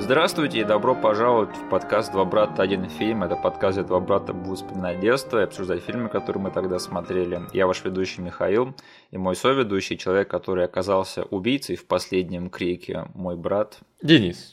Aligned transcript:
Здравствуйте 0.00 0.60
и 0.60 0.64
добро 0.64 0.94
пожаловать 0.94 1.54
в 1.56 1.68
подкаст 1.68 2.12
«Два 2.12 2.24
брата. 2.24 2.62
Один 2.62 2.88
фильм». 2.88 3.24
Это 3.24 3.34
подкаст, 3.34 3.78
где 3.78 3.86
два 3.86 3.98
брата 3.98 4.32
будут 4.32 4.60
вспоминать 4.60 5.00
детство 5.00 5.40
и 5.40 5.42
обсуждать 5.42 5.82
фильмы, 5.82 6.08
которые 6.08 6.40
мы 6.40 6.52
тогда 6.52 6.78
смотрели. 6.78 7.42
Я 7.52 7.66
ваш 7.66 7.84
ведущий 7.84 8.22
Михаил 8.22 8.76
и 9.10 9.18
мой 9.18 9.34
соведущий, 9.34 9.98
человек, 9.98 10.30
который 10.30 10.64
оказался 10.64 11.24
убийцей 11.24 11.74
в 11.74 11.84
последнем 11.84 12.48
крике, 12.48 13.08
мой 13.12 13.36
брат. 13.36 13.80
Денис. 14.00 14.52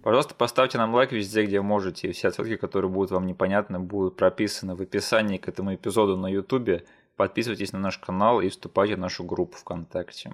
Пожалуйста, 0.00 0.36
поставьте 0.36 0.78
нам 0.78 0.94
лайк 0.94 1.10
везде, 1.10 1.44
где 1.44 1.60
можете, 1.60 2.08
и 2.08 2.12
все 2.12 2.28
ответки, 2.28 2.56
которые 2.56 2.90
будут 2.90 3.10
вам 3.10 3.26
непонятны, 3.26 3.80
будут 3.80 4.16
прописаны 4.16 4.76
в 4.76 4.80
описании 4.80 5.38
к 5.38 5.48
этому 5.48 5.74
эпизоду 5.74 6.16
на 6.16 6.28
YouTube. 6.28 6.84
Подписывайтесь 7.16 7.72
на 7.72 7.80
наш 7.80 7.98
канал 7.98 8.40
и 8.40 8.48
вступайте 8.48 8.94
в 8.94 9.00
нашу 9.00 9.24
группу 9.24 9.56
ВКонтакте. 9.56 10.30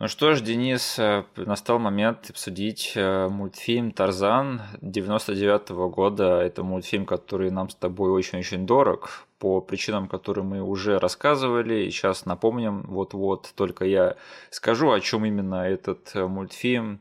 Ну 0.00 0.06
что 0.06 0.32
ж, 0.36 0.42
Денис, 0.42 0.96
э, 1.00 1.24
настал 1.34 1.80
момент 1.80 2.30
обсудить 2.30 2.92
э, 2.94 3.26
мультфильм 3.28 3.90
«Тарзан» 3.90 4.62
99 4.80 5.70
-го 5.70 5.90
года. 5.90 6.40
Это 6.40 6.62
мультфильм, 6.62 7.04
который 7.04 7.50
нам 7.50 7.68
с 7.68 7.74
тобой 7.74 8.10
очень-очень 8.12 8.64
дорог, 8.64 9.26
по 9.40 9.60
причинам, 9.60 10.06
которые 10.06 10.44
мы 10.44 10.62
уже 10.62 11.00
рассказывали. 11.00 11.82
И 11.82 11.90
сейчас 11.90 12.26
напомним 12.26 12.82
вот-вот, 12.82 13.52
только 13.56 13.86
я 13.86 14.14
скажу, 14.50 14.92
о 14.92 15.00
чем 15.00 15.24
именно 15.24 15.68
этот 15.68 16.14
э, 16.14 16.28
мультфильм. 16.28 17.00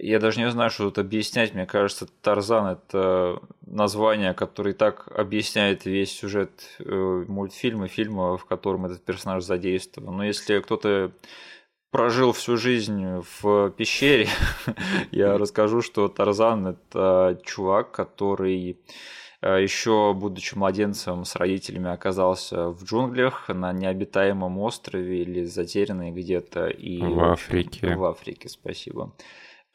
Я 0.00 0.18
даже 0.18 0.40
не 0.40 0.50
знаю, 0.50 0.70
что 0.70 0.86
тут 0.86 0.98
объяснять. 0.98 1.54
Мне 1.54 1.66
кажется, 1.66 2.08
Тарзан 2.22 2.66
это 2.66 3.40
название, 3.64 4.34
которое 4.34 4.74
так 4.74 5.06
объясняет 5.16 5.84
весь 5.86 6.10
сюжет 6.18 6.50
мультфильма, 6.78 7.86
фильма, 7.86 8.36
в 8.36 8.44
котором 8.44 8.86
этот 8.86 9.04
персонаж 9.04 9.44
задействован. 9.44 10.16
Но 10.16 10.24
если 10.24 10.60
кто-то 10.60 11.12
прожил 11.90 12.32
всю 12.32 12.56
жизнь 12.56 13.22
в 13.40 13.70
пещере, 13.70 14.28
я 15.10 15.38
расскажу, 15.38 15.82
что 15.82 16.08
Тарзан 16.08 16.68
это 16.68 17.40
чувак, 17.44 17.92
который 17.92 18.78
э, 19.40 19.62
еще 19.62 20.14
будучи 20.14 20.54
младенцем 20.54 21.24
с 21.24 21.36
родителями 21.36 21.90
оказался 21.90 22.68
в 22.68 22.84
джунглях 22.84 23.48
на 23.48 23.72
необитаемом 23.72 24.58
острове 24.58 25.22
или 25.22 25.44
затерянный 25.44 26.10
где-то 26.10 26.68
и 26.68 27.00
в 27.00 27.20
Африке. 27.20 27.94
В 27.94 28.04
Африке, 28.04 28.48
спасибо. 28.48 29.12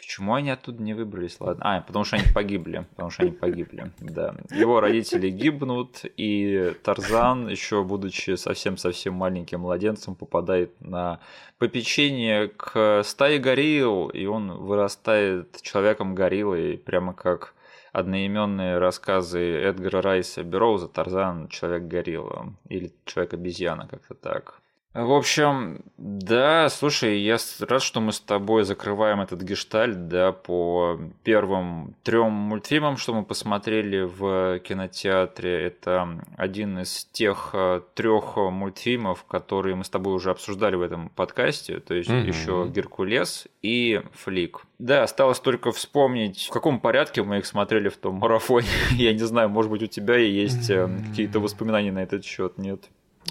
Почему 0.06 0.34
они 0.34 0.50
оттуда 0.50 0.84
не 0.84 0.94
выбрались? 0.94 1.38
Ладно. 1.40 1.78
А, 1.78 1.82
потому 1.82 2.04
что 2.04 2.18
они 2.18 2.26
погибли. 2.34 2.86
Потому 2.92 3.10
что 3.10 3.24
они 3.24 3.32
погибли. 3.32 3.92
Да. 4.00 4.36
Его 4.52 4.82
родители 4.82 5.30
гибнут, 5.30 6.02
и 6.18 6.74
Тарзан, 6.84 7.48
еще 7.48 7.84
будучи 7.84 8.36
совсем-совсем 8.36 9.14
маленьким 9.14 9.62
младенцем, 9.62 10.16
попадает 10.16 10.80
на 10.82 11.20
попечение 11.58 12.50
к 12.50 13.04
стае 13.04 13.40
горилл, 13.40 14.10
и 14.10 14.26
он 14.26 14.52
вырастает 14.52 15.62
человеком 15.62 16.16
гориллой, 16.16 16.78
прямо 16.78 17.14
как 17.14 17.54
одноименные 17.94 18.80
рассказы 18.80 19.40
Эдгара 19.40 20.02
Райса 20.02 20.44
Бероуза 20.44 20.90
«Тарзан. 20.90 21.48
Человек-горилла» 21.48 22.54
или 22.68 22.92
«Человек-обезьяна», 23.06 23.88
как-то 23.88 24.16
так. 24.16 24.63
В 24.94 25.12
общем, 25.12 25.80
да, 25.98 26.70
слушай, 26.70 27.20
я 27.20 27.38
рад, 27.62 27.82
что 27.82 28.00
мы 28.00 28.12
с 28.12 28.20
тобой 28.20 28.64
закрываем 28.64 29.22
этот 29.22 29.42
гештальт, 29.42 30.08
да, 30.08 30.32
по 30.32 31.00
первым 31.24 31.96
трем 32.04 32.32
мультфильмам, 32.32 32.98
что 32.98 33.16
мы 33.16 33.24
посмотрели 33.24 34.04
в 34.04 34.60
кинотеатре. 34.60 35.66
Это 35.66 36.20
один 36.38 36.78
из 36.78 37.06
тех 37.12 37.50
э, 37.54 37.82
трех 37.96 38.38
мультфильмов, 38.38 39.24
которые 39.24 39.76
мы 39.76 39.84
с 39.84 39.90
тобой 39.90 40.14
уже 40.14 40.30
обсуждали 40.30 40.76
в 40.76 40.84
этом 40.84 41.10
подкасте, 41.10 41.80
то 41.80 41.96
есть 41.96 42.12
mm-hmm. 42.12 42.28
еще 42.28 42.70
Геркулес 42.72 43.48
и 43.64 44.00
Флик. 44.14 44.62
Да, 44.78 45.02
осталось 45.02 45.40
только 45.40 45.72
вспомнить, 45.72 46.46
в 46.46 46.52
каком 46.52 46.80
порядке 46.80 47.24
мы 47.24 47.40
их 47.40 47.48
смотрели 47.48 47.90
в 47.90 47.98
том 47.98 48.16
марафоне. 48.16 48.68
я 48.92 49.12
не 49.12 49.26
знаю, 49.26 49.50
может 49.50 49.72
быть, 49.72 49.82
у 49.82 49.88
тебя 49.88 50.18
есть 50.18 50.70
mm-hmm. 50.70 51.10
какие-то 51.10 51.40
воспоминания 51.40 51.92
на 51.92 52.04
этот 52.04 52.24
счет, 52.24 52.60
нет? 52.60 52.84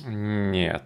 Нет. 0.05 0.83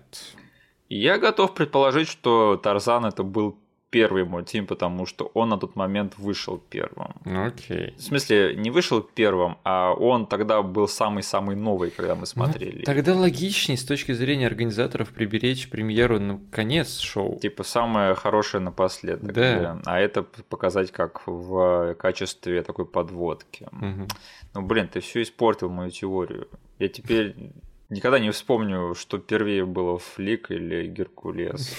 Я 0.88 1.18
готов 1.18 1.54
предположить, 1.54 2.08
что 2.08 2.56
Тарзан 2.56 3.06
это 3.06 3.22
был 3.22 3.58
первый 3.90 4.24
мультфильм, 4.24 4.66
потому 4.66 5.06
что 5.06 5.30
он 5.32 5.48
на 5.48 5.58
тот 5.58 5.76
момент 5.76 6.18
вышел 6.18 6.58
первым. 6.58 7.14
Окей. 7.24 7.76
Okay. 7.76 7.96
В 7.96 8.02
смысле, 8.02 8.54
не 8.56 8.70
вышел 8.70 9.00
первым, 9.00 9.56
а 9.64 9.92
он 9.92 10.26
тогда 10.26 10.60
был 10.62 10.88
самый-самый 10.88 11.56
новый, 11.56 11.90
когда 11.90 12.14
мы 12.14 12.20
ну, 12.20 12.26
смотрели. 12.26 12.78
Ну, 12.78 12.84
тогда 12.84 13.14
логичнее 13.14 13.78
с 13.78 13.84
точки 13.84 14.12
зрения 14.12 14.46
организаторов 14.46 15.10
приберечь 15.10 15.70
премьеру 15.70 16.20
на 16.20 16.40
конец 16.50 16.98
шоу. 16.98 17.38
Типа 17.38 17.62
самое 17.62 18.14
хорошее 18.14 18.62
напоследок. 18.62 19.32
Да. 19.32 19.80
А 19.86 19.98
это 19.98 20.22
показать 20.22 20.90
как 20.90 21.22
в 21.26 21.94
качестве 21.94 22.62
такой 22.62 22.86
подводки. 22.86 23.68
Угу. 23.72 24.08
Ну, 24.54 24.62
блин, 24.62 24.88
ты 24.88 25.00
все 25.00 25.22
испортил 25.22 25.70
мою 25.70 25.90
теорию. 25.90 26.48
Я 26.78 26.88
теперь 26.88 27.34
Никогда 27.88 28.18
не 28.18 28.30
вспомню, 28.30 28.94
что 28.94 29.18
первее 29.18 29.64
было 29.64 29.98
Флик 29.98 30.50
или 30.50 30.86
Геркулес. 30.86 31.74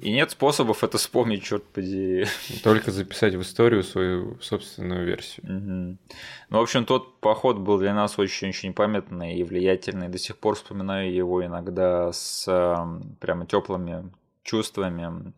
И 0.00 0.12
нет 0.12 0.30
способов 0.30 0.82
это 0.82 0.96
вспомнить, 0.98 1.42
черт 1.42 1.64
подери. 1.64 2.26
Только 2.62 2.90
записать 2.90 3.34
в 3.34 3.42
историю 3.42 3.82
свою 3.82 4.38
собственную 4.40 5.04
версию. 5.04 5.44
Угу. 5.44 5.98
Ну, 6.50 6.58
в 6.58 6.62
общем, 6.62 6.84
тот 6.84 7.20
поход 7.20 7.58
был 7.58 7.78
для 7.78 7.94
нас 7.94 8.18
очень-очень 8.18 8.72
памятный 8.72 9.34
и 9.34 9.44
влиятельный. 9.44 10.08
До 10.08 10.18
сих 10.18 10.38
пор 10.38 10.54
вспоминаю 10.54 11.12
его 11.12 11.44
иногда 11.44 12.12
с 12.12 12.46
эм, 12.48 13.16
прямо 13.20 13.46
теплыми 13.46 14.10
чувствами. 14.42 15.32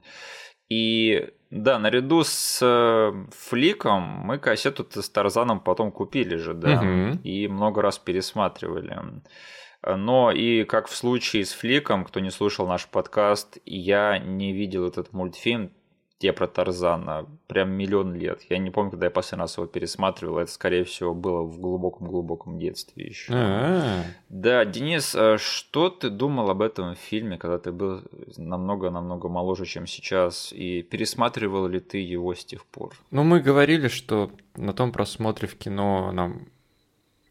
И 0.69 1.29
да, 1.51 1.79
наряду 1.79 2.25
с 2.25 2.59
э, 2.61 3.27
Фликом 3.31 4.03
мы 4.03 4.39
кассету 4.39 4.87
с 4.91 5.09
Тарзаном 5.09 5.61
потом 5.61 5.93
купили 5.93 6.37
же, 6.37 6.55
да, 6.55 6.81
угу. 6.81 7.19
и 7.23 7.47
много 7.47 7.83
раз 7.83 7.99
пересматривали. 7.99 8.99
Но 9.87 10.33
и 10.33 10.65
как 10.65 10.89
в 10.89 10.97
случае 10.97 11.45
с 11.45 11.53
Фликом, 11.53 12.05
кто 12.05 12.21
не 12.21 12.31
слушал 12.31 12.67
наш 12.67 12.87
подкаст, 12.89 13.59
я 13.65 14.19
не 14.19 14.53
видел 14.53 14.87
этот 14.87 15.13
мультфильм, 15.13 15.71
те 16.19 16.33
про 16.33 16.47
Тарзана, 16.47 17.27
прям 17.47 17.73
миллион 17.73 18.15
лет. 18.15 18.41
Я 18.49 18.57
не 18.57 18.71
помню, 18.71 18.91
когда 18.91 19.07
я 19.07 19.11
последний 19.11 19.43
раз 19.43 19.59
его 19.59 19.67
пересматривал. 19.67 20.39
Это, 20.39 20.51
скорее 20.51 20.85
всего, 20.85 21.13
было 21.13 21.43
в 21.43 21.61
глубоком-глубоком 21.61 22.59
детстве 22.59 23.05
еще. 23.05 23.33
А-а-а. 23.35 24.05
Да, 24.31 24.65
Денис, 24.65 25.15
а 25.15 25.37
что 25.37 25.91
ты 25.91 26.09
думал 26.09 26.49
об 26.49 26.63
этом 26.63 26.95
фильме, 26.95 27.37
когда 27.37 27.59
ты 27.59 27.71
был 27.71 28.03
намного-намного 28.39 29.29
моложе, 29.29 29.67
чем 29.67 29.87
сейчас? 29.87 30.53
И 30.55 30.83
пересматривал 30.83 31.67
ли 31.67 31.81
ты 31.81 31.99
его 31.99 32.35
с 32.35 32.45
тех 32.45 32.65
пор? 32.65 32.95
Ну, 33.11 33.23
мы 33.23 33.41
говорили, 33.41 33.89
что 33.89 34.31
на 34.57 34.73
том 34.73 34.93
просмотре 34.93 35.47
в 35.47 35.57
кино 35.57 36.13
нам 36.13 36.49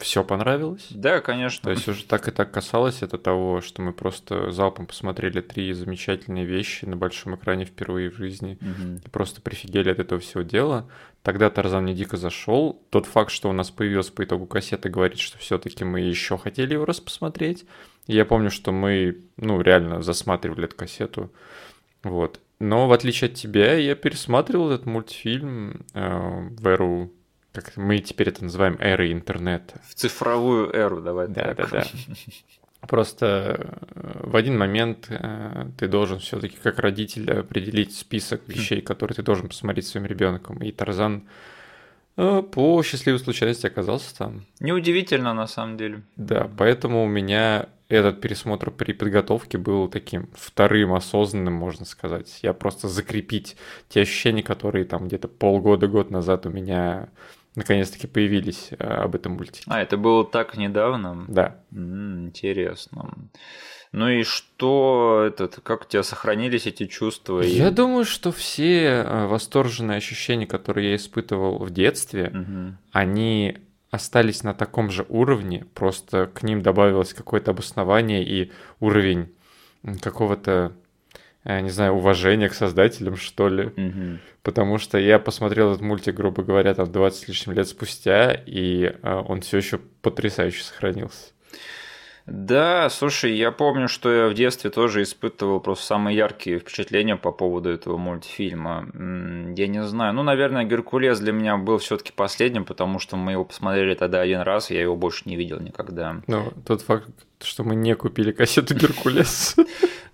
все 0.05 0.23
понравилось? 0.23 0.85
Да, 0.91 1.19
конечно. 1.19 1.63
То 1.63 1.71
есть 1.71 1.87
уже 1.87 2.05
так 2.05 2.27
и 2.27 2.31
так 2.31 2.51
касалось 2.51 3.01
это 3.01 3.17
того, 3.17 3.61
что 3.61 3.81
мы 3.81 3.91
просто 3.91 4.51
залпом 4.51 4.85
посмотрели 4.85 5.41
три 5.41 5.73
замечательные 5.73 6.45
вещи 6.45 6.85
на 6.85 6.95
большом 6.95 7.35
экране 7.35 7.65
впервые 7.65 8.11
в 8.11 8.15
жизни 8.15 8.59
угу. 8.61 8.99
и 9.03 9.09
просто 9.09 9.41
прифигели 9.41 9.89
от 9.89 9.97
этого 9.97 10.21
всего 10.21 10.43
дела. 10.43 10.87
Тогда 11.23 11.49
Тарзан 11.49 11.83
мне 11.83 11.95
дико 11.95 12.17
зашел. 12.17 12.79
Тот 12.91 13.07
факт, 13.07 13.31
что 13.31 13.49
у 13.49 13.51
нас 13.51 13.71
появился 13.71 14.13
по 14.13 14.23
итогу 14.23 14.45
кассеты, 14.45 14.89
говорит, 14.89 15.17
что 15.17 15.39
все-таки 15.39 15.83
мы 15.83 16.01
еще 16.01 16.37
хотели 16.37 16.73
его 16.73 16.85
раз 16.85 16.99
посмотреть. 16.99 17.65
И 18.05 18.13
я 18.13 18.25
помню, 18.25 18.51
что 18.51 18.71
мы, 18.71 19.23
ну, 19.37 19.59
реально 19.59 20.03
засматривали 20.03 20.65
эту 20.65 20.75
кассету. 20.75 21.31
Вот. 22.03 22.39
Но 22.59 22.87
в 22.87 22.93
отличие 22.93 23.31
от 23.31 23.33
тебя, 23.33 23.73
я 23.73 23.95
пересматривал 23.95 24.69
этот 24.69 24.85
мультфильм 24.85 25.83
э, 25.95 26.47
в 26.51 26.67
эру 26.67 27.11
как 27.61 27.77
мы 27.77 27.99
теперь 27.99 28.29
это 28.29 28.43
называем, 28.43 28.77
эрой 28.79 29.11
интернета. 29.11 29.81
В 29.87 29.95
цифровую 29.95 30.73
эру, 30.73 31.01
давай 31.01 31.27
да, 31.27 31.53
так. 31.53 31.69
Да, 31.71 31.83
да, 31.83 31.85
Просто 32.87 33.75
э, 33.95 34.27
в 34.27 34.35
один 34.35 34.57
момент 34.57 35.07
э, 35.09 35.67
ты 35.77 35.87
должен 35.87 36.19
все-таки 36.19 36.57
как 36.61 36.79
родитель 36.79 37.31
определить 37.31 37.95
список 37.95 38.41
хм. 38.41 38.51
вещей, 38.51 38.81
которые 38.81 39.15
ты 39.15 39.23
должен 39.23 39.47
посмотреть 39.47 39.87
своим 39.87 40.05
ребенком. 40.05 40.57
И 40.59 40.71
Тарзан 40.71 41.23
э, 42.17 42.43
по 42.43 42.83
счастливой 42.83 43.19
случайности 43.19 43.65
оказался 43.65 44.15
там. 44.15 44.45
Неудивительно, 44.59 45.33
на 45.33 45.47
самом 45.47 45.77
деле. 45.77 46.03
Да, 46.15 46.49
поэтому 46.57 47.03
у 47.03 47.07
меня 47.07 47.69
этот 47.87 48.19
пересмотр 48.19 48.71
при 48.71 48.93
подготовке 48.93 49.57
был 49.57 49.87
таким 49.87 50.29
вторым 50.33 50.93
осознанным, 50.93 51.53
можно 51.53 51.85
сказать. 51.85 52.39
Я 52.41 52.53
просто 52.53 52.87
закрепить 52.87 53.57
те 53.89 54.01
ощущения, 54.01 54.43
которые 54.43 54.85
там 54.85 55.07
где-то 55.07 55.27
полгода-год 55.27 56.09
назад 56.09 56.45
у 56.45 56.49
меня 56.49 57.09
наконец-таки 57.55 58.07
появились 58.07 58.69
э, 58.71 58.75
об 58.83 59.15
этом 59.15 59.33
мультике. 59.33 59.63
А, 59.67 59.81
это 59.81 59.97
было 59.97 60.25
так 60.25 60.57
недавно? 60.57 61.25
Да. 61.27 61.57
М-м, 61.71 62.27
интересно. 62.27 63.13
Ну 63.91 64.09
и 64.09 64.23
что 64.23 65.23
этот, 65.25 65.61
как 65.63 65.83
у 65.83 65.85
тебя 65.85 66.03
сохранились 66.03 66.67
эти 66.67 66.85
чувства? 66.85 67.41
Я 67.41 67.71
думаю, 67.71 68.03
что 68.03 68.31
все 68.31 68.87
э, 68.87 69.27
восторженные 69.27 69.97
ощущения, 69.97 70.45
которые 70.45 70.89
я 70.89 70.95
испытывал 70.97 71.59
в 71.59 71.71
детстве, 71.71 72.27
угу. 72.27 72.77
они 72.91 73.57
остались 73.91 74.43
на 74.43 74.53
таком 74.53 74.91
же 74.91 75.05
уровне, 75.07 75.65
просто 75.73 76.27
к 76.27 76.43
ним 76.43 76.61
добавилось 76.61 77.13
какое-то 77.13 77.51
обоснование 77.51 78.23
и 78.23 78.51
уровень 78.79 79.33
какого-то 80.01 80.73
не 81.45 81.69
знаю, 81.69 81.93
уважение 81.93 82.49
к 82.49 82.53
создателям, 82.53 83.15
что 83.17 83.47
ли. 83.49 83.71
Мгм. 83.75 84.19
Потому 84.41 84.79
что 84.79 84.97
я 84.97 85.19
посмотрел 85.19 85.71
этот 85.71 85.81
мультик, 85.81 86.15
грубо 86.15 86.43
говоря, 86.43 86.73
там 86.73 86.91
20 86.91 87.19
с 87.19 87.27
лишним 87.27 87.55
лет 87.55 87.67
спустя, 87.67 88.31
и 88.33 88.85
э, 88.85 89.23
он 89.27 89.41
все 89.41 89.57
еще 89.57 89.79
потрясающе 90.01 90.63
сохранился. 90.63 91.33
Да, 92.27 92.89
слушай, 92.89 93.35
я 93.35 93.51
помню, 93.51 93.87
что 93.87 94.11
я 94.11 94.27
в 94.27 94.33
детстве 94.33 94.71
тоже 94.71 95.03
испытывал 95.03 95.59
просто 95.59 95.85
самые 95.85 96.17
яркие 96.17 96.57
впечатления 96.57 97.15
по 97.17 97.31
поводу 97.31 97.69
этого 97.69 97.97
мультфильма. 97.97 98.87
Я 99.55 99.67
не 99.67 99.83
знаю, 99.83 100.13
ну, 100.13 100.23
наверное, 100.23 100.63
Геркулес 100.63 101.19
для 101.19 101.33
меня 101.33 101.57
был 101.57 101.77
все-таки 101.77 102.11
последним, 102.11 102.65
потому 102.65 102.97
что 102.97 103.15
мы 103.15 103.33
его 103.33 103.45
посмотрели 103.45 103.93
тогда 103.93 104.21
один 104.21 104.41
раз, 104.41 104.71
я 104.71 104.81
его 104.81 104.95
больше 104.95 105.23
не 105.25 105.35
видел 105.35 105.59
никогда. 105.59 106.21
Но 106.25 106.51
тот 106.65 106.81
факт, 106.81 107.07
что 107.43 107.63
мы 107.63 107.75
не 107.75 107.93
купили 107.95 108.31
кассету 108.31 108.73
Геркулес. 108.73 109.55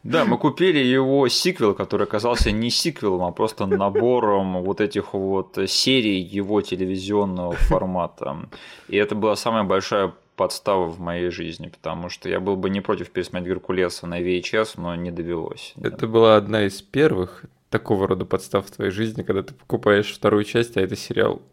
Да, 0.04 0.26
мы 0.26 0.38
купили 0.38 0.80
его 0.80 1.28
сиквел, 1.28 1.76
который 1.76 2.08
оказался 2.08 2.52
не 2.52 2.72
сиквелом, 2.72 3.22
а 3.22 3.32
просто 3.32 3.68
набором 3.68 4.64
вот 4.64 4.82
этих 4.82 5.14
вот 5.14 5.58
серий 5.68 6.20
его 6.20 6.62
телевизионного 6.62 7.54
формата. 7.54 8.50
И 8.90 8.98
это 8.98 9.14
была 9.14 9.36
самая 9.36 9.64
большая 9.64 10.14
подстава 10.42 10.88
в 10.88 11.00
моей 11.00 11.30
жизни, 11.30 11.68
потому 11.68 12.10
что 12.10 12.28
я 12.28 12.40
был 12.40 12.56
бы 12.56 12.72
не 12.72 12.82
против 12.82 13.12
пересмотреть 13.12 13.54
Геркулеса 13.54 14.08
на 14.08 14.20
VHS, 14.20 14.70
но 14.78 14.96
не 14.96 15.12
довелось. 15.12 15.76
Это 15.80 16.08
была 16.08 16.36
одна 16.36 16.64
из 16.66 16.82
первых 16.82 17.46
такого 17.70 18.08
рода 18.08 18.26
подстав 18.26 18.66
в 18.66 18.72
твоей 18.72 18.90
жизни, 18.90 19.22
когда 19.22 19.44
ты 19.44 19.54
покупаешь 19.54 20.12
вторую 20.12 20.44
часть, 20.44 20.78
а 20.78 20.82
это 20.82 20.96
сериал. 20.96 21.44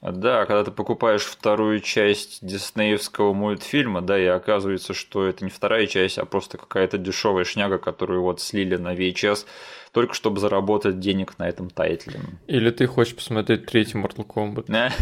Да, 0.00 0.46
когда 0.46 0.62
ты 0.62 0.70
покупаешь 0.70 1.24
вторую 1.24 1.80
часть 1.80 2.38
диснеевского 2.46 3.32
мультфильма, 3.32 4.02
да, 4.02 4.16
и 4.16 4.26
оказывается, 4.26 4.94
что 4.94 5.26
это 5.26 5.44
не 5.44 5.50
вторая 5.50 5.88
часть, 5.88 6.18
а 6.18 6.24
просто 6.24 6.58
какая-то 6.58 6.96
дешевая 6.96 7.42
шняга, 7.42 7.78
которую 7.78 8.22
вот 8.22 8.40
слили 8.40 8.76
на 8.76 8.94
VHS, 8.94 9.46
только 9.90 10.14
чтобы 10.14 10.38
заработать 10.38 11.00
денег 11.00 11.36
на 11.40 11.48
этом 11.48 11.70
тайтле. 11.70 12.20
Или 12.46 12.70
ты 12.70 12.86
хочешь 12.86 13.16
посмотреть 13.16 13.66
третий 13.66 13.98
Mortal 13.98 14.24
Kombat? 14.24 14.70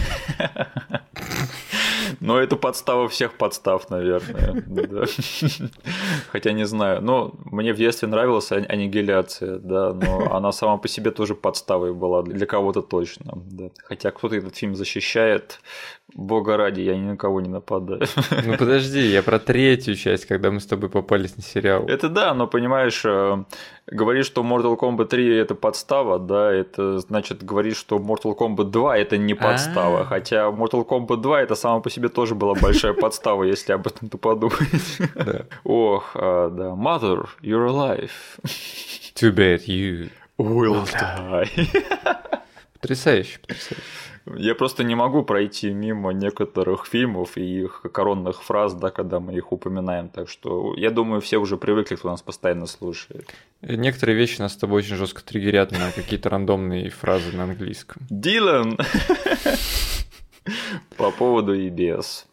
Но 2.20 2.38
это 2.40 2.56
подстава 2.56 3.08
всех 3.08 3.34
подстав, 3.38 3.90
наверное. 3.90 4.62
Хотя 6.32 6.52
не 6.52 6.66
знаю. 6.66 7.02
Но 7.02 7.32
мне 7.44 7.72
в 7.72 7.76
детстве 7.76 8.08
нравилась 8.08 8.52
ан- 8.52 8.66
аннигиляция, 8.68 9.58
да, 9.58 9.92
но 9.92 10.34
она 10.34 10.52
сама 10.52 10.76
по 10.76 10.88
себе 10.88 11.10
тоже 11.10 11.34
подставой 11.34 11.92
была 11.92 12.22
для 12.22 12.46
кого-то 12.46 12.82
точно. 12.82 13.32
Да. 13.50 13.64
Хотя 13.84 14.10
кто-то 14.10 14.36
этот 14.36 14.56
фильм 14.56 14.74
защищает, 14.74 15.60
бога 16.14 16.56
ради, 16.56 16.80
я 16.80 16.96
ни 16.96 17.06
на 17.06 17.16
кого 17.16 17.40
не 17.40 17.48
нападаю. 17.48 18.02
Ну 18.44 18.56
подожди, 18.58 19.00
я 19.00 19.22
про 19.22 19.38
третью 19.38 19.94
часть, 19.96 20.26
когда 20.26 20.50
мы 20.50 20.60
с 20.60 20.66
тобой 20.66 20.88
попались 20.88 21.36
на 21.36 21.42
сериал. 21.42 21.84
Это 21.86 22.08
да, 22.08 22.34
но 22.34 22.46
понимаешь, 22.46 23.02
э, 23.04 23.44
говоришь, 23.86 24.26
что 24.26 24.42
Mortal 24.42 24.76
Kombat 24.78 25.06
3 25.06 25.36
это 25.36 25.54
подстава, 25.54 26.18
да, 26.18 26.52
это 26.52 26.98
значит 27.00 27.42
говоришь, 27.44 27.76
что 27.76 27.96
Mortal 27.98 28.36
Kombat 28.36 28.64
2 28.70 28.96
это 28.98 29.16
не 29.16 29.34
подстава, 29.34 30.00
А. 30.00 30.04
хотя 30.04 30.48
Mortal 30.50 30.86
Kombat 30.86 31.16
2 31.18 31.42
это 31.42 31.54
сама 31.54 31.80
по 31.80 31.90
себе 31.90 31.95
тоже 32.08 32.34
была 32.34 32.54
большая 32.54 32.92
подстава, 32.94 33.44
если 33.44 33.72
об 33.72 33.86
этом 33.86 34.08
то 34.08 34.18
подумать. 34.18 34.98
Ох, 35.64 36.12
а, 36.14 36.50
да, 36.50 36.70
Mother, 36.70 37.28
you're 37.42 37.66
alive. 37.66 38.10
Too 39.14 39.32
bad 39.32 39.66
you. 39.66 40.10
Will 40.38 40.84
die. 40.84 41.48
Потрясающе, 42.74 43.38
потрясающе. 43.40 43.82
Я 44.34 44.56
просто 44.56 44.82
не 44.82 44.96
могу 44.96 45.22
пройти 45.22 45.70
мимо 45.70 46.10
некоторых 46.12 46.86
фильмов 46.86 47.36
и 47.36 47.62
их 47.62 47.82
коронных 47.92 48.42
фраз, 48.42 48.74
да, 48.74 48.90
когда 48.90 49.20
мы 49.20 49.34
их 49.34 49.52
упоминаем. 49.52 50.08
Так 50.08 50.28
что 50.28 50.74
я 50.76 50.90
думаю, 50.90 51.20
все 51.20 51.38
уже 51.38 51.56
привыкли, 51.56 51.94
кто 51.94 52.10
нас 52.10 52.22
постоянно 52.22 52.66
слушает. 52.66 53.32
Некоторые 53.62 54.16
вещи 54.16 54.40
нас 54.40 54.54
с 54.54 54.56
тобой 54.56 54.78
очень 54.78 54.96
жестко 54.96 55.22
триггерят 55.22 55.70
на 55.70 55.92
какие-то 55.92 56.28
рандомные 56.28 56.90
фразы 56.90 57.36
на 57.36 57.44
английском. 57.44 58.02
Дилан! 58.10 58.78
По 60.96 61.10
поводу 61.10 61.56
EBS. 61.56 62.24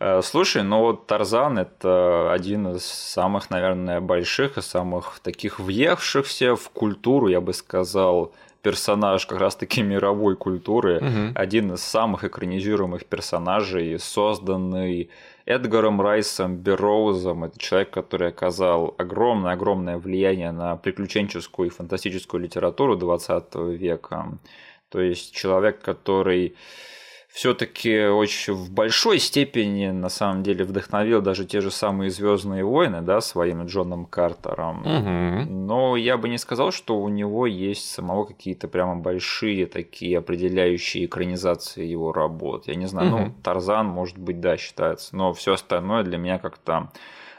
Э, 0.00 0.22
Слушай, 0.22 0.62
ну 0.62 0.80
вот 0.80 1.06
Тарзан 1.06 1.58
это 1.58 2.32
один 2.32 2.68
из 2.68 2.84
самых, 2.84 3.50
наверное, 3.50 4.00
больших 4.00 4.58
и 4.58 4.62
самых 4.62 5.20
таких 5.22 5.58
въевшихся 5.58 6.56
в 6.56 6.70
культуру, 6.70 7.28
я 7.28 7.40
бы 7.40 7.52
сказал, 7.52 8.32
персонаж 8.62 9.26
как 9.26 9.38
раз-таки 9.38 9.82
мировой 9.82 10.36
культуры. 10.36 11.00
Мгм. 11.00 11.32
Один 11.34 11.72
из 11.72 11.82
самых 11.82 12.24
экранизируемых 12.24 13.06
персонажей, 13.06 13.98
созданный 13.98 15.10
Эдгаром 15.46 16.00
Райсом 16.00 16.56
Берроузом. 16.56 17.44
Это 17.44 17.58
человек, 17.58 17.90
который 17.90 18.28
оказал 18.28 18.94
огромное-огромное 18.98 19.96
влияние 19.96 20.52
на 20.52 20.76
приключенческую 20.76 21.68
и 21.68 21.72
фантастическую 21.72 22.42
литературу 22.42 22.96
20 22.96 23.54
века. 23.54 24.38
То 24.90 25.00
есть 25.00 25.34
человек, 25.34 25.80
который 25.80 26.54
все-таки 27.38 28.06
очень 28.06 28.52
в 28.52 28.72
большой 28.72 29.20
степени 29.20 29.90
на 29.90 30.08
самом 30.08 30.42
деле 30.42 30.64
вдохновил 30.64 31.22
даже 31.22 31.44
те 31.44 31.60
же 31.60 31.70
самые 31.70 32.10
Звездные 32.10 32.64
войны, 32.64 33.00
да, 33.00 33.20
своим 33.20 33.64
Джоном 33.66 34.06
Картером. 34.06 34.82
Мгм. 34.84 35.68
Но 35.68 35.94
я 35.94 36.16
бы 36.18 36.28
не 36.28 36.36
сказал, 36.38 36.72
что 36.72 36.98
у 36.98 37.08
него 37.08 37.46
есть 37.46 37.88
самого 37.92 38.24
какие-то 38.24 38.66
прямо 38.66 38.96
большие 38.96 39.66
такие 39.66 40.18
определяющие 40.18 41.04
экранизации 41.04 41.86
его 41.86 42.12
работ. 42.12 42.66
Я 42.66 42.74
не 42.74 42.86
знаю, 42.86 43.10
ну, 43.10 43.18
Мгм. 43.18 43.34
Тарзан, 43.44 43.86
может 43.86 44.18
быть, 44.18 44.40
да, 44.40 44.56
считается, 44.56 45.14
но 45.14 45.32
все 45.32 45.52
остальное 45.52 46.02
для 46.02 46.18
меня 46.18 46.38
как-то 46.38 46.90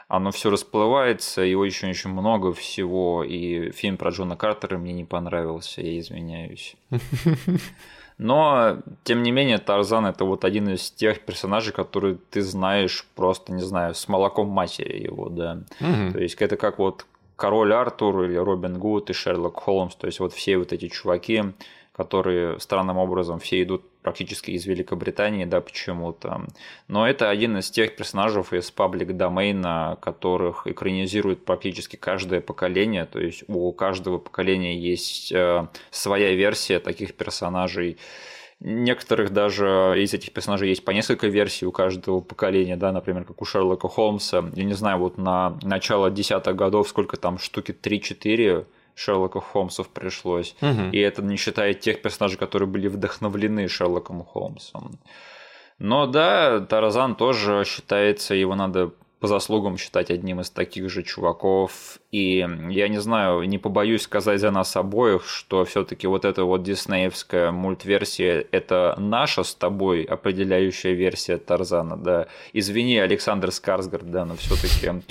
оно 0.07 0.31
все 0.31 0.49
расплывается, 0.49 1.43
и 1.43 1.55
очень-очень 1.55 2.11
много 2.11 2.53
всего, 2.53 3.25
и 3.25 3.71
фильм 3.71 3.97
про 3.97 4.11
Джона 4.11 4.37
Картера 4.37 4.77
мне 4.77 4.93
не 4.93 5.03
понравился, 5.03 5.81
я 5.81 5.99
извиняюсь. 5.99 6.77
Но, 8.19 8.79
тем 9.05 9.23
не 9.23 9.31
менее, 9.31 9.59
Тарзан 9.59 10.05
это 10.05 10.25
вот 10.25 10.43
один 10.43 10.67
из 10.69 10.91
тех 10.91 11.21
персонажей, 11.21 11.71
которые 11.71 12.17
ты 12.29 12.41
знаешь 12.41 13.07
просто, 13.15 13.53
не 13.53 13.63
знаю, 13.63 13.95
с 13.95 14.09
молоком 14.09 14.49
матери 14.49 15.01
его, 15.01 15.29
да. 15.29 15.61
Мгм. 15.79 16.11
То 16.11 16.19
есть 16.19 16.35
это 16.35 16.57
как 16.57 16.79
вот 16.79 17.05
король 17.37 17.73
Артур 17.73 18.25
или 18.25 18.35
Робин 18.35 18.77
Гуд 18.77 19.09
и 19.09 19.13
Шерлок 19.13 19.61
Холмс, 19.61 19.95
то 19.95 20.05
есть 20.05 20.19
вот 20.19 20.33
все 20.33 20.57
вот 20.57 20.73
эти 20.73 20.89
чуваки, 20.89 21.43
которые 21.93 22.59
странным 22.59 22.97
образом 22.97 23.39
все 23.39 23.63
идут 23.63 23.83
практически 24.09 24.49
из 24.51 24.65
Великобритании, 24.65 25.45
да, 25.45 25.61
почему-то. 25.61 26.47
Но 26.87 27.07
это 27.07 27.29
один 27.29 27.59
из 27.59 27.69
тех 27.69 27.95
персонажей 27.95 28.41
из 28.51 28.71
паблик 28.71 29.15
домейна, 29.15 29.99
которых 30.01 30.65
экранизирует 30.65 31.45
практически 31.45 31.95
каждое 31.95 32.41
поколение, 32.41 33.05
то 33.05 33.19
есть 33.19 33.43
у 33.47 33.71
каждого 33.71 34.17
поколения 34.17 34.75
есть 34.75 35.31
э, 35.31 35.67
своя 35.91 36.33
версия 36.33 36.79
таких 36.79 37.13
персонажей. 37.13 37.97
Некоторых 38.59 39.29
даже 39.31 39.93
из 39.97 40.15
этих 40.15 40.33
персонажей 40.33 40.69
есть 40.69 40.83
по 40.83 40.89
несколько 40.89 41.27
версий 41.27 41.67
у 41.67 41.71
каждого 41.71 42.19
поколения, 42.19 42.77
да, 42.77 42.91
например, 42.91 43.25
как 43.25 43.39
у 43.43 43.45
Шерлока 43.45 43.87
Холмса. 43.87 44.43
Я 44.55 44.63
не 44.63 44.73
знаю, 44.73 44.97
вот 44.97 45.19
на 45.19 45.59
начало 45.61 46.09
десятых 46.09 46.55
годов 46.55 46.89
сколько 46.89 47.15
там, 47.15 47.37
штуки 47.37 47.77
3-4 47.79 48.65
Шерлока 48.95 49.39
Холмсов 49.39 49.89
пришлось. 49.89 50.55
Мгм. 50.61 50.91
И 50.91 50.97
это 50.99 51.21
не 51.21 51.37
считая 51.37 51.73
тех 51.73 52.01
персонажей, 52.01 52.37
которые 52.37 52.67
были 52.67 52.87
вдохновлены 52.87 53.67
Шерлоком 53.67 54.23
Холмсом. 54.23 54.99
Но 55.79 56.07
да, 56.07 56.59
Таразан 56.59 57.15
тоже 57.15 57.63
считается, 57.65 58.35
его 58.35 58.55
надо 58.55 58.91
по 59.19 59.27
заслугам 59.27 59.77
считать 59.77 60.11
одним 60.11 60.39
из 60.39 60.49
таких 60.49 60.89
же 60.89 61.03
чуваков. 61.03 61.99
И 62.11 62.37
я 62.69 62.87
не 62.87 62.99
знаю, 62.99 63.43
не 63.43 63.57
побоюсь 63.57 64.03
сказать 64.03 64.39
за 64.39 64.49
нас 64.51 64.75
обоих, 64.75 65.25
что 65.25 65.65
все-таки 65.65 66.07
вот 66.07 66.25
эта 66.25 66.43
вот 66.43 66.63
диснеевская 66.63 67.51
мультверсия– 67.51 68.45
это 68.51 68.95
наша 68.97 69.43
с 69.43 69.53
тобой 69.53 70.03
определяющая 70.03 70.93
версия 70.93 71.37
Тарзана, 71.37 71.97
да. 71.97 72.27
Извини, 72.53 72.97
Александр 72.97 73.51
Скарсгард, 73.51 74.09
да, 74.09 74.25
но 74.25 74.35
все-таки 74.37 75.03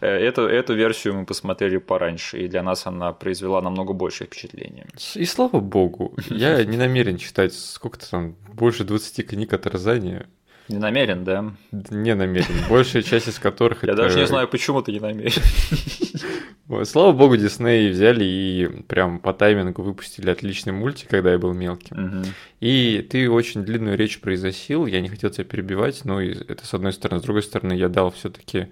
эту, 0.00 0.42
эту 0.42 0.74
версию 0.74 1.14
мы 1.14 1.26
посмотрели 1.26 1.78
пораньше, 1.78 2.38
и 2.38 2.48
для 2.48 2.62
нас 2.62 2.86
она 2.86 3.12
произвела 3.12 3.62
намного 3.62 3.92
большее 3.92 4.26
впечатление. 4.26 4.86
И 5.14 5.24
слава 5.24 5.60
богу, 5.60 6.14
я 6.28 6.62
не 6.70 6.76
намерен 6.76 7.16
читать 7.16 7.54
сколько-то 7.54 8.10
там, 8.10 8.36
больше 8.52 8.84
20 8.84 9.26
книг 9.26 9.52
о 9.52 9.58
Тарзане. 9.58 10.26
Не 10.70 10.78
намерен, 10.78 11.24
да? 11.24 11.52
Не 11.72 12.14
намерен. 12.14 12.68
Большая 12.68 13.02
часть 13.02 13.26
из 13.26 13.38
которых 13.40 13.82
Я 13.82 13.94
даже 13.94 14.20
не 14.20 14.26
знаю, 14.26 14.46
почему 14.46 14.82
ты 14.82 14.92
не 14.92 15.00
намерен. 15.00 15.32
Слава 16.84 17.10
богу, 17.10 17.36
Дисней 17.36 17.90
взяли 17.90 18.24
и 18.24 18.68
прям 18.86 19.18
по 19.18 19.32
таймингу 19.32 19.82
выпустили 19.82 20.30
отличный 20.30 20.72
мультик, 20.72 21.08
когда 21.08 21.32
я 21.32 21.38
был 21.38 21.52
мелким. 21.52 22.24
И 22.60 23.04
ты 23.10 23.28
очень 23.28 23.64
длинную 23.64 23.96
речь 23.98 24.20
произносил, 24.20 24.86
я 24.86 25.00
не 25.00 25.08
хотел 25.08 25.30
тебя 25.30 25.44
перебивать, 25.44 26.04
но 26.04 26.22
это 26.22 26.64
с 26.64 26.72
одной 26.72 26.92
стороны. 26.92 27.20
С 27.20 27.24
другой 27.24 27.42
стороны, 27.42 27.72
я 27.72 27.88
дал 27.88 28.12
все 28.12 28.30
таки 28.30 28.68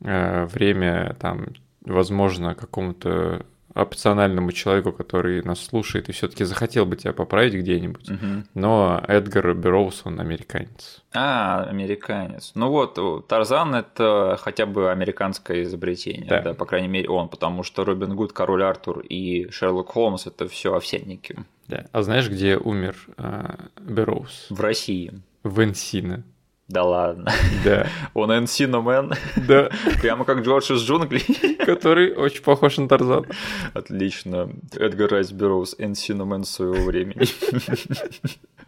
время, 0.00 1.16
там, 1.20 1.46
возможно, 1.84 2.56
какому-то 2.56 3.46
опциональному 3.82 4.52
человеку, 4.52 4.92
который 4.92 5.42
нас 5.42 5.60
слушает 5.60 6.08
и 6.08 6.12
все-таки 6.12 6.44
захотел 6.44 6.86
бы 6.86 6.96
тебя 6.96 7.12
поправить 7.12 7.54
где-нибудь. 7.54 8.08
Мгм. 8.10 8.46
Но 8.54 9.02
Эдгар 9.08 9.54
Берроуз, 9.54 10.02
он 10.04 10.20
американец. 10.20 11.02
А, 11.14 11.64
американец. 11.64 12.52
Ну 12.54 12.68
вот, 12.70 12.98
у- 12.98 13.20
Тарзан 13.20 13.74
это 13.74 14.38
хотя 14.40 14.66
бы 14.66 14.90
американское 14.90 15.62
изобретение, 15.62 16.28
Да. 16.28 16.42
да. 16.42 16.54
по 16.54 16.64
крайней 16.66 16.88
мере 16.88 17.08
он, 17.08 17.28
потому 17.28 17.62
что 17.62 17.84
Робин 17.84 18.14
Гуд, 18.16 18.32
Король 18.32 18.62
Артур 18.64 19.00
и 19.00 19.50
Шерлок 19.50 19.88
Холмс 19.88 20.26
это 20.26 20.48
все 20.48 20.74
овсянники. 20.74 21.36
Да. 21.66 21.84
А 21.92 22.02
знаешь, 22.02 22.28
где 22.28 22.56
умер 22.56 22.96
а, 23.16 23.56
Берроуз? 23.80 24.46
В 24.50 24.60
России. 24.60 25.12
В 25.42 25.62
Энсино. 25.62 26.24
Да 26.68 26.84
ладно. 26.84 27.32
Да. 27.64 27.86
Он 28.14 28.30
Encino 28.30 28.80
Man, 28.82 29.14
Да. 29.48 29.70
прямо 30.02 30.24
как 30.24 30.40
Джордж 30.42 30.70
из 30.72 30.82
джунглей. 30.82 31.24
Который 31.64 32.14
очень 32.14 32.42
похож 32.42 32.76
на 32.76 32.88
Тарзана. 32.88 33.26
Отлично. 33.74 34.50
Эдгар 34.76 35.10
Райс 35.10 35.32
Берроуз, 35.32 35.74
Encino 35.78 36.24
Man 36.26 36.44
своего 36.44 36.84
времени. 36.84 37.26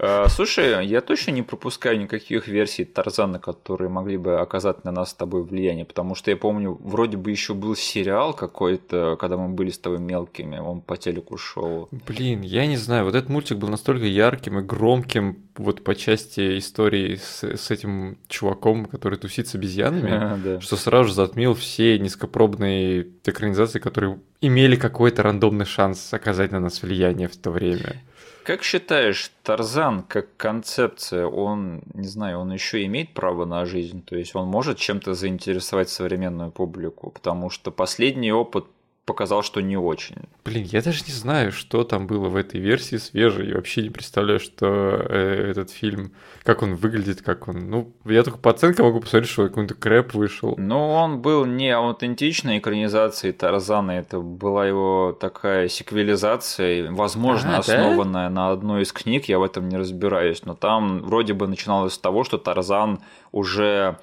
А, 0.02 0.28
Слушай, 0.28 0.86
я 0.86 1.02
точно 1.02 1.32
не 1.32 1.42
пропускаю 1.42 2.00
никаких 2.00 2.48
версий 2.48 2.84
Тарзана, 2.86 3.38
которые 3.38 3.90
могли 3.90 4.16
бы 4.16 4.40
оказать 4.40 4.82
на 4.84 4.92
нас 4.92 5.10
с 5.10 5.14
тобой 5.14 5.42
влияние, 5.42 5.84
потому 5.84 6.14
что 6.14 6.30
я 6.30 6.38
помню, 6.38 6.78
вроде 6.82 7.18
бы 7.18 7.30
еще 7.30 7.52
был 7.52 7.76
сериал 7.76 8.32
какой-то, 8.32 9.16
когда 9.20 9.36
мы 9.36 9.48
были 9.50 9.68
с 9.68 9.78
тобой 9.78 9.98
мелкими, 9.98 10.58
он 10.58 10.80
по 10.80 10.96
телеку 10.96 11.36
шел. 11.36 11.88
Блин, 12.06 12.40
я 12.40 12.66
не 12.66 12.76
знаю, 12.78 13.04
вот 13.04 13.14
этот 13.14 13.28
мультик 13.28 13.58
был 13.58 13.68
настолько 13.68 14.06
ярким 14.06 14.58
и 14.60 14.62
громким 14.62 15.42
вот 15.58 15.84
по 15.84 15.94
части 15.94 16.58
истории 16.58 17.16
с, 17.16 17.44
с 17.44 17.70
этим 17.70 17.89
чуваком, 18.28 18.86
который 18.86 19.18
тусит 19.18 19.48
с 19.48 19.54
обезьянами, 19.54 20.40
Да. 20.44 20.60
что 20.60 20.76
сразу 20.76 21.08
же 21.08 21.14
затмил 21.14 21.54
все 21.54 21.98
низкопробные 21.98 23.06
экранизации, 23.24 23.78
которые 23.78 24.18
имели 24.40 24.76
какой-то 24.76 25.22
рандомный 25.22 25.66
шанс 25.66 26.12
оказать 26.14 26.52
на 26.52 26.60
нас 26.60 26.82
влияние 26.82 27.28
в 27.28 27.36
то 27.36 27.50
время. 27.50 28.02
Как 28.42 28.62
считаешь, 28.62 29.30
Тарзан 29.42 30.02
как 30.02 30.26
концепция, 30.36 31.26
он, 31.26 31.82
не 31.94 32.08
знаю, 32.08 32.38
он 32.38 32.52
еще 32.52 32.84
имеет 32.86 33.12
право 33.14 33.44
на 33.44 33.66
жизнь? 33.66 34.02
То 34.02 34.16
есть 34.16 34.34
он 34.34 34.48
может 34.48 34.78
чем-то 34.78 35.14
заинтересовать 35.14 35.90
современную 35.90 36.50
публику? 36.50 37.10
Потому 37.10 37.50
что 37.50 37.70
последний 37.70 38.32
опыт 38.32 38.64
показал, 39.06 39.42
что 39.42 39.60
не 39.60 39.76
очень. 39.76 40.16
Блин, 40.44 40.64
я 40.70 40.82
даже 40.82 41.02
не 41.06 41.12
знаю, 41.12 41.50
что 41.50 41.82
там 41.84 42.06
было 42.06 42.28
в 42.28 42.36
этой 42.36 42.60
версии 42.60 42.96
свежей. 42.96 43.48
Я 43.48 43.56
вообще 43.56 43.82
не 43.82 43.90
представляю, 43.90 44.38
что 44.38 44.66
э, 44.66 45.48
этот 45.50 45.70
фильм, 45.70 46.12
как 46.44 46.62
он 46.62 46.74
выглядит, 46.76 47.22
как 47.22 47.48
он... 47.48 47.70
Ну, 47.70 47.92
я 48.04 48.22
только 48.22 48.38
по 48.38 48.50
оценкам 48.50 48.86
могу 48.86 49.00
посмотреть, 49.00 49.30
что 49.30 49.48
какой-то 49.48 49.74
крэп 49.74 50.14
вышел. 50.14 50.54
Но 50.58 50.92
он 50.94 51.20
был 51.22 51.44
не 51.44 51.70
аутентичной 51.70 52.58
экранизацией 52.58 53.32
Тарзана, 53.32 53.92
это 53.92 54.20
была 54.20 54.66
его 54.66 55.16
такая 55.18 55.68
секвелизация, 55.68 56.90
возможно, 56.92 57.50
А, 57.50 57.52
да? 57.52 57.58
основанная 57.58 58.28
на 58.28 58.50
одной 58.50 58.82
из 58.82 58.92
книг, 58.92 59.24
я 59.26 59.38
в 59.38 59.42
этом 59.42 59.68
не 59.68 59.76
разбираюсь, 59.76 60.44
но 60.44 60.54
там 60.54 61.02
вроде 61.02 61.34
бы 61.34 61.46
начиналось 61.48 61.94
с 61.94 61.98
того, 61.98 62.24
что 62.24 62.38
Тарзан 62.38 63.00
уже 63.32 63.98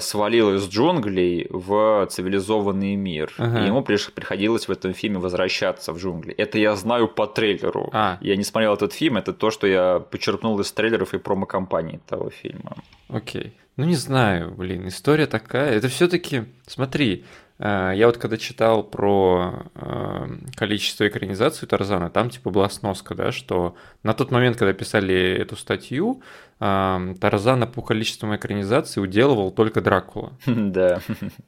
свалил 0.00 0.54
из 0.54 0.68
джунглей 0.68 1.46
в 1.50 2.06
цивилизованный 2.10 2.96
мир. 2.96 3.32
Ага. 3.38 3.62
И 3.62 3.66
ему 3.66 3.82
приходилось 3.82 4.68
в 4.68 4.70
этом 4.70 4.94
фильме 4.94 5.18
возвращаться 5.18 5.92
в 5.92 5.98
джунгли. 5.98 6.32
Это 6.34 6.58
я 6.58 6.74
знаю 6.76 7.08
по 7.08 7.26
трейлеру. 7.26 7.90
А. 7.92 8.18
Я 8.20 8.36
не 8.36 8.44
смотрел 8.44 8.74
этот 8.74 8.92
фильм, 8.92 9.16
это 9.16 9.32
то, 9.32 9.50
что 9.50 9.66
я 9.66 9.98
почерпнул 9.98 10.58
из 10.60 10.72
трейлеров 10.72 11.14
и 11.14 11.18
промо-компании 11.18 12.00
того 12.06 12.30
фильма. 12.30 12.76
Окей. 13.08 13.52
Ну, 13.76 13.84
не 13.84 13.96
знаю, 13.96 14.52
блин, 14.52 14.86
история 14.86 15.26
такая. 15.26 15.72
Это 15.72 15.88
все 15.88 16.06
таки 16.06 16.44
смотри, 16.66 17.24
э, 17.58 17.92
я 17.96 18.06
вот 18.06 18.18
когда 18.18 18.36
читал 18.36 18.84
про 18.84 19.64
э, 19.74 20.28
количество 20.54 21.08
экранизаций 21.08 21.66
Тарзана, 21.66 22.08
там 22.08 22.30
типа 22.30 22.50
была 22.50 22.68
сноска, 22.68 23.14
да, 23.14 23.32
что 23.32 23.74
на 24.04 24.14
тот 24.14 24.30
момент, 24.30 24.56
когда 24.56 24.72
писали 24.72 25.36
эту 25.38 25.56
статью, 25.56 26.22
э, 26.22 26.22
Тарзана 26.58 27.66
по 27.66 27.82
количеству 27.82 28.34
экранизаций 28.34 29.02
уделывал 29.02 29.50
только 29.50 29.80
Дракула. 29.80 30.32
Да. 30.74 31.00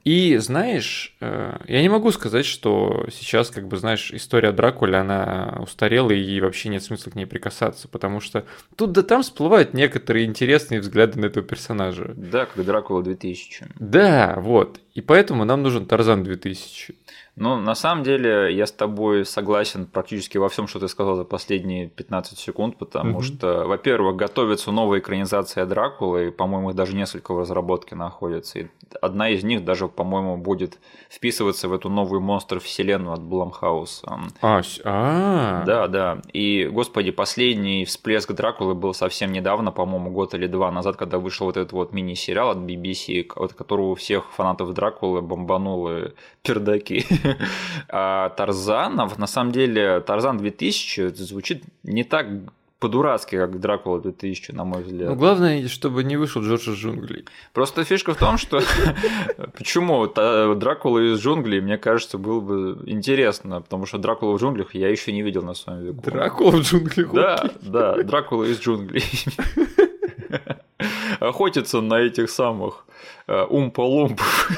И 0.05 0.37
знаешь, 0.37 1.17
э, 1.21 1.59
я 1.67 1.83
не 1.83 1.89
могу 1.89 2.11
сказать, 2.13 2.45
что 2.45 3.07
сейчас, 3.11 3.51
как 3.51 3.67
бы, 3.67 3.77
знаешь, 3.77 4.11
история 4.13 4.53
Дракуля, 4.53 5.01
она 5.01 5.59
устарела 5.61 6.11
и 6.11 6.41
вообще 6.41 6.69
нет 6.69 6.83
смысла 6.83 7.11
к 7.11 7.15
ней 7.15 7.27
прикасаться, 7.27 7.89
потому 7.89 8.21
что 8.21 8.45
тут 8.77 8.93
да 8.93 9.03
там 9.03 9.23
всплывают 9.23 9.75
некоторые 9.75 10.27
интересные 10.27 10.81
взгляды 10.81 11.19
на 11.19 11.27
этого 11.27 11.47
персонажа. 11.47 12.13
Да, 12.17 12.47
как 12.47 12.65
Дракула 12.65 13.03
2000. 13.03 13.69
Да, 13.79 14.35
вот. 14.39 14.81
И 14.95 15.01
поэтому 15.01 15.45
нам 15.45 15.63
нужен 15.63 15.87
Тарзан 15.87 16.25
2000. 16.25 16.95
Ну, 17.39 17.57
на 17.61 17.75
самом 17.75 18.03
деле, 18.03 18.55
я 18.55 18.67
с 18.67 18.73
тобой 18.73 19.27
согласен 19.27 19.85
практически 19.87 20.39
во 20.39 20.49
всем, 20.49 20.67
что 20.67 20.81
ты 20.81 20.89
сказал 20.89 21.17
за 21.17 21.25
последние 21.25 21.87
15 21.87 22.39
секунд, 22.39 22.79
потому 22.79 23.11
Мгм. 23.11 23.23
что, 23.23 23.65
во-первых, 23.67 24.17
готовится 24.17 24.73
новая 24.73 25.01
экранизация 25.01 25.67
Дракулы, 25.67 26.29
и, 26.29 26.31
по-моему, 26.31 26.71
их 26.71 26.77
даже 26.77 26.97
несколько 26.97 27.35
в 27.35 27.39
разработке 27.39 27.95
находится. 27.95 28.61
И 28.61 28.67
одна 29.03 29.29
из 29.29 29.45
них 29.45 29.65
даже, 29.67 29.87
по-моему, 29.87 30.39
будет 30.39 30.79
вписываться 31.11 31.69
в 31.69 31.75
эту 31.75 31.91
новую 31.91 32.23
монстр 32.23 32.59
вселенную 32.59 33.13
от 33.13 33.21
Блумхауса. 33.23 34.19
А, 34.41 34.63
а, 34.85 35.63
Да, 35.67 35.89
да. 35.89 36.23
И, 36.33 36.65
господи, 36.73 37.11
последний 37.11 37.85
всплеск 37.85 38.33
Дракулы 38.33 38.75
был 38.75 38.95
совсем 38.95 39.31
недавно, 39.33 39.73
по-моему, 39.73 40.11
год 40.11 40.33
или 40.33 40.47
два 40.47 40.71
назад, 40.73 40.97
когда 40.97 41.19
вышел 41.19 41.45
вот 41.47 41.59
этот 41.59 41.73
вот 41.73 41.93
мини-сериал 41.93 42.51
от 42.51 42.59
BBC, 42.59 43.27
от 43.37 43.53
которого 43.53 43.91
у 43.91 43.95
всех 43.95 44.33
фанатов 44.33 44.73
Дракулы 44.73 45.21
бомбанули 45.21 46.15
пердаки. 46.43 47.05
А 47.89 48.31
Тарзанов, 48.31 49.19
на 49.19 49.27
самом 49.27 49.53
деле, 49.53 50.01
Тарзан 50.01 50.39
2000 50.39 51.01
это 51.01 51.23
звучит 51.25 51.63
не 51.83 52.05
так 52.05 52.27
по-дурацки, 52.79 53.37
как 53.37 53.59
Дракула 53.59 54.01
2000, 54.01 54.51
на 54.53 54.65
мой 54.65 54.83
взгляд. 54.83 55.09
Ну, 55.09 55.15
главное, 55.17 55.67
чтобы 55.67 56.05
не 56.05 56.17
вышел 56.19 56.43
Джордж 56.43 56.69
из 56.69 56.77
джунглей. 56.77 57.25
Просто 57.55 57.85
фишка 57.85 58.13
в 58.13 58.19
том, 58.19 58.37
что 58.37 58.61
почему 59.57 60.07
та- 60.09 60.55
Дракула 60.55 60.99
из 60.99 61.19
джунглей, 61.21 61.61
мне 61.63 61.79
кажется, 61.79 62.19
было 62.19 62.41
бы 62.41 62.79
интересно, 62.87 63.63
потому 63.63 63.87
что 63.87 63.97
Дракула 63.99 64.37
в 64.37 64.41
джунглях 64.41 64.75
я 64.75 64.91
еще 64.91 65.13
не 65.13 65.23
видел 65.23 65.43
на 65.43 65.55
своем 65.55 65.85
веку. 65.85 66.03
Дракула 66.03 66.51
в 66.51 66.61
джунглях. 66.61 67.13
Да, 67.13 67.51
да, 67.63 68.03
Дракула 68.03 68.45
из 68.45 68.61
джунглей. 68.61 69.05
Охотится 71.21 71.81
на 71.81 71.95
этих 72.01 72.29
самых 72.29 72.85
э, 73.27 73.47
умпа-лумпов. 73.49 74.51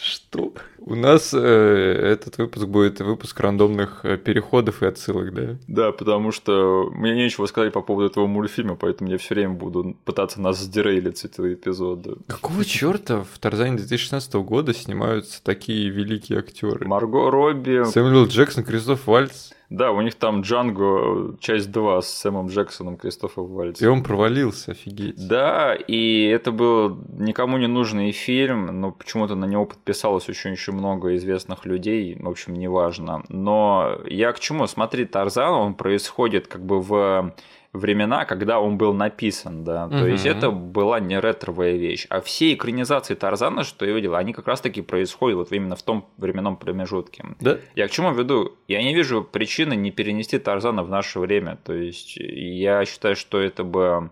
Что? 0.00 0.52
У 0.86 0.94
нас 0.94 1.32
э, 1.32 1.38
этот 1.38 2.36
выпуск 2.36 2.66
будет 2.66 3.00
выпуск 3.00 3.40
рандомных 3.40 4.00
э, 4.04 4.18
переходов 4.18 4.82
и 4.82 4.86
отсылок, 4.86 5.32
да? 5.32 5.56
Да, 5.66 5.92
потому 5.92 6.30
что 6.30 6.90
мне 6.92 7.14
нечего 7.14 7.46
сказать 7.46 7.72
по 7.72 7.80
поводу 7.80 8.08
этого 8.08 8.26
мультфильма, 8.26 8.76
поэтому 8.76 9.08
я 9.08 9.16
все 9.16 9.34
время 9.34 9.54
буду 9.54 9.96
пытаться 10.04 10.42
нас 10.42 10.60
сдерейлить 10.60 11.16
с 11.16 11.24
этого 11.24 11.54
эпизода. 11.54 12.16
Какого 12.26 12.66
черта 12.66 13.24
в 13.24 13.38
Тарзане 13.38 13.78
2016 13.78 14.34
года 14.34 14.74
снимаются 14.74 15.42
такие 15.42 15.88
великие 15.88 16.40
актеры? 16.40 16.86
Марго 16.86 17.30
Робби. 17.30 17.84
Сэмюэл 17.84 18.26
Джексон, 18.26 18.64
Кристоф 18.64 19.06
Вальц. 19.06 19.52
Да, 19.70 19.92
у 19.92 20.00
них 20.02 20.14
там 20.14 20.42
Джанго, 20.42 21.36
часть 21.40 21.70
2 21.72 22.02
с 22.02 22.08
Сэмом 22.08 22.48
Джексоном, 22.48 22.96
Кристофом 22.96 23.46
И 23.46 23.52
Вальцем. 23.52 23.92
он 23.92 24.02
провалился, 24.02 24.72
офигеть. 24.72 25.26
Да, 25.26 25.74
и 25.74 26.24
это 26.26 26.52
был 26.52 26.98
никому 27.18 27.56
не 27.58 27.66
нужный 27.66 28.12
фильм, 28.12 28.80
но 28.80 28.92
почему-то 28.92 29.34
на 29.34 29.46
него 29.46 29.64
подписалось 29.66 30.28
очень 30.28 30.52
еще 30.52 30.72
много 30.72 31.16
известных 31.16 31.64
людей, 31.66 32.16
в 32.20 32.28
общем, 32.28 32.54
неважно. 32.54 33.24
Но 33.28 33.98
я 34.06 34.32
к 34.32 34.40
чему? 34.40 34.66
Смотри, 34.66 35.04
Тарзан, 35.06 35.52
он 35.52 35.74
происходит 35.74 36.46
как 36.46 36.64
бы 36.64 36.80
в 36.80 37.34
времена, 37.74 38.24
когда 38.24 38.60
он 38.60 38.78
был 38.78 38.94
написан, 38.94 39.64
да, 39.64 39.88
то 39.88 39.96
Мгм. 39.96 40.06
есть 40.06 40.24
это 40.26 40.50
была 40.50 41.00
не 41.00 41.20
ретровая 41.20 41.72
вещь, 41.72 42.06
а 42.08 42.20
все 42.20 42.54
экранизации 42.54 43.14
Тарзана, 43.14 43.64
что 43.64 43.84
я 43.84 43.92
видел, 43.92 44.14
они 44.14 44.32
как 44.32 44.46
раз-таки 44.46 44.80
происходят 44.80 45.36
вот 45.36 45.52
именно 45.52 45.74
в 45.74 45.82
том 45.82 46.06
временном 46.16 46.56
промежутке. 46.56 47.24
Да? 47.40 47.58
Я 47.74 47.88
к 47.88 47.90
чему 47.90 48.12
веду? 48.12 48.52
Я 48.68 48.82
не 48.82 48.94
вижу 48.94 49.24
причины 49.24 49.74
не 49.74 49.90
перенести 49.90 50.38
Тарзана 50.38 50.84
в 50.84 50.88
наше 50.88 51.18
время. 51.18 51.58
То 51.64 51.74
есть 51.74 52.16
я 52.16 52.84
считаю, 52.84 53.16
что 53.16 53.40
это 53.40 53.64
бы 53.64 54.10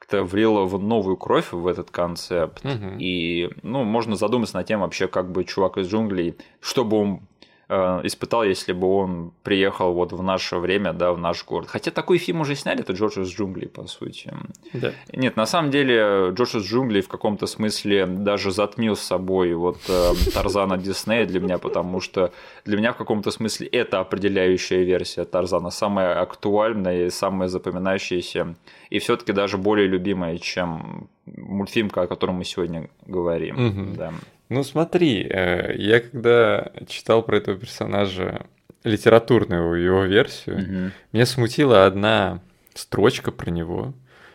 как-то 0.00 0.24
влило 0.24 0.64
в 0.64 0.82
новую 0.82 1.16
кровь 1.16 1.52
в 1.52 1.66
этот 1.68 1.90
концепт. 1.92 2.64
Мгм. 2.64 2.98
И, 2.98 3.50
ну, 3.62 3.84
можно 3.84 4.16
задуматься 4.16 4.56
над 4.56 4.66
тем 4.66 4.80
вообще, 4.80 5.06
как 5.06 5.30
бы 5.30 5.44
чувак 5.44 5.78
из 5.78 5.88
джунглей, 5.88 6.34
что 6.60 6.84
бы 6.84 6.96
он 6.98 7.20
испытал, 7.68 8.44
если 8.44 8.72
бы 8.72 8.86
он 8.86 9.32
приехал 9.42 9.92
вот 9.92 10.12
в 10.12 10.22
наше 10.22 10.56
время, 10.56 10.92
да, 10.92 11.12
в 11.12 11.18
наш 11.18 11.44
город. 11.44 11.68
Хотя 11.68 11.90
такой 11.90 12.18
фильм 12.18 12.40
уже 12.40 12.54
сняли, 12.54 12.80
это 12.80 12.92
Джордж 12.92 13.18
из 13.18 13.28
джунглей, 13.28 13.68
по 13.68 13.86
сути. 13.86 14.32
Да. 14.72 14.92
Нет, 15.12 15.36
на 15.36 15.46
самом 15.46 15.70
деле 15.70 16.30
Джош 16.30 16.54
из 16.54 16.64
джунглей 16.64 17.00
в 17.00 17.08
каком-то 17.08 17.46
смысле 17.46 18.06
даже 18.06 18.52
затмил 18.52 18.94
с 18.94 19.00
собой 19.00 19.54
вот 19.54 19.78
э, 19.88 20.12
Тарзана 20.32 20.78
Диснея 20.78 21.26
для 21.26 21.40
меня, 21.40 21.58
потому 21.58 22.00
что 22.00 22.32
для 22.64 22.76
меня 22.76 22.92
в 22.92 22.96
каком-то 22.96 23.30
смысле 23.30 23.66
это 23.66 23.98
определяющая 23.98 24.84
версия 24.84 25.24
Тарзана, 25.24 25.70
самая 25.70 26.20
актуальная 26.20 27.06
и 27.06 27.10
самая 27.10 27.48
запоминающаяся, 27.48 28.54
и 28.90 28.98
все-таки 29.00 29.32
даже 29.32 29.58
более 29.58 29.88
любимая, 29.88 30.38
чем 30.38 31.08
мультфильм, 31.26 31.90
о 31.94 32.06
котором 32.06 32.36
мы 32.36 32.44
сегодня 32.44 32.88
говорим. 33.06 33.56
Мгм. 33.56 33.94
Да. 33.96 34.12
Ну 34.48 34.62
смотри, 34.62 35.22
э, 35.28 35.74
я 35.76 36.00
когда 36.00 36.70
читал 36.86 37.22
про 37.22 37.38
этого 37.38 37.58
персонажа 37.58 38.46
литературную 38.84 39.82
его 39.82 40.04
версию, 40.04 40.58
Мгм. 40.58 40.92
меня 41.12 41.26
смутила 41.26 41.86
одна 41.86 42.40
строчка 42.74 43.32
про 43.32 43.50
него, 43.50 43.94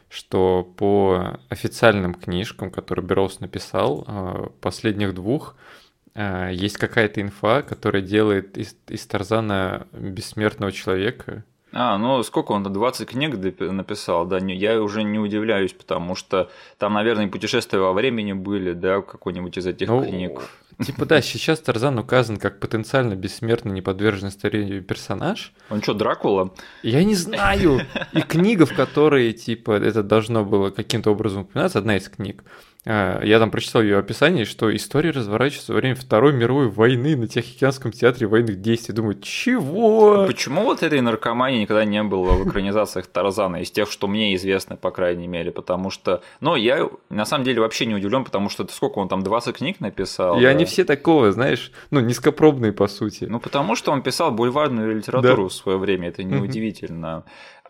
что 0.09 0.63
по 0.77 1.39
официальным 1.49 2.13
книжкам, 2.13 2.69
которые 2.71 3.05
Берроуз 3.05 3.39
написал, 3.39 4.03
э, 4.07 4.47
последних 4.59 5.13
двух, 5.13 5.55
э, 6.15 6.49
есть 6.53 6.77
какая-то 6.77 7.21
инфа, 7.21 7.61
которая 7.61 8.01
делает 8.01 8.57
из, 8.57 8.75
из 8.89 9.05
Тарзана 9.07 9.87
бессмертного 9.93 10.73
человека. 10.73 11.45
А, 11.73 11.97
ну 11.97 12.21
сколько 12.23 12.51
он, 12.51 12.63
20 12.63 13.07
книг 13.09 13.35
написал, 13.59 14.25
да, 14.25 14.39
не- 14.39 14.55
я 14.55 14.81
уже 14.81 15.03
не 15.03 15.19
удивляюсь, 15.19 15.71
потому 15.73 16.15
что 16.15 16.49
там, 16.77 16.93
наверное, 16.93 17.27
путешествия 17.29 17.79
во 17.79 17.93
времени 17.93 18.33
были, 18.33 18.73
да, 18.73 19.01
какой-нибудь 19.01 19.57
из 19.57 19.65
этих 19.67 19.87
Ну, 19.87 20.03
книг. 20.03 20.41
Типа 20.85 21.05
да, 21.05 21.21
сейчас 21.21 21.59
Тарзан 21.59 21.99
указан 21.99 22.37
как 22.37 22.59
потенциально 22.59 23.13
бессмертный, 23.15 23.71
неподверженный 23.71 24.31
старению 24.31 24.81
персонаж. 24.83 25.53
Он 25.69 25.81
что, 25.81 25.93
Дракула? 25.93 26.53
Я 26.81 27.03
не 27.03 27.13
знаю. 27.15 27.81
И 28.13 28.21
книга, 28.21 28.65
в 28.65 28.73
которой, 28.75 29.31
типа, 29.33 29.71
это 29.73 30.01
должно 30.01 30.43
было 30.43 30.71
каким-то 30.71 31.11
образом 31.11 31.43
упоминаться, 31.43 31.79
одна 31.79 31.97
из 31.97 32.09
книг. 32.09 32.43
А, 32.85 33.21
Я 33.23 33.39
там 33.39 33.51
прочитал 33.51 33.81
ее 33.81 33.97
описание, 33.97 34.45
что 34.45 34.75
история 34.75 35.11
разворачивается 35.11 35.73
во 35.73 35.77
время 35.77 35.95
Второй 35.95 36.33
мировой 36.33 36.67
войны 36.69 37.15
на 37.15 37.27
Тихоокеанском 37.27 37.91
театре 37.91 38.27
военных 38.27 38.61
действий. 38.61 38.95
Думаю, 38.95 39.19
чего? 39.21 40.25
Почему 40.25 40.63
вот 40.63 40.83
этой 40.83 41.01
наркомании 41.01 41.61
никогда 41.61 41.85
не 41.85 42.01
было 42.03 42.31
в 42.33 42.47
экранизациях 42.49 43.07
Тарзана, 43.07 43.57
из 43.57 43.71
тех, 43.71 43.91
что 43.91 44.07
мне 44.07 44.35
известны, 44.35 44.77
по 44.77 44.91
крайней 44.91 45.27
мере, 45.27 45.51
потому 45.51 45.89
что, 45.89 46.21
ну, 46.39 46.55
я 46.55 46.89
на 47.09 47.25
самом 47.25 47.43
деле 47.43 47.61
вообще 47.61 47.85
не 47.85 47.95
удивлен, 47.95 48.23
потому 48.23 48.49
что 48.49 48.63
это 48.63 48.73
сколько 48.73 48.99
он 48.99 49.07
там, 49.07 49.23
20 49.23 49.55
книг 49.57 49.79
написал? 49.79 50.39
И 50.39 50.43
да? 50.43 50.49
они 50.49 50.65
все 50.65 50.83
такого, 50.83 51.31
знаешь, 51.31 51.71
ну, 51.91 51.99
низкопробные, 51.99 52.73
по 52.73 52.87
сути. 52.87 53.25
Ну, 53.25 53.39
потому 53.39 53.75
что 53.75 53.91
он 53.91 54.01
писал 54.01 54.31
бульварную 54.31 54.95
литературу 54.95 55.43
Да. 55.43 55.49
в 55.49 55.53
свое 55.53 55.77
время, 55.77 56.07
это 56.09 56.23
неудивительно. 56.23 57.23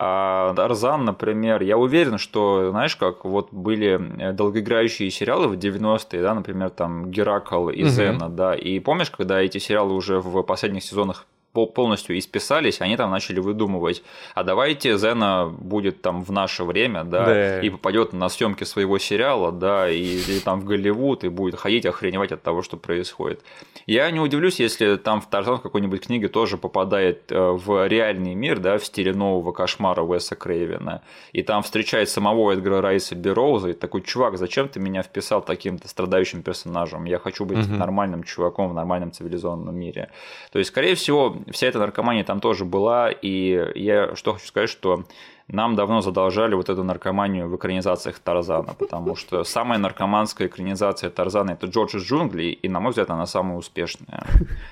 А 0.04 0.56
Тарзан, 0.56 1.06
например, 1.06 1.62
я 1.62 1.78
уверен, 1.78 2.18
что, 2.18 2.72
знаешь, 2.72 2.96
как 2.96 3.24
вот 3.24 3.50
были 3.52 4.02
э, 4.20 4.34
долгоиграющие 4.34 5.12
сериалы 5.12 5.48
в 5.48 5.54
90-е, 5.54 6.24
да, 6.24 6.34
например, 6.34 6.72
там 6.72 7.12
Геракл 7.12 7.70
и 7.70 7.84
Мгм. 7.84 7.90
Зена, 7.92 8.28
да, 8.30 8.56
и 8.56 8.80
помнишь, 8.80 9.12
когда 9.12 9.40
эти 9.40 9.60
сериалы 9.60 9.94
уже 9.94 10.20
в 10.20 10.42
последних 10.42 10.84
сезонах 10.84 11.28
полностью 11.54 12.18
исписались, 12.18 12.80
они 12.82 12.96
там 12.98 13.12
начали 13.12 13.40
выдумывать, 13.40 14.04
а 14.36 14.44
давайте 14.44 14.98
Зена 14.98 15.48
будет 15.58 16.02
там 16.02 16.24
в 16.24 16.32
наше 16.32 16.64
время, 16.64 17.04
да, 17.04 17.26
Да. 17.26 17.60
и 17.62 17.70
попадет 17.70 18.14
на 18.14 18.30
съемки 18.30 18.64
своего 18.64 18.98
сериала, 19.00 19.52
да, 19.52 19.90
и, 19.90 20.00
или 20.02 20.40
там 20.40 20.62
в 20.62 20.66
Голливуд, 20.66 21.24
и 21.24 21.30
будет 21.30 21.56
ходить 21.60 21.86
охреневать 21.86 22.32
от 22.32 22.42
того, 22.42 22.62
что 22.62 22.78
происходит. 22.78 23.42
Я 23.86 24.10
не 24.12 24.20
удивлюсь, 24.20 24.60
если 24.60 24.96
там 24.96 25.20
в 25.22 25.30
Тарзан 25.30 25.58
в 25.58 25.62
какой-нибудь 25.62 26.06
книге 26.06 26.28
тоже 26.30 26.58
попадает 26.58 27.32
э, 27.32 27.38
в 27.52 27.88
реальный 27.88 28.34
мир, 28.36 28.60
да, 28.60 28.78
в 28.78 28.86
стиле 28.86 29.14
нового 29.14 29.52
кошмара 29.52 30.02
Уэса 30.04 30.36
Крейвена, 30.36 31.02
и 31.34 31.44
там 31.44 31.64
встречает 31.64 32.10
самого 32.10 32.52
Эдгара 32.54 32.82
Райса 32.82 33.16
Бероуза, 33.16 33.70
и 33.70 33.74
такой, 33.74 34.02
чувак, 34.02 34.38
зачем 34.38 34.70
ты 34.70 34.80
меня 34.80 35.04
вписал 35.04 35.42
таким-то 35.42 35.88
страдающим 35.88 36.44
персонажем? 36.44 37.06
Я 37.06 37.20
хочу 37.20 37.44
быть 37.46 37.58
Мгм. 37.58 37.78
нормальным 37.80 38.24
чуваком 38.24 38.70
в 38.70 38.74
нормальном 38.74 39.12
цивилизованном 39.12 39.76
мире. 39.76 40.10
То 40.52 40.60
есть, 40.60 40.70
скорее 40.72 40.96
всего, 40.96 41.36
вся 41.50 41.68
эта 41.68 41.80
наркомания 41.80 42.24
там 42.24 42.40
тоже 42.40 42.66
была, 42.66 43.10
и 43.10 43.72
я 43.76 44.16
что 44.16 44.34
хочу 44.34 44.48
сказать, 44.48 44.70
что 44.70 45.06
нам 45.52 45.76
давно 45.76 46.02
задолжали 46.02 46.56
вот 46.56 46.70
эту 46.70 46.84
наркоманию 46.84 47.50
в 47.50 47.56
экранизациях 47.56 48.20
Тарзана, 48.20 48.74
потому 48.74 49.16
что 49.16 49.44
самая 49.44 49.80
наркоманская 49.80 50.48
экранизация 50.48 51.10
Тарзана– 51.10 51.52
это 51.52 51.68
«Джордж 51.68 51.98
из 51.98 52.04
джунглей», 52.04 52.52
и, 52.52 52.70
на 52.70 52.80
мой 52.80 52.92
взгляд, 52.92 53.10
она 53.10 53.26
самая 53.26 53.58
успешная. 53.58 54.26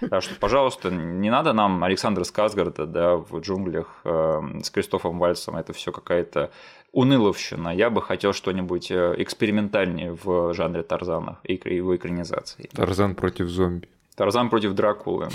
Так 0.09 0.23
что, 0.23 0.35
пожалуйста, 0.35 0.89
не 0.89 1.29
надо 1.29 1.53
нам 1.53 1.83
Александра 1.83 2.23
Сказгарда 2.23 2.85
да, 2.85 3.17
в 3.17 3.39
джунглях 3.41 4.01
э, 4.05 4.41
с 4.63 4.69
Кристофом 4.69 5.19
Вальцем, 5.19 5.55
это 5.55 5.73
все 5.73 5.91
какая-то 5.91 6.51
уныловщина. 6.93 7.75
Я 7.75 7.89
бы 7.89 8.01
хотел 8.01 8.33
что-нибудь 8.33 8.89
э, 8.89 9.15
экспериментальнее 9.17 10.17
в 10.23 10.53
жанре 10.53 10.83
Тарзана 10.83 11.39
и 11.43 11.53
его 11.53 11.95
экранизации. 11.95 12.69
Тарзан 12.73 13.15
против 13.15 13.47
зомби. 13.47 13.89
Тарзан 14.19 14.49
против 14.49 14.73
Дракулы. 14.73 15.29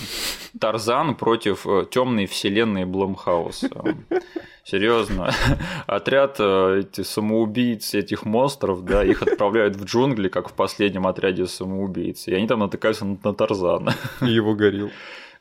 Тарзан 0.60 1.14
против 1.14 1.66
темной 1.90 2.26
вселенной 2.26 2.84
Блумхауса. 2.84 3.70
Серьезно. 4.62 5.30
Отряд 5.86 6.36
э, 6.38 6.80
эти 6.80 7.00
самоубийц 7.02 7.94
этих 7.94 8.26
монстров, 8.26 8.84
да, 8.84 9.02
их 9.02 9.22
отправляют 9.22 9.76
в 9.76 9.84
джунгли, 9.84 10.28
как 10.28 10.48
в 10.50 10.52
последнем 10.52 11.06
отряде 11.06 11.46
самоубийц. 11.46 12.28
И 12.28 12.34
они 12.34 12.46
там 12.46 12.58
натыкаются 12.60 13.06
на, 13.06 13.18
на 13.24 13.34
Тарзана. 13.34 13.94
И 14.20 14.26
его 14.26 14.54
горил. 14.54 14.90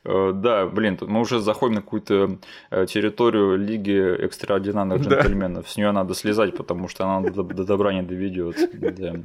Э, 0.06 0.32
Да, 0.34 0.66
блин, 0.66 0.98
мы 1.02 1.20
уже 1.20 1.40
заходим 1.40 1.76
на 1.76 1.82
какую-то 1.82 2.38
э, 2.72 2.86
территорию 2.86 3.58
Лиги 3.58 4.24
экстраординарных 4.26 5.06
Да. 5.06 5.20
джентльменов. 5.20 5.70
С 5.70 5.76
нее 5.78 5.92
надо 5.92 6.14
слезать, 6.16 6.56
потому 6.56 6.88
что 6.88 7.06
она 7.06 7.30
до, 7.30 7.44
до 7.44 7.64
добра 7.66 7.94
не 7.94 8.04
доведет. 8.04 8.56
Да. 8.74 9.16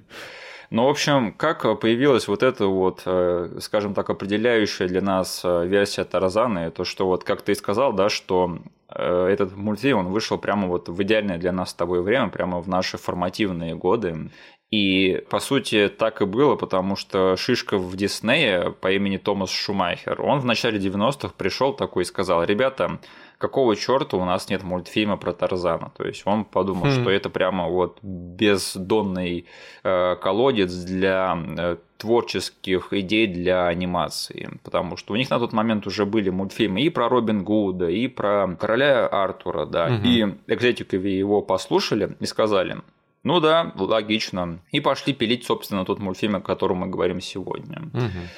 Ну, 0.71 0.85
в 0.85 0.89
общем, 0.91 1.33
как 1.33 1.81
появилась 1.81 2.29
вот 2.29 2.43
эта 2.43 2.67
вот, 2.67 3.03
э, 3.07 3.59
скажем 3.61 3.95
так, 3.95 4.11
определяющая 4.11 4.87
для 4.87 5.01
нас 5.01 5.41
э, 5.43 5.67
версия 5.67 6.05
Тарзана, 6.05 6.59
это 6.59 6.85
что 6.85 7.07
вот, 7.07 7.25
как 7.25 7.41
ты 7.41 7.53
и 7.53 7.55
сказал, 7.55 7.95
да, 7.95 8.11
что 8.11 8.59
э, 8.91 9.27
этот 9.29 9.57
мультфильм, 9.57 9.99
он 9.99 10.09
вышел 10.09 10.37
прямо 10.37 10.69
вот 10.69 10.91
в 10.91 11.03
идеальное 11.03 11.39
для 11.39 11.53
нас 11.53 11.71
с 11.71 11.75
тобой 11.75 12.03
время, 12.03 12.29
прямо 12.29 12.61
в 12.61 12.69
наши 12.69 12.99
формативные 12.99 13.75
годы. 13.77 14.31
И, 14.71 15.25
по 15.31 15.41
сути, 15.41 15.89
так 15.89 16.21
и 16.21 16.27
было, 16.27 16.55
потому 16.55 16.97
что 16.97 17.37
шишка 17.37 17.79
в 17.79 17.97
Диснее 17.97 18.71
по 18.71 18.93
имени 18.93 19.17
Томас 19.17 19.49
Шумахер, 19.49 20.21
он 20.21 20.41
в 20.41 20.45
начале 20.45 20.79
90-х 20.79 21.33
пришел 21.39 21.73
такой 21.73 22.03
и 22.03 22.07
сказал, 22.07 22.45
ребята, 22.45 23.01
какого 23.39 23.77
черта 23.77 24.17
у 24.17 24.25
нас 24.25 24.49
нет 24.51 24.63
мультфильма 24.63 25.17
про 25.17 25.33
Тарзана? 25.33 25.91
То 25.97 26.05
есть 26.05 26.23
он 26.27 26.45
подумал, 26.45 26.87
Хм. 26.87 26.91
что 26.91 27.11
это 27.11 27.31
прямо 27.31 27.69
вот 27.69 27.99
бездонный 28.03 29.47
э, 29.85 30.17
колодец 30.17 30.73
для 30.73 31.39
э, 31.59 31.77
творческих 31.97 32.93
идей 32.93 33.27
для 33.27 33.67
анимации, 33.67 34.51
потому 34.65 34.97
что 34.97 35.15
у 35.15 35.17
них 35.17 35.31
на 35.31 35.39
тот 35.39 35.53
момент 35.53 35.87
уже 35.87 36.05
были 36.07 36.31
мультфильмы 36.31 36.81
и 36.83 36.91
про 36.91 37.09
Робин 37.09 37.43
Гуда, 37.45 37.89
и 37.89 38.09
про 38.09 38.49
короля 38.61 39.07
Артура, 39.07 39.67
да, 39.67 39.89
Мгм. 39.89 40.03
и 40.05 40.35
экзекутивы 40.53 41.09
его 41.09 41.43
послушали 41.43 42.17
и 42.21 42.27
сказали, 42.27 42.77
ну 43.25 43.41
да, 43.41 43.73
логично, 43.77 44.61
и 44.71 44.81
пошли 44.81 45.13
пилить, 45.13 45.45
собственно, 45.45 45.85
тот 45.85 45.99
мультфильм, 45.99 46.37
о 46.37 46.41
котором 46.41 46.79
мы 46.79 46.87
говорим 46.87 47.21
сегодня. 47.21 47.81
Мгм. 47.93 48.29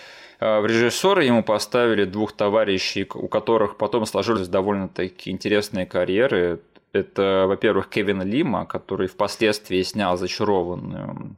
А 0.40 0.60
В 0.60 0.66
режиссеры 0.66 1.24
ему 1.24 1.42
поставили 1.42 2.04
двух 2.04 2.32
товарищей, 2.32 3.06
у 3.12 3.28
которых 3.28 3.76
потом 3.76 4.06
сложились 4.06 4.48
довольно-таки 4.48 5.30
интересные 5.30 5.84
карьеры. 5.84 6.60
Это, 6.92 7.44
во-первых, 7.46 7.88
Кевин 7.88 8.22
Лима, 8.22 8.64
который 8.64 9.06
впоследствии 9.06 9.82
снял 9.82 10.16
«Зачарованную». 10.16 11.36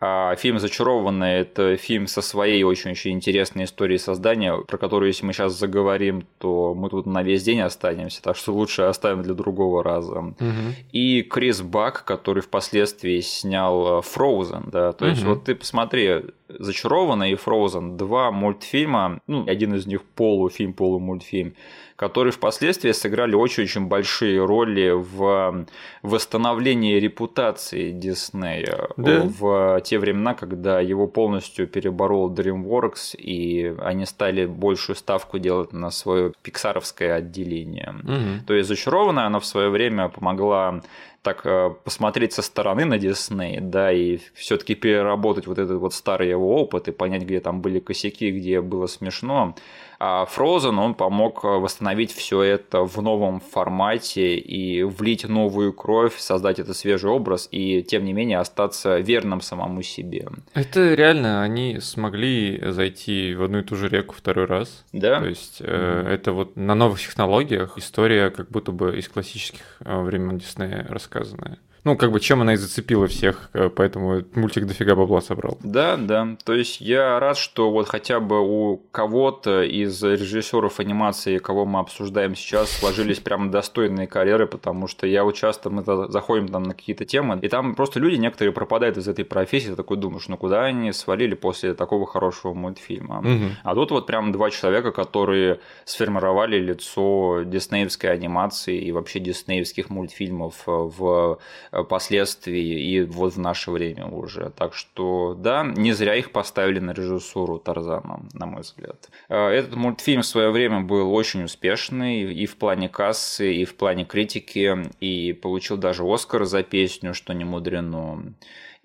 А 0.00 0.36
фильм 0.36 0.60
«Зачарованная»– 0.60 1.40
это 1.42 1.76
фильм 1.76 2.06
со 2.06 2.22
своей 2.22 2.62
очень-очень 2.62 3.12
интересной 3.12 3.64
историей 3.64 3.98
создания, 3.98 4.56
про 4.56 4.78
которую, 4.78 5.08
если 5.08 5.26
мы 5.26 5.32
сейчас 5.32 5.58
заговорим, 5.58 6.24
то 6.38 6.72
мы 6.74 6.88
тут 6.88 7.06
на 7.06 7.24
весь 7.24 7.42
день 7.42 7.60
останемся, 7.60 8.22
так 8.22 8.36
что 8.36 8.52
лучше 8.52 8.82
оставим 8.82 9.22
для 9.22 9.34
другого 9.34 9.82
раза 9.82 10.20
Мгм. 10.20 10.74
и 10.92 11.22
Крис 11.22 11.62
Бак, 11.62 12.04
который 12.04 12.42
впоследствии 12.42 13.18
снял 13.20 13.98
Frozen, 14.00 14.70
да, 14.70 14.92
то 14.92 15.04
есть 15.06 15.22
Мгм. 15.22 15.30
вот 15.30 15.44
ты 15.44 15.56
посмотри, 15.56 16.26
«Зачарованная» 16.48 17.30
и 17.30 17.34
Frozen, 17.34 17.96
два 17.96 18.30
мультфильма, 18.30 19.20
ну, 19.26 19.44
один 19.48 19.74
из 19.74 19.86
них 19.86 20.04
полуфильм, 20.04 20.74
полумультфильм, 20.74 21.54
которые 21.98 22.32
впоследствии 22.32 22.92
сыграли 22.92 23.34
очень-очень 23.34 23.86
большие 23.86 24.44
роли 24.46 24.92
в 24.94 25.66
восстановлении 26.02 26.94
репутации 27.00 27.90
Диснея 27.90 28.88
Да. 28.96 29.22
в 29.24 29.80
те 29.80 29.98
времена, 29.98 30.34
когда 30.34 30.80
его 30.80 31.08
полностью 31.08 31.66
переборол 31.66 32.32
DreamWorks, 32.32 33.16
и 33.16 33.74
они 33.80 34.06
стали 34.06 34.46
большую 34.46 34.94
ставку 34.94 35.38
делать 35.40 35.72
на 35.72 35.90
свое 35.90 36.32
пиксаровское 36.42 37.16
отделение. 37.16 37.92
Мгм. 38.04 38.44
То 38.46 38.54
есть 38.54 38.68
зачарованная 38.68 39.26
она 39.26 39.40
в 39.40 39.44
свое 39.44 39.68
время 39.68 40.08
помогла 40.08 40.80
так 41.28 41.44
э, 41.44 41.70
посмотреть 41.84 42.32
со 42.32 42.40
стороны 42.40 42.86
на 42.86 42.98
Дисней, 42.98 43.60
да, 43.60 43.92
и 43.92 44.18
все-таки 44.32 44.74
переработать 44.74 45.46
вот 45.46 45.58
этот 45.58 45.78
вот 45.78 45.92
старый 45.92 46.30
его 46.30 46.56
опыт 46.56 46.88
и 46.88 46.92
понять, 46.92 47.24
где 47.24 47.40
там 47.40 47.60
были 47.60 47.80
косяки, 47.80 48.30
где 48.30 48.62
было 48.62 48.86
смешно. 48.86 49.54
А 50.00 50.26
Frozen, 50.26 50.78
он 50.78 50.94
помог 50.94 51.44
э, 51.44 51.48
восстановить 51.48 52.12
все 52.12 52.42
это 52.42 52.82
в 52.84 53.02
новом 53.02 53.40
формате 53.40 54.36
и 54.36 54.84
влить 54.84 55.28
новую 55.28 55.72
кровь, 55.72 56.16
создать 56.18 56.60
этот 56.60 56.76
свежий 56.76 57.10
образ 57.10 57.48
и, 57.50 57.82
тем 57.82 58.04
не 58.04 58.12
менее, 58.12 58.38
остаться 58.38 58.98
верным 58.98 59.40
самому 59.40 59.82
себе. 59.82 60.28
Это 60.54 60.94
реально, 60.94 61.42
они 61.42 61.80
смогли 61.80 62.62
зайти 62.70 63.34
в 63.34 63.42
одну 63.42 63.58
и 63.58 63.62
ту 63.62 63.74
же 63.74 63.88
реку 63.88 64.14
второй 64.16 64.46
раз. 64.46 64.84
Да? 64.92 65.20
То 65.20 65.26
есть 65.26 65.58
э, 65.60 66.06
это 66.08 66.32
вот 66.32 66.54
на 66.56 66.76
новых 66.76 67.00
технологиях 67.00 67.76
история 67.76 68.30
как 68.30 68.50
будто 68.50 68.70
бы 68.70 68.96
из 68.96 69.08
классических 69.08 69.62
времен 69.80 70.38
Диснея 70.38 70.86
рассказанная. 71.18 71.58
Ну, 71.88 71.96
как 71.96 72.12
бы, 72.12 72.20
чем 72.20 72.42
она 72.42 72.52
и 72.52 72.56
зацепила 72.56 73.06
всех, 73.06 73.48
э, 73.54 73.70
поэтому 73.70 74.22
мультик 74.34 74.66
дофига 74.66 74.94
бабла 74.94 75.22
собрал. 75.22 75.56
Да, 75.62 75.96
да. 75.96 76.36
То 76.44 76.52
есть 76.52 76.82
я 76.82 77.18
рад, 77.18 77.38
что 77.38 77.70
вот 77.70 77.88
хотя 77.88 78.20
бы 78.20 78.40
у 78.40 78.76
кого-то 78.92 79.62
из 79.62 80.02
режиссеров 80.02 80.80
анимации, 80.80 81.38
кого 81.38 81.64
мы 81.64 81.80
обсуждаем 81.80 82.34
сейчас, 82.34 82.70
сложились 82.70 83.20
прям 83.20 83.50
достойные 83.50 84.06
карьеры, 84.06 84.46
потому 84.46 84.86
что 84.86 85.06
я 85.06 85.24
вот 85.24 85.34
часто 85.34 85.70
мы 85.70 85.82
заходим 85.82 86.48
там 86.48 86.64
на 86.64 86.74
какие-то 86.74 87.06
темы, 87.06 87.38
и 87.40 87.48
там 87.48 87.74
просто 87.74 88.00
люди 88.00 88.16
некоторые 88.16 88.52
пропадают 88.52 88.98
из 88.98 89.08
этой 89.08 89.24
профессии, 89.24 89.68
ты 89.68 89.76
такой 89.76 89.96
думаешь, 89.96 90.28
ну 90.28 90.36
куда 90.36 90.64
они 90.64 90.92
свалили 90.92 91.34
после 91.34 91.72
такого 91.72 92.06
хорошего 92.06 92.52
мультфильма. 92.52 93.20
Угу. 93.20 93.50
А 93.64 93.74
тут 93.74 93.92
вот 93.92 94.06
прям 94.06 94.30
два 94.30 94.50
человека, 94.50 94.92
которые 94.92 95.60
сформировали 95.86 96.58
лицо 96.58 97.44
диснеевской 97.46 98.12
анимации 98.12 98.78
и 98.78 98.92
вообще 98.92 99.20
диснеевских 99.20 99.88
мультфильмов 99.88 100.64
в 100.66 101.38
последствий 101.84 102.94
и 102.94 103.02
вот 103.02 103.34
в 103.34 103.38
наше 103.38 103.70
время 103.70 104.06
уже. 104.06 104.50
Так 104.56 104.74
что 104.74 105.34
да, 105.34 105.64
не 105.64 105.92
зря 105.92 106.14
их 106.14 106.32
поставили 106.32 106.78
на 106.78 106.92
режиссуру 106.92 107.58
Тарзана, 107.58 108.20
на 108.32 108.46
мой 108.46 108.62
взгляд. 108.62 109.10
Э, 109.28 109.48
этот 109.48 109.74
мультфильм 109.76 110.22
в 110.22 110.26
свое 110.26 110.50
время 110.50 110.80
был 110.80 111.12
очень 111.12 111.44
успешный 111.44 112.32
и 112.32 112.46
в 112.46 112.56
плане 112.56 112.88
кассы, 112.88 113.54
и 113.54 113.64
в 113.64 113.74
плане 113.76 114.04
критики, 114.04 114.76
и 115.00 115.32
получил 115.32 115.76
даже 115.76 116.04
Оскар 116.04 116.44
за 116.44 116.62
песню, 116.62 117.14
что 117.14 117.32
не 117.32 117.44
мудрено. 117.44 118.34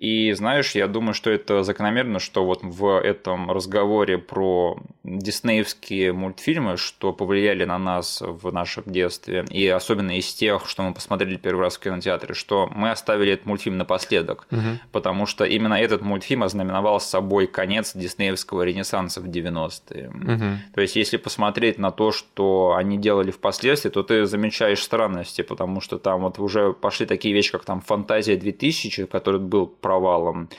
И 0.04 0.34
знаешь, 0.34 0.76
я 0.76 0.88
думаю, 0.90 1.14
что 1.14 1.32
это 1.32 1.64
закономерно, 1.64 2.20
что 2.20 2.44
вот 2.44 2.60
в 2.62 3.00
этом 3.00 3.50
разговоре 3.50 4.18
про 4.18 4.78
диснеевские 5.06 6.12
мультфильмы, 6.12 6.76
что 6.76 7.14
повлияли 7.14 7.64
на 7.64 7.78
нас 7.78 8.22
в 8.22 8.52
нашем 8.52 8.84
детстве, 8.86 9.46
и 9.50 9.66
особенно 9.66 10.18
из 10.18 10.34
тех, 10.34 10.68
что 10.68 10.84
мы 10.84 10.94
посмотрели 10.94 11.38
первый 11.38 11.62
раз 11.62 11.78
в 11.78 11.80
кинотеатре, 11.80 12.34
что 12.34 12.68
мы 12.76 12.92
оставили 12.92 13.32
этот 13.32 13.46
мультфильм 13.46 13.78
напоследок, 13.78 14.46
угу. 14.52 14.60
потому 14.92 15.26
что 15.26 15.46
именно 15.46 15.76
этот 15.76 16.02
мультфильм 16.02 16.44
ознаменовал 16.44 17.00
собой 17.00 17.48
конец 17.48 17.94
диснеевского 17.96 18.64
ренессанса 18.64 19.22
в 19.22 19.28
90-е. 19.28 20.10
Угу. 20.10 20.74
То 20.76 20.82
есть, 20.82 20.98
если 20.98 21.16
посмотреть 21.16 21.80
на 21.80 21.92
то, 21.92 22.12
что 22.12 22.76
они 22.76 22.98
делали 22.98 23.32
впоследствии, 23.32 23.90
то 23.90 24.04
ты 24.04 24.26
замечаешь 24.26 24.84
странности, 24.84 25.44
потому 25.44 25.80
что 25.80 25.98
там 25.98 26.24
вот 26.24 26.40
уже 26.40 26.74
пошли 26.74 27.06
такие 27.06 27.34
вещи, 27.34 27.54
как 27.54 27.64
там 27.64 27.80
«Фантазия 27.80 28.36
2000», 28.36 29.08
который 29.08 29.40
был 29.40 29.68
про 29.68 29.93
провалом. 29.94 30.50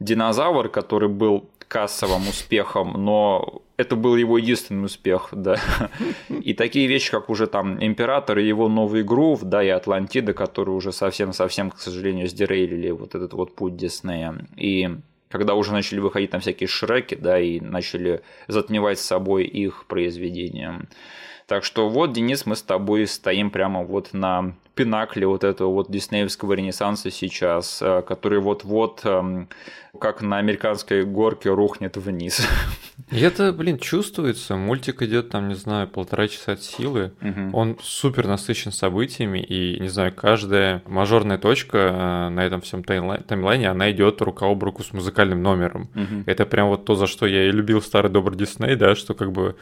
Динозавр, 0.00 0.68
который 0.68 1.08
был 1.08 1.48
кассовым 1.68 2.28
успехом, 2.28 3.04
но 3.04 3.62
это 3.76 3.96
был 3.96 4.16
его 4.16 4.38
единственный 4.38 4.84
успех, 4.84 5.28
да. 5.32 5.56
И 6.28 6.54
такие 6.54 6.88
вещи, 6.88 7.10
как 7.10 7.30
уже 7.30 7.46
там 7.46 7.82
Император 7.82 8.38
и 8.38 8.48
его 8.48 8.68
новый 8.68 9.04
грув, 9.04 9.42
да, 9.42 9.62
и 9.62 9.68
Атлантида, 9.68 10.32
которые 10.34 10.74
уже 10.74 10.92
совсем-совсем, 10.92 11.70
к 11.70 11.78
сожалению, 11.78 12.28
сдерейлили 12.28 12.90
вот 12.90 13.14
этот 13.14 13.32
вот 13.32 13.54
путь 13.54 13.76
Диснея. 13.76 14.34
И 14.56 14.90
когда 15.30 15.54
уже 15.54 15.72
начали 15.72 16.00
выходить 16.00 16.30
там 16.30 16.40
всякие 16.40 16.66
шреки, 16.66 17.14
да, 17.14 17.38
и 17.38 17.60
начали 17.60 18.20
затмевать 18.48 18.98
с 18.98 19.06
собой 19.06 19.44
их 19.44 19.86
произведения. 19.86 20.80
Так 21.46 21.64
что 21.64 21.88
вот, 21.88 22.12
Денис, 22.12 22.46
мы 22.46 22.56
с 22.56 22.62
тобой 22.62 23.06
стоим 23.06 23.50
прямо 23.50 23.82
вот 23.84 24.12
на 24.12 24.54
пинакле 24.74 25.26
вот 25.26 25.44
этого 25.44 25.70
вот 25.70 25.90
диснеевского 25.90 26.54
ренессанса 26.54 27.10
сейчас, 27.10 27.80
э, 27.82 28.02
который 28.02 28.40
вот-вот 28.40 29.00
эм, 29.04 29.48
как 29.98 30.22
на 30.22 30.38
американской 30.38 31.04
горке 31.04 31.50
рухнет 31.50 31.96
вниз. 31.96 32.46
И 33.10 33.20
это, 33.20 33.52
блин, 33.52 33.78
чувствуется. 33.78 34.56
Мультик 34.56 35.02
идет 35.02 35.28
там, 35.28 35.48
не 35.48 35.54
знаю, 35.54 35.88
полтора 35.88 36.28
часа 36.28 36.52
от 36.52 36.62
силы. 36.62 37.12
Угу. 37.20 37.56
Он 37.56 37.76
супер 37.82 38.26
насыщен 38.26 38.72
событиями, 38.72 39.38
и, 39.40 39.78
не 39.80 39.88
знаю, 39.88 40.12
каждая 40.14 40.82
мажорная 40.86 41.38
точка 41.38 41.78
э, 41.78 42.28
на 42.30 42.44
этом 42.44 42.62
всем 42.62 42.82
таймлайне, 42.82 43.68
она 43.68 43.90
идет 43.90 44.22
рука 44.22 44.46
об 44.46 44.62
руку 44.62 44.82
с 44.82 44.92
музыкальным 44.92 45.42
номером. 45.42 45.90
Угу. 45.94 46.24
Это 46.26 46.46
прям 46.46 46.68
вот 46.68 46.84
то, 46.84 46.94
за 46.94 47.06
что 47.06 47.26
я 47.26 47.48
и 47.48 47.52
любил 47.52 47.82
старый 47.82 48.10
добрый 48.10 48.38
Дисней, 48.38 48.76
да, 48.76 48.94
что 48.94 49.14
как 49.14 49.32
бы 49.32 49.56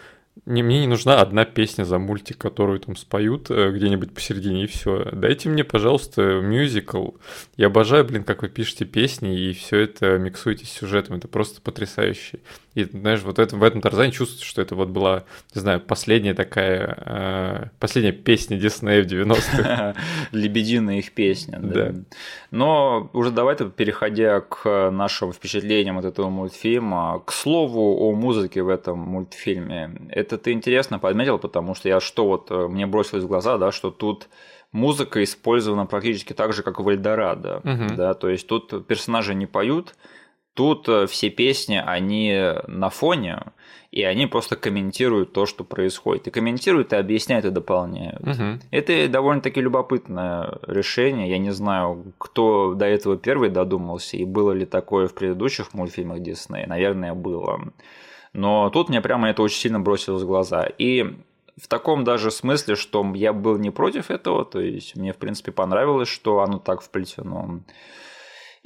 не, 0.46 0.62
мне 0.62 0.80
не 0.80 0.86
нужна 0.86 1.20
одна 1.20 1.44
песня 1.44 1.84
за 1.84 1.98
мультик, 1.98 2.38
которую 2.38 2.80
там 2.80 2.96
споют 2.96 3.50
э, 3.50 3.72
где-нибудь 3.72 4.14
посередине, 4.14 4.64
и 4.64 4.66
все. 4.66 4.99
Дайте 5.12 5.48
мне, 5.48 5.64
пожалуйста, 5.64 6.40
мюзикл. 6.40 7.10
Я 7.56 7.66
обожаю, 7.66 8.04
блин, 8.04 8.24
как 8.24 8.42
вы 8.42 8.48
пишете 8.48 8.84
песни, 8.84 9.38
и 9.38 9.52
все 9.52 9.78
это 9.78 10.18
миксуете 10.18 10.66
с 10.66 10.70
сюжетом. 10.70 11.16
Это 11.16 11.28
просто 11.28 11.60
потрясающе. 11.60 12.40
И, 12.74 12.84
знаешь, 12.84 13.22
вот 13.22 13.40
это, 13.40 13.56
в 13.56 13.62
этом 13.64 13.80
Тарзане 13.80 14.12
чувствуется, 14.12 14.46
что 14.46 14.62
это 14.62 14.76
вот 14.76 14.90
была, 14.90 15.24
не 15.54 15.60
знаю, 15.60 15.80
последняя 15.80 16.34
такая, 16.34 16.96
э, 17.04 17.68
последняя 17.80 18.12
песня 18.12 18.58
Диснея 18.58 19.02
в 19.02 19.06
90-х. 19.06 19.96
Лебединая 20.32 20.98
их 20.98 21.12
песня, 21.12 21.58
да. 21.60 21.92
Но 22.52 23.10
уже 23.12 23.32
давай-то, 23.32 23.66
переходя 23.70 24.40
к 24.40 24.90
нашим 24.90 25.32
впечатлениям 25.32 25.98
от 25.98 26.04
этого 26.04 26.30
мультфильма, 26.30 27.20
к 27.24 27.32
слову 27.32 28.08
о 28.08 28.12
музыке 28.12 28.62
в 28.62 28.68
этом 28.68 28.98
мультфильме. 29.00 30.08
Это 30.10 30.38
ты 30.38 30.52
интересно 30.52 31.00
подметил, 31.00 31.38
потому 31.38 31.74
что 31.74 31.88
я 31.88 32.00
что 32.00 32.26
вот, 32.26 32.50
э, 32.50 32.68
мне 32.68 32.86
бросилось 32.86 33.24
в 33.24 33.28
глаза, 33.28 33.58
да, 33.58 33.72
что 33.72 33.90
тут 33.90 34.28
музыка 34.72 35.22
использована 35.22 35.86
практически 35.86 36.32
так 36.32 36.52
же, 36.52 36.62
как 36.62 36.80
в 36.80 36.88
Эльдорадо, 36.88 37.58
угу. 37.58 37.94
да, 37.96 38.14
то 38.14 38.28
есть 38.28 38.46
тут 38.46 38.86
персонажи 38.86 39.34
не 39.34 39.46
поют, 39.46 39.94
Тут 40.54 40.88
э, 40.88 41.06
все 41.06 41.30
песни, 41.30 41.82
они 41.82 42.36
на 42.66 42.90
фоне, 42.90 43.38
и 43.92 44.02
они 44.02 44.26
просто 44.26 44.56
комментируют 44.56 45.32
то, 45.32 45.46
что 45.46 45.64
происходит. 45.64 46.26
И 46.26 46.30
комментируют, 46.30 46.92
и 46.92 46.96
объясняют, 46.96 47.44
и 47.44 47.50
дополняют. 47.50 48.20
Угу. 48.20 48.58
Это 48.70 49.08
довольно-таки 49.08 49.60
любопытное 49.60 50.58
решение. 50.66 51.30
Я 51.30 51.38
не 51.38 51.50
знаю, 51.50 52.12
кто 52.18 52.74
до 52.74 52.84
этого 52.84 53.16
первый 53.16 53.48
додумался, 53.48 54.16
и 54.16 54.24
было 54.24 54.52
ли 54.52 54.66
такое 54.66 55.06
в 55.06 55.14
предыдущих 55.14 55.72
мультфильмах 55.72 56.20
Диснея. 56.20 56.66
Наверное, 56.66 57.14
было. 57.14 57.72
Но 58.32 58.70
тут 58.70 58.88
мне 58.88 59.00
прямо 59.00 59.30
это 59.30 59.42
очень 59.42 59.60
сильно 59.60 59.80
бросилось 59.80 60.24
в 60.24 60.26
глаза. 60.26 60.68
И 60.78 61.16
в 61.62 61.68
таком 61.68 62.04
даже 62.04 62.30
смысле, 62.30 62.74
что 62.74 63.04
я 63.14 63.32
был 63.32 63.58
не 63.58 63.70
против 63.70 64.10
этого, 64.10 64.44
то 64.44 64.60
есть 64.60 64.96
мне, 64.96 65.12
в 65.12 65.16
принципе, 65.16 65.52
понравилось, 65.52 66.08
что 66.08 66.40
оно 66.40 66.58
так 66.58 66.80
вплетено. 66.80 67.60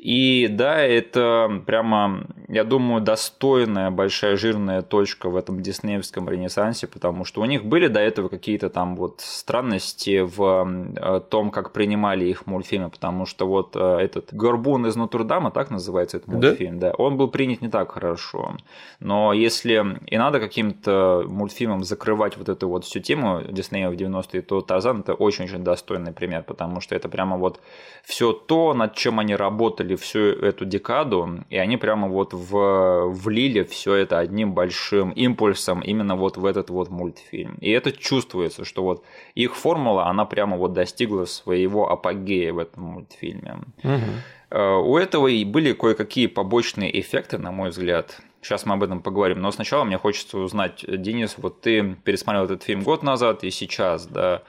И 0.04 0.48
да, 0.48 0.82
это 0.82 1.62
прямо, 1.64 2.26
я 2.48 2.64
думаю, 2.64 3.00
достойная 3.00 3.90
большая 3.90 4.36
жирная 4.36 4.82
точка 4.82 5.30
в 5.30 5.36
этом 5.36 5.62
диснеевском 5.62 6.28
ренессансе, 6.28 6.86
потому 6.86 7.24
что 7.24 7.40
у 7.40 7.46
них 7.46 7.64
были 7.64 7.86
до 7.86 8.00
этого 8.00 8.28
какие-то 8.28 8.68
там 8.68 8.96
вот 8.96 9.22
странности 9.22 10.20
в 10.20 10.92
э, 10.94 11.20
том, 11.30 11.50
как 11.50 11.72
принимали 11.72 12.26
их 12.26 12.46
мультфильмы, 12.46 12.90
потому 12.90 13.24
что 13.24 13.46
вот 13.46 13.76
э, 13.76 13.96
этот 13.98 14.34
Горбун 14.34 14.86
из 14.86 14.94
Нотр-Дама, 14.94 15.50
так 15.50 15.70
называется 15.70 16.18
этот 16.18 16.28
мультфильм, 16.28 16.78
да? 16.78 16.90
да, 16.90 16.96
он 16.96 17.16
был 17.16 17.28
принят 17.28 17.62
не 17.62 17.70
так 17.70 17.92
хорошо. 17.92 18.58
Но 19.00 19.32
если 19.32 19.98
и 20.06 20.18
надо 20.18 20.38
каким-то 20.38 21.24
мультфильмом 21.26 21.82
закрывать 21.82 22.36
вот 22.36 22.50
эту 22.50 22.68
вот 22.68 22.84
всю 22.84 23.00
тему 23.00 23.40
Диснея 23.48 23.88
в 23.88 23.94
90-е, 23.94 24.42
то 24.42 24.60
Тарзан 24.60 25.00
это 25.00 25.14
очень-очень 25.14 25.64
достойный 25.64 26.12
пример, 26.12 26.42
потому 26.42 26.82
что 26.82 26.94
это 26.94 27.08
прямо 27.08 27.38
вот 27.38 27.58
все 28.04 28.34
то, 28.34 28.74
над 28.74 28.94
чем 28.96 29.18
они 29.18 29.34
работали 29.34 29.93
работали 29.94 29.96
всю 29.96 30.18
эту 30.46 30.64
декаду, 30.64 31.44
и 31.50 31.56
они 31.56 31.76
прямо 31.76 32.08
вот 32.08 32.32
в, 32.32 33.08
влили 33.08 33.62
все 33.62 33.94
это 33.94 34.18
одним 34.18 34.52
большим 34.52 35.10
импульсом 35.10 35.80
именно 35.80 36.16
вот 36.16 36.36
в 36.36 36.44
этот 36.44 36.70
вот 36.70 36.90
мультфильм. 36.90 37.56
И 37.60 37.70
это 37.70 37.92
чувствуется, 37.92 38.64
что 38.64 38.82
вот 38.82 39.04
их 39.36 39.54
формула, 39.54 40.06
она 40.06 40.24
прямо 40.24 40.56
вот 40.56 40.72
достигла 40.72 41.26
своего 41.26 41.90
апогея 41.90 42.52
в 42.52 42.58
этом 42.58 42.82
мультфильме. 42.82 43.58
Угу. 43.82 44.90
У 44.90 44.96
этого 44.98 45.28
и 45.28 45.44
были 45.44 45.72
кое-какие 45.72 46.28
побочные 46.28 47.00
эффекты, 47.00 47.38
на 47.38 47.50
мой 47.50 47.70
взгляд. 47.70 48.20
Сейчас 48.42 48.66
мы 48.66 48.74
об 48.74 48.82
этом 48.82 49.00
поговорим. 49.00 49.40
Но 49.40 49.50
сначала 49.50 49.84
мне 49.84 49.98
хочется 49.98 50.38
узнать, 50.38 50.84
Денис, 50.86 51.36
вот 51.38 51.60
ты 51.62 51.96
пересмотрел 52.04 52.44
этот 52.44 52.62
фильм 52.62 52.82
год 52.82 53.02
назад 53.02 53.42
и 53.42 53.50
сейчас, 53.50 54.06
да, 54.06 54.42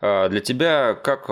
для 0.00 0.40
тебя 0.40 0.94
как 0.94 1.28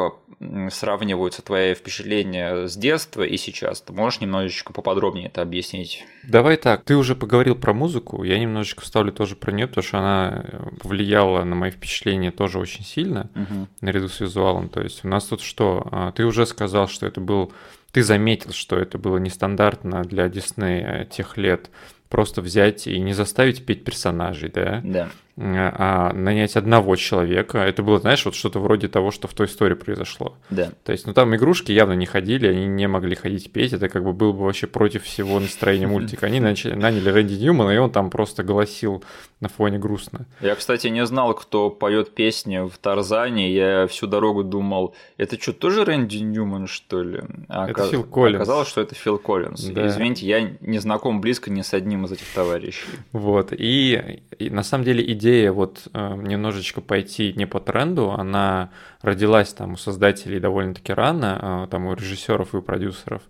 сравниваются 0.71 1.43
твои 1.43 1.75
впечатления 1.75 2.67
с 2.69 2.77
детства 2.77 3.23
и 3.23 3.37
сейчас? 3.37 3.81
Ты 3.81 3.93
можешь 3.93 4.21
немножечко 4.21 4.73
поподробнее 4.73 5.27
это 5.27 5.43
объяснить? 5.43 6.05
Давай 6.23 6.57
так, 6.57 6.85
ты 6.85 6.97
уже 6.97 7.17
поговорил 7.17 7.55
про 7.57 7.73
музыку, 7.73 8.23
я 8.23 8.39
немножечко 8.39 8.83
вставлю 8.83 9.11
тоже 9.11 9.37
про 9.37 9.53
нее, 9.53 9.67
потому 9.67 9.83
что 9.83 9.99
она 9.99 10.45
повлияла 10.81 11.45
на 11.45 11.55
мои 11.55 11.71
впечатления 11.71 12.31
тоже 12.31 12.59
очень 12.59 12.85
сильно, 12.85 13.31
угу. 13.35 13.69
наряду 13.81 14.09
с 14.09 14.21
визуалом. 14.21 14.69
То 14.69 14.83
есть 14.83 15.05
у 15.05 15.09
нас 15.09 15.25
тут 15.25 15.41
что? 15.41 15.89
А, 15.91 16.13
ты 16.13 16.25
уже 16.25 16.47
сказал, 16.47 16.89
что 16.89 17.07
это 17.07 17.21
был... 17.21 17.53
Ты 17.91 18.03
заметил, 18.03 18.53
что 18.53 18.77
это 18.77 18.99
было 18.99 19.17
нестандартно 19.17 20.05
для 20.05 20.29
Диснея 20.29 21.07
тех 21.07 21.39
лет, 21.39 21.71
просто 22.11 22.43
взять 22.43 22.87
и 22.87 22.99
не 23.01 23.15
заставить 23.15 23.65
петь 23.65 23.83
персонажей, 23.83 24.51
да? 24.51 24.81
Да. 24.85 25.09
А 25.41 26.13
нанять 26.13 26.57
одного 26.57 26.97
человека. 26.97 27.59
Это 27.59 27.83
было, 27.83 28.01
знаешь, 28.01 28.25
вот 28.25 28.35
что-то 28.35 28.59
вроде 28.59 28.89
того, 28.89 29.11
что 29.11 29.29
в 29.29 29.35
той 29.35 29.47
истории 29.47 29.75
произошло. 29.75 30.37
Да. 30.51 30.73
То 30.85 30.93
есть, 30.93 31.07
ну 31.07 31.15
там 31.15 31.35
игрушки 31.37 31.71
явно 31.71 31.93
не 31.93 32.07
ходили, 32.07 32.49
они 32.49 32.67
не 32.67 32.89
могли 32.89 33.15
ходить 33.15 33.53
петь, 33.53 33.73
это 33.73 33.89
как 33.89 34.05
бы 34.05 34.13
было 34.13 34.33
бы 34.33 34.45
вообще 34.45 34.67
против 34.67 35.05
всего 35.05 35.39
настроения 35.39 35.87
мультика. 35.89 36.27
Они 36.27 36.41
начали, 36.41 36.75
наняли 36.75 37.09
Рэнди 37.09 37.35
Ньюмана, 37.35 37.71
и 37.71 37.79
он 37.79 37.91
там 37.91 38.11
просто 38.11 38.43
голосил 38.43 39.05
на 39.41 39.49
фоне 39.49 39.79
грустно. 39.79 40.27
Я, 40.41 40.57
кстати, 40.57 40.89
не 40.89 41.07
знал, 41.07 41.35
кто 41.35 41.71
поет 41.71 42.15
песни 42.15 42.69
в 42.69 42.77
Тарзане. 42.79 43.53
Я 43.53 43.87
всю 43.87 44.09
дорогу 44.09 44.43
думал, 44.43 44.95
это 45.17 45.41
что, 45.41 45.53
тоже 45.53 45.85
Рэнди 45.85 46.17
Ньюман, 46.17 46.67
что 46.67 47.03
ли? 47.03 47.23
А 47.49 47.69
это. 47.69 47.87
Фил 47.87 48.03
Коллинз. 48.03 48.43
Оказалось, 48.43 48.69
что 48.69 48.81
это 48.81 48.95
Фил 48.95 49.19
Коллинз. 49.19 49.65
Да. 49.67 49.87
Извините, 49.87 50.27
я 50.27 50.51
не 50.61 50.79
знаком 50.79 51.21
близко 51.21 51.51
ни 51.51 51.63
с 51.63 51.73
одним 51.75 52.07
из 52.07 52.13
этих 52.13 52.27
товарищей. 52.35 52.89
Вот. 53.13 53.53
И, 53.53 54.21
и 54.39 54.51
на 54.51 54.65
самом 54.65 54.85
деле 54.85 55.13
идея 55.13 55.28
вот 55.53 55.89
э, 55.93 56.15
немножечко 56.17 56.81
пойти 56.81 57.33
не 57.35 57.47
по 57.47 57.61
тренду, 57.61 58.13
она 58.13 58.71
родилась 59.03 59.53
там 59.53 59.73
у 59.73 59.77
создателей 59.77 60.41
довольно-таки 60.41 60.93
рано, 60.93 61.65
э, 61.67 61.71
там 61.71 61.87
у 61.87 61.95
режиссеров 61.95 62.55
и 62.55 62.59
у 62.59 62.63
продюсеров. 62.63 63.23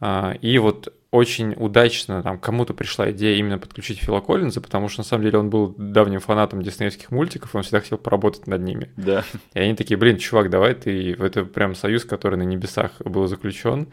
Э, 0.00 0.34
и 0.40 0.58
вот 0.58 0.92
очень 1.10 1.54
удачно 1.56 2.22
там 2.22 2.38
кому-то 2.38 2.72
пришла 2.72 3.10
идея 3.10 3.36
именно 3.36 3.58
подключить 3.58 3.98
Фила 3.98 4.20
Коллинза, 4.20 4.60
потому 4.60 4.88
что 4.88 5.00
на 5.00 5.04
самом 5.04 5.24
деле 5.24 5.38
он 5.38 5.50
был 5.50 5.74
давним 5.76 6.20
фанатом 6.20 6.62
диснеевских 6.62 7.10
мультиков, 7.10 7.54
он 7.54 7.62
всегда 7.62 7.80
хотел 7.80 7.98
поработать 7.98 8.46
над 8.46 8.62
ними. 8.62 8.90
Да. 8.96 9.24
И 9.54 9.58
они 9.58 9.74
такие, 9.74 9.96
блин, 9.96 10.18
чувак, 10.18 10.50
давай 10.50 10.74
ты, 10.74 11.12
это 11.14 11.44
прям 11.44 11.74
союз, 11.74 12.04
который 12.04 12.36
на 12.36 12.44
небесах 12.44 12.92
был 13.00 13.26
заключен, 13.26 13.88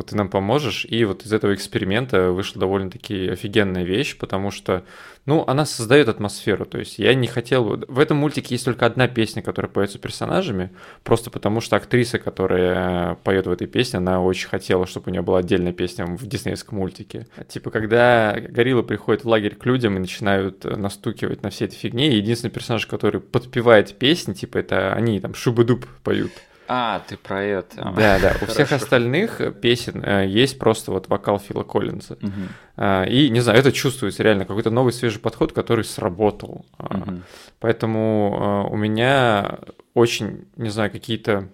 вот 0.00 0.06
ты 0.06 0.16
нам 0.16 0.30
поможешь. 0.30 0.86
И 0.88 1.04
вот 1.04 1.26
из 1.26 1.32
этого 1.32 1.54
эксперимента 1.54 2.30
вышла 2.30 2.58
довольно-таки 2.58 3.28
офигенная 3.28 3.84
вещь, 3.84 4.16
потому 4.16 4.50
что, 4.50 4.84
ну, 5.26 5.44
она 5.46 5.66
создает 5.66 6.08
атмосферу. 6.08 6.64
То 6.64 6.78
есть 6.78 6.98
я 6.98 7.14
не 7.14 7.26
хотел... 7.26 7.84
В 7.86 7.98
этом 7.98 8.16
мультике 8.16 8.54
есть 8.54 8.64
только 8.64 8.86
одна 8.86 9.08
песня, 9.08 9.42
которая 9.42 9.70
поется 9.70 9.98
персонажами, 9.98 10.70
просто 11.04 11.30
потому 11.30 11.60
что 11.60 11.76
актриса, 11.76 12.18
которая 12.18 13.16
поет 13.16 13.46
в 13.46 13.50
этой 13.50 13.66
песне, 13.66 13.98
она 13.98 14.22
очень 14.22 14.48
хотела, 14.48 14.86
чтобы 14.86 15.10
у 15.10 15.12
нее 15.12 15.22
была 15.22 15.40
отдельная 15.40 15.74
песня 15.74 16.06
в 16.06 16.26
диснеевском 16.26 16.78
мультике. 16.78 17.26
Типа, 17.48 17.70
когда 17.70 18.34
гориллы 18.40 18.82
приходят 18.82 19.24
в 19.24 19.28
лагерь 19.28 19.54
к 19.54 19.66
людям 19.66 19.96
и 19.96 20.00
начинают 20.00 20.64
настукивать 20.64 21.42
на 21.42 21.50
все 21.50 21.66
эти 21.66 21.74
фигни, 21.74 22.14
единственный 22.14 22.50
персонаж, 22.50 22.86
который 22.86 23.20
подпевает 23.20 23.98
песни, 23.98 24.32
типа, 24.32 24.56
это 24.56 24.94
они 24.94 25.20
там 25.20 25.34
шубы-дуб 25.34 25.86
поют. 26.02 26.32
А, 26.72 27.02
ты 27.08 27.16
про 27.16 27.42
это. 27.42 27.92
Да, 27.96 28.20
да. 28.20 28.36
У 28.40 28.46
всех 28.46 28.70
остальных 28.70 29.40
песен 29.60 30.04
э, 30.04 30.28
есть 30.28 30.56
просто 30.56 30.92
вот 30.92 31.08
вокал 31.08 31.40
Фила 31.40 31.64
Коллинза. 31.64 32.16
Угу. 32.22 33.08
И, 33.08 33.28
не 33.28 33.40
знаю, 33.40 33.58
это 33.58 33.72
чувствуется 33.72 34.22
реально, 34.22 34.44
какой-то 34.44 34.70
новый 34.70 34.92
свежий 34.92 35.20
подход, 35.20 35.52
который 35.52 35.84
сработал. 35.84 36.64
Угу. 36.78 37.22
Поэтому 37.58 38.68
у 38.70 38.76
меня 38.76 39.58
очень, 39.94 40.46
не 40.56 40.70
знаю, 40.70 40.92
какие-то 40.92 41.48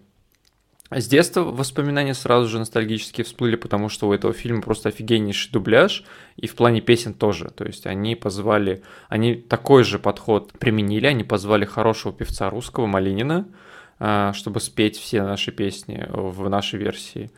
с 0.90 1.08
детства 1.08 1.40
воспоминания 1.40 2.14
сразу 2.14 2.48
же 2.48 2.60
ностальгические 2.60 3.24
всплыли, 3.24 3.56
потому 3.56 3.88
что 3.88 4.08
у 4.08 4.12
этого 4.12 4.32
фильма 4.32 4.62
просто 4.62 4.90
офигеннейший 4.90 5.50
дубляж, 5.50 6.04
и 6.36 6.46
в 6.46 6.54
плане 6.54 6.80
песен 6.80 7.12
тоже. 7.12 7.50
То 7.56 7.64
есть 7.64 7.86
они 7.86 8.14
позвали, 8.14 8.82
они 9.08 9.34
такой 9.34 9.82
же 9.82 9.98
подход 9.98 10.52
применили, 10.52 11.06
они 11.06 11.24
позвали 11.24 11.64
хорошего 11.64 12.14
певца 12.14 12.50
русского 12.50 12.86
Малинина, 12.86 13.48
а, 13.48 13.65
чтобы 13.98 14.60
спеть 14.60 14.98
все 14.98 15.22
наши 15.22 15.52
песни 15.52 16.06
в 16.10 16.48
нашей 16.48 16.78
версии. 16.78 17.30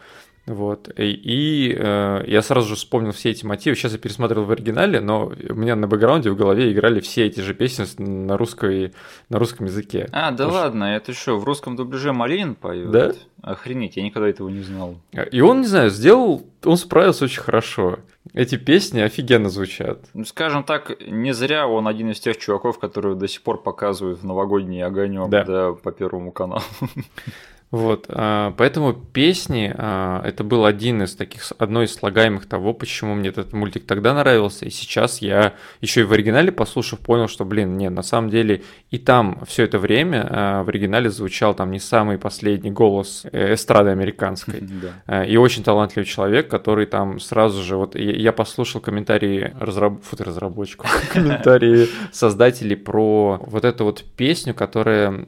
Вот. 0.48 0.88
И, 0.98 1.10
и 1.10 1.74
э, 1.78 2.24
я 2.26 2.42
сразу 2.42 2.68
же 2.70 2.74
вспомнил 2.76 3.12
все 3.12 3.30
эти 3.30 3.44
мотивы. 3.44 3.76
Сейчас 3.76 3.92
я 3.92 3.98
пересмотрел 3.98 4.44
в 4.44 4.50
оригинале, 4.50 5.00
но 5.00 5.26
у 5.26 5.54
меня 5.54 5.76
на 5.76 5.86
бэкграунде 5.86 6.30
в 6.30 6.36
голове 6.36 6.72
играли 6.72 7.00
все 7.00 7.26
эти 7.26 7.40
же 7.40 7.54
песни 7.54 7.86
на, 8.02 8.36
русской, 8.38 8.94
на 9.28 9.38
русском 9.38 9.66
языке. 9.66 10.08
А, 10.10 10.30
да 10.30 10.46
Потому 10.46 10.52
ладно, 10.52 10.84
это 10.96 11.12
что, 11.12 11.38
в 11.38 11.44
русском 11.44 11.76
дубляже 11.76 12.12
Малинин 12.12 12.54
поет? 12.54 12.90
Да. 12.90 13.12
Охренеть, 13.42 13.96
я 13.96 14.02
никогда 14.02 14.28
этого 14.28 14.48
не 14.48 14.62
знал. 14.62 14.96
И 15.30 15.40
он, 15.40 15.60
не 15.60 15.66
знаю, 15.66 15.90
сделал, 15.90 16.46
он 16.64 16.76
справился 16.76 17.26
очень 17.26 17.42
хорошо. 17.42 17.98
Эти 18.34 18.56
песни 18.56 19.00
офигенно 19.00 19.48
звучат. 19.48 20.00
Ну, 20.14 20.24
скажем 20.24 20.64
так, 20.64 21.00
не 21.06 21.32
зря 21.32 21.66
он 21.66 21.86
один 21.86 22.10
из 22.10 22.20
тех 22.20 22.36
чуваков, 22.36 22.78
которые 22.78 23.14
до 23.16 23.28
сих 23.28 23.42
пор 23.42 23.62
показывают 23.62 24.20
в 24.20 24.26
новогодний 24.26 24.82
огонек 24.82 25.28
да. 25.28 25.44
Да, 25.44 25.72
по 25.72 25.92
Первому 25.92 26.32
каналу. 26.32 26.62
Вот, 27.70 28.06
а, 28.08 28.54
поэтому 28.56 28.92
песни 28.92 29.72
а, 29.76 30.22
это 30.24 30.44
был 30.44 30.64
один 30.64 31.02
из 31.02 31.14
таких, 31.14 31.52
одно 31.58 31.82
из 31.82 31.94
слагаемых 31.94 32.46
того, 32.46 32.72
почему 32.72 33.14
мне 33.14 33.28
этот 33.28 33.52
мультик 33.52 33.84
тогда 33.84 34.14
нравился, 34.14 34.64
и 34.64 34.70
сейчас 34.70 35.20
я 35.20 35.54
еще 35.80 36.02
и 36.02 36.04
в 36.04 36.12
оригинале 36.12 36.52
послушав 36.52 37.00
понял, 37.00 37.28
что, 37.28 37.44
блин, 37.44 37.76
нет, 37.76 37.92
на 37.92 38.02
самом 38.02 38.30
деле 38.30 38.62
и 38.90 38.98
там 38.98 39.42
все 39.46 39.64
это 39.64 39.78
время 39.78 40.26
а, 40.30 40.62
в 40.62 40.68
оригинале 40.68 41.10
звучал 41.10 41.54
там 41.54 41.70
не 41.70 41.80
самый 41.80 42.18
последний 42.18 42.70
голос 42.70 43.26
э, 43.32 43.54
эстрады 43.54 43.90
американской, 43.90 44.62
и 45.26 45.36
очень 45.36 45.62
талантливый 45.62 46.06
человек, 46.06 46.48
который 46.48 46.86
там 46.86 47.20
сразу 47.20 47.62
же, 47.62 47.76
вот 47.76 47.94
я 47.94 48.32
послушал 48.32 48.80
комментарии 48.80 49.54
разраб... 49.58 50.02
Фу, 50.02 50.16
разработчиков, 50.18 50.90
комментарии 51.12 51.88
создателей 52.12 52.76
про 52.76 53.38
вот 53.42 53.64
эту 53.64 53.84
вот 53.84 54.04
песню, 54.16 54.54
которая 54.54 55.26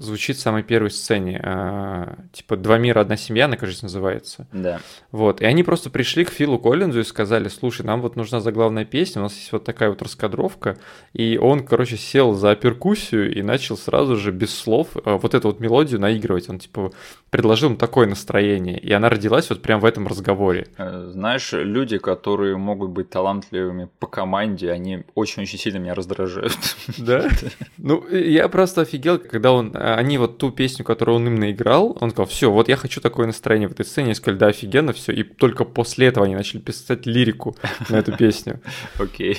звучит 0.00 0.36
в 0.36 0.40
самой 0.40 0.62
первой 0.62 0.90
сцене. 0.90 1.40
А, 1.42 2.16
типа 2.32 2.56
«Два 2.56 2.78
мира, 2.78 3.00
одна 3.00 3.16
семья», 3.16 3.46
она, 3.46 3.56
кажется, 3.56 3.84
называется. 3.84 4.46
Да. 4.52 4.80
Вот. 5.12 5.40
И 5.40 5.44
они 5.44 5.62
просто 5.62 5.90
пришли 5.90 6.24
к 6.24 6.30
Филу 6.30 6.58
Коллинзу 6.58 7.00
и 7.00 7.04
сказали, 7.04 7.48
слушай, 7.48 7.84
нам 7.84 8.00
вот 8.00 8.16
нужна 8.16 8.40
заглавная 8.40 8.84
песня, 8.84 9.20
у 9.20 9.24
нас 9.24 9.34
есть 9.34 9.52
вот 9.52 9.64
такая 9.64 9.90
вот 9.90 10.02
раскадровка. 10.02 10.78
И 11.12 11.38
он, 11.38 11.64
короче, 11.64 11.96
сел 11.96 12.34
за 12.34 12.54
перкуссию 12.54 13.34
и 13.34 13.42
начал 13.42 13.76
сразу 13.76 14.16
же 14.16 14.30
без 14.30 14.54
слов 14.54 14.88
а, 15.04 15.18
вот 15.18 15.34
эту 15.34 15.48
вот 15.48 15.60
мелодию 15.60 16.00
наигрывать. 16.00 16.48
Он, 16.48 16.58
типа, 16.58 16.92
предложил 17.30 17.70
им 17.70 17.76
такое 17.76 18.06
настроение. 18.06 18.78
И 18.78 18.92
она 18.92 19.08
родилась 19.08 19.50
вот 19.50 19.62
прямо 19.62 19.82
в 19.82 19.84
этом 19.84 20.06
разговоре. 20.06 20.68
Э, 20.78 21.10
знаешь, 21.12 21.52
люди, 21.52 21.98
которые 21.98 22.56
могут 22.56 22.90
быть 22.90 23.10
талантливыми 23.10 23.88
по 23.98 24.06
команде, 24.06 24.70
они 24.70 25.04
очень-очень 25.14 25.58
сильно 25.58 25.78
меня 25.78 25.94
раздражают. 25.94 26.56
Да? 26.98 27.28
Ну, 27.76 28.06
я 28.08 28.48
просто 28.48 28.82
офигел, 28.82 29.18
когда 29.18 29.52
он 29.52 29.72
а, 29.74 29.87
они 29.96 30.18
вот 30.18 30.38
ту 30.38 30.50
песню, 30.50 30.84
которую 30.84 31.16
он 31.16 31.26
им 31.26 31.34
наиграл, 31.36 31.96
он 32.00 32.10
сказал, 32.10 32.26
все, 32.26 32.50
вот 32.50 32.68
я 32.68 32.76
хочу 32.76 33.00
такое 33.00 33.26
настроение 33.26 33.68
в 33.68 33.72
этой 33.72 33.84
сцене, 33.84 34.12
и 34.12 34.14
сказали, 34.14 34.38
да, 34.38 34.46
офигенно, 34.48 34.92
все, 34.92 35.12
и 35.12 35.22
только 35.22 35.64
после 35.64 36.08
этого 36.08 36.26
они 36.26 36.34
начали 36.34 36.60
писать 36.60 37.06
лирику 37.06 37.56
на 37.88 37.96
эту 37.96 38.16
песню. 38.16 38.60
Окей. 38.98 39.38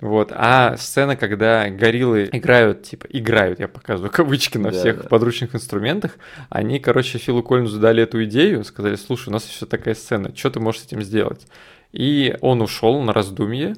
Вот, 0.00 0.32
а 0.34 0.76
сцена, 0.76 1.16
когда 1.16 1.68
гориллы 1.68 2.28
играют, 2.32 2.82
типа, 2.84 3.06
играют, 3.10 3.60
я 3.60 3.68
показываю 3.68 4.10
кавычки 4.10 4.58
на 4.58 4.70
всех 4.70 5.08
подручных 5.08 5.54
инструментах, 5.54 6.18
они, 6.48 6.78
короче, 6.80 7.18
Филу 7.18 7.42
Коллинзу 7.42 7.78
дали 7.80 8.02
эту 8.02 8.24
идею, 8.24 8.64
сказали, 8.64 8.96
слушай, 8.96 9.28
у 9.28 9.32
нас 9.32 9.48
еще 9.48 9.66
такая 9.66 9.94
сцена, 9.94 10.34
что 10.34 10.50
ты 10.50 10.60
можешь 10.60 10.82
с 10.82 10.86
этим 10.86 11.02
сделать? 11.02 11.46
И 11.92 12.36
он 12.40 12.60
ушел 12.60 13.00
на 13.02 13.12
раздумье, 13.12 13.76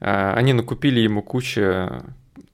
а, 0.00 0.34
они 0.34 0.52
накупили 0.52 1.00
ему 1.00 1.22
кучу 1.22 2.02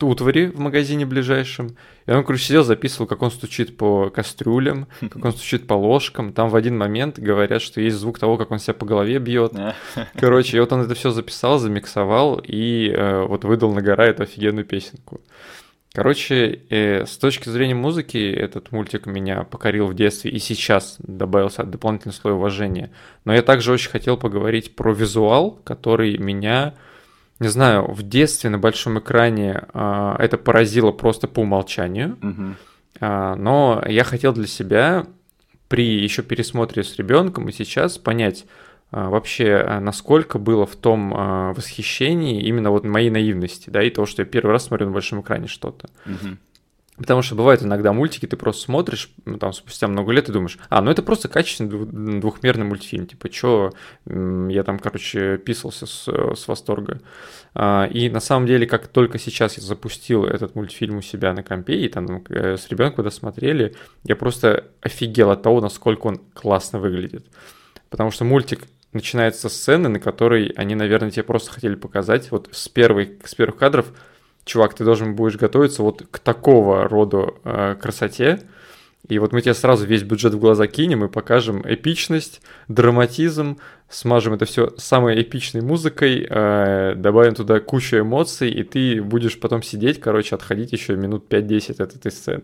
утвари 0.03 0.47
в 0.47 0.59
магазине 0.59 1.07
ближайшем. 1.07 1.77
И 2.07 2.11
он, 2.11 2.25
короче, 2.25 2.45
сидел, 2.45 2.65
записывал, 2.65 3.07
как 3.07 3.23
он 3.23 3.31
стучит 3.31 3.77
по 3.77 4.11
кастрюлям, 4.11 4.89
как 5.01 5.25
он 5.25 5.33
стучит 5.33 5.67
по 5.67 5.75
ложкам. 5.75 6.33
Там 6.33 6.49
в 6.49 6.57
один 6.57 6.77
момент 6.77 7.19
говорят, 7.19 7.63
что 7.63 7.81
есть 7.81 7.97
звук 7.97 8.19
того, 8.19 8.37
как 8.37 8.51
он 8.51 8.59
себя 8.59 8.75
по 8.75 8.87
голове 8.87 9.19
бьет. 9.19 9.53
Короче, 10.19 10.57
и 10.57 10.61
вот 10.61 10.73
он 10.73 10.83
это 10.83 10.95
все 10.95 11.11
записал, 11.11 11.59
замиксовал 11.59 12.41
и 12.43 12.91
э, 12.91 13.25
вот 13.27 13.45
выдал 13.45 13.73
на 13.73 13.83
гора 13.83 14.07
эту 14.07 14.25
офигенную 14.25 14.65
песенку. 14.65 15.21
Короче, 15.95 16.61
э, 16.71 17.05
с 17.05 17.19
точки 17.19 17.51
зрения 17.51 17.75
музыки, 17.75 18.17
этот 18.17 18.73
мультик 18.73 19.05
меня 19.05 19.45
покорил 19.45 19.87
в 19.89 19.95
детстве 19.95 20.31
и 20.31 20.39
сейчас 20.39 20.97
добавился 20.99 21.65
дополнительный 21.65 22.15
слой 22.15 22.33
уважения. 22.33 22.91
Но 23.27 23.35
я 23.35 23.43
также 23.43 23.73
очень 23.73 23.91
хотел 23.91 24.17
поговорить 24.17 24.75
про 24.75 24.95
визуал, 24.95 25.61
который 25.65 26.17
меня 26.17 26.75
не 27.43 27.49
знаю, 27.49 27.93
в 27.93 28.03
детстве 28.03 28.51
на 28.51 28.59
большом 28.59 28.99
экране 28.99 29.65
э, 29.75 30.15
это 30.19 30.39
поразило 30.39 30.93
просто 30.93 31.29
по 31.29 31.41
умолчанию. 31.41 32.17
Угу. 32.23 32.55
Э, 33.01 33.35
но 33.35 33.83
я 33.87 34.05
хотел 34.05 34.33
для 34.33 34.47
себя 34.47 35.07
при 35.69 36.03
еще 36.03 36.23
пересмотре 36.23 36.85
с 36.85 36.97
ребенком 36.97 37.49
и 37.49 37.53
сейчас 37.53 37.99
понять 37.99 38.47
э, 38.93 39.09
вообще, 39.09 39.79
насколько 39.81 40.39
было 40.39 40.67
в 40.67 40.77
том 40.77 41.13
э, 41.13 41.53
восхищении 41.55 42.43
именно 42.43 42.71
вот 42.71 42.85
моей 42.85 43.11
наивности, 43.11 43.71
да, 43.71 43.83
и 43.83 43.91
того, 43.91 44.07
что 44.07 44.23
я 44.23 44.27
первый 44.27 44.53
раз 44.53 44.67
смотрю 44.67 44.87
на 44.87 44.93
большом 44.93 45.21
экране 45.21 45.49
что-то. 45.49 45.91
Угу. 46.07 46.37
Потому 46.99 47.23
что 47.23 47.35
бывают 47.35 47.63
иногда 47.63 47.93
мультики, 47.93 48.27
ты 48.27 48.37
просто 48.37 48.63
смотришь, 48.63 49.11
ну, 49.25 49.39
там, 49.39 49.55
спустя 49.55 49.89
много 49.89 50.13
лет 50.13 50.29
и 50.29 50.33
думаешь, 50.33 50.59
а, 50.69 50.83
ну 50.83 50.91
это 50.91 51.03
просто 51.03 51.29
качественный 51.29 52.21
двухмерный 52.21 52.67
мультфильм, 52.67 53.07
типа, 53.07 53.31
чё, 53.31 53.73
я 54.05 54.63
там, 54.63 54.79
короче, 54.79 55.39
писался 55.39 55.87
с, 55.87 56.07
с 56.07 56.49
восторга. 56.49 57.01
А, 57.55 57.89
и 57.91 58.11
на 58.11 58.21
самом 58.21 58.47
деле, 58.47 58.67
как 58.67 58.89
только 58.89 59.19
сейчас 59.19 59.57
я 59.57 59.63
запустил 59.63 60.25
этот 60.27 60.55
мультфильм 60.55 60.99
у 60.99 61.03
себя 61.03 61.33
на 61.33 61.43
компе, 61.43 61.77
и 61.77 61.89
там 61.89 62.25
э, 62.29 62.57
с 62.59 62.69
ребенком 62.69 62.97
когда 62.97 63.11
смотрели, 63.11 63.75
я 64.05 64.15
просто 64.15 64.67
офигел 64.83 65.31
от 65.31 65.43
того, 65.43 65.63
насколько 65.63 66.07
он 66.07 66.19
классно 66.35 66.79
выглядит. 66.79 67.27
Потому 67.89 68.11
что 68.11 68.25
мультик 68.25 68.67
начинается 68.93 69.49
со 69.49 69.49
сцены, 69.49 69.89
на 69.89 69.99
которой 69.99 70.49
они, 70.57 70.75
наверное, 70.75 71.11
тебе 71.11 71.23
просто 71.23 71.51
хотели 71.53 71.75
показать, 71.75 72.31
вот 72.31 72.49
с, 72.53 72.69
первой, 72.69 73.19
с 73.25 73.35
первых 73.35 73.57
кадров 73.57 73.93
чувак, 74.45 74.75
ты 74.75 74.85
должен 74.85 75.15
будешь 75.15 75.37
готовиться 75.37 75.83
вот 75.83 76.03
к 76.11 76.19
такого 76.19 76.89
роду 76.89 77.39
э, 77.45 77.77
красоте, 77.81 78.41
и 79.09 79.19
вот 79.19 79.33
мы 79.33 79.41
тебе 79.43 79.55
сразу 79.55 79.85
весь 79.85 80.05
бюджет 80.05 80.35
в 80.35 80.39
глаза 80.39 80.67
кинем 80.67 81.05
и 81.05 81.09
покажем 81.09 81.63
эпичность, 81.65 82.41
драматизм, 82.69 83.59
смажем 83.93 84.35
это 84.35 84.45
все 84.45 84.73
самой 84.77 85.21
эпичной 85.21 85.61
музыкой, 85.61 86.27
э, 86.29 86.95
добавим 86.97 87.35
туда 87.35 87.61
кучу 87.61 87.99
эмоций, 87.99 88.51
и 88.51 88.63
ты 88.63 89.03
будешь 89.03 89.39
потом 89.39 89.63
сидеть, 89.63 90.01
короче, 90.01 90.35
отходить 90.35 90.73
еще 90.73 90.97
минут 90.97 91.29
5-10 91.29 91.83
от 91.83 91.95
этой 91.95 92.11
сцены. 92.11 92.43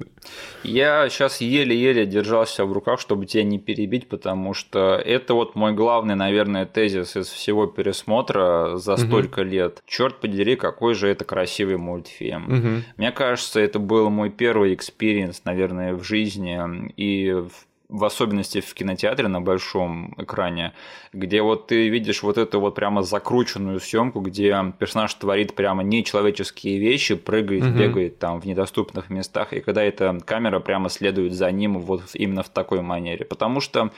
Я 0.62 1.08
сейчас 1.08 1.40
еле-еле 1.40 2.06
держался 2.06 2.64
в 2.64 2.72
руках, 2.72 3.00
чтобы 3.00 3.26
тебя 3.26 3.44
не 3.44 3.58
перебить, 3.58 4.08
потому 4.08 4.54
что 4.54 4.94
это 4.96 5.34
вот 5.34 5.54
мой 5.54 5.72
главный, 5.72 6.14
наверное, 6.14 6.66
тезис 6.66 7.16
из 7.16 7.28
всего 7.28 7.66
пересмотра 7.66 8.76
за 8.76 8.94
угу. 8.94 9.00
столько 9.00 9.42
лет. 9.42 9.82
Черт 9.86 10.20
подери, 10.20 10.56
какой 10.56 10.94
же 10.94 11.08
это 11.08 11.24
красивый 11.24 11.76
мультфильм. 11.76 12.44
Угу. 12.46 12.84
Мне 12.98 13.12
кажется, 13.12 13.60
это 13.60 13.78
был 13.78 14.10
мой 14.10 14.30
первый 14.30 14.74
experience, 14.74 15.42
наверное, 15.44 15.94
в 15.94 16.02
жизни 16.04 16.92
и 16.96 17.32
в 17.32 17.67
в 17.88 18.04
особенности 18.04 18.60
в 18.60 18.74
кинотеатре 18.74 19.28
на 19.28 19.40
большом 19.40 20.14
экране, 20.18 20.74
где 21.12 21.40
вот 21.40 21.68
ты 21.68 21.88
видишь 21.88 22.22
вот 22.22 22.36
эту 22.36 22.60
вот 22.60 22.74
прямо 22.74 23.02
закрученную 23.02 23.80
съемку, 23.80 24.20
где 24.20 24.74
персонаж 24.78 25.14
творит 25.14 25.54
прямо 25.54 25.82
нечеловеческие 25.82 26.78
вещи, 26.78 27.14
прыгает, 27.14 27.64
угу. 27.64 27.78
бегает 27.78 28.18
там 28.18 28.40
в 28.40 28.44
недоступных 28.44 29.08
местах, 29.08 29.52
и 29.54 29.60
когда 29.60 29.82
эта 29.82 30.18
камера 30.24 30.60
прямо 30.60 30.90
следует 30.90 31.32
за 31.32 31.50
ним 31.50 31.78
вот 31.78 32.02
именно 32.14 32.42
в 32.42 32.50
такой 32.50 32.82
манере. 32.82 33.24
Потому 33.24 33.60
что 33.60 33.90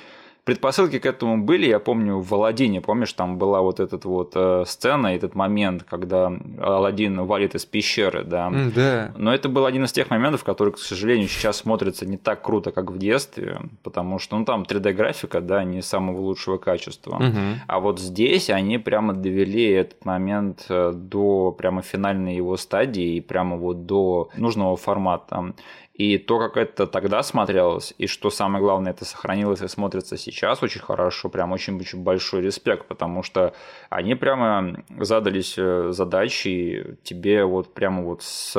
предпосылки 0.44 0.98
к 0.98 1.06
этому 1.06 1.42
были, 1.42 1.66
я 1.66 1.78
помню, 1.78 2.18
в 2.18 2.34
Алладине, 2.34 2.80
помнишь, 2.80 3.12
там 3.12 3.38
была 3.38 3.60
вот 3.60 3.80
эта 3.80 3.96
вот 4.08 4.32
э, 4.34 4.64
сцена, 4.66 5.08
этот 5.08 5.34
момент, 5.34 5.84
когда 5.88 6.32
Алладин 6.60 7.24
валит 7.24 7.54
из 7.54 7.64
пещеры, 7.64 8.24
да. 8.24 8.50
Да. 8.74 9.12
Но 9.16 9.34
это 9.34 9.48
был 9.48 9.66
один 9.66 9.84
из 9.84 9.92
тех 9.92 10.10
моментов, 10.10 10.44
который, 10.44 10.72
к 10.72 10.78
сожалению, 10.78 11.28
сейчас 11.28 11.58
смотрится 11.58 12.06
не 12.06 12.16
так 12.16 12.42
круто, 12.42 12.70
как 12.70 12.90
в 12.90 12.98
детстве, 12.98 13.60
потому 13.82 14.18
что, 14.18 14.38
ну, 14.38 14.44
там 14.44 14.62
3D-графика, 14.62 15.40
да, 15.40 15.64
не 15.64 15.82
самого 15.82 16.20
лучшего 16.20 16.58
качества. 16.58 17.16
Угу. 17.16 17.38
А 17.66 17.80
вот 17.80 18.00
здесь 18.00 18.50
они 18.50 18.78
прямо 18.78 19.12
довели 19.12 19.70
этот 19.70 20.04
момент 20.04 20.66
э, 20.68 20.92
до 20.94 21.52
прямо 21.52 21.82
финальной 21.82 22.36
его 22.36 22.56
стадии 22.56 23.16
и 23.16 23.20
прямо 23.20 23.56
вот 23.56 23.86
до 23.86 24.30
нужного 24.36 24.76
формата. 24.76 25.54
И 26.00 26.16
то, 26.16 26.38
как 26.38 26.56
это 26.56 26.86
тогда 26.86 27.22
смотрелось, 27.22 27.92
и 27.98 28.06
что 28.06 28.30
самое 28.30 28.64
главное, 28.64 28.92
это 28.92 29.04
сохранилось 29.04 29.60
и 29.60 29.68
смотрится 29.68 30.16
сейчас 30.16 30.62
очень 30.62 30.80
хорошо, 30.80 31.28
прям 31.28 31.52
очень-очень 31.52 31.98
большой 31.98 32.40
респект, 32.40 32.86
потому 32.86 33.22
что 33.22 33.52
они 33.90 34.14
прямо 34.14 34.82
задались 34.98 35.56
э, 35.58 35.90
задачей 35.92 36.96
тебе 37.02 37.44
вот 37.44 37.74
прямо 37.74 38.02
вот 38.02 38.22
с, 38.22 38.52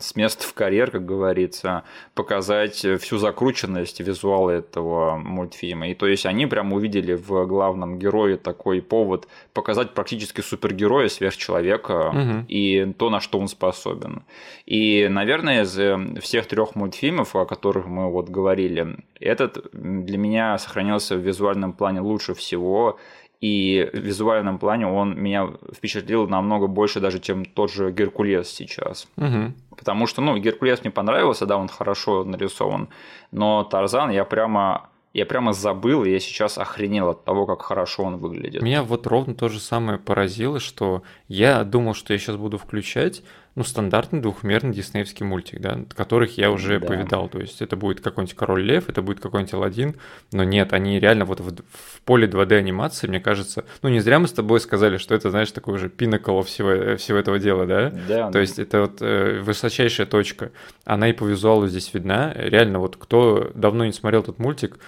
с 0.00 0.16
места 0.16 0.44
в 0.44 0.54
карьер, 0.54 0.90
как 0.90 1.04
говорится, 1.04 1.82
показать 2.14 2.76
всю 2.76 3.18
закрученность 3.18 4.00
визуала 4.00 4.52
этого 4.52 5.18
мультфильма. 5.18 5.88
И 5.88 5.94
то 5.94 6.06
есть 6.06 6.24
они 6.24 6.46
прямо 6.46 6.76
увидели 6.76 7.12
в 7.12 7.44
главном 7.44 7.98
герое 7.98 8.38
такой 8.38 8.80
повод 8.80 9.28
показать 9.52 9.92
практически 9.92 10.40
супергероя, 10.40 11.08
сверхчеловека 11.08 12.08
угу. 12.08 12.44
и 12.48 12.90
то, 12.96 13.10
на 13.10 13.20
что 13.20 13.38
он 13.38 13.48
способен. 13.48 14.22
И, 14.64 15.08
наверное, 15.10 15.64
из 15.64 15.78
э, 15.78 15.98
всех 16.22 16.46
трех 16.46 16.74
мультфильмов 16.74 16.85
мультфильмов, 16.86 17.34
о 17.36 17.44
которых 17.44 17.86
мы 17.86 18.10
вот 18.10 18.28
говорили, 18.28 18.96
этот 19.20 19.70
для 19.72 20.18
меня 20.18 20.58
сохранился 20.58 21.16
в 21.16 21.20
визуальном 21.20 21.72
плане 21.72 22.00
лучше 22.00 22.34
всего. 22.34 22.98
И 23.42 23.90
в 23.92 23.98
визуальном 23.98 24.58
плане 24.58 24.86
он 24.86 25.20
меня 25.20 25.50
впечатлил 25.74 26.26
намного 26.26 26.68
больше 26.68 27.00
даже, 27.00 27.20
чем 27.20 27.44
тот 27.44 27.70
же 27.70 27.92
Геркулес 27.92 28.48
сейчас. 28.48 29.08
Угу. 29.18 29.76
Потому 29.76 30.06
что, 30.06 30.22
ну, 30.22 30.38
Геркулес 30.38 30.80
мне 30.82 30.90
понравился, 30.90 31.44
да, 31.44 31.58
он 31.58 31.68
хорошо 31.68 32.24
нарисован, 32.24 32.88
но 33.32 33.62
Тарзан 33.62 34.10
я 34.10 34.24
прямо 34.24 34.88
я 35.16 35.24
прямо 35.24 35.54
забыл, 35.54 36.04
и 36.04 36.10
я 36.10 36.20
сейчас 36.20 36.58
охренел 36.58 37.08
от 37.08 37.24
того, 37.24 37.46
как 37.46 37.62
хорошо 37.62 38.04
он 38.04 38.18
выглядит. 38.18 38.60
Меня 38.60 38.82
вот 38.82 39.06
ровно 39.06 39.34
то 39.34 39.48
же 39.48 39.60
самое 39.60 39.98
поразило, 39.98 40.60
что 40.60 41.02
я 41.26 41.64
думал, 41.64 41.94
что 41.94 42.12
я 42.12 42.18
сейчас 42.18 42.36
буду 42.36 42.58
включать, 42.58 43.22
ну, 43.56 43.64
стандартный 43.64 44.20
двухмерный 44.20 44.74
диснеевский 44.74 45.24
мультик, 45.24 45.60
да, 45.60 45.80
которых 45.94 46.36
я 46.36 46.50
уже 46.50 46.78
да. 46.78 46.86
повидал. 46.86 47.28
То 47.28 47.40
есть 47.40 47.62
это 47.62 47.74
будет 47.74 48.02
какой-нибудь 48.02 48.36
Король 48.36 48.62
Лев, 48.62 48.88
это 48.88 49.00
будет 49.00 49.20
какой-нибудь 49.20 49.54
Аладдин, 49.54 49.96
но 50.30 50.44
нет, 50.44 50.74
они 50.74 51.00
реально 51.00 51.24
вот 51.24 51.40
в, 51.40 51.54
в 51.54 52.02
поле 52.04 52.28
2D 52.28 52.54
анимации, 52.54 53.08
мне 53.08 53.18
кажется, 53.18 53.64
ну, 53.80 53.88
не 53.88 54.00
зря 54.00 54.18
мы 54.18 54.28
с 54.28 54.32
тобой 54.32 54.60
сказали, 54.60 54.98
что 54.98 55.14
это, 55.14 55.30
знаешь, 55.30 55.50
такой 55.50 55.74
уже 55.74 55.88
пинакол 55.88 56.42
всего, 56.42 56.96
всего 56.98 57.16
этого 57.16 57.38
дела, 57.38 57.64
да? 57.64 57.92
Да. 58.06 58.30
То 58.30 58.40
есть 58.40 58.58
это 58.58 58.82
вот 58.82 58.98
э, 59.00 59.40
высочайшая 59.40 60.06
точка. 60.06 60.52
Она 60.84 61.08
и 61.08 61.14
по 61.14 61.24
визуалу 61.24 61.66
здесь 61.66 61.92
видна. 61.94 62.34
Реально, 62.36 62.78
вот 62.78 62.96
кто 62.96 63.50
давно 63.54 63.86
не 63.86 63.92
смотрел 63.92 64.20
этот 64.20 64.38
мультик, 64.38 64.78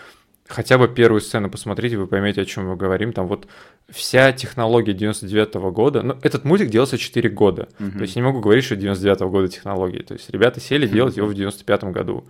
хотя 0.48 0.78
бы 0.78 0.88
первую 0.88 1.20
сцену 1.20 1.50
посмотрите, 1.50 1.96
вы 1.96 2.06
поймете, 2.06 2.40
о 2.40 2.44
чем 2.44 2.68
мы 2.68 2.76
говорим. 2.76 3.12
Там 3.12 3.28
вот 3.28 3.46
вся 3.90 4.32
технология 4.32 4.94
99 4.94 5.54
-го 5.56 5.70
года, 5.70 6.02
ну, 6.02 6.16
этот 6.22 6.44
мультик 6.44 6.70
делался 6.70 6.98
4 6.98 7.28
года. 7.28 7.68
Угу. 7.78 7.92
То 7.92 8.00
есть 8.00 8.16
я 8.16 8.22
не 8.22 8.26
могу 8.26 8.40
говорить, 8.40 8.64
что 8.64 8.74
99 8.74 9.20
-го 9.20 9.30
года 9.30 9.48
технологии. 9.48 10.02
То 10.02 10.14
есть 10.14 10.30
ребята 10.30 10.60
сели 10.60 10.86
делать 10.86 11.16
его 11.16 11.26
в 11.26 11.34
95 11.34 11.92
году. 11.92 12.24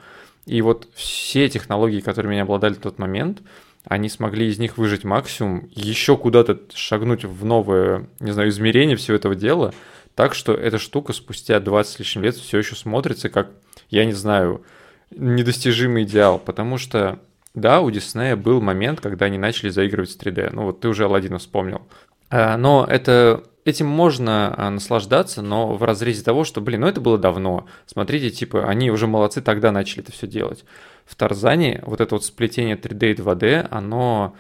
И 0.47 0.61
вот 0.63 0.89
все 0.95 1.49
технологии, 1.49 2.01
которыми 2.01 2.33
они 2.33 2.41
обладали 2.41 2.75
в 2.75 2.79
тот 2.79 2.99
момент, 2.99 3.41
они 3.85 4.09
смогли 4.09 4.49
из 4.49 4.59
них 4.59 4.77
выжить 4.77 5.05
максимум, 5.05 5.69
еще 5.75 6.17
куда-то 6.17 6.61
шагнуть 6.75 7.25
в 7.25 7.45
новое, 7.45 8.09
не 8.21 8.33
знаю, 8.33 8.51
измерение 8.51 8.97
всего 8.97 9.17
этого 9.17 9.35
дела, 9.35 9.73
так 10.15 10.35
что 10.35 10.53
эта 10.53 10.79
штука 10.79 11.13
спустя 11.13 11.61
20 11.61 11.93
с 11.93 11.99
лишним 11.99 12.25
лет 12.25 12.35
все 12.35 12.59
еще 12.59 12.75
смотрится 12.75 13.29
как, 13.29 13.51
я 13.89 14.05
не 14.05 14.13
знаю, 14.13 14.63
недостижимый 15.11 16.03
идеал, 16.03 16.39
потому 16.39 16.77
что 16.77 17.21
да, 17.61 17.81
у 17.81 17.91
Диснея 17.91 18.37
был 18.37 18.61
момент, 18.61 19.01
когда 19.01 19.27
они 19.27 19.39
начали 19.39 19.69
заигрывать 19.69 20.11
с 20.11 20.17
3D. 20.17 20.51
Ну 20.53 20.65
вот 20.65 20.81
ты 20.81 20.89
уже 20.89 21.05
Алладина 21.05 21.39
вспомнил. 21.39 21.83
А, 22.31 22.57
но 22.57 22.87
это 22.89 23.45
этим 23.65 23.87
можно 23.87 24.55
а, 24.57 24.71
наслаждаться, 24.71 25.43
но 25.43 25.75
в 25.75 25.83
разрезе 25.83 26.23
того, 26.23 26.45
что, 26.45 26.61
блин, 26.61 26.81
ну 26.83 26.87
это 26.87 27.01
было 27.01 27.19
давно. 27.19 27.67
Смотрите, 27.87 28.31
типа, 28.31 28.69
они 28.69 28.91
уже 28.91 29.07
молодцы, 29.07 29.41
тогда 29.41 29.73
начали 29.73 30.03
это 30.03 30.13
все 30.13 30.27
делать. 30.27 30.65
В 31.05 31.15
Тарзане 31.15 31.83
вот 31.85 32.01
это 32.01 32.15
вот 32.15 32.25
сплетение 32.25 32.77
3D 32.77 33.13
и 33.13 33.15
2D, 33.15 33.69
оно 33.71 34.35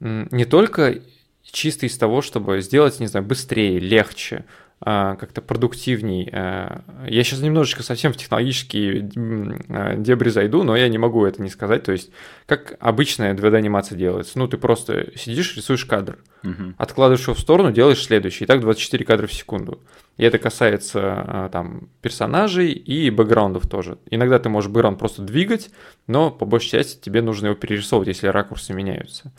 не 0.00 0.44
только 0.44 1.00
чисто 1.42 1.86
из 1.86 1.96
того, 1.96 2.22
чтобы 2.22 2.60
сделать, 2.60 3.00
не 3.00 3.06
знаю, 3.06 3.24
быстрее, 3.24 3.78
легче, 3.78 4.44
как-то 4.78 5.40
продуктивней. 5.40 6.28
А, 6.32 6.82
я 7.08 7.24
сейчас 7.24 7.40
немножечко 7.40 7.82
совсем 7.82 8.12
в 8.12 8.16
технологические 8.16 9.08
а, 9.70 9.96
дебри 9.96 10.28
зайду, 10.28 10.64
но 10.64 10.76
я 10.76 10.88
не 10.88 10.98
могу 10.98 11.24
это 11.24 11.42
не 11.42 11.48
сказать. 11.48 11.82
То 11.84 11.92
есть, 11.92 12.10
как 12.44 12.76
обычная 12.78 13.34
2D-анимация 13.34 13.96
делается. 13.96 14.38
Ну, 14.38 14.48
ты 14.48 14.58
просто 14.58 15.12
сидишь, 15.16 15.56
рисуешь 15.56 15.86
кадр, 15.86 16.18
угу. 16.44 16.74
откладываешь 16.76 17.22
его 17.22 17.34
в 17.34 17.40
сторону, 17.40 17.72
делаешь 17.72 18.04
следующий. 18.04 18.44
И 18.44 18.46
так 18.46 18.60
24 18.60 19.04
кадра 19.04 19.26
в 19.26 19.32
секунду. 19.32 19.80
И 20.18 20.24
это 20.24 20.38
касается 20.38 21.48
там 21.52 21.88
персонажей 22.02 22.72
и 22.72 23.10
бэкграундов 23.10 23.66
тоже. 23.66 23.98
Иногда 24.10 24.38
ты 24.38 24.48
можешь 24.48 24.70
бэкграунд 24.70 24.98
просто 24.98 25.22
двигать, 25.22 25.70
но 26.06 26.30
по 26.30 26.44
большей 26.44 26.70
части 26.70 27.00
тебе 27.00 27.22
нужно 27.22 27.46
его 27.46 27.56
перерисовывать, 27.56 28.08
если 28.08 28.28
ракурсы 28.28 28.72
меняются. 28.74 29.32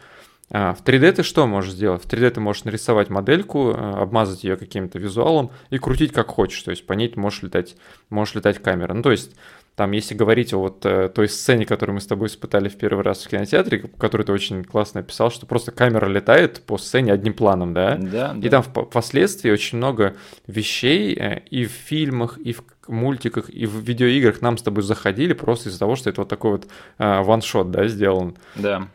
А, 0.49 0.73
в 0.73 0.83
3D 0.83 1.11
ты 1.11 1.23
что 1.23 1.45
можешь 1.45 1.73
сделать? 1.73 2.03
В 2.03 2.07
3D 2.07 2.31
ты 2.31 2.39
можешь 2.39 2.63
нарисовать 2.63 3.09
модельку, 3.09 3.71
э, 3.71 3.73
обмазать 3.73 4.43
ее 4.43 4.55
каким-то 4.55 4.97
визуалом 4.97 5.51
и 5.69 5.77
крутить 5.77 6.13
как 6.13 6.27
хочешь. 6.27 6.61
То 6.61 6.71
есть 6.71 6.85
по 6.85 6.93
ней 6.93 7.11
можешь 7.15 7.43
летать, 7.43 7.75
можешь 8.09 8.35
летать 8.35 8.59
камера. 8.59 8.93
Ну, 8.93 9.01
то 9.01 9.11
есть 9.11 9.35
там, 9.75 9.91
если 9.91 10.15
говорить 10.15 10.53
о 10.53 10.59
вот 10.59 10.85
э, 10.85 11.09
той 11.09 11.27
сцене, 11.27 11.65
которую 11.65 11.95
мы 11.95 12.01
с 12.01 12.07
тобой 12.07 12.29
испытали 12.29 12.69
в 12.69 12.77
первый 12.77 13.03
раз 13.03 13.23
в 13.23 13.29
кинотеатре, 13.29 13.89
которую 13.99 14.25
ты 14.25 14.31
очень 14.31 14.63
классно 14.63 15.01
описал, 15.01 15.29
что 15.29 15.45
просто 15.45 15.71
камера 15.71 16.07
летает 16.07 16.61
по 16.61 16.77
сцене 16.77 17.11
одним 17.11 17.33
планом, 17.33 17.73
да? 17.73 17.95
Да. 17.95 18.35
И 18.41 18.47
да. 18.47 18.61
там 18.61 18.63
впоследствии 18.63 19.51
очень 19.51 19.77
много 19.77 20.15
вещей 20.47 21.13
э, 21.13 21.41
и 21.51 21.65
в 21.65 21.71
фильмах, 21.71 22.37
и 22.37 22.53
в 22.53 22.63
мультиках, 22.87 23.49
и 23.49 23.65
в 23.65 23.81
видеоиграх 23.81 24.41
нам 24.41 24.57
с 24.57 24.63
тобой 24.63 24.81
заходили 24.81 25.33
просто 25.33 25.69
из-за 25.69 25.79
того, 25.79 25.97
что 25.97 26.09
это 26.09 26.21
вот 26.21 26.29
такой 26.29 26.51
вот 26.51 26.67
ваншот, 26.97 27.69
да, 27.69 27.87
сделан. 27.87 28.37
Да. 28.55 28.87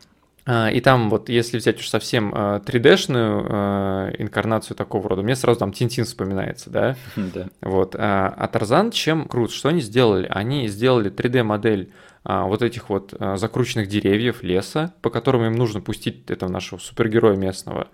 А, 0.45 0.69
и 0.69 0.81
там 0.81 1.09
вот, 1.09 1.29
если 1.29 1.57
взять 1.57 1.79
уж 1.79 1.87
совсем 1.87 2.33
3D-шную 2.33 3.45
а, 3.49 4.09
а, 4.09 4.11
инкарнацию 4.17 4.75
такого 4.75 5.09
рода, 5.09 5.21
мне 5.21 5.35
сразу 5.35 5.59
там 5.59 5.71
Тинтин 5.71 6.05
вспоминается, 6.05 6.69
да? 6.69 6.95
Да. 7.15 7.47
Вот. 7.61 7.95
А 7.97 8.47
Тарзан 8.51 8.91
чем 8.91 9.27
крут? 9.27 9.51
Что 9.51 9.69
они 9.69 9.81
сделали? 9.81 10.27
Они 10.29 10.67
сделали 10.67 11.11
3D-модель 11.11 11.91
вот 12.25 12.61
этих 12.61 12.89
вот 12.89 13.13
закрученных 13.35 13.87
деревьев, 13.87 14.43
леса, 14.43 14.93
по 15.01 15.09
которым 15.09 15.43
им 15.43 15.55
нужно 15.55 15.81
пустить 15.81 16.29
этого 16.29 16.49
нашего 16.49 16.79
супергероя 16.79 17.35
местного. 17.35 17.87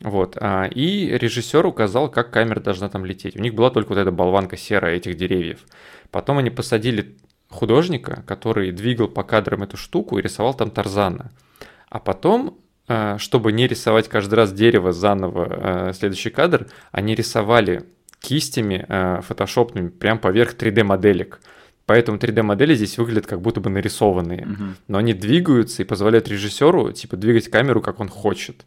Вот. 0.00 0.36
И 0.74 1.16
режиссер 1.18 1.64
указал, 1.64 2.10
как 2.10 2.30
камера 2.30 2.60
должна 2.60 2.88
там 2.88 3.04
лететь. 3.04 3.36
У 3.36 3.40
них 3.40 3.54
была 3.54 3.70
только 3.70 3.90
вот 3.90 3.98
эта 3.98 4.10
болванка 4.10 4.56
серая 4.56 4.96
этих 4.96 5.16
деревьев. 5.16 5.60
Потом 6.10 6.38
они 6.38 6.50
посадили 6.50 7.16
художника, 7.48 8.22
который 8.26 8.72
двигал 8.72 9.08
по 9.08 9.22
кадрам 9.22 9.62
эту 9.62 9.76
штуку 9.76 10.18
и 10.18 10.22
рисовал 10.22 10.54
там 10.54 10.70
Тарзана. 10.70 11.30
А 11.92 11.98
потом, 11.98 12.58
э, 12.88 13.18
чтобы 13.18 13.52
не 13.52 13.66
рисовать 13.66 14.08
каждый 14.08 14.36
раз 14.36 14.50
дерево 14.50 14.92
заново, 14.92 15.90
э, 15.90 15.92
следующий 15.92 16.30
кадр, 16.30 16.68
они 16.90 17.14
рисовали 17.14 17.84
кистями 18.18 18.86
э, 18.88 19.20
фотошопными 19.20 19.90
прям 19.90 20.18
поверх 20.18 20.54
3D-моделек. 20.54 21.40
Поэтому 21.84 22.16
3D-модели 22.16 22.74
здесь 22.74 22.96
выглядят 22.96 23.26
как 23.26 23.42
будто 23.42 23.60
бы 23.60 23.68
нарисованные. 23.68 24.46
Мгм. 24.46 24.76
Но 24.88 24.98
они 24.98 25.12
двигаются 25.12 25.82
и 25.82 25.84
позволяют 25.84 26.28
режиссеру 26.28 26.92
типа 26.92 27.18
двигать 27.18 27.50
камеру, 27.50 27.82
как 27.82 28.00
он 28.00 28.08
хочет. 28.08 28.64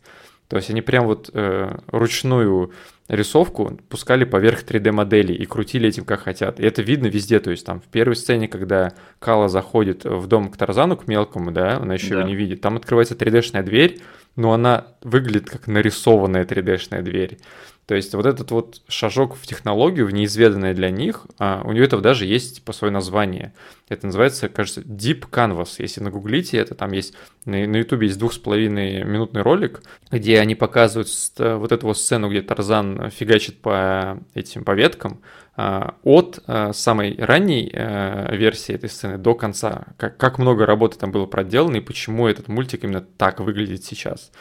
То 0.48 0.58
есть 0.58 0.70
они 0.70 0.82
прям 0.82 1.06
вот 1.06 1.30
э, 1.34 1.78
ручную 1.88 2.72
рисовку 3.08 3.80
пускали 3.90 4.24
поверх 4.26 4.64
3D-модели 4.64 5.34
и 5.34 5.46
крутили 5.46 5.90
этим 5.90 6.06
как 6.06 6.22
хотят. 6.22 6.60
И 6.60 6.64
это 6.66 6.82
видно 6.82 7.08
везде. 7.08 7.40
То 7.40 7.52
есть 7.52 7.66
там 7.66 7.82
в 7.82 7.86
первой 7.86 8.16
сцене, 8.16 8.48
когда 8.48 8.94
Кала 9.20 9.48
заходит 9.48 10.06
в 10.06 10.28
дом 10.28 10.50
к 10.50 10.58
Тарзану, 10.58 10.98
к 10.98 11.08
мелкому, 11.08 11.52
да, 11.52 11.78
она 11.78 11.96
еще 11.96 12.10
Да. 12.10 12.16
его 12.20 12.28
не 12.28 12.36
видит, 12.36 12.62
там 12.62 12.78
открывается 12.78 13.16
3D-шная 13.16 13.64
дверь, 13.64 14.02
но 14.36 14.54
она 14.54 14.88
выглядит 15.04 15.50
как 15.50 15.68
нарисованная 15.68 16.46
3D-шная 16.46 17.02
дверь. 17.02 17.38
То 17.86 17.94
есть 17.94 18.14
вот 18.16 18.26
этот 18.26 18.50
вот 18.50 18.82
шажок 18.88 19.36
в 19.36 19.46
технологию, 19.46 20.08
в 20.08 20.12
неизведанное 20.12 20.74
для 20.74 20.90
них, 20.90 21.28
а, 21.38 21.62
у 21.64 21.72
нее 21.72 21.86
этого 21.86 22.02
даже 22.02 22.26
есть 22.26 22.64
по 22.64 22.74
свое 22.74 22.92
название. 22.92 23.54
Это 23.90 24.08
называется, 24.08 24.50
кажется, 24.50 24.82
Deep 24.82 25.30
Canvas. 25.30 25.76
Если 25.78 26.02
нагуглите 26.02 26.58
это, 26.58 26.74
там 26.74 26.92
есть 26.94 27.14
на 27.46 27.78
Ютубе 27.78 28.08
есть 28.08 28.18
двух 28.18 28.34
с 28.34 28.40
половиной 28.40 29.04
минутный 29.04 29.44
ролик, 29.44 29.84
где 30.10 30.40
они 30.40 30.56
показывают 30.56 31.10
вот 31.38 31.72
эту 31.72 31.86
вот 31.86 31.98
сцену, 31.98 32.30
где 32.30 32.42
Тарзан 32.42 33.12
фигачит 33.12 33.62
по 33.62 34.20
этим 34.34 34.64
по 34.64 34.72
веткам, 34.72 35.22
а, 35.58 35.96
от 36.04 36.40
а, 36.48 36.74
самой 36.74 37.16
ранней 37.18 37.70
э, 37.72 38.36
версии 38.36 38.76
этой 38.76 38.90
сцены 38.90 39.18
до 39.18 39.36
конца. 39.36 39.86
Как, 39.96 40.18
как 40.18 40.38
много 40.38 40.66
работы 40.66 40.98
там 40.98 41.12
было 41.12 41.28
проделано 41.28 41.78
и 41.78 41.82
почему 41.82 42.28
этот 42.28 42.50
мультик 42.50 42.84
именно 42.84 43.02
так 43.02 43.40
выглядит 43.40 43.86
сейчас. 43.86 44.32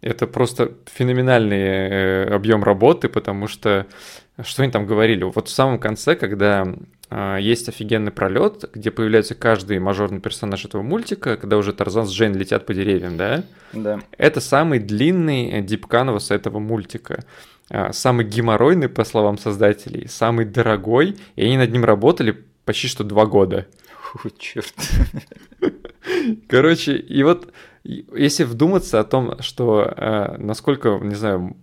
Это 0.00 0.26
просто 0.26 0.72
феноменальный 0.86 1.58
э, 1.58 2.34
объем 2.34 2.62
работы, 2.62 3.08
потому 3.08 3.48
что 3.48 3.86
что 4.44 4.62
они 4.62 4.70
там 4.70 4.86
говорили? 4.86 5.24
Вот 5.24 5.48
в 5.48 5.50
самом 5.50 5.80
конце, 5.80 6.14
когда 6.14 6.64
а, 7.10 7.38
есть 7.38 7.68
офигенный 7.68 8.12
пролет, 8.12 8.70
где 8.72 8.90
появляется 8.90 9.34
каждый 9.34 9.78
мажорный 9.78 10.20
персонаж 10.20 10.64
этого 10.64 10.82
мультика, 10.82 11.36
когда 11.36 11.56
уже 11.56 11.72
Тарзан 11.72 12.06
с 12.06 12.12
Джейн 12.12 12.34
летят 12.34 12.66
по 12.66 12.74
деревьям, 12.74 13.16
да? 13.16 13.44
Да. 13.72 14.00
Это 14.16 14.40
самый 14.40 14.78
длинный 14.78 15.62
дипканвас 15.62 16.30
этого 16.30 16.58
мультика. 16.58 17.24
А, 17.70 17.92
Самый 17.92 18.26
геморройный, 18.26 18.88
по 18.88 19.04
словам 19.04 19.38
создателей, 19.38 20.06
самый 20.08 20.44
дорогой, 20.44 21.16
и 21.34 21.44
они 21.44 21.56
над 21.56 21.72
ним 21.72 21.84
работали 21.84 22.44
почти 22.64 22.88
что 22.88 23.04
два 23.04 23.26
года. 23.26 23.66
Фу, 24.02 24.30
черт. 24.38 24.74
Короче, 26.48 26.96
и 26.96 27.22
вот 27.22 27.52
если 27.84 28.44
вдуматься 28.44 29.00
о 29.00 29.04
том, 29.04 29.40
что 29.40 29.82
э, 29.82 30.36
насколько, 30.38 30.98
не 31.02 31.14
знаю, 31.14 31.56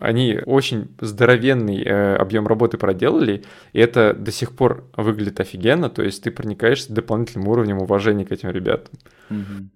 они 0.00 0.38
очень 0.46 0.88
здоровенный 0.98 1.82
э, 1.82 2.16
объем 2.16 2.46
работы 2.46 2.78
проделали, 2.78 3.44
и 3.74 3.80
это 3.80 4.14
до 4.14 4.32
сих 4.32 4.52
пор 4.56 4.84
выглядит 4.96 5.40
офигенно, 5.40 5.90
то 5.90 6.02
есть 6.02 6.22
ты 6.22 6.30
проникаешься 6.30 6.92
дополнительным 6.92 7.48
уровнем 7.48 7.78
уважения 7.78 8.24
к 8.24 8.32
этим 8.32 8.50
ребятам. 8.50 8.92
Мгм. 9.28 9.70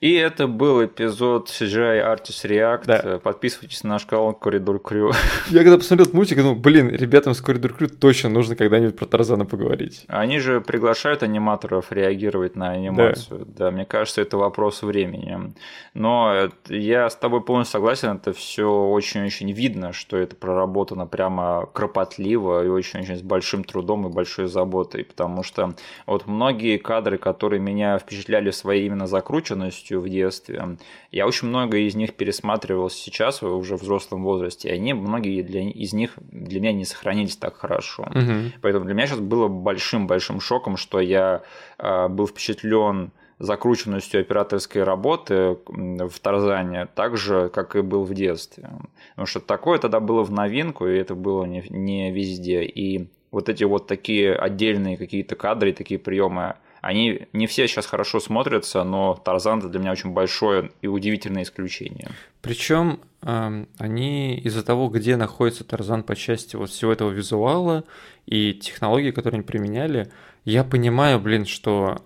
И 0.00 0.14
это 0.14 0.46
был 0.46 0.82
эпизод 0.82 1.50
CGI 1.50 2.02
Artist 2.02 2.48
React. 2.48 2.84
Да. 2.86 3.18
Подписывайтесь 3.18 3.84
на 3.84 3.90
наш 3.90 4.06
канал 4.06 4.32
Коридор 4.32 4.78
Крю. 4.78 5.12
Я 5.50 5.58
когда 5.58 5.76
посмотрел 5.76 6.04
этот 6.06 6.14
мультик, 6.14 6.38
думал, 6.38 6.54
блин, 6.54 6.88
ребятам 6.88 7.34
с 7.34 7.42
Коридор 7.42 7.74
Крю 7.74 7.88
точно 7.90 8.30
нужно 8.30 8.56
когда-нибудь 8.56 8.96
про 8.96 9.04
Тарзана 9.04 9.44
поговорить. 9.44 10.04
Они 10.08 10.38
же 10.38 10.62
приглашают 10.62 11.22
аниматоров 11.22 11.92
реагировать 11.92 12.56
на 12.56 12.70
анимацию. 12.70 13.44
Да, 13.46 13.70
мне 13.70 13.84
кажется, 13.84 14.22
это 14.22 14.38
вопрос 14.38 14.82
времени. 14.82 15.52
Но 15.92 16.32
это- 16.32 16.74
я 16.74 17.10
с 17.10 17.16
тобой 17.16 17.42
полностью 17.42 17.72
согласен, 17.72 18.16
это 18.16 18.32
все 18.32 18.72
очень-очень 18.72 19.52
видно, 19.52 19.92
что 19.92 20.16
это 20.16 20.34
проработано 20.34 21.06
прямо 21.06 21.68
кропотливо 21.74 22.64
и 22.64 22.68
очень-очень 22.68 23.16
с 23.16 23.22
большим 23.22 23.64
трудом 23.64 24.06
и 24.06 24.10
большой 24.10 24.46
заботой, 24.46 25.04
потому 25.04 25.42
что 25.42 25.74
вот 26.06 26.26
многие 26.26 26.78
кадры, 26.78 27.18
которые 27.18 27.60
меня 27.60 27.98
впечатляли 27.98 28.50
своей 28.50 28.86
именно 28.86 29.06
закрученностью 29.06 29.89
в 29.98 30.08
детстве, 30.08 30.76
я 31.10 31.26
очень 31.26 31.48
много 31.48 31.78
из 31.78 31.94
них 31.94 32.14
пересматривал 32.14 32.90
сейчас 32.90 33.42
уже 33.42 33.76
в 33.76 33.82
взрослом 33.82 34.22
возрасте, 34.22 34.68
и 34.68 34.72
они, 34.72 34.92
многие 34.92 35.42
для, 35.42 35.62
из 35.62 35.92
них 35.92 36.14
для 36.30 36.60
меня 36.60 36.72
не 36.72 36.84
сохранились 36.84 37.36
так 37.36 37.56
хорошо. 37.56 38.08
Мгм. 38.14 38.52
Поэтому 38.60 38.84
для 38.84 38.94
меня 38.94 39.06
сейчас 39.06 39.20
было 39.20 39.48
большим-большим 39.48 40.40
шоком, 40.40 40.76
что 40.76 41.00
я 41.00 41.42
э, 41.78 42.08
был 42.08 42.26
впечатлен 42.26 43.12
закрученностью 43.40 44.20
операторской 44.20 44.84
работы 44.84 45.56
в 45.66 46.20
Тарзане, 46.20 46.86
так 46.94 47.16
же, 47.16 47.48
как 47.48 47.74
и 47.74 47.80
был 47.80 48.04
в 48.04 48.12
детстве. 48.12 48.70
Потому 49.10 49.26
что 49.26 49.40
такое 49.40 49.78
тогда 49.78 49.98
было 49.98 50.22
в 50.22 50.30
новинку, 50.30 50.86
и 50.86 50.98
это 50.98 51.14
было 51.14 51.46
не, 51.46 51.64
не 51.70 52.12
везде. 52.12 52.62
И 52.62 53.08
вот 53.30 53.48
эти 53.48 53.64
вот 53.64 53.86
такие 53.86 54.34
отдельные 54.34 54.98
какие-то 54.98 55.36
кадры, 55.36 55.72
такие 55.72 55.98
приемы, 55.98 56.56
они 56.80 57.28
не 57.32 57.46
все 57.46 57.68
сейчас 57.68 57.86
хорошо 57.86 58.20
смотрятся, 58.20 58.84
но 58.84 59.14
Тарзан 59.14 59.58
это 59.58 59.68
для 59.68 59.80
меня 59.80 59.92
очень 59.92 60.10
большое 60.10 60.70
и 60.80 60.86
удивительное 60.86 61.42
исключение. 61.42 62.08
Причем 62.40 63.00
эм, 63.22 63.68
они 63.78 64.36
из-за 64.38 64.64
того, 64.64 64.88
где 64.88 65.16
находится 65.16 65.64
Тарзан 65.64 66.02
по 66.02 66.16
части 66.16 66.56
вот 66.56 66.70
всего 66.70 66.92
этого 66.92 67.10
визуала 67.10 67.84
и 68.26 68.54
технологий, 68.54 69.12
которые 69.12 69.38
они 69.38 69.46
применяли, 69.46 70.10
я 70.44 70.64
понимаю, 70.64 71.20
блин, 71.20 71.44
что 71.44 72.02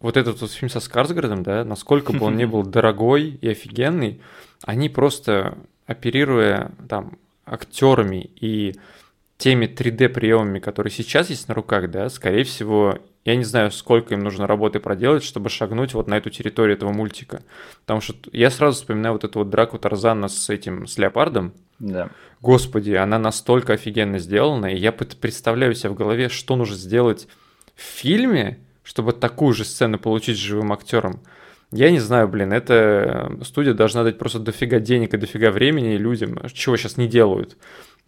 вот 0.00 0.16
этот 0.16 0.40
вот 0.40 0.50
фильм 0.50 0.70
со 0.70 0.80
Скарсгардом, 0.80 1.42
да, 1.42 1.64
насколько 1.64 2.12
бы 2.12 2.26
он 2.26 2.36
ни 2.36 2.44
был 2.46 2.64
дорогой 2.64 3.38
и 3.40 3.48
офигенный, 3.48 4.20
они 4.62 4.88
просто 4.88 5.56
оперируя 5.86 6.72
там 6.88 7.18
актерами 7.44 8.30
и 8.34 8.74
теми 9.38 9.66
3D 9.66 10.08
приемами, 10.08 10.58
которые 10.58 10.90
сейчас 10.90 11.30
есть 11.30 11.48
на 11.48 11.54
руках, 11.54 11.90
да, 11.90 12.08
скорее 12.08 12.44
всего, 12.44 12.98
я 13.26 13.34
не 13.34 13.42
знаю, 13.42 13.72
сколько 13.72 14.14
им 14.14 14.20
нужно 14.20 14.46
работы 14.46 14.78
проделать, 14.78 15.24
чтобы 15.24 15.50
шагнуть 15.50 15.94
вот 15.94 16.06
на 16.06 16.16
эту 16.16 16.30
территорию 16.30 16.76
этого 16.76 16.92
мультика. 16.92 17.42
Потому 17.80 18.00
что 18.00 18.14
я 18.32 18.50
сразу 18.50 18.76
вспоминаю 18.76 19.14
вот 19.14 19.24
эту 19.24 19.40
вот 19.40 19.50
драку 19.50 19.78
Тарзана 19.78 20.28
с 20.28 20.48
этим, 20.48 20.86
с 20.86 20.96
леопардом. 20.96 21.52
Да. 21.80 22.08
Господи, 22.40 22.92
она 22.92 23.18
настолько 23.18 23.72
офигенно 23.72 24.20
сделана, 24.20 24.66
и 24.66 24.76
я 24.76 24.92
представляю 24.92 25.74
себе 25.74 25.90
в 25.90 25.96
голове, 25.96 26.28
что 26.28 26.54
нужно 26.54 26.76
сделать 26.76 27.26
в 27.74 27.82
фильме, 27.82 28.60
чтобы 28.84 29.12
такую 29.12 29.54
же 29.54 29.64
сцену 29.64 29.98
получить 29.98 30.36
с 30.36 30.40
живым 30.40 30.72
актером. 30.72 31.20
Я 31.72 31.90
не 31.90 31.98
знаю, 31.98 32.28
блин, 32.28 32.52
эта 32.52 33.36
студия 33.42 33.74
должна 33.74 34.04
дать 34.04 34.18
просто 34.18 34.38
дофига 34.38 34.78
денег 34.78 35.14
и 35.14 35.16
дофига 35.16 35.50
времени 35.50 35.96
людям, 35.96 36.38
чего 36.52 36.76
сейчас 36.76 36.96
не 36.96 37.08
делают, 37.08 37.56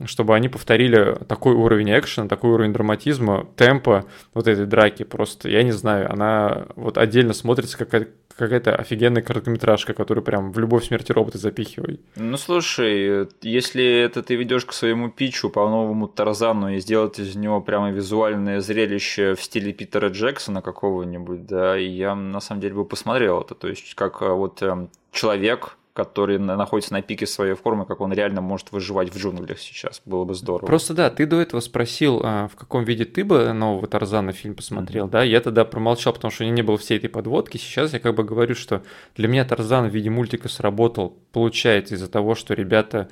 чтобы 0.05 0.35
они 0.35 0.49
повторили 0.49 1.17
такой 1.27 1.55
уровень 1.55 1.91
экшена, 1.99 2.29
такой 2.29 2.51
уровень 2.51 2.73
драматизма, 2.73 3.47
темпа 3.57 4.05
вот 4.35 4.47
этой 4.47 4.67
драки. 4.67 5.03
Просто, 5.03 5.49
я 5.49 5.63
не 5.63 5.73
знаю, 5.73 6.13
она 6.13 6.67
вот 6.77 6.99
отдельно 6.99 7.33
смотрится 7.33 7.79
как 7.79 8.09
какая-то 8.39 8.77
офигенная 8.77 9.21
короткометражка, 9.21 9.95
которую 9.95 10.25
прям 10.25 10.53
в 10.53 10.59
любовь 10.59 10.87
смерти 10.87 11.11
робота 11.11 11.39
запихивай. 11.39 12.01
Ну 12.15 12.37
слушай, 12.37 13.29
если 13.43 13.85
это 13.85 14.23
ты 14.23 14.37
ведешь 14.37 14.65
к 14.65 14.73
своему 14.73 15.11
питчу 15.11 15.51
по 15.51 15.69
новому 15.69 16.07
Тарзану 16.07 16.73
и 16.73 16.79
сделать 16.79 17.19
из 17.19 17.35
него 17.35 17.61
прямо 17.61 17.91
визуальное 17.91 18.61
зрелище 18.61 19.35
в 19.35 19.43
стиле 19.43 19.73
Питера 19.73 20.09
Джексона 20.09 20.63
какого-нибудь, 20.63 21.47
да, 21.47 21.75
я 21.77 22.15
на 22.15 22.41
самом 22.41 22.61
деле 22.61 22.75
бы 22.75 22.85
посмотрел 22.85 23.41
это. 23.41 23.57
То 23.57 23.69
есть, 23.69 23.95
как 23.97 24.23
а, 24.23 24.35
вот 24.35 24.63
эм, 24.63 24.91
человек, 25.11 25.78
который 25.99 26.39
на- 26.39 26.57
находится 26.57 26.93
на 26.93 27.03
пике 27.03 27.27
своей 27.27 27.55
формы, 27.55 27.85
как 27.85 28.01
он 28.01 28.13
реально 28.13 28.41
может 28.41 28.71
выживать 28.71 29.13
в 29.13 29.19
джунглях 29.19 29.59
сейчас. 29.59 30.01
Было 30.05 30.25
бы 30.25 30.35
здорово. 30.35 30.65
Просто 30.65 30.95
да, 30.95 31.11
ты 31.11 31.27
до 31.27 31.41
этого 31.41 31.59
спросил, 31.59 32.21
а, 32.23 32.47
в 32.47 32.55
каком 32.55 32.85
виде 32.85 33.05
ты 33.05 33.25
бы 33.25 33.53
нового 33.53 33.89
Тарзана 33.89 34.31
фильм 34.31 34.55
посмотрел, 34.55 35.09
да? 35.09 35.25
Я 35.25 35.41
тогда 35.41 35.65
промолчал, 35.65 36.13
потому 36.13 36.31
что 36.31 36.45
у 36.45 36.47
меня 36.47 36.55
не 36.55 36.63
было 36.63 36.79
всей 36.79 36.99
этой 36.99 37.11
подводки. 37.11 37.57
Сейчас 37.57 37.93
я 37.95 37.99
как 37.99 38.15
бы 38.15 38.23
говорю, 38.23 38.55
что 38.55 38.85
для 39.17 39.27
меня 39.27 39.45
Тарзан 39.45 39.89
в 39.89 39.93
виде 39.93 40.09
мультика 40.09 40.49
сработал, 40.49 41.17
получается, 41.33 41.97
из-за 41.97 42.09
того, 42.09 42.37
что 42.37 42.55
ребята 42.55 43.09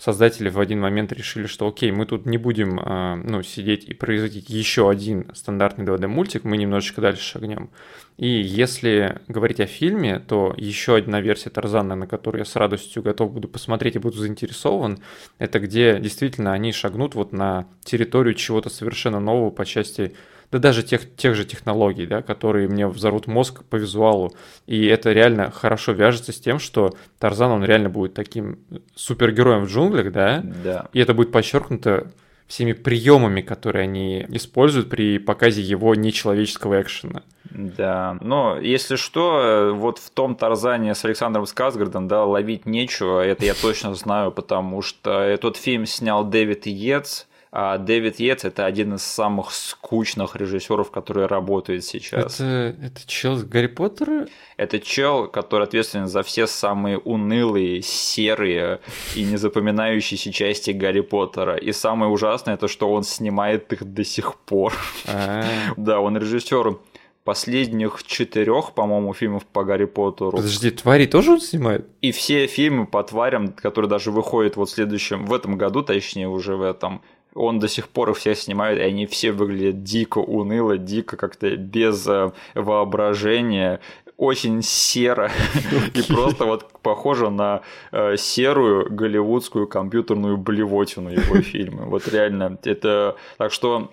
создатели 0.00 0.48
в 0.48 0.58
один 0.58 0.80
момент 0.80 1.12
решили, 1.12 1.46
что 1.46 1.68
окей, 1.68 1.92
мы 1.92 2.06
тут 2.06 2.24
не 2.24 2.38
будем 2.38 2.80
а, 2.82 3.16
ну, 3.16 3.42
сидеть 3.42 3.84
и 3.84 3.92
производить 3.92 4.48
еще 4.48 4.88
один 4.88 5.30
стандартный 5.34 5.84
2D 5.84 6.06
мультик, 6.06 6.44
мы 6.44 6.56
немножечко 6.56 7.02
дальше 7.02 7.22
шагнем. 7.22 7.68
И 8.16 8.26
если 8.26 9.20
говорить 9.28 9.60
о 9.60 9.66
фильме, 9.66 10.18
то 10.18 10.54
еще 10.56 10.96
одна 10.96 11.20
версия 11.20 11.50
Тарзана, 11.50 11.96
на 11.96 12.06
которую 12.06 12.40
я 12.40 12.44
с 12.46 12.56
радостью 12.56 13.02
готов 13.02 13.32
буду 13.32 13.46
посмотреть 13.46 13.96
и 13.96 13.98
буду 13.98 14.16
заинтересован, 14.16 15.00
это 15.38 15.60
где 15.60 15.98
действительно 16.00 16.54
они 16.54 16.72
шагнут 16.72 17.14
вот 17.14 17.32
на 17.32 17.66
территорию 17.84 18.34
чего-то 18.34 18.70
совершенно 18.70 19.20
нового 19.20 19.50
по 19.50 19.66
части 19.66 20.14
да 20.50 20.58
даже 20.58 20.82
тех, 20.82 21.14
тех 21.16 21.34
же 21.34 21.44
технологий, 21.44 22.06
да, 22.06 22.22
которые 22.22 22.68
мне 22.68 22.86
взорвут 22.86 23.26
мозг 23.26 23.62
по 23.64 23.76
визуалу. 23.76 24.32
И 24.66 24.86
это 24.86 25.12
реально 25.12 25.50
хорошо 25.50 25.92
вяжется 25.92 26.32
с 26.32 26.40
тем, 26.40 26.58
что 26.58 26.94
Тарзан, 27.18 27.50
он 27.52 27.64
реально 27.64 27.88
будет 27.88 28.14
таким 28.14 28.58
супергероем 28.94 29.64
в 29.64 29.68
джунглях, 29.68 30.12
да, 30.12 30.42
Да. 30.64 30.88
и 30.92 31.00
это 31.00 31.14
будет 31.14 31.32
подчеркнуто 31.32 32.10
всеми 32.46 32.72
приемами, 32.72 33.42
которые 33.42 33.84
они 33.84 34.26
используют 34.28 34.90
при 34.90 35.18
показе 35.18 35.62
его 35.62 35.94
нечеловеческого 35.94 36.82
экшена. 36.82 37.22
Да, 37.44 38.18
но 38.20 38.58
если 38.60 38.96
что, 38.96 39.72
вот 39.74 39.98
в 39.98 40.10
том 40.10 40.34
Тарзане 40.34 40.94
с 40.96 41.04
Александром 41.04 41.46
Сказгардом, 41.46 42.08
да, 42.08 42.24
ловить 42.24 42.66
нечего, 42.66 43.24
это 43.24 43.44
я 43.44 43.54
точно 43.54 43.94
знаю, 43.94 44.32
потому 44.32 44.82
что 44.82 45.20
этот 45.20 45.56
фильм 45.56 45.86
снял 45.86 46.24
Дэвид 46.24 46.66
А 46.66 47.04
Дэвид 47.52 48.20
Йетс 48.20 48.44
это 48.44 48.64
один 48.64 48.94
из 48.94 49.02
самых 49.02 49.50
скучных 49.50 50.36
режиссеров, 50.36 50.92
которые 50.92 51.26
работают 51.26 51.84
сейчас. 51.84 52.36
Это, 52.36 52.76
это 52.80 53.00
чел 53.06 53.36
с 53.36 53.42
Гарри 53.42 53.66
Поттера? 53.66 54.28
Это 54.56 54.78
чел, 54.78 55.26
который 55.26 55.64
ответственен 55.64 56.06
за 56.06 56.22
все 56.22 56.46
самые 56.46 56.98
унылые, 56.98 57.82
серые 57.82 58.80
и 59.16 59.24
незапоминающиеся 59.24 60.32
части 60.32 60.70
Гарри 60.70 61.00
Поттера. 61.00 61.56
И 61.56 61.72
самое 61.72 62.12
ужасное, 62.12 62.54
это 62.54 62.68
что 62.68 62.92
он 62.92 63.02
снимает 63.02 63.72
их 63.72 63.84
до 63.84 64.04
сих 64.04 64.36
пор. 64.36 64.72
А, 65.08 65.44
Да, 65.76 66.00
он 66.00 66.16
режиссер 66.16 66.78
последних 67.24 68.02
четырех, 68.04 68.72
по-моему, 68.72 69.12
фильмов 69.12 69.44
по 69.46 69.64
Гарри 69.64 69.84
Поттеру. 69.84 70.32
Подожди, 70.32 70.70
твари 70.70 71.06
тоже 71.06 71.32
он 71.32 71.40
снимает? 71.40 71.86
И 72.00 72.12
все 72.12 72.46
фильмы 72.46 72.86
по 72.86 73.02
тварям, 73.02 73.52
которые 73.52 73.88
даже 73.88 74.10
выходят 74.10 74.56
вот 74.56 74.68
в 74.68 74.72
следующем, 74.72 75.26
в 75.26 75.34
этом 75.34 75.58
году, 75.58 75.82
точнее, 75.82 76.28
уже 76.28 76.56
в 76.56 76.62
этом, 76.62 77.02
он 77.34 77.58
до 77.58 77.68
сих 77.68 77.88
пор 77.88 78.10
их 78.10 78.16
все 78.16 78.34
снимает, 78.34 78.78
и 78.78 78.82
они 78.82 79.06
все 79.06 79.32
выглядят 79.32 79.82
дико 79.82 80.18
уныло, 80.18 80.78
дико 80.78 81.16
как-то 81.16 81.56
без 81.56 82.06
э, 82.06 82.32
воображения, 82.54 83.80
очень 84.16 84.60
серо 84.62 85.30
и 85.94 86.02
просто 86.02 86.44
вот 86.44 86.70
похоже 86.82 87.30
на 87.30 87.62
э, 87.90 88.16
серую 88.16 88.92
голливудскую 88.92 89.66
компьютерную 89.66 90.36
блевотину 90.36 91.10
его 91.10 91.36
фильмы. 91.40 91.86
Вот 91.86 92.06
реально, 92.08 92.58
это... 92.64 93.16
Так 93.38 93.52
что 93.52 93.90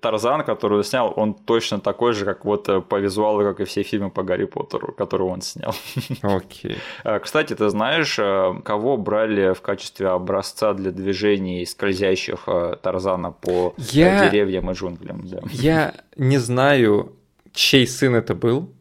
Тарзан, 0.00 0.42
который 0.44 0.78
он 0.78 0.84
снял, 0.84 1.12
он 1.16 1.34
точно 1.34 1.78
такой 1.80 2.12
же, 2.12 2.24
как 2.24 2.44
вот 2.44 2.68
э, 2.68 2.80
по 2.80 2.96
визуалу, 2.98 3.42
как 3.44 3.60
и 3.60 3.64
все 3.64 3.82
фильмы 3.82 4.10
по 4.10 4.22
Гарри 4.24 4.46
Поттеру, 4.46 4.92
которые 4.92 5.28
он 5.28 5.42
снял. 5.42 5.74
Окей. 6.22 6.76
А, 7.04 7.18
Кстати, 7.20 7.54
ты 7.54 7.68
знаешь, 7.68 8.18
э, 8.18 8.54
кого 8.64 8.96
брали 8.96 9.52
в 9.54 9.60
качестве 9.60 10.08
образца 10.08 10.74
для 10.74 10.90
движений 10.90 11.64
скользящих 11.64 12.44
э, 12.48 12.76
Тарзана 12.82 13.30
по 13.30 13.74
Я- 13.78 14.28
деревьям 14.28 14.70
и 14.70 14.74
джунглям? 14.74 15.20
Да. 15.24 15.38
Я 15.50 15.94
не 16.16 16.38
знаю, 16.38 17.12
чей 17.52 17.86
сын 17.86 18.14
это 18.16 18.34
был, 18.34 18.72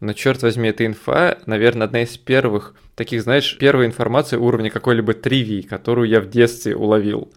но, 0.00 0.14
черт 0.14 0.42
возьми, 0.42 0.70
эта 0.70 0.84
инфа, 0.86 1.38
наверное, 1.46 1.86
одна 1.86 2.02
из 2.02 2.16
первых 2.16 2.74
таких, 2.96 3.22
знаешь, 3.22 3.56
первая 3.58 3.86
информация 3.86 4.38
уровня 4.38 4.70
какой-либо 4.70 5.12
тривии, 5.14 5.60
которую 5.62 6.08
я 6.08 6.20
в 6.20 6.28
детстве 6.28 6.74
уловил. 6.74 7.30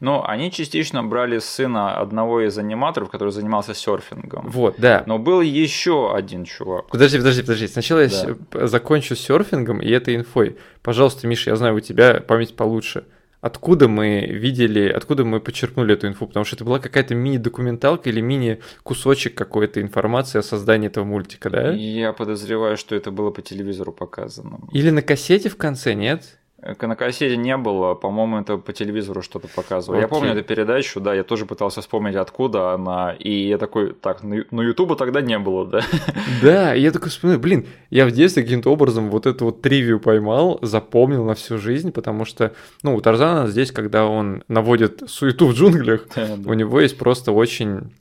Ну, 0.00 0.22
они 0.24 0.50
частично 0.52 1.02
брали 1.02 1.38
сына 1.40 1.96
одного 1.98 2.40
из 2.42 2.56
аниматоров, 2.56 3.10
который 3.10 3.30
занимался 3.30 3.74
серфингом. 3.74 4.48
Вот, 4.48 4.76
да. 4.78 5.02
Но 5.06 5.18
был 5.18 5.40
еще 5.40 6.14
один 6.14 6.44
чувак. 6.44 6.86
Подожди, 6.88 7.18
подожди, 7.18 7.42
подожди. 7.42 7.66
Сначала 7.66 8.00
я 8.00 8.08
Да. 8.08 8.34
п- 8.50 8.66
закончу 8.68 9.16
серфингом 9.16 9.80
и 9.82 9.90
этой 9.90 10.14
инфой. 10.16 10.56
Пожалуйста, 10.82 11.26
Миша, 11.26 11.50
я 11.50 11.56
знаю, 11.56 11.74
у 11.74 11.80
тебя 11.80 12.20
память 12.20 12.54
получше. 12.54 13.04
Откуда 13.40 13.86
мы 13.86 14.26
видели, 14.26 14.88
откуда 14.88 15.24
мы 15.24 15.38
почерпнули 15.40 15.94
эту 15.94 16.08
инфу? 16.08 16.26
Потому 16.26 16.44
что 16.44 16.56
это 16.56 16.64
была 16.64 16.80
какая-то 16.80 17.14
мини-документалка 17.14 18.08
или 18.10 18.20
мини-кусочек 18.20 19.36
какой-то 19.36 19.80
информации 19.80 20.40
о 20.40 20.42
создании 20.42 20.88
этого 20.88 21.04
мультика, 21.04 21.48
да? 21.48 21.70
Я 21.72 22.12
подозреваю, 22.12 22.76
что 22.76 22.96
это 22.96 23.12
было 23.12 23.30
по 23.30 23.40
телевизору 23.40 23.92
показано. 23.92 24.60
Или 24.72 24.90
на 24.90 25.02
кассете 25.02 25.48
в 25.50 25.56
конце, 25.56 25.94
нет? 25.94 26.38
На 26.60 26.96
кассете 26.96 27.36
не 27.36 27.56
было, 27.56 27.94
по-моему, 27.94 28.40
это 28.40 28.56
по 28.56 28.72
телевизору 28.72 29.22
что-то 29.22 29.46
показывало. 29.46 30.00
Я 30.00 30.06
Окей. 30.06 30.18
помню 30.18 30.32
эту 30.32 30.42
передачу, 30.42 30.98
да, 30.98 31.14
я 31.14 31.22
тоже 31.22 31.46
пытался 31.46 31.82
вспомнить, 31.82 32.16
откуда 32.16 32.72
она, 32.72 33.14
и 33.16 33.30
я 33.48 33.58
такой, 33.58 33.92
так, 33.94 34.24
ну 34.24 34.62
Ютуба 34.62 34.96
тогда 34.96 35.20
не 35.20 35.38
было, 35.38 35.64
да? 35.64 35.82
Да, 36.42 36.74
я 36.74 36.90
такой 36.90 37.10
вспоминаю, 37.10 37.40
блин, 37.40 37.66
я 37.90 38.06
в 38.06 38.10
детстве 38.10 38.42
каким-то 38.42 38.72
образом 38.72 39.08
вот 39.08 39.26
эту 39.26 39.44
вот 39.44 39.62
тривию 39.62 40.00
поймал, 40.00 40.58
запомнил 40.62 41.24
на 41.24 41.34
всю 41.34 41.58
жизнь, 41.58 41.92
потому 41.92 42.24
что, 42.24 42.52
ну, 42.82 42.96
у 42.96 43.00
Тарзана 43.00 43.46
здесь, 43.46 43.70
когда 43.70 44.06
он 44.06 44.42
наводит 44.48 45.04
суету 45.06 45.46
в 45.46 45.54
джунглях, 45.54 46.06
у 46.44 46.54
него 46.54 46.80
есть 46.80 46.98
просто 46.98 47.30
очень 47.30 47.92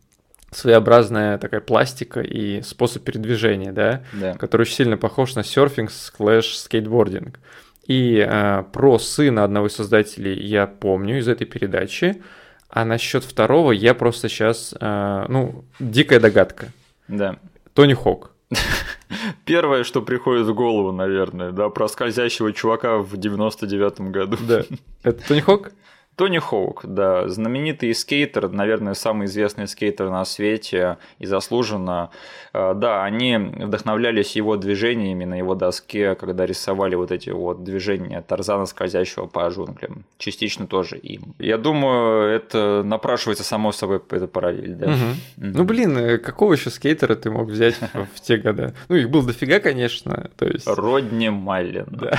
своеобразная 0.51 1.38
такая 1.38 1.62
пластика 1.62 2.22
и 2.22 2.62
способ 2.62 3.03
передвижения, 3.03 3.72
да, 3.72 4.01
Да. 4.14 4.34
который 4.34 4.64
очень 4.64 4.74
сильно 4.76 4.97
похож 4.97 5.36
на 5.36 5.43
серфинг, 5.43 5.91
склэш, 5.91 6.58
скейтбординг. 6.58 7.39
И 7.88 8.18
э, 8.18 8.64
про 8.72 9.00
сына 9.00 9.44
одного 9.44 9.68
из 9.68 9.76
создателей 9.76 10.40
я 10.40 10.68
помню 10.68 11.20
из 11.20 11.28
этой 11.28 11.46
передачи, 11.46 12.22
а 12.70 12.86
насчет 12.86 13.24
второго 13.24 13.72
я 13.72 13.94
просто 13.94 14.28
сейчас, 14.28 14.76
ну, 14.82 15.64
дикая 15.80 16.20
догадка. 16.20 16.74
Да. 17.08 17.38
Тони 17.74 17.94
Хок. 17.94 18.32
Первое, 19.46 19.84
что 19.84 20.02
приходит 20.02 20.48
в 20.48 20.54
голову, 20.54 20.92
наверное, 20.92 21.52
да, 21.52 21.70
про 21.70 21.88
скользящего 21.88 22.52
чувака 22.52 22.98
в 22.98 23.14
99-м 23.14 24.12
году. 24.12 24.38
Да. 24.48 24.64
Это 25.04 25.28
Тони 25.28 25.40
Хок? 25.40 25.72
Тони 26.18 26.39
Хоук, 26.39 26.82
да, 26.84 27.28
знаменитый 27.28 27.93
скейтер, 27.93 28.49
наверное, 28.49 28.95
самый 28.95 29.28
известный 29.28 29.68
скейтер 29.68 30.09
на 30.09 30.26
свете 30.26 30.97
и 31.20 31.28
заслуженно. 31.28 32.09
Э, 32.53 32.74
Да, 32.74 33.03
они 33.03 33.38
вдохновлялись 33.38 34.36
его 34.36 34.57
движениями 34.57 35.26
на 35.26 35.36
его 35.36 35.53
доске, 35.53 36.15
когда 36.15 36.47
рисовали 36.47 36.95
вот 36.95 37.11
эти 37.11 37.30
вот 37.30 37.63
движения 37.63 38.24
Тарзана, 38.28 38.65
скользящего 38.65 39.28
по 39.28 39.47
джунглям. 39.47 40.05
Частично 40.18 40.65
тоже 40.65 40.97
им. 40.97 41.36
Я 41.38 41.59
думаю, 41.59 42.32
это 42.36 42.82
напрашивается 42.84 43.43
само 43.43 43.72
собой, 43.72 44.01
это 44.09 44.28
параллель, 44.28 44.74
да. 44.74 44.88
Мгм. 44.88 44.97
Мгм. 45.38 45.51
Ну, 45.55 45.63
блин, 45.65 45.97
э, 45.99 46.18
какого 46.18 46.53
еще 46.53 46.72
скейтера 46.72 47.13
ты 47.13 47.30
мог 47.30 47.47
взять 47.47 47.76
в 48.15 48.20
те 48.22 48.38
года? 48.38 48.74
Ну, 48.89 48.95
их 48.95 49.11
было 49.11 49.24
дофига, 49.24 49.59
конечно, 49.59 50.32
то 50.36 50.47
есть... 50.47 50.65
Родни 50.68 51.30
Маллин. 51.30 51.86
Да. 51.91 52.18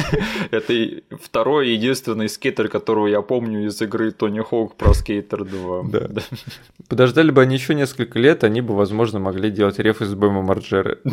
Это 0.52 0.72
второй 1.20 1.70
единственный 1.70 2.28
скейтер, 2.28 2.68
которого 2.68 3.08
я 3.08 3.20
помню 3.22 3.39
из 3.46 3.80
игры 3.82 4.10
Тони 4.10 4.40
Хоук 4.40 4.76
про 4.76 4.92
Скейтер 4.94 5.44
2. 5.44 5.82
Да. 5.84 6.08
Подождали 6.88 7.30
бы 7.30 7.42
они 7.42 7.56
еще 7.56 7.74
несколько 7.74 8.18
лет, 8.18 8.44
они 8.44 8.60
бы, 8.60 8.74
возможно, 8.74 9.18
могли 9.18 9.50
делать 9.50 9.78
реф 9.78 10.02
из 10.02 10.14
Бэма 10.14 10.42
Марджера. 10.42 10.98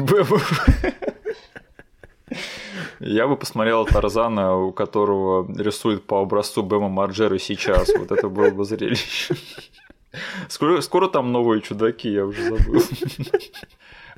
Я 2.99 3.27
бы 3.27 3.37
посмотрел 3.37 3.85
Тарзана, 3.85 4.55
у 4.57 4.71
которого 4.71 5.47
рисует 5.57 6.03
по 6.05 6.21
образцу 6.21 6.63
Бэма 6.63 6.89
Марджера 6.89 7.37
сейчас. 7.37 7.89
Вот 7.97 8.11
это 8.11 8.27
было 8.27 8.49
бы 8.49 8.65
зрелище. 8.65 9.35
Скоро, 10.47 10.81
скоро 10.81 11.07
там 11.07 11.31
новые 11.31 11.61
чудаки, 11.61 12.09
я 12.09 12.25
уже 12.25 12.41
забыл. 12.43 12.81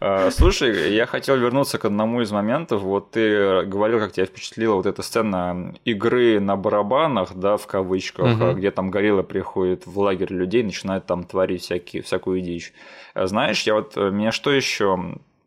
А, 0.01 0.31
Слушай, 0.31 0.93
я 0.93 1.05
хотел 1.05 1.35
вернуться 1.37 1.77
к 1.77 1.85
одному 1.85 2.21
из 2.21 2.31
моментов. 2.31 2.81
Вот 2.81 3.11
ты 3.11 3.63
говорил, 3.65 3.99
как 3.99 4.11
тебя 4.13 4.25
впечатлила 4.25 4.75
вот 4.75 4.85
эта 4.85 5.01
сцена 5.01 5.73
игры 5.85 6.39
на 6.39 6.55
барабанах, 6.55 7.33
да, 7.35 7.57
в 7.57 7.67
кавычках, 7.67 8.37
Мгм. 8.37 8.55
где 8.55 8.71
там 8.71 8.89
горилла 8.91 9.23
приходит 9.23 9.85
в 9.85 9.99
лагерь 9.99 10.31
людей, 10.33 10.63
начинает 10.63 11.05
там 11.05 11.23
творить 11.23 11.63
всякие, 11.63 12.01
всякую 12.01 12.41
дичь. 12.41 12.73
А 13.13 13.27
Знаешь, 13.27 13.63
я 13.63 13.73
вот 13.75 13.93
э, 13.97 14.09
меня 14.09 14.31
что 14.31 14.51
еще 14.51 14.97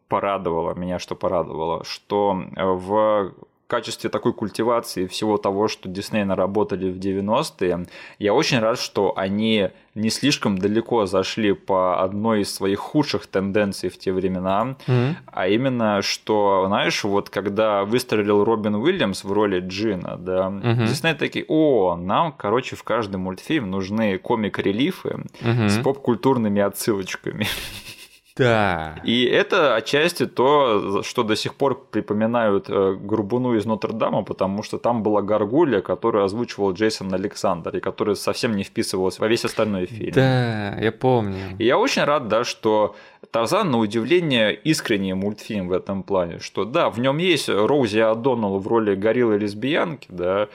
порадовало, 0.08 0.74
меня 0.74 0.98
что 0.98 1.14
порадовало, 1.14 1.84
что 1.84 2.42
э, 2.54 2.62
в 2.64 3.32
качестве 3.72 4.10
такой 4.10 4.34
культивации 4.34 5.06
всего 5.06 5.38
того, 5.38 5.66
что 5.68 5.88
Дисней 5.88 6.24
наработали 6.24 6.90
в 6.92 6.98
90-е, 6.98 7.86
я 8.18 8.34
очень 8.34 8.58
рад, 8.58 8.78
что 8.78 9.14
они 9.16 9.70
не 9.94 10.10
слишком 10.10 10.58
далеко 10.58 11.06
зашли 11.06 11.52
по 11.54 12.02
одной 12.04 12.42
из 12.42 12.54
своих 12.54 12.78
худших 12.80 13.26
тенденций 13.26 13.88
в 13.88 13.98
те 13.98 14.12
времена, 14.12 14.76
Мгм. 14.86 15.16
а 15.26 15.48
именно, 15.48 16.02
что, 16.02 16.64
знаешь, 16.66 17.02
вот 17.04 17.30
когда 17.30 17.84
выстрелил 17.84 18.44
Робин 18.44 18.74
Уильямс 18.74 19.24
в 19.24 19.32
роли 19.32 19.60
Джина, 19.60 20.16
да, 20.18 20.50
Мгм. 20.50 20.84
Дисней 20.86 21.14
такие, 21.14 21.44
о, 21.48 21.96
нам, 21.96 22.32
короче, 22.32 22.76
в 22.76 22.82
каждый 22.84 23.16
мультфильм 23.16 23.70
нужны 23.70 24.18
комик-релифы 24.18 25.24
Мгм. 25.40 25.68
с 25.68 25.78
поп-культурными 25.78 26.60
отсылочками. 26.60 27.46
Да. 28.36 28.96
И 29.04 29.24
это 29.24 29.74
отчасти 29.74 30.26
то, 30.26 31.02
что 31.02 31.22
до 31.22 31.36
сих 31.36 31.54
пор 31.54 31.86
припоминают 31.90 32.66
э, 32.68 32.96
Грубуну 32.98 33.54
из 33.54 33.66
Нотр-Дама, 33.66 34.22
потому 34.22 34.62
что 34.62 34.78
там 34.78 35.02
была 35.02 35.22
Гаргулья, 35.22 35.80
которую 35.80 36.24
озвучивал 36.24 36.72
Джейсон 36.72 37.12
Александр, 37.12 37.76
и 37.76 37.80
которая 37.80 38.14
совсем 38.14 38.56
не 38.56 38.64
вписывалась 38.64 39.18
во 39.18 39.28
весь 39.28 39.44
остальной 39.44 39.86
фильм. 39.86 40.12
Да, 40.12 40.74
я 40.76 40.92
помню. 40.92 41.56
И 41.58 41.64
я 41.64 41.78
очень 41.78 42.04
рад, 42.04 42.28
да, 42.28 42.44
что 42.44 42.96
Тарзан, 43.30 43.70
на 43.70 43.78
удивление, 43.78 44.54
искренний 44.54 45.14
мультфильм 45.14 45.68
в 45.68 45.72
этом 45.72 46.02
плане, 46.02 46.38
что 46.38 46.64
да, 46.64 46.90
в 46.90 46.98
нем 47.00 47.18
есть 47.18 47.48
Роузи 47.48 47.98
О'Доннелл 47.98 48.58
в 48.58 48.66
роли 48.66 48.94
гориллы 48.94 49.38
лесбиянки, 49.38 50.08
да, 50.10 50.48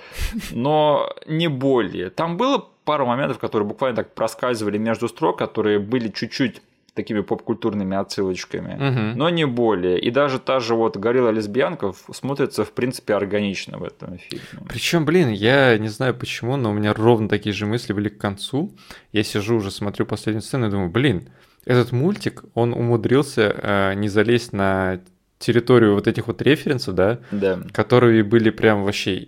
но 0.52 1.14
не 1.28 1.48
более. 1.48 2.10
Там 2.10 2.38
было 2.38 2.66
пару 2.86 3.06
моментов, 3.06 3.38
которые 3.38 3.68
буквально 3.68 3.98
так 3.98 4.14
проскальзывали 4.14 4.78
между 4.78 5.08
строк, 5.10 5.38
которые 5.38 5.78
были 5.78 6.08
чуть-чуть 6.10 6.62
такими 6.98 7.22
поп-культурными 7.22 7.96
отсылочками, 7.96 8.74
Мгм. 8.76 9.18
но 9.18 9.30
не 9.30 9.46
более. 9.48 9.98
И 10.00 10.12
даже 10.12 10.40
та 10.40 10.60
же 10.60 10.76
вот 10.76 10.98
горилла 10.98 11.30
лесбиянка 11.30 11.94
смотрится, 12.14 12.64
в 12.66 12.72
принципе, 12.74 13.14
органично 13.14 13.78
в 13.78 13.84
этом 13.86 14.18
фильме. 14.18 14.44
Причем, 14.68 15.06
блин, 15.06 15.30
я 15.30 15.78
не 15.78 15.88
знаю 15.88 16.14
почему, 16.14 16.58
но 16.58 16.72
у 16.72 16.74
меня 16.74 16.94
ровно 16.94 17.30
такие 17.30 17.54
же 17.54 17.66
мысли 17.66 17.94
были 17.94 18.10
к 18.10 18.18
концу. 18.18 18.74
Я 19.14 19.24
сижу 19.24 19.56
уже, 19.56 19.72
смотрю 19.72 20.06
последнюю 20.06 20.42
сцену 20.42 20.68
и 20.68 20.70
думаю, 20.72 20.90
блин, 20.90 21.30
этот 21.66 21.92
мультик, 21.92 22.44
он 22.54 22.74
умудрился 22.74 23.54
э, 23.56 23.94
не 23.96 24.10
залезть 24.10 24.54
на 24.54 25.00
территорию 25.40 25.94
вот 25.94 26.08
этих 26.08 26.28
вот 26.28 26.42
референсов, 26.42 26.96
да, 26.96 27.20
Да. 27.32 27.60
которые 27.72 28.24
были 28.24 28.50
прям 28.50 28.84
вообще 28.84 29.28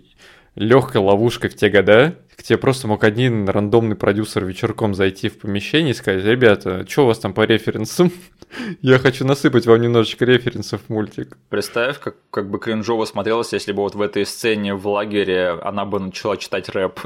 легкой 0.60 1.00
ловушкой 1.00 1.48
в 1.48 1.56
те 1.56 1.70
года, 1.70 2.14
к 2.36 2.42
тебе 2.42 2.58
просто 2.58 2.86
мог 2.86 3.02
один 3.02 3.48
рандомный 3.48 3.96
продюсер 3.96 4.44
вечерком 4.44 4.94
зайти 4.94 5.30
в 5.30 5.38
помещение 5.38 5.92
и 5.92 5.94
сказать, 5.94 6.22
ребята, 6.24 6.86
что 6.86 7.04
у 7.04 7.06
вас 7.06 7.18
там 7.18 7.32
по 7.32 7.44
референсам? 7.46 8.12
Я 8.82 8.98
хочу 8.98 9.26
насыпать 9.26 9.66
вам 9.66 9.80
немножечко 9.80 10.26
референсов 10.26 10.82
в 10.86 10.90
мультик. 10.90 11.38
Представь, 11.48 11.98
как, 11.98 12.16
как 12.30 12.50
бы 12.50 12.58
кринжово 12.58 13.06
смотрелось, 13.06 13.54
если 13.54 13.72
бы 13.72 13.82
вот 13.82 13.94
в 13.94 14.02
этой 14.02 14.26
сцене 14.26 14.74
в 14.74 14.86
лагере 14.86 15.58
она 15.62 15.86
бы 15.86 15.98
начала 15.98 16.36
читать 16.36 16.68
рэп. 16.68 17.00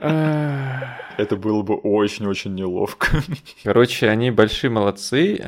Это 0.00 1.36
было 1.36 1.62
бы 1.62 1.74
очень-очень 1.74 2.54
неловко. 2.54 3.08
Короче, 3.64 4.08
они 4.08 4.30
большие 4.30 4.70
молодцы. 4.70 5.40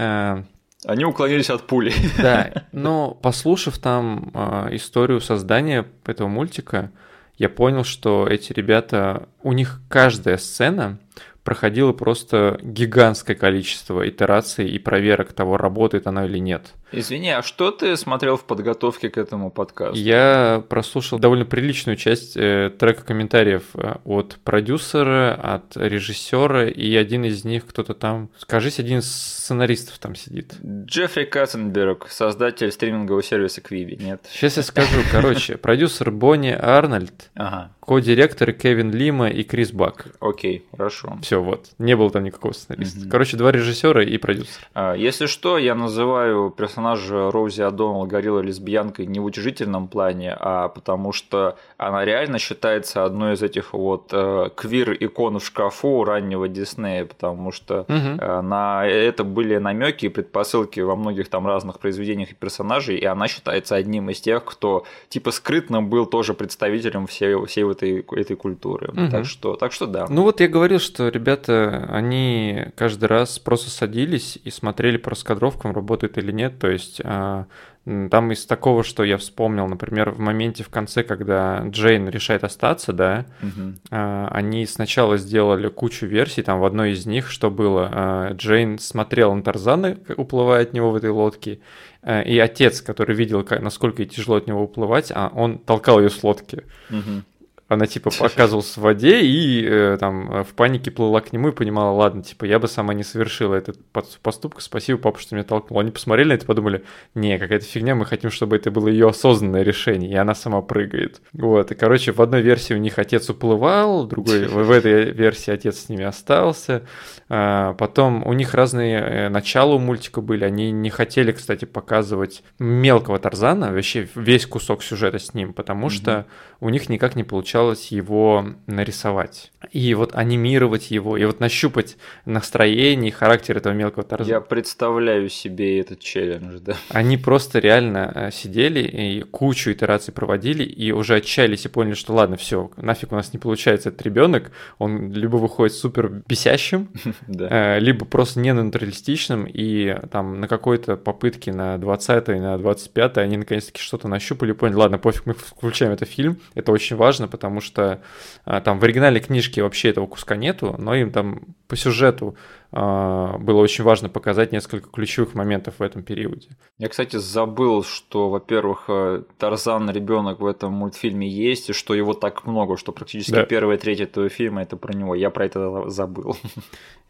Они 0.85 1.05
уклонились 1.05 1.51
от 1.51 1.66
пули. 1.66 1.93
Да, 2.18 2.64
но 2.72 3.12
послушав 3.12 3.79
там 3.79 4.31
э, 4.33 4.76
историю 4.76 5.20
создания 5.20 5.87
этого 6.07 6.29
мультика, 6.29 6.93
я 7.37 7.49
понял, 7.49 7.85
что 7.85 8.26
эти 8.26 8.53
ребята, 8.53 9.29
у 9.43 9.53
них 9.53 9.81
каждая 9.89 10.37
сцена 10.39 10.99
проходила 11.45 11.93
просто 11.93 12.59
гигантское 12.62 13.35
количество 13.35 14.07
итераций 14.09 14.68
и 14.68 14.79
проверок 14.79 15.33
того, 15.33 15.57
работает 15.57 16.07
она 16.07 16.26
или 16.26 16.39
нет. 16.39 16.74
Извини, 16.91 17.30
а 17.30 17.43
что 17.43 17.70
ты 17.70 17.97
смотрел 17.97 18.36
в 18.36 18.45
подготовке 18.45 19.11
к 19.11 19.18
этому 19.18 19.51
подкасту? 19.51 19.99
Я 19.99 20.62
прослушал 20.68 21.18
довольно 21.18 21.45
приличную 21.45 21.97
часть 21.97 22.36
э, 22.36 22.70
трека 22.78 23.05
комментариев 23.05 23.64
э, 23.74 23.97
от 24.05 24.39
продюсера, 24.43 25.34
от 25.34 25.76
режиссера, 25.76 26.66
и 26.66 26.95
один 26.97 27.24
из 27.24 27.45
них 27.45 27.66
кто-то 27.66 27.93
там, 27.93 28.30
скажись, 28.39 28.78
один 28.78 29.01
из 29.01 29.11
сценаристов 29.11 29.99
там 29.99 30.14
сидит. 30.14 30.55
Джеффри 30.64 31.24
Каттенберг, 31.24 32.09
создатель 32.09 32.72
стримингового 32.72 33.22
сервиса 33.22 33.61
Квиби, 33.61 34.03
нет? 34.03 34.24
Сейчас 34.30 34.57
я 34.57 34.62
скажу. 34.62 35.01
Короче, 35.12 35.57
продюсер 35.59 36.11
Бонни 36.11 36.57
Арнольд, 36.59 37.30
ага. 37.34 37.70
ко-директор 37.80 38.53
Кевин 38.53 38.93
Лима 38.93 39.28
и 39.28 39.43
Крис 39.43 39.72
Бак. 39.72 40.07
Окей, 40.20 40.64
хорошо. 40.70 41.18
Все, 41.22 41.43
вот. 41.43 41.66
Не 41.78 41.97
было 41.97 42.11
там 42.11 42.24
никакого 42.24 42.53
сценариста. 42.53 43.01
Угу. 43.01 43.11
Короче, 43.11 43.36
два 43.36 43.53
режиссера 43.53 44.03
и 44.03 44.16
продюсер. 44.16 44.68
А, 44.72 44.95
если 44.95 45.26
что, 45.26 45.59
я 45.59 45.74
называю 45.74 46.51
персонажа 46.51 46.78
персонажа 46.79 47.33
Роузи 47.33 47.62
Адоннелл 47.62 48.07
горела 48.07 48.39
лесбиянкой 48.39 49.07
не 49.07 49.18
в 49.18 49.24
утяжительном 49.24 49.89
плане, 49.89 50.37
а 50.39 50.68
потому 50.68 51.12
что 51.12 51.57
она 51.76 52.05
реально 52.05 52.39
считается 52.39 53.05
одной 53.05 53.35
из 53.35 53.43
этих 53.43 53.72
вот 53.72 54.11
э, 54.12 54.51
квир-икон 54.55 55.41
в 55.41 55.45
шкафу 55.45 56.05
раннего 56.05 56.47
Диснея, 56.47 57.05
потому 57.05 57.51
что 57.51 57.81
угу. 57.81 58.20
э, 58.20 58.41
на 58.43 58.87
это 58.87 59.24
были 59.24 59.57
намеки 59.57 60.07
и 60.07 60.09
предпосылки 60.09 60.79
во 60.79 60.95
многих 60.95 61.29
там 61.29 61.49
разных 61.49 61.81
произведениях 61.81 62.31
и 62.31 62.35
персонажей, 62.35 62.97
и 62.97 63.05
она 63.05 63.26
считается 63.26 63.74
одним 63.74 64.11
из 64.11 64.20
тех, 64.20 64.45
кто 64.45 64.85
типа 65.09 65.33
скрытно 65.33 65.83
был 65.83 66.07
тоже 66.07 66.33
представителем 66.33 67.09
всей, 67.09 67.45
всей 67.47 67.68
этой, 67.68 68.07
этой 68.12 68.37
культуры. 68.37 68.93
Угу. 68.93 69.11
Так, 69.11 69.26
что, 69.26 69.57
так 69.57 69.72
что 69.72 69.87
да. 69.87 70.07
Ну 70.09 70.22
вот 70.22 70.41
я 70.41 70.47
говорил, 70.47 70.79
что 70.79 71.09
ребята, 71.09 71.89
они 71.91 72.66
каждый 72.76 73.07
раз 73.07 73.41
просто 73.41 73.68
садились 73.68 74.39
и 74.45 74.51
смотрели 74.51 74.97
по 74.97 75.11
раскадровкам, 75.11 75.72
работает 75.72 76.18
или 76.18 76.31
нет, 76.31 76.61
то 76.61 76.68
есть 76.71 77.01
а, 77.05 77.47
там 77.85 78.33
из 78.33 78.45
такого, 78.47 78.85
что 78.85 79.05
я 79.05 79.16
вспомнил, 79.16 79.66
например, 79.66 80.11
в 80.11 80.19
моменте 80.19 80.62
в 80.62 80.69
конце, 80.69 81.03
когда 81.03 81.64
Джейн 81.69 82.09
решает 82.09 82.45
остаться, 82.45 82.93
да, 82.93 83.27
угу. 83.43 83.75
они 83.91 84.66
сначала 84.66 85.16
сделали 85.16 85.69
кучу 85.69 86.07
версий, 86.07 86.43
там 86.43 86.61
в 86.61 86.64
одной 86.64 86.93
из 86.93 87.07
них, 87.07 87.31
что 87.31 87.51
было, 87.51 87.89
а, 87.91 88.33
Джейн 88.35 88.79
смотрел 88.79 89.35
на 89.35 89.43
Тарзана, 89.43 89.97
уплывая 90.16 90.62
от 90.62 90.73
него 90.73 90.91
в 90.91 90.97
этой 90.97 91.11
лодке, 91.11 91.61
и 92.07 92.39
отец, 92.39 92.81
который 92.81 93.16
видел, 93.16 93.47
насколько 93.61 94.03
ей 94.03 94.09
тяжело 94.09 94.37
от 94.37 94.47
него 94.47 94.62
уплывать, 94.62 95.11
а 95.14 95.33
он 95.35 95.59
толкал 95.59 95.99
ее 95.99 96.11
с 96.11 96.23
лодки. 96.23 96.64
Угу. 96.91 97.23
Она 97.69 97.87
типа 97.87 98.11
оказывалась 98.21 98.77
в 98.77 98.81
воде 98.81 99.21
и 99.21 99.64
э, 99.64 99.97
там 100.01 100.43
в 100.45 100.55
панике 100.55 100.91
плыла 100.91 101.21
к 101.21 101.33
нему 101.33 101.51
и 101.51 101.53
понимала, 101.53 101.95
ладно, 101.95 102.23
типа 102.23 102.47
я 102.47 102.59
бы 102.59 102.66
сама 102.66 102.95
не 102.95 103.05
совершила 103.05 103.55
этот 103.55 103.79
поступок, 104.23 104.62
спасибо, 104.62 104.99
папа, 104.99 105.21
что 105.21 105.35
меня 105.35 105.45
толкнул. 105.45 105.81
Они 105.81 105.91
посмотрели 105.91 106.29
на 106.29 106.33
это 106.33 106.45
и 106.45 106.47
подумали, 106.47 106.85
не, 107.14 107.39
какая-то 107.39 107.66
фигня, 107.66 107.95
мы 107.95 108.07
хотим, 108.07 108.31
чтобы 108.31 108.57
это 108.57 108.71
было 108.71 108.89
ее 108.89 109.09
осознанное 109.09 109.62
решение, 109.62 110.11
и 110.11 110.16
она 110.16 110.35
сама 110.35 110.62
прыгает. 110.62 111.21
Вот, 111.33 111.71
и 111.71 111.75
короче, 111.75 112.12
в 112.12 112.23
одной 112.23 112.41
версии 112.41 112.73
у 112.73 112.79
них 112.79 112.99
отец 112.99 113.29
уплывал, 113.29 114.05
в 114.07 114.09
другой, 114.09 114.47
в 114.47 114.71
этой 114.71 115.12
версии 115.12 115.51
отец 115.51 115.79
с 115.79 115.89
ними 115.91 116.05
остался. 116.05 116.85
А, 117.29 117.75
потом 117.75 118.27
у 118.27 118.33
них 118.33 118.55
разные 118.55 118.99
э, 118.99 119.29
начала 119.29 119.75
у 119.75 119.79
мультика 119.79 120.23
были, 120.23 120.45
они 120.45 120.71
не 120.71 120.89
хотели, 120.89 121.33
кстати, 121.33 121.66
показывать 121.66 122.43
мелкого 122.59 123.19
Тарзана, 123.19 123.73
вообще 123.73 124.09
весь 124.14 124.47
кусок 124.47 124.83
сюжета 124.83 125.19
с 125.19 125.35
ним, 125.35 125.53
потому 125.53 125.91
что 125.91 126.27
у 126.61 126.71
них 126.71 126.89
никак 126.89 127.14
не 127.14 127.25
получалось 127.25 127.58
его 127.91 128.47
нарисовать. 128.67 129.53
И 129.73 129.93
вот 129.95 130.15
анимировать 130.15 130.91
его, 130.91 131.17
и 131.17 131.25
вот 131.25 131.41
нащупать 131.41 131.97
настроение 132.25 133.09
и 133.09 133.13
характер 133.13 133.57
этого 133.57 133.73
мелкого 133.73 134.05
Тарзана. 134.05 134.37
Я 134.37 134.41
представляю 134.41 135.29
себе 135.29 135.81
этот 135.81 136.01
челлендж, 136.01 136.61
да. 136.61 136.75
Они 136.91 137.17
просто 137.17 137.59
реально 137.59 138.13
э, 138.15 138.31
сидели 138.31 138.81
и 138.81 139.23
кучу 139.23 139.73
итераций 139.73 140.15
проводили, 140.15 140.63
и 140.63 140.93
уже 140.93 141.17
отчаялись 141.17 141.65
и 141.65 141.69
поняли, 141.69 141.95
что 141.95 142.15
ладно, 142.15 142.37
все, 142.37 142.71
нафиг 142.77 143.13
у 143.13 143.17
нас 143.17 143.33
не 143.33 143.39
получается 143.39 143.89
этот 143.89 144.03
ребенок, 144.03 144.53
он 144.79 145.13
либо 145.13 145.37
выходит 145.37 145.75
супер 145.75 146.23
бесящим, 146.27 146.89
э, 147.29 147.81
либо 147.81 148.05
просто 148.05 148.41
не 148.41 148.53
натуралистичным, 148.53 149.47
и 149.47 149.97
там 150.11 150.41
на 150.41 150.49
какой-то 150.49 150.97
попытке 150.97 151.53
на 151.53 151.79
20 151.79 152.29
на 152.29 152.59
25 152.59 153.19
они 153.19 153.39
наконец-таки 153.39 153.81
что-то 153.81 154.09
нащупали, 154.09 154.53
поняли, 154.53 154.77
ладно, 154.77 154.99
пофиг, 154.99 155.27
мы 155.27 155.35
включаем 155.35 155.93
это 155.93 156.05
в 156.05 156.09
фильм, 156.09 156.39
это 156.55 156.73
очень 156.73 156.97
важно, 156.97 157.29
потому 157.29 157.48
что 157.61 158.03
а, 158.45 158.61
там 158.61 158.79
в 158.79 158.85
оригинале 158.85 159.21
книжки 159.21 159.61
вообще 159.61 159.91
этого 159.91 160.07
куска 160.07 160.37
нету, 160.37 160.75
но 160.79 160.95
им 160.95 161.11
там 161.11 161.41
по 161.67 161.77
сюжету 161.77 162.37
а, 162.71 163.39
было 163.39 163.61
очень 163.61 163.85
важно 163.85 164.09
показать 164.09 164.53
несколько 164.53 164.91
ключевых 164.91 165.35
моментов 165.35 165.75
в 165.79 165.83
этом 165.83 166.03
периоде. 166.03 166.49
Я, 166.79 166.89
кстати, 166.89 167.17
забыл, 167.17 167.83
что, 167.83 168.29
во-первых, 168.29 168.85
э, 168.89 169.23
Тарзан 169.39 169.91
ребенок 169.91 170.41
в 170.41 170.47
этом 170.47 170.73
мультфильме 170.73 171.29
есть, 171.29 171.71
и 171.71 171.73
что 171.73 171.95
его 171.95 172.13
так 172.13 172.47
много, 172.47 172.77
что 172.77 172.93
практически 172.93 173.33
да. 173.33 173.45
первая 173.45 173.79
треть 173.79 174.01
этого 174.01 174.29
фильма 174.29 174.63
это 174.63 174.77
про 174.77 174.93
него. 174.93 175.15
Я 175.15 175.31
про 175.31 175.47
это 175.47 175.89
забыл. 175.89 176.37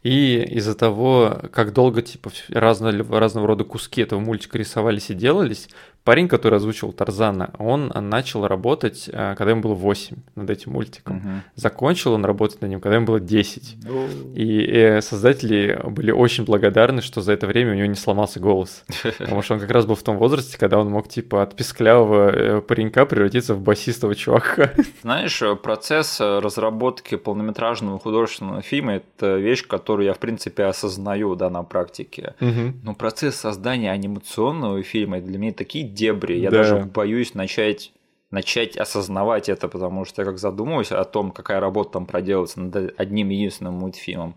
И 0.01 0.41
из-за 0.51 0.75
того, 0.75 1.41
как 1.51 1.73
долго 1.73 2.01
типа 2.01 2.31
разного, 2.47 3.19
разного 3.19 3.47
рода 3.47 3.65
куски 3.65 4.01
этого 4.01 4.19
мультика 4.21 4.57
рисовались 4.57 5.09
и 5.09 5.13
делались, 5.13 5.67
парень, 6.09 6.27
который 6.27 6.55
озвучил 6.55 6.91
Тарзана, 6.91 7.51
он 7.59 7.91
начал 7.95 8.47
работать, 8.47 9.07
э, 9.13 9.35
когда 9.37 9.51
ему 9.51 9.61
было 9.61 9.75
8 9.75 10.17
над 10.33 10.49
этим 10.49 10.71
мультиком. 10.71 11.17
Угу. 11.17 11.27
Закончил 11.53 12.13
он 12.13 12.25
работать 12.25 12.61
над 12.61 12.71
ним, 12.71 12.81
когда 12.81 12.95
ему 12.95 13.05
было 13.05 13.19
10. 13.19 13.77
Ну... 13.83 14.07
И 14.33 14.65
э, 14.65 15.01
создатели 15.01 15.79
были 15.85 16.09
очень 16.09 16.45
благодарны, 16.45 17.03
что 17.03 17.21
за 17.21 17.33
это 17.33 17.45
время 17.45 17.73
у 17.73 17.75
него 17.75 17.85
не 17.85 17.93
сломался 17.93 18.39
голос. 18.39 18.85
Потому 19.19 19.43
что 19.43 19.53
он 19.53 19.59
как 19.59 19.69
раз 19.69 19.85
был 19.85 19.93
в 19.93 20.01
том 20.01 20.17
возрасте, 20.17 20.57
когда 20.57 20.79
он 20.79 20.89
мог 20.89 21.07
типа 21.09 21.43
от 21.43 21.55
писклявого 21.55 22.31
э, 22.31 22.61
паренька 22.61 23.05
превратиться 23.05 23.53
в 23.53 23.61
басистого 23.61 24.15
чувака. 24.15 24.73
Знаешь, 25.03 25.43
процесс 25.61 26.19
разработки 26.19 27.17
полнометражного 27.17 27.99
художественного 27.99 28.63
фильма– 28.63 28.93
это 28.95 29.37
вещь, 29.37 29.67
которую 29.67 30.07
я, 30.07 30.15
в 30.15 30.19
принципе, 30.19 30.63
осознаю 30.63 31.35
да, 31.35 31.51
на 31.51 31.61
практике. 31.61 32.33
Угу. 32.41 32.73
Но 32.81 32.95
процесс 32.95 33.35
создания 33.35 33.91
анимационного 33.91 34.81
фильма 34.81 35.21
для 35.21 35.37
меня 35.37 35.53
такие 35.53 35.98
дебри. 35.99 36.39
Я 36.39 36.49
да. 36.49 36.57
даже 36.57 36.85
боюсь 36.85 37.33
начать 37.33 37.91
начать 38.31 38.77
осознавать 38.77 39.49
это, 39.49 39.67
потому 39.67 40.05
что 40.05 40.21
я 40.21 40.25
как 40.25 40.37
задумываюсь 40.37 40.91
о 40.91 41.03
том, 41.03 41.31
какая 41.31 41.59
работа 41.59 41.93
там 41.93 42.05
проделывается 42.05 42.61
над 42.61 42.93
одним 42.99 43.29
единственным 43.29 43.73
мультфильмом, 43.75 44.35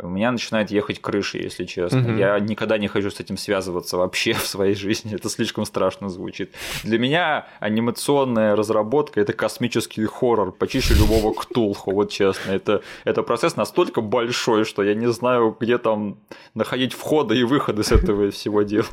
у 0.00 0.08
меня 0.08 0.32
начинает 0.32 0.70
ехать 0.70 1.02
крыша, 1.02 1.36
если 1.36 1.64
честно. 1.64 2.00
Угу. 2.00 2.12
Я 2.12 2.38
никогда 2.40 2.78
не 2.78 2.88
хочу 2.88 3.10
с 3.10 3.20
этим 3.20 3.36
связываться 3.36 3.98
вообще 3.98 4.32
в 4.32 4.46
своей 4.46 4.74
жизни. 4.74 5.14
Это 5.14 5.28
слишком 5.28 5.66
страшно 5.66 6.08
звучит. 6.08 6.52
Для 6.82 6.98
меня 6.98 7.46
анимационная 7.60 8.56
разработка 8.56 9.20
это 9.20 9.34
космический 9.34 10.04
хоррор, 10.06 10.52
почище 10.52 10.94
любого 10.94 11.34
ктулху, 11.34 11.90
вот 11.90 12.10
честно. 12.10 12.52
Это, 12.52 12.82
это 13.04 13.22
процесс 13.22 13.56
настолько 13.56 14.00
большой, 14.00 14.64
что 14.64 14.82
я 14.82 14.94
не 14.94 15.10
знаю, 15.12 15.54
где 15.60 15.76
там 15.76 16.18
находить 16.54 16.94
входы 16.94 17.36
и 17.36 17.42
выходы 17.42 17.82
с 17.82 17.92
этого 17.92 18.30
всего 18.30 18.62
дела. 18.62 18.86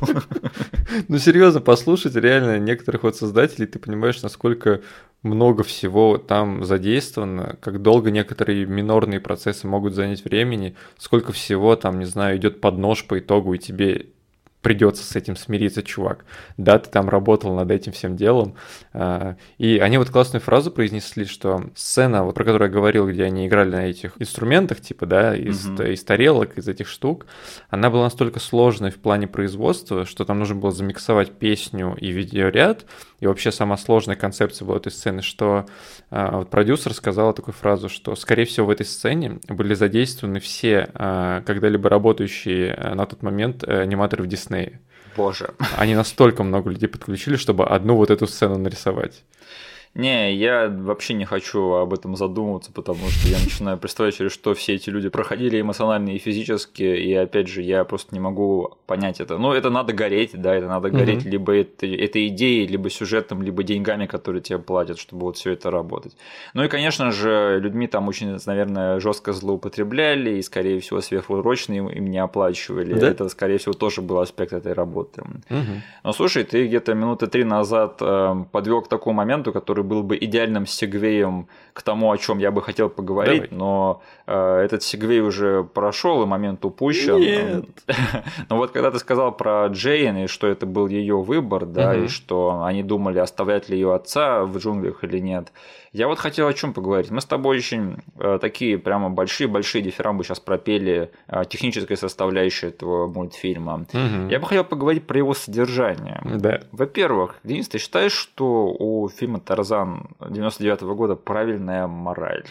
Ну, 1.08 1.18
серьезно, 1.18 1.60
послушать 1.60 2.16
реально 2.16 2.58
некоторых 2.58 3.04
вот 3.04 3.16
создателей, 3.16 3.66
ты 3.66 3.78
понимаешь, 3.78 4.22
насколько 4.22 4.80
много 5.22 5.62
всего 5.64 6.16
там 6.16 6.64
задействовано, 6.64 7.56
как 7.60 7.82
долго 7.82 8.10
некоторые 8.10 8.64
минорные 8.64 9.20
процессы 9.20 9.66
могут 9.66 9.94
занять 9.94 10.24
времени, 10.24 10.76
сколько 10.98 11.32
всего 11.32 11.76
там, 11.76 11.98
не 11.98 12.04
знаю, 12.04 12.36
идет 12.36 12.60
под 12.60 12.78
нож 12.78 13.04
по 13.06 13.18
итогу, 13.18 13.54
и 13.54 13.58
тебе 13.58 14.06
придется 14.62 15.02
с 15.02 15.16
этим 15.16 15.36
смириться, 15.36 15.82
чувак. 15.82 16.24
Да, 16.56 16.78
ты 16.78 16.90
там 16.90 17.08
работал 17.08 17.54
над 17.54 17.70
этим 17.70 17.92
всем 17.92 18.16
делом. 18.16 18.54
А, 18.92 19.36
и 19.58 19.78
они 19.78 19.98
вот 19.98 20.10
классную 20.10 20.42
фразу 20.42 20.70
произнесли, 20.70 21.24
что 21.24 21.64
сцена, 21.74 22.24
вот 22.24 22.34
про 22.34 22.44
которую 22.44 22.68
я 22.68 22.74
говорил, 22.74 23.08
где 23.08 23.24
они 23.24 23.46
играли 23.46 23.70
на 23.70 23.86
этих 23.86 24.12
инструментах, 24.18 24.80
типа, 24.80 25.06
да, 25.06 25.34
из, 25.34 25.66
угу. 25.66 25.82
из 25.82 26.04
тарелок, 26.04 26.58
из 26.58 26.68
этих 26.68 26.88
штук, 26.88 27.26
она 27.70 27.90
была 27.90 28.04
настолько 28.04 28.38
сложной 28.38 28.90
в 28.90 28.98
плане 28.98 29.26
производства, 29.26 30.04
что 30.04 30.24
там 30.24 30.38
нужно 30.38 30.56
было 30.56 30.72
замиксовать 30.72 31.32
песню 31.32 31.96
и 31.98 32.10
видеоряд, 32.10 32.84
и 33.20 33.26
вообще 33.26 33.52
сама 33.52 33.76
сложная 33.76 34.16
концепция 34.16 34.66
была 34.66 34.78
этой 34.78 34.90
сцены, 34.90 35.22
что 35.22 35.66
э, 36.10 36.28
вот 36.32 36.50
продюсер 36.50 36.94
сказала 36.94 37.32
такую 37.32 37.54
фразу, 37.54 37.88
что, 37.88 38.16
скорее 38.16 38.46
всего, 38.46 38.66
в 38.66 38.70
этой 38.70 38.86
сцене 38.86 39.38
были 39.48 39.74
задействованы 39.74 40.40
все 40.40 40.90
э, 40.92 41.42
когда-либо 41.44 41.88
работающие 41.88 42.74
э, 42.74 42.94
на 42.94 43.06
тот 43.06 43.22
момент 43.22 43.62
э, 43.62 43.82
аниматоры 43.82 44.24
в 44.24 44.26
Диснее. 44.26 44.80
Боже. 45.16 45.50
Они 45.76 45.94
настолько 45.94 46.42
много 46.42 46.70
людей 46.70 46.88
подключили, 46.88 47.36
чтобы 47.36 47.66
одну 47.66 47.96
вот 47.96 48.10
эту 48.10 48.26
сцену 48.26 48.56
нарисовать. 48.58 49.24
Не, 49.94 50.34
я 50.34 50.68
вообще 50.68 51.14
не 51.14 51.24
хочу 51.24 51.72
об 51.72 51.92
этом 51.92 52.14
задумываться, 52.14 52.70
потому 52.72 53.08
что 53.08 53.28
я 53.28 53.38
начинаю 53.38 53.76
представлять, 53.76 54.16
через 54.16 54.32
что 54.32 54.54
все 54.54 54.74
эти 54.74 54.88
люди 54.88 55.08
проходили 55.08 55.60
эмоционально 55.60 56.10
и 56.10 56.18
физически, 56.18 56.84
и 56.84 57.12
опять 57.12 57.48
же, 57.48 57.60
я 57.60 57.82
просто 57.84 58.14
не 58.14 58.20
могу 58.20 58.78
понять 58.86 59.20
это. 59.20 59.36
Ну, 59.36 59.52
это 59.52 59.68
надо 59.68 59.92
гореть, 59.92 60.30
да, 60.40 60.54
это 60.54 60.68
надо 60.68 60.90
гореть 60.90 61.22
угу. 61.22 61.30
либо 61.30 61.56
это, 61.56 61.86
этой 61.86 62.28
идеей, 62.28 62.68
либо 62.68 62.88
сюжетом, 62.88 63.42
либо 63.42 63.64
деньгами, 63.64 64.06
которые 64.06 64.42
тебе 64.42 64.60
платят, 64.60 64.98
чтобы 64.98 65.26
вот 65.26 65.36
все 65.38 65.52
это 65.52 65.72
работать. 65.72 66.16
Ну 66.54 66.62
и, 66.62 66.68
конечно 66.68 67.10
же, 67.10 67.58
людьми 67.60 67.88
там 67.88 68.06
очень, 68.06 68.38
наверное, 68.46 69.00
жестко 69.00 69.32
злоупотребляли, 69.32 70.38
и, 70.38 70.42
скорее 70.42 70.78
всего, 70.78 71.00
сверхурочно 71.00 71.72
им, 71.72 71.88
не 71.88 72.18
оплачивали. 72.18 72.94
Да? 72.94 73.08
Это, 73.08 73.28
скорее 73.28 73.58
всего, 73.58 73.72
тоже 73.72 74.02
был 74.02 74.20
аспект 74.20 74.52
этой 74.52 74.72
работы. 74.72 75.22
Угу. 75.50 75.82
Но 76.04 76.12
слушай, 76.12 76.44
ты 76.44 76.68
где-то 76.68 76.94
минуты 76.94 77.26
три 77.26 77.42
назад 77.42 77.96
э, 78.00 78.44
подвел 78.52 78.82
к 78.82 78.88
такому 78.88 79.16
моменту, 79.16 79.52
который 79.52 79.79
который 79.80 79.82
был 79.82 80.02
бы 80.02 80.16
идеальным 80.16 80.66
сегвеем 80.66 81.46
к 81.72 81.82
тому, 81.82 82.10
о 82.10 82.18
чем 82.18 82.38
я 82.38 82.50
бы 82.50 82.62
хотел 82.62 82.88
поговорить, 82.88 83.50
Давай. 83.50 83.58
но 83.58 84.02
э, 84.26 84.64
этот 84.64 84.82
сегвей 84.82 85.20
уже 85.20 85.62
прошел 85.62 86.22
и 86.22 86.26
момент 86.26 86.64
упущен. 86.64 87.18
Нет. 87.18 87.64
но 88.48 88.56
вот 88.56 88.72
когда 88.72 88.90
ты 88.90 88.98
сказал 88.98 89.36
про 89.36 89.66
Джейн 89.68 90.16
и 90.16 90.26
что 90.26 90.46
это 90.46 90.66
был 90.66 90.88
ее 90.88 91.16
выбор, 91.16 91.66
да, 91.66 91.92
угу. 91.92 92.04
и 92.04 92.08
что 92.08 92.62
они 92.64 92.82
думали, 92.82 93.20
оставлять 93.20 93.70
ли 93.70 93.76
ее 93.76 93.94
отца 93.94 94.44
в 94.44 94.58
джунглях 94.58 95.04
или 95.04 95.20
нет, 95.20 95.52
я 95.92 96.06
вот 96.06 96.20
хотел 96.20 96.46
о 96.46 96.54
чем 96.54 96.72
поговорить. 96.72 97.10
Мы 97.10 97.20
с 97.20 97.24
тобой 97.24 97.58
очень 97.58 97.96
э, 98.16 98.38
такие 98.40 98.78
прямо 98.78 99.10
большие-большие 99.10 99.82
дифирамбы 99.82 100.22
сейчас 100.22 100.38
пропели 100.38 101.10
э, 101.26 101.42
технической 101.48 101.96
составляющей 101.96 102.68
этого 102.68 103.08
мультфильма. 103.08 103.86
Угу. 103.92 104.30
Я 104.30 104.38
бы 104.38 104.46
хотел 104.46 104.62
поговорить 104.62 105.06
про 105.08 105.18
его 105.18 105.34
содержание. 105.34 106.20
Да. 106.24 106.60
Во-первых, 106.70 107.40
Денис, 107.42 107.68
ты 107.68 107.78
считаешь, 107.78 108.12
что 108.12 108.66
у 108.78 109.08
фильма 109.08 109.40
«Тарзан» 109.40 110.10
99 110.20 110.82
-го 110.82 110.94
года 110.94 111.16
правильная 111.16 111.88
мораль? 111.88 112.44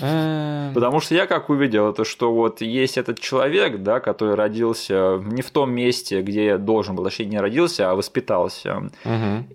А. 0.00 0.72
Потому 0.72 1.00
что 1.00 1.14
я 1.14 1.26
как 1.26 1.50
увидел, 1.50 1.90
это 1.90 2.04
что 2.04 2.32
вот 2.32 2.62
есть 2.62 2.96
этот 2.96 3.20
человек, 3.20 3.82
да, 3.82 4.00
который 4.00 4.34
родился 4.34 5.20
не 5.22 5.42
в 5.42 5.50
том 5.50 5.72
месте, 5.72 6.22
где 6.22 6.56
должен 6.56 6.94
был, 6.94 7.04
точнее 7.04 7.26
не 7.26 7.40
родился, 7.40 7.90
а 7.90 7.94
воспитался. 7.94 8.90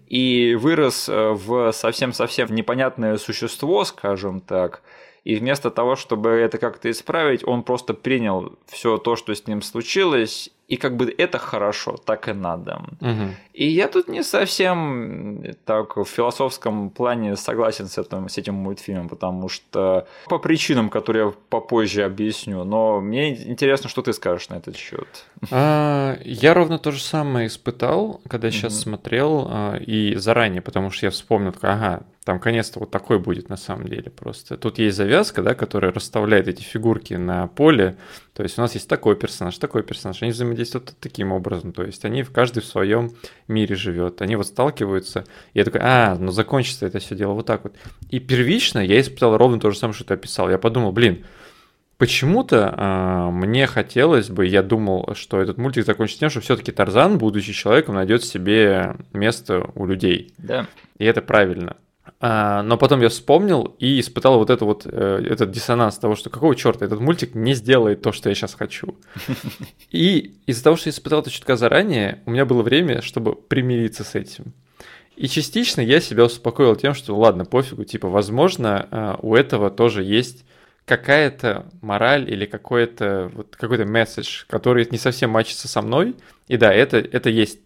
И 0.08 0.56
вырос 0.60 1.10
э, 1.10 1.32
в 1.32 1.72
совсем-совсем 1.72 2.54
непонятное 2.54 3.18
существо, 3.24 3.86
скажем 3.86 4.42
так, 4.42 4.82
и 5.24 5.36
вместо 5.36 5.72
того, 5.72 5.96
чтобы 5.96 6.30
это 6.30 6.58
как-то 6.58 6.92
исправить, 6.92 7.48
он 7.48 7.64
просто 7.64 7.94
принял 7.94 8.58
все 8.68 8.98
то, 8.98 9.16
что 9.16 9.34
с 9.34 9.48
ним 9.48 9.62
случилось, 9.62 10.50
и 10.68 10.78
как 10.78 10.96
бы 10.96 11.14
это 11.18 11.38
хорошо, 11.38 11.98
так 11.98 12.28
и 12.28 12.34
надо. 12.34 12.82
Угу. 13.02 13.36
И 13.54 13.68
я 13.68 13.88
тут 13.88 14.08
не 14.08 14.24
совсем 14.24 15.44
так 15.66 15.98
в 15.98 16.06
философском 16.06 16.90
плане 16.90 17.36
согласен 17.36 17.88
с 17.88 17.98
этим, 17.98 18.30
с 18.30 18.38
этим 18.38 18.56
мультфильмом, 18.56 19.10
потому 19.10 19.50
что 19.50 20.08
по 20.28 20.40
причинам, 20.40 20.90
которые 20.90 21.26
я 21.26 21.34
попозже 21.50 22.04
объясню, 22.04 22.64
но 22.64 23.02
мне 23.02 23.36
интересно, 23.52 23.90
что 23.90 24.02
ты 24.02 24.14
скажешь 24.14 24.50
на 24.50 24.56
этот 24.56 24.76
счет. 24.76 25.26
А, 25.52 26.18
я 26.24 26.54
ровно 26.54 26.80
то 26.80 26.92
же 26.92 27.00
самое 27.02 27.48
испытал, 27.48 28.22
когда 28.28 28.50
сейчас 28.50 28.74
угу. 28.74 28.82
смотрел, 28.82 29.48
а, 29.50 29.78
и 29.78 30.16
заранее, 30.16 30.62
потому 30.62 30.92
что 30.92 31.06
я 31.06 31.12
вспомнил, 31.12 31.54
ага, 31.62 32.04
там 32.24 32.40
конец-то 32.40 32.80
вот 32.80 32.92
такой 32.92 33.20
будет 33.20 33.50
на 33.50 33.58
самом 33.58 33.88
деле 33.88 34.10
просто. 34.10 34.58
Тут 34.58 34.80
есть 34.80 34.96
завязка, 34.96 35.42
да, 35.42 35.56
которая 35.56 35.92
расставляет 35.92 36.48
эти 36.48 36.64
фигурки 36.64 37.16
на 37.16 37.48
поле. 37.48 37.98
То 38.34 38.42
есть 38.42 38.58
у 38.58 38.62
нас 38.62 38.74
есть 38.74 38.90
такой 38.90 39.16
персонаж, 39.16 39.58
такой 39.58 39.84
персонаж. 39.84 40.22
Они 40.24 40.32
взаимодействуют 40.32 40.96
таким 41.00 41.32
образом. 41.32 41.72
То 41.72 41.84
есть 41.84 42.04
они 42.04 42.24
в 42.24 42.32
каждый 42.32 42.62
в 42.62 42.66
своем 42.66 43.12
мире 43.48 43.76
живет. 43.76 44.22
Они 44.22 44.36
вот 44.36 44.48
сталкиваются. 44.48 45.26
И 45.54 45.60
я 45.60 45.66
такой, 45.66 45.82
а, 45.84 46.16
ну 46.20 46.32
закончится 46.32 46.88
это 46.88 47.00
все 47.00 47.16
дело 47.16 47.34
вот 47.34 47.46
так 47.46 47.64
вот. 47.64 47.76
И 48.10 48.20
первично 48.20 48.80
я 48.80 49.00
испытал 49.00 49.38
ровно 49.38 49.60
то 49.60 49.70
же 49.70 49.78
самое, 49.78 49.94
что 49.94 50.06
ты 50.06 50.16
описал. 50.16 50.50
Я 50.50 50.58
подумал, 50.58 50.92
блин, 50.92 51.26
Почему-то 52.00 52.74
э, 52.76 53.30
мне 53.32 53.66
хотелось 53.68 54.30
бы, 54.30 54.46
я 54.46 54.64
думал, 54.64 55.12
что 55.14 55.40
этот 55.40 55.58
мультик 55.58 55.86
закончится 55.86 56.20
тем, 56.20 56.30
что 56.32 56.42
все-таки 56.42 56.72
Тарзан, 56.72 57.18
будучи 57.18 57.54
человеком, 57.54 57.96
найдет 57.96 58.26
себе 58.26 58.96
место 59.14 59.70
у 59.76 59.86
людей. 59.86 60.34
Да. 60.38 60.68
И 60.98 61.06
это 61.06 61.22
правильно. 61.22 61.78
А, 62.26 62.64
но 62.64 62.78
потом 62.78 63.02
я 63.02 63.10
вспомнил 63.10 63.76
и 63.80 64.00
испытал 64.00 64.38
вот 64.38 64.50
это 64.50 64.64
вот, 64.64 64.88
э, 64.90 65.26
этот 65.30 65.52
диссонанс 65.52 65.98
того, 65.98 66.16
что 66.16 66.30
какого 66.30 66.56
черта 66.56 66.86
этот 66.86 67.02
мультик 67.02 67.36
не 67.36 67.54
сделает 67.54 68.02
то, 68.02 68.14
что 68.14 68.30
я 68.30 68.36
сейчас 68.36 68.54
хочу. 68.54 68.96
И 69.92 70.34
из-за 70.46 70.64
того, 70.64 70.78
что 70.78 70.88
я 70.88 70.92
испытал 70.92 71.20
это 71.20 71.30
чутка 71.30 71.58
заранее, 71.58 72.22
у 72.26 72.32
меня 72.32 72.46
было 72.46 72.62
время, 72.62 73.02
чтобы 73.02 73.36
примириться 73.36 74.06
с 74.06 74.16
этим. 74.16 74.54
И 75.18 75.28
частично 75.28 75.82
я 75.82 76.00
себя 76.00 76.24
успокоил 76.24 76.78
тем, 76.78 76.94
что 76.94 77.14
ладно, 77.14 77.44
пофигу, 77.44 77.84
типа, 77.84 78.08
возможно, 78.08 78.88
а, 78.90 79.20
у 79.22 79.36
этого 79.36 79.70
тоже 79.70 80.02
есть 80.02 80.46
какая-то 80.86 81.66
мораль 81.82 82.32
или 82.32 82.46
какой-то 82.46 83.32
вот 83.34 83.58
какой-то 83.58 83.86
месседж, 83.86 84.46
который 84.48 84.88
не 84.90 84.98
совсем 84.98 85.30
мачится 85.30 85.68
со 85.68 85.82
мной. 85.82 86.16
И 86.48 86.56
да, 86.56 86.74
это, 86.74 87.00
это 87.00 87.30
есть 87.30 87.60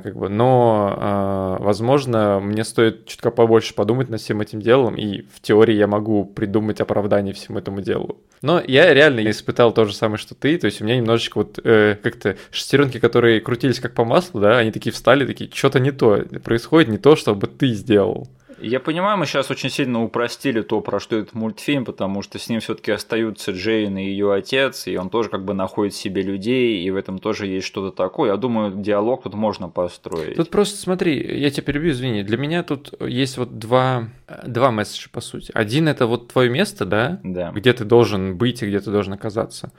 как 0.00 0.16
бы, 0.16 0.28
но, 0.28 0.94
а, 0.96 1.56
возможно, 1.58 2.38
мне 2.40 2.62
стоит 2.64 3.06
чутка 3.06 3.32
побольше 3.32 3.74
подумать 3.74 4.08
над 4.08 4.20
всем 4.20 4.40
этим 4.40 4.60
делом, 4.60 4.94
и 4.94 5.22
в 5.22 5.40
теории 5.40 5.74
я 5.74 5.88
могу 5.88 6.24
придумать 6.24 6.80
оправдание 6.80 7.34
всему 7.34 7.58
этому 7.58 7.80
делу. 7.80 8.20
Но 8.42 8.62
я 8.64 8.94
реально 8.94 9.28
испытал 9.28 9.72
то 9.72 9.84
же 9.84 9.92
самое, 9.92 10.18
что 10.18 10.36
ты, 10.36 10.56
то 10.58 10.66
есть 10.66 10.80
у 10.80 10.84
меня 10.84 10.96
немножечко 10.96 11.38
вот 11.38 11.58
э, 11.64 11.96
как-то 12.00 12.36
шестеренки, 12.50 13.00
которые 13.00 13.40
крутились 13.40 13.80
как 13.80 13.94
по 13.94 14.04
маслу, 14.04 14.40
да, 14.40 14.58
они 14.58 14.70
такие 14.70 14.92
встали, 14.92 15.26
такие, 15.26 15.50
что-то 15.52 15.80
не 15.80 15.90
то, 15.90 16.24
происходит 16.44 16.88
не 16.88 16.98
то, 16.98 17.16
что 17.16 17.34
бы 17.34 17.48
ты 17.48 17.68
сделал. 17.68 18.28
Я 18.60 18.80
понимаю, 18.80 19.18
мы 19.18 19.26
сейчас 19.26 19.50
очень 19.50 19.70
сильно 19.70 20.02
упростили 20.02 20.62
то, 20.62 20.80
про 20.80 20.98
что 20.98 21.16
этот 21.16 21.34
мультфильм, 21.34 21.84
потому 21.84 22.22
что 22.22 22.38
с 22.38 22.48
ним 22.48 22.60
все-таки 22.60 22.90
остаются 22.90 23.52
Джейн 23.52 23.98
и 23.98 24.04
ее 24.04 24.32
отец, 24.32 24.86
и 24.86 24.96
он 24.96 25.10
тоже 25.10 25.28
как 25.28 25.44
бы 25.44 25.54
находит 25.54 25.94
себе 25.94 26.22
людей, 26.22 26.82
и 26.82 26.90
в 26.90 26.96
этом 26.96 27.18
тоже 27.18 27.46
есть 27.46 27.66
что-то 27.66 27.94
такое. 27.94 28.30
Я 28.30 28.36
думаю, 28.36 28.72
диалог 28.76 29.24
тут 29.24 29.34
можно 29.34 29.68
построить. 29.68 30.36
Тут 30.36 30.50
просто 30.50 30.78
смотри, 30.78 31.38
я 31.38 31.50
тебя 31.50 31.64
перебью, 31.64 31.90
извини. 31.90 32.22
Для 32.22 32.38
меня 32.38 32.62
тут 32.62 32.94
есть 33.00 33.36
вот 33.36 33.58
два, 33.58 34.08
два 34.46 34.70
месседжа, 34.70 35.08
по 35.12 35.20
сути. 35.20 35.50
Один 35.54 35.88
это 35.88 36.06
вот 36.06 36.28
твое 36.28 36.48
место, 36.48 36.84
да? 36.84 37.20
Да. 37.22 37.50
Где 37.50 37.72
ты 37.72 37.84
должен 37.84 38.36
быть 38.36 38.62
и 38.62 38.66
где 38.66 38.80
ты 38.80 38.90
должен 38.90 39.12
оказаться. 39.12 39.72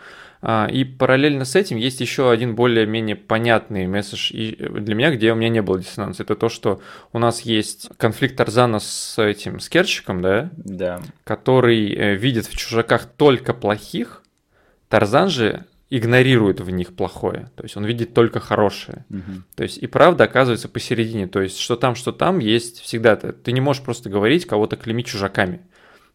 А, 0.50 0.66
и 0.72 0.86
параллельно 0.86 1.43
с 1.43 1.58
этим 1.58 1.76
есть 1.76 2.00
еще 2.00 2.32
один 2.32 2.56
более-менее 2.56 3.18
понятный 3.18 3.86
месседж 3.86 4.32
для 4.32 4.95
меня, 4.95 5.12
где 5.14 5.34
у 5.34 5.36
меня 5.36 5.50
не 5.50 5.62
было 5.62 5.78
диссонанса. 5.78 6.24
Это 6.24 6.38
то, 6.38 6.48
что 6.48 6.82
у 7.12 7.20
нас 7.20 7.41
есть 7.41 7.89
конфликт 7.98 8.38
Тарзана 8.38 8.80
с 8.80 9.22
этим 9.22 9.60
с 9.60 9.68
Керчиком, 9.68 10.22
да? 10.22 10.50
Да. 10.56 11.02
Который 11.26 11.93
э, 11.93 12.16
видит 12.16 12.45
в 12.45 12.56
чужаках 12.56 13.08
только 13.18 13.54
плохих. 13.54 14.24
Тарзан 14.88 15.28
же 15.28 15.66
игнорирует 15.89 16.62
в 16.62 16.70
них 16.70 16.95
плохое. 16.95 17.52
То 17.58 17.64
есть 17.64 17.76
он 17.76 17.84
видит 17.84 18.14
только 18.14 18.39
хорошее. 18.39 19.04
Угу. 19.10 19.43
То 19.58 19.64
есть 19.64 19.80
и 19.80 19.88
правда 19.88 20.24
оказывается 20.24 20.70
посередине. 20.70 21.28
То 21.28 21.41
есть 21.41 21.60
что 21.60 21.76
там, 21.76 21.93
что 21.93 22.14
там 22.14 22.39
есть 22.39 22.80
всегда. 22.80 23.18
Ты 23.18 23.52
не 23.52 23.60
можешь 23.60 23.84
просто 23.84 24.10
говорить, 24.10 24.45
кого-то 24.45 24.78
клеймить 24.78 25.08
чужаками 25.08 25.60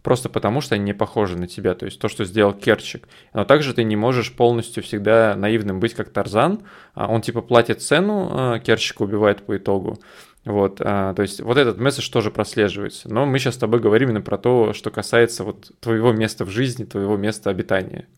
просто 0.03 0.28
потому, 0.28 0.61
что 0.61 0.74
они 0.74 0.84
не 0.84 0.92
похожи 0.92 1.38
на 1.38 1.46
тебя. 1.46 1.74
То 1.74 1.86
есть 1.86 1.98
то, 1.98 2.09
что 2.09 2.24
сделал 2.24 2.53
Керчик. 2.53 3.09
Но 3.32 3.44
также 3.44 3.74
ты 3.74 3.84
не 3.84 3.96
можешь 3.96 4.32
полностью 4.32 4.82
всегда 4.82 5.34
наивным 5.36 5.80
быть, 5.80 5.94
как 5.94 6.11
Тарзан. 6.11 6.62
А 6.94 7.09
он 7.09 7.22
типа 7.22 7.40
платит 7.40 7.82
цену, 7.82 8.28
а, 8.32 8.59
Керчика 8.59 9.03
убивает 9.03 9.44
по 9.44 9.57
итогу. 9.57 9.98
Вот, 10.45 10.80
а, 10.80 11.14
то 11.14 11.22
есть 11.22 11.40
вот 11.40 11.57
этот 11.57 11.78
месседж 11.78 12.11
тоже 12.11 12.32
прослеживается. 12.32 13.09
Но 13.12 13.26
мы 13.26 13.38
сейчас 13.38 13.55
с 13.55 13.59
тобой 13.59 13.78
говорим 13.78 14.09
именно 14.09 14.22
про 14.22 14.38
то, 14.38 14.72
что 14.72 14.90
касается 14.90 15.45
вот 15.45 15.70
твоего 15.78 16.12
места 16.12 16.45
в 16.45 16.51
жизни, 16.51 16.84
твоего 16.84 17.16
места 17.16 17.51
обитания. 17.51 18.09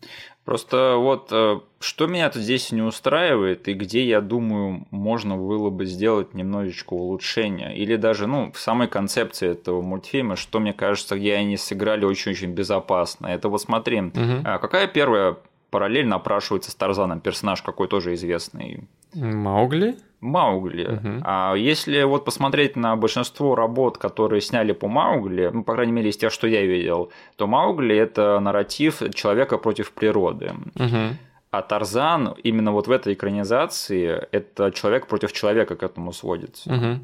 Просто 0.43 0.95
вот 0.97 1.29
э, 1.31 1.59
что 1.79 2.07
меня 2.07 2.29
тут 2.29 2.41
здесь 2.41 2.71
не 2.71 2.81
устраивает 2.81 3.67
и 3.67 3.73
где, 3.73 4.05
я 4.05 4.21
думаю, 4.21 4.87
можно 4.89 5.37
было 5.37 5.69
бы 5.69 5.85
сделать 5.85 6.33
немножечко 6.33 6.93
улучшения. 6.93 7.75
Или 7.75 7.95
даже, 7.95 8.25
ну, 8.25 8.51
в 8.51 8.59
самой 8.59 8.87
концепции 8.87 9.49
этого 9.49 9.81
мультфильма, 9.81 10.35
что, 10.35 10.59
мне 10.59 10.73
кажется, 10.73 11.17
где 11.17 11.35
они 11.35 11.57
сыграли 11.57 12.05
очень-очень 12.05 12.51
безопасно. 12.51 13.27
Это 13.27 13.49
вот 13.49 13.61
смотри, 13.61 14.01
угу. 14.01 14.43
какая 14.43 14.87
первая 14.87 15.37
параллель 15.69 16.07
напрашивается 16.07 16.71
с 16.71 16.75
Тарзаном, 16.75 17.19
персонаж 17.19 17.61
какой 17.61 17.87
тоже 17.87 18.13
известный? 18.13 18.87
Маугли? 19.15 19.97
Маугли. 20.21 20.85
Угу. 20.85 21.21
А 21.23 21.53
если 21.55 22.03
вот 22.03 22.25
посмотреть 22.25 22.75
на 22.75 22.95
большинство 22.95 23.55
работ, 23.55 23.97
которые 23.97 24.41
сняли 24.41 24.73
по 24.73 24.87
Маугли, 24.87 25.51
ну, 25.53 25.63
по 25.63 25.73
крайней 25.73 25.93
мере, 25.93 26.09
из 26.09 26.17
тех, 26.17 26.31
что 26.31 26.47
я 26.47 26.65
видел, 26.65 27.11
то 27.35 27.47
Маугли 27.47 27.95
это 27.95 28.39
нарратив 28.39 29.01
человека 29.13 29.57
против 29.57 29.91
природы. 29.91 30.53
Угу. 30.75 31.17
А 31.51 31.61
Тарзан 31.61 32.35
именно 32.43 32.71
вот 32.71 32.87
в 32.87 32.91
этой 32.91 33.13
экранизации 33.13 34.27
это 34.31 34.71
человек 34.71 35.07
против 35.07 35.31
человека 35.31 35.75
к 35.75 35.83
этому 35.83 36.11
сводится. 36.11 36.73
Угу. 36.73 36.99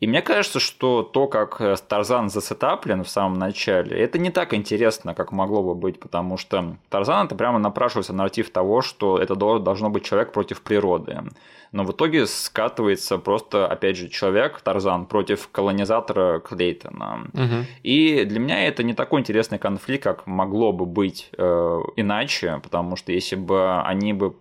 И 0.00 0.06
мне 0.06 0.22
кажется, 0.22 0.60
что 0.60 1.02
то, 1.02 1.26
как 1.28 1.60
э, 1.60 1.76
Тарзан 1.86 2.30
засетаплен 2.30 3.04
в 3.04 3.08
самом 3.08 3.38
начале, 3.38 3.98
это 3.98 4.18
не 4.18 4.30
так 4.30 4.54
интересно, 4.54 5.14
как 5.14 5.30
могло 5.30 5.62
бы 5.62 5.74
быть, 5.74 6.00
потому 6.00 6.38
что 6.38 6.76
Тарзан 6.88 7.26
это 7.26 7.34
прямо 7.34 7.58
напрашивается 7.58 8.14
нарратив 8.14 8.50
того, 8.50 8.80
что 8.80 9.18
это 9.18 9.34
должно 9.34 9.90
быть 9.90 10.04
человек 10.04 10.32
против 10.32 10.62
природы. 10.62 11.18
Но 11.72 11.84
в 11.84 11.92
итоге 11.92 12.26
скатывается 12.26 13.18
просто, 13.18 13.66
опять 13.66 13.96
же, 13.96 14.08
человек, 14.08 14.60
Тарзан, 14.62 15.04
против 15.04 15.48
колонизатора 15.52 16.40
Клейтона. 16.40 17.26
Угу. 17.34 17.66
И 17.82 18.24
для 18.24 18.40
меня 18.40 18.66
это 18.66 18.82
не 18.82 18.94
такой 18.94 19.20
интересный 19.20 19.58
конфликт, 19.58 20.02
как 20.02 20.26
могло 20.26 20.72
бы 20.72 20.86
быть 20.86 21.30
э, 21.36 21.80
иначе, 21.96 22.58
потому 22.62 22.96
что 22.96 23.12
если 23.12 23.36
бы 23.36 23.80
они 23.82 24.14
бы 24.14 24.34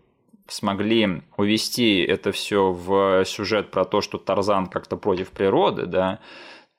смогли 0.51 1.21
увести 1.37 1.99
это 2.01 2.31
все 2.31 2.71
в 2.71 3.23
сюжет 3.25 3.71
про 3.71 3.85
то, 3.85 4.01
что 4.01 4.17
Тарзан 4.17 4.67
как-то 4.67 4.97
против 4.97 5.31
природы, 5.31 5.85
да, 5.85 6.19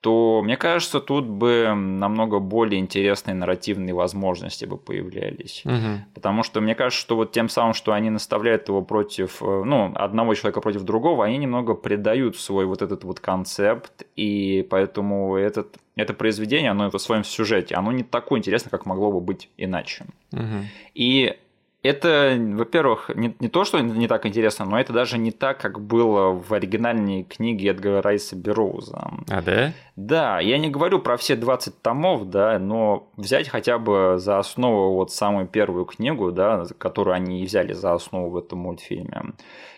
то, 0.00 0.40
мне 0.42 0.56
кажется, 0.56 0.98
тут 0.98 1.26
бы 1.26 1.74
намного 1.74 2.38
более 2.38 2.80
интересные 2.80 3.34
нарративные 3.34 3.94
возможности 3.94 4.64
бы 4.64 4.78
появлялись. 4.78 5.62
Угу. 5.66 6.14
Потому 6.14 6.42
что 6.42 6.62
мне 6.62 6.74
кажется, 6.74 7.00
что 7.00 7.16
вот 7.16 7.32
тем 7.32 7.50
самым, 7.50 7.74
что 7.74 7.92
они 7.92 8.08
наставляют 8.08 8.68
его 8.68 8.80
против, 8.80 9.42
э, 9.42 9.62
ну, 9.64 9.92
одного 9.94 10.34
человека 10.34 10.62
против 10.62 10.82
другого, 10.82 11.26
они 11.26 11.36
немного 11.36 11.74
предают 11.74 12.36
свой 12.36 12.64
вот 12.64 12.80
этот 12.80 13.04
вот 13.04 13.20
концепт, 13.20 14.06
и 14.16 14.66
поэтому 14.70 15.36
этот, 15.36 15.76
это 15.96 16.14
произведение, 16.14 16.70
оно 16.70 16.90
в 16.90 16.98
своем 16.98 17.24
сюжете, 17.24 17.74
оно 17.74 17.92
не 17.92 18.02
такое 18.02 18.38
интересное, 18.38 18.70
как 18.70 18.86
могло 18.86 19.12
бы 19.12 19.20
быть 19.20 19.50
иначе. 19.58 20.06
Угу. 20.32 20.64
И 20.94 21.36
это, 21.82 22.36
во-первых, 22.38 23.10
не, 23.14 23.34
не 23.40 23.48
то, 23.48 23.64
что 23.64 23.80
не 23.80 24.06
так 24.06 24.26
интересно, 24.26 24.66
но 24.66 24.78
это 24.78 24.92
даже 24.92 25.16
не 25.16 25.30
так, 25.30 25.58
как 25.58 25.80
было 25.80 26.30
в 26.30 26.52
оригинальной 26.52 27.24
книге 27.24 27.70
Эдгара 27.70 28.02
Райса 28.02 28.36
Бероуза. 28.36 29.10
А, 29.28 29.40
да? 29.40 29.72
Да, 29.96 30.40
я 30.40 30.58
не 30.58 30.68
говорю 30.68 30.98
про 30.98 31.16
все 31.16 31.36
20 31.36 31.80
томов, 31.80 32.28
да, 32.28 32.58
но 32.58 33.10
взять 33.16 33.48
хотя 33.48 33.78
бы 33.78 34.16
за 34.18 34.38
основу 34.38 34.94
вот 34.94 35.12
самую 35.12 35.46
первую 35.46 35.86
книгу, 35.86 36.32
да, 36.32 36.64
которую 36.78 37.14
они 37.14 37.44
взяли 37.44 37.72
за 37.72 37.94
основу 37.94 38.30
в 38.30 38.36
этом 38.36 38.60
мультфильме. 38.60 39.32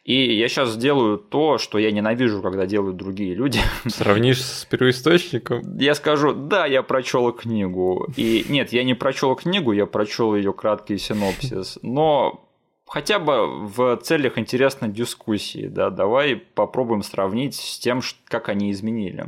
И 0.04 0.34
я 0.36 0.48
сейчас 0.48 0.70
сделаю 0.70 1.16
то, 1.16 1.58
что 1.58 1.78
я 1.78 1.92
ненавижу, 1.92 2.42
когда 2.42 2.66
делают 2.66 2.96
другие 2.96 3.34
люди. 3.34 3.60
Сравнишь 3.86 4.42
с 4.42 4.64
первоисточником? 4.64 5.78
Я 5.78 5.94
скажу, 5.94 6.32
да, 6.32 6.66
я 6.66 6.82
прочел 6.82 7.30
книгу. 7.32 8.08
И 8.16 8.44
нет, 8.48 8.72
я 8.72 8.82
не 8.82 8.94
прочел 8.94 9.36
книгу, 9.36 9.70
я 9.72 9.86
прочел 9.86 10.34
ее 10.34 10.52
краткий 10.52 10.98
синопсис. 10.98 11.78
Но 11.82 12.48
хотя 12.84 13.20
бы 13.20 13.64
в 13.68 13.96
целях 13.98 14.38
интересной 14.38 14.88
дискуссии, 14.88 15.68
да, 15.68 15.90
давай 15.90 16.34
попробуем 16.34 17.02
сравнить 17.02 17.54
с 17.54 17.78
тем, 17.78 18.00
как 18.24 18.48
они 18.48 18.72
изменили. 18.72 19.24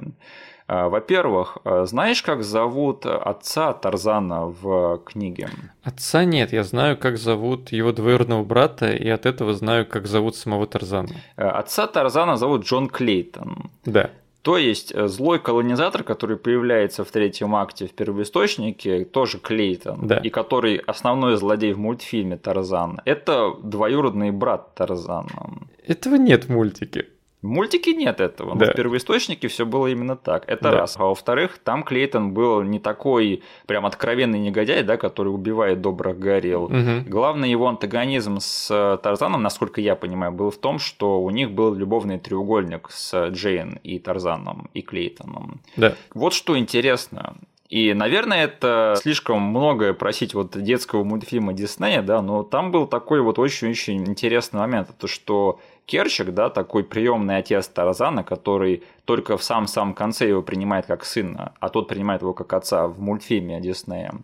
А, 0.66 0.88
во-первых, 0.88 1.58
а, 1.64 1.84
знаешь, 1.84 2.22
как 2.22 2.42
зовут 2.42 3.04
отца 3.06 3.72
Тарзана 3.72 4.46
в 4.46 5.02
книге? 5.04 5.50
Отца 5.82 6.24
нет, 6.24 6.52
я 6.52 6.64
знаю, 6.64 6.96
как 6.96 7.18
зовут 7.18 7.72
его 7.72 7.92
двоюродного 7.92 8.44
брата, 8.44 8.92
и 8.92 9.08
от 9.08 9.26
этого 9.26 9.52
знаю, 9.54 9.86
как 9.86 10.06
зовут 10.06 10.36
самого 10.36 10.66
Тарзана. 10.66 11.10
А, 11.36 11.50
отца 11.50 11.86
Тарзана 11.86 12.36
зовут 12.36 12.64
Джон 12.64 12.88
Клейтон. 12.88 13.70
Да. 13.84 14.10
То 14.44 14.58
есть 14.58 14.92
э, 14.94 15.08
злой 15.08 15.38
колонизатор, 15.38 16.02
который 16.02 16.36
появляется 16.36 17.02
в 17.02 17.10
третьем 17.10 17.56
акте 17.56 17.86
в 17.86 17.94
первоисточнике, 17.94 19.06
тоже 19.06 19.38
Клейтон, 19.38 20.06
да. 20.06 20.18
и 20.18 20.28
который 20.28 20.76
основной 20.76 21.38
злодей 21.38 21.72
в 21.72 21.78
мультфильме 21.78 22.36
Тарзан, 22.36 23.00
это 23.06 23.54
двоюродный 23.62 24.32
брат 24.32 24.74
Тарзана. 24.74 25.66
Этого 25.86 26.16
нет 26.16 26.44
в 26.44 26.48
мультике. 26.50 27.06
В 27.44 27.46
мультике 27.46 27.92
нет 27.92 28.22
этого, 28.22 28.54
но 28.54 28.64
да. 28.64 28.72
в 28.72 28.74
первоисточнике 28.74 29.48
все 29.48 29.66
было 29.66 29.88
именно 29.88 30.16
так. 30.16 30.44
Это 30.48 30.62
да. 30.62 30.70
раз. 30.70 30.96
А 30.98 31.04
во-вторых, 31.04 31.58
там 31.62 31.82
Клейтон 31.82 32.32
был 32.32 32.62
не 32.62 32.78
такой 32.78 33.42
прям 33.66 33.84
откровенный 33.84 34.38
негодяй, 34.38 34.82
да, 34.82 34.96
который 34.96 35.28
убивает 35.28 35.82
добрых 35.82 36.18
горел. 36.18 36.64
Угу. 36.64 37.04
Главный 37.06 37.50
его 37.50 37.68
антагонизм 37.68 38.38
с 38.40 38.98
Тарзаном, 39.02 39.42
насколько 39.42 39.82
я 39.82 39.94
понимаю, 39.94 40.32
был 40.32 40.50
в 40.50 40.56
том, 40.56 40.78
что 40.78 41.20
у 41.20 41.28
них 41.28 41.50
был 41.50 41.74
любовный 41.74 42.18
треугольник 42.18 42.88
с 42.90 43.28
Джейн 43.28 43.78
и 43.82 43.98
Тарзаном 43.98 44.70
и 44.72 44.80
Клейтоном. 44.80 45.60
Да. 45.76 45.96
Вот 46.14 46.32
что 46.32 46.58
интересно. 46.58 47.36
И, 47.68 47.94
наверное, 47.94 48.44
это 48.44 48.94
слишком 48.98 49.40
многое 49.40 49.94
просить 49.94 50.34
вот 50.34 50.60
детского 50.62 51.02
мультфильма 51.02 51.54
Диснея, 51.54 52.02
да, 52.02 52.20
но 52.20 52.42
там 52.42 52.70
был 52.70 52.86
такой 52.86 53.22
вот 53.22 53.38
очень-очень 53.38 54.06
интересный 54.06 54.60
момент, 54.60 54.90
то 54.98 55.06
что 55.06 55.60
Керчик, 55.86 56.32
да, 56.32 56.50
такой 56.50 56.84
приемный 56.84 57.38
отец 57.38 57.66
Тарзана, 57.68 58.22
который 58.22 58.82
только 59.06 59.38
в 59.38 59.42
самом-самом 59.42 59.94
конце 59.94 60.28
его 60.28 60.42
принимает 60.42 60.86
как 60.86 61.04
сына, 61.04 61.54
а 61.58 61.70
тот 61.70 61.88
принимает 61.88 62.20
его 62.20 62.34
как 62.34 62.52
отца 62.52 62.86
в 62.86 63.00
мультфильме 63.00 63.60
Диснея, 63.60 64.14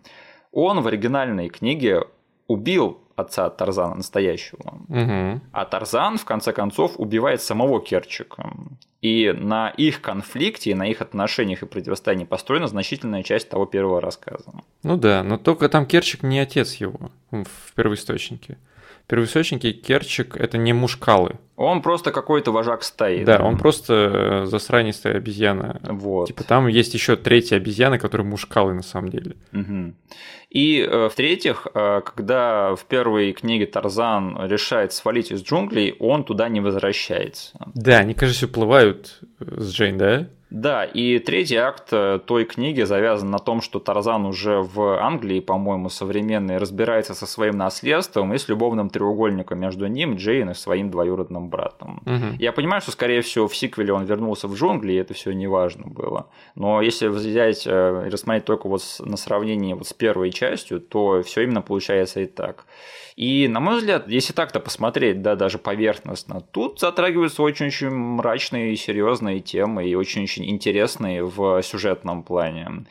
он 0.51 0.81
в 0.81 0.87
оригинальной 0.87 1.49
книге 1.49 2.03
убил 2.47 2.99
отца 3.21 3.49
Тарзана 3.49 3.95
настоящего. 3.95 4.77
Угу. 4.89 5.41
А 5.51 5.65
Тарзан, 5.65 6.17
в 6.17 6.25
конце 6.25 6.51
концов, 6.51 6.93
убивает 6.97 7.41
самого 7.41 7.81
Керчика. 7.81 8.51
И 9.01 9.31
на 9.31 9.69
их 9.69 10.01
конфликте, 10.01 10.75
на 10.75 10.87
их 10.87 11.01
отношениях 11.01 11.63
и 11.63 11.65
противостоянии 11.65 12.25
построена 12.25 12.67
значительная 12.67 13.23
часть 13.23 13.49
того 13.49 13.65
первого 13.65 13.99
рассказа. 13.99 14.51
Ну 14.83 14.97
да, 14.97 15.23
но 15.23 15.37
только 15.37 15.69
там 15.69 15.85
Керчик 15.85 16.21
не 16.21 16.39
отец 16.39 16.75
его 16.75 17.11
в 17.31 17.73
первоисточнике 17.75 18.57
первоисточнике 19.11 19.73
Керчик– 19.73 20.37
это 20.39 20.57
не 20.57 20.71
мушкалы. 20.71 21.35
Он 21.57 21.81
просто 21.81 22.11
какой-то 22.11 22.53
вожак 22.53 22.81
стаи. 22.81 23.25
Да, 23.25 23.39
да? 23.39 23.43
он 23.43 23.57
просто 23.57 23.93
э, 23.93 24.45
засранистая 24.45 25.17
обезьяна. 25.17 25.81
Вот. 25.83 26.27
Типа 26.27 26.45
там 26.45 26.67
есть 26.67 26.93
еще 26.93 27.17
третья 27.17 27.57
обезьяна, 27.57 27.99
которая 27.99 28.25
мушкалы 28.25 28.73
на 28.73 28.81
самом 28.81 29.09
деле. 29.09 29.35
Угу. 29.51 29.93
И 30.49 30.79
э, 30.79 31.09
в-третьих, 31.09 31.67
э, 31.73 32.01
когда 32.05 32.73
в 32.75 32.85
первой 32.85 33.33
книге 33.33 33.65
Тарзан 33.65 34.45
решает 34.45 34.93
свалить 34.93 35.31
из 35.31 35.43
джунглей, 35.43 35.93
он 35.99 36.23
туда 36.23 36.47
не 36.47 36.61
возвращается. 36.61 37.51
Да, 37.75 37.97
они, 37.97 38.13
кажется, 38.13 38.45
уплывают 38.45 39.19
с 39.39 39.73
Джейн, 39.73 39.97
да? 39.97 40.27
Да, 40.51 40.83
и 40.83 41.17
третий 41.19 41.55
акт 41.55 41.87
э, 41.93 42.19
той 42.25 42.43
книги 42.43 42.81
завязан 42.81 43.31
на 43.31 43.39
том, 43.39 43.61
что 43.61 43.79
Тарзан 43.79 44.25
уже 44.25 44.61
в 44.61 45.01
Англии, 45.01 45.39
по-моему, 45.39 45.87
современный, 45.87 46.57
разбирается 46.57 47.13
со 47.13 47.25
своим 47.25 47.57
наследством 47.57 48.33
и 48.33 48.37
с 48.37 48.49
любовным 48.49 48.89
треугольником 48.89 49.59
между 49.59 49.87
ним, 49.87 50.15
Джейн 50.17 50.49
и 50.49 50.53
своим 50.53 50.91
двоюродным 50.91 51.49
братом. 51.49 52.01
Угу. 52.05 52.35
Я 52.37 52.51
понимаю, 52.51 52.81
что, 52.81 52.91
скорее 52.91 53.21
всего, 53.21 53.47
в 53.47 53.55
сиквеле 53.55 53.93
он 53.93 54.03
вернулся 54.03 54.49
в 54.49 54.55
джунгли, 54.55 54.91
и 54.91 54.97
это 54.97 55.13
все 55.13 55.31
не 55.31 55.47
важно 55.47 55.87
было. 55.87 56.27
Но 56.55 56.81
если 56.81 57.07
взять 57.07 57.65
э, 57.65 58.03
и 58.07 58.09
рассмотреть 58.09 58.43
только 58.43 58.67
вот 58.67 58.81
на 58.99 59.15
сравнении 59.15 59.73
вот 59.73 59.87
с 59.87 59.93
первой 59.93 60.31
частью, 60.31 60.81
то 60.81 61.23
все 61.23 61.43
именно 61.43 61.61
получается 61.61 62.19
и 62.19 62.25
так. 62.25 62.65
И, 63.21 63.47
на 63.47 63.59
мой 63.59 63.77
взгляд, 63.77 64.07
если 64.07 64.33
так-то 64.33 64.59
посмотреть, 64.59 65.21
да, 65.21 65.35
даже 65.35 65.59
поверхностно, 65.59 66.41
тут 66.41 66.79
затрагиваются 66.79 67.43
очень-очень 67.43 67.91
мрачные 67.91 68.73
и 68.73 68.75
серьезные 68.75 69.41
темы, 69.41 69.87
и 69.87 69.93
очень-очень 69.93 70.49
интересные 70.49 71.23
в 71.23 71.61
сюжетном 71.61 72.23
плане. 72.23 72.85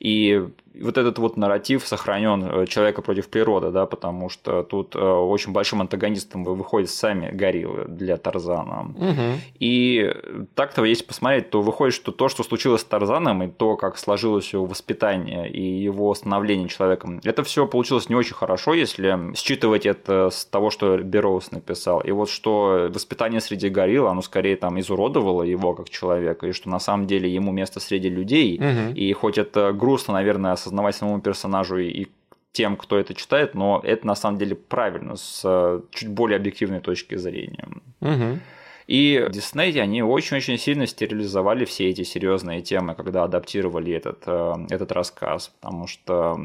И 0.00 0.42
вот 0.80 0.98
этот 0.98 1.18
вот 1.18 1.36
нарратив 1.36 1.86
сохранен 1.86 2.44
э, 2.44 2.66
человека 2.66 3.02
против 3.02 3.28
природы, 3.28 3.70
да, 3.70 3.86
потому 3.86 4.28
что 4.28 4.62
тут 4.62 4.94
э, 4.94 4.98
очень 4.98 5.52
большим 5.52 5.80
антагонистом 5.80 6.44
выходят 6.44 6.90
сами 6.90 7.30
гориллы 7.30 7.84
для 7.88 8.16
Тарзана. 8.16 8.92
Угу. 8.94 9.40
И 9.58 10.14
так-то, 10.54 10.84
если 10.84 11.04
посмотреть, 11.04 11.50
то 11.50 11.62
выходит, 11.62 11.94
что 11.94 12.12
то, 12.12 12.28
что 12.28 12.42
случилось 12.42 12.82
с 12.82 12.84
Тарзаном, 12.84 13.42
и 13.42 13.48
то, 13.48 13.76
как 13.76 13.98
сложилось 13.98 14.52
его 14.52 14.66
воспитание 14.66 15.50
и 15.50 15.62
его 15.62 16.14
становление 16.14 16.68
человеком, 16.68 17.20
это 17.24 17.42
все 17.42 17.66
получилось 17.66 18.08
не 18.08 18.14
очень 18.14 18.34
хорошо, 18.34 18.74
если 18.74 19.34
считывать 19.34 19.86
это 19.86 20.30
с 20.30 20.44
того, 20.44 20.70
что 20.70 20.98
Бероус 20.98 21.52
написал. 21.52 22.00
И 22.00 22.10
вот 22.10 22.28
что 22.28 22.88
воспитание 22.92 23.40
среди 23.40 23.68
горилл, 23.68 24.06
оно 24.06 24.22
скорее 24.22 24.56
там 24.56 24.78
изуродовало 24.80 25.42
его 25.42 25.74
как 25.74 25.90
человека, 25.90 26.46
и 26.46 26.52
что 26.52 26.68
на 26.68 26.80
самом 26.80 27.06
деле 27.06 27.32
ему 27.32 27.52
место 27.52 27.80
среди 27.80 28.08
людей, 28.08 28.58
угу. 28.58 28.94
и 28.94 29.12
хоть 29.12 29.38
это 29.38 29.72
грустно, 29.72 30.14
наверное, 30.14 30.52
осознавать 30.66 30.96
самому 30.96 31.20
персонажу 31.20 31.78
и 31.78 32.06
тем, 32.52 32.76
кто 32.76 32.98
это 32.98 33.14
читает, 33.14 33.54
но 33.54 33.80
это 33.84 34.06
на 34.06 34.14
самом 34.14 34.38
деле 34.38 34.56
правильно 34.56 35.16
с 35.16 35.42
э, 35.44 35.80
чуть 35.90 36.08
более 36.08 36.36
объективной 36.36 36.80
точки 36.80 37.16
зрения. 37.16 37.68
Угу. 38.00 38.40
И 38.86 39.26
Дисней, 39.30 39.82
они 39.82 40.02
очень-очень 40.02 40.58
сильно 40.58 40.86
стерилизовали 40.86 41.64
все 41.64 41.90
эти 41.90 42.02
серьезные 42.02 42.62
темы, 42.62 42.94
когда 42.94 43.24
адаптировали 43.24 43.92
этот, 43.92 44.22
э, 44.26 44.54
этот 44.70 44.92
рассказ. 44.92 45.52
Потому 45.60 45.86
что, 45.86 46.38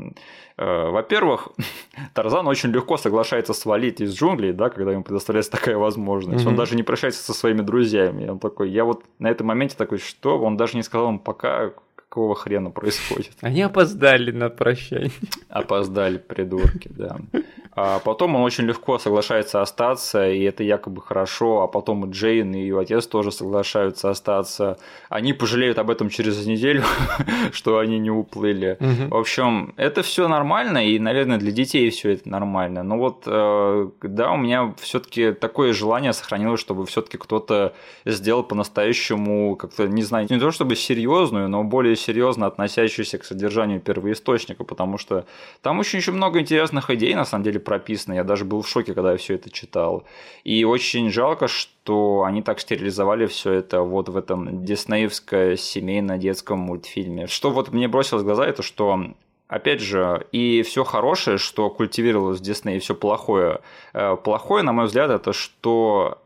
э, 0.57 0.89
во-первых, 0.89 1.49
Тарзан 2.13 2.47
очень 2.47 2.72
легко 2.72 2.97
соглашается 2.97 3.53
свалить 3.53 4.01
из 4.01 4.13
джунглей, 4.13 4.51
да, 4.53 4.69
когда 4.69 4.91
ему 4.91 5.03
предоставляется 5.03 5.51
такая 5.51 5.78
возможность. 5.78 6.43
Mm-hmm. 6.43 6.49
Он 6.49 6.55
даже 6.55 6.76
не 6.76 6.84
прощается 6.84 7.24
со 7.24 7.34
своими 7.34 7.61
друзьями. 7.61 8.28
Он 8.28 8.39
такой, 8.39 8.69
я 8.69 8.84
вот 8.84 9.05
на 9.19 9.30
этом 9.30 9.47
моменте 9.47 9.78
такой, 9.78 9.99
что? 9.99 10.39
Он 10.39 10.57
даже 10.57 10.76
не 10.76 10.84
сказал 10.84 11.09
им 11.09 11.19
пока, 11.19 11.72
какого 12.12 12.36
хрена 12.36 12.72
происходит? 12.72 13.32
Они 13.39 13.62
опоздали 13.62 14.32
на 14.32 14.49
прощание. 14.49 15.12
Опоздали, 15.47 16.18
придурки, 16.18 16.89
да. 16.89 17.18
А 17.74 17.99
потом 17.99 18.36
он 18.36 18.41
очень 18.41 18.65
легко 18.65 18.99
соглашается 18.99 19.61
остаться, 19.61 20.30
и 20.30 20.43
это 20.43 20.61
якобы 20.63 21.01
хорошо, 21.01 21.61
а 21.61 21.67
потом 21.67 22.05
и 22.05 22.11
Джейн, 22.11 22.53
и 22.53 22.59
ее 22.59 22.80
отец 22.80 23.07
тоже 23.07 23.32
соглашаются 23.32 24.09
остаться. 24.09 24.78
Они 25.09 25.32
пожалеют 25.32 25.80
об 25.80 25.89
этом 25.89 26.09
через 26.09 26.45
неделю, 26.45 26.84
что 27.53 27.80
они 27.80 27.97
не 27.97 28.11
уплыли. 28.11 28.78
Угу. 28.80 29.15
В 29.15 29.17
общем, 29.17 29.74
это 29.78 30.03
все 30.03 30.28
нормально, 30.28 30.86
и, 30.86 30.99
наверное, 30.99 31.38
для 31.38 31.51
детей 31.51 31.89
все 31.91 32.11
это 32.11 32.28
нормально. 32.28 32.84
Но 32.84 32.97
вот, 32.97 33.24
э, 33.26 33.89
да, 34.01 34.32
у 34.32 34.38
меня 34.38 34.74
все-таки 34.82 35.32
такое 35.32 35.72
желание 35.72 36.11
сохранилось, 36.11 36.59
чтобы 36.59 36.86
все-таки 36.86 37.17
кто-то 37.17 37.74
сделал 38.03 38.43
по-настоящему 38.43 39.55
как-то, 39.55 39.88
не 39.88 40.03
знаю, 40.03 40.28
не 40.30 40.39
то 40.39 40.51
чтобы 40.51 40.76
серьезную, 40.76 41.47
но 41.47 41.63
более 41.63 41.95
серьезно 41.95 42.47
относящуюся 42.47 43.17
к 43.17 43.24
содержанию 43.24 43.80
первоисточника, 43.80 44.65
потому 44.65 44.97
что 44.97 45.26
там 45.61 45.80
очень 45.80 45.99
еще 45.99 46.11
много 46.11 46.39
интересных 46.39 46.89
идей, 46.89 47.15
на 47.15 47.24
самом 47.24 47.45
деле, 47.45 47.61
прописано. 47.62 48.14
Я 48.14 48.24
даже 48.24 48.45
был 48.45 48.62
в 48.62 48.68
шоке, 48.68 48.93
когда 48.93 49.12
я 49.12 49.18
все 49.18 49.36
это 49.36 49.49
читал. 49.49 50.03
И 50.43 50.64
очень 50.64 51.09
жалко, 51.12 51.47
что 51.47 52.24
они 52.24 52.41
так 52.41 52.59
стерилизовали 52.59 53.26
все 53.26 53.53
это 53.53 53.82
вот 53.82 54.09
в 54.09 54.18
этом 54.18 54.66
диснеевско 54.66 55.55
семейно-детском 55.55 56.59
мультфильме. 56.59 57.28
Что 57.28 57.51
вот 57.51 57.72
мне 57.72 57.88
бросилось 57.88 58.24
в 58.24 58.26
глаза, 58.26 58.45
это 58.45 58.64
что 58.64 59.14
опять 59.51 59.82
же, 59.82 60.26
и 60.32 60.64
все 60.64 60.84
хорошее, 60.84 61.38
что 61.38 61.70
культивировалось 61.70 62.39
в 62.39 62.41
Дисней, 62.41 62.78
и 62.78 62.80
все 62.80 62.95
плохое. 62.95 63.59
Э, 63.93 64.16
плохое, 64.16 64.64
на 64.64 64.72
мой 64.72 64.86
взгляд, 64.86 65.12
это 65.12 65.34
что 65.34 66.22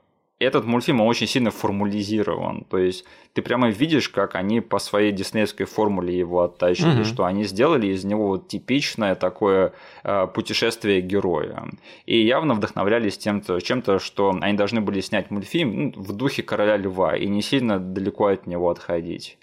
этот 0.46 0.66
мультфильм 0.66 1.02
очень 1.02 1.28
сильно 1.28 1.52
формализирован. 1.52 2.66
То 2.70 2.78
есть 2.78 3.06
ты 3.34 3.42
прямо 3.42 3.70
видишь, 3.70 4.10
как 4.10 4.36
они 4.36 4.62
по 4.62 4.80
своей 4.80 5.12
диснеевской 5.12 5.66
формуле 5.66 6.18
его 6.18 6.42
оттащили, 6.42 7.02
mm-hmm. 7.02 7.06
что 7.06 7.26
они 7.26 7.44
сделали 7.44 7.88
из 7.88 8.04
него 8.04 8.28
вот 8.28 8.48
типичное 8.48 9.16
такое 9.16 9.74
э, 10.04 10.28
путешествие 10.34 11.02
героя. 11.02 11.66
И 12.06 12.18
явно 12.26 12.54
вдохновлялись 12.54 13.18
тем-то, 13.18 13.60
чем-то, 13.60 14.00
что 14.00 14.38
они 14.42 14.58
должны 14.58 14.82
были 14.82 15.02
снять 15.02 15.32
мультфильм 15.32 15.76
ну, 15.76 15.94
в 15.96 16.14
духе 16.14 16.44
короля 16.44 16.78
льва 16.78 17.16
и 17.16 17.28
не 17.28 17.42
сильно 17.42 17.80
далеко 17.80 18.28
от 18.28 18.48
него 18.48 18.70
отходить. 18.70 19.38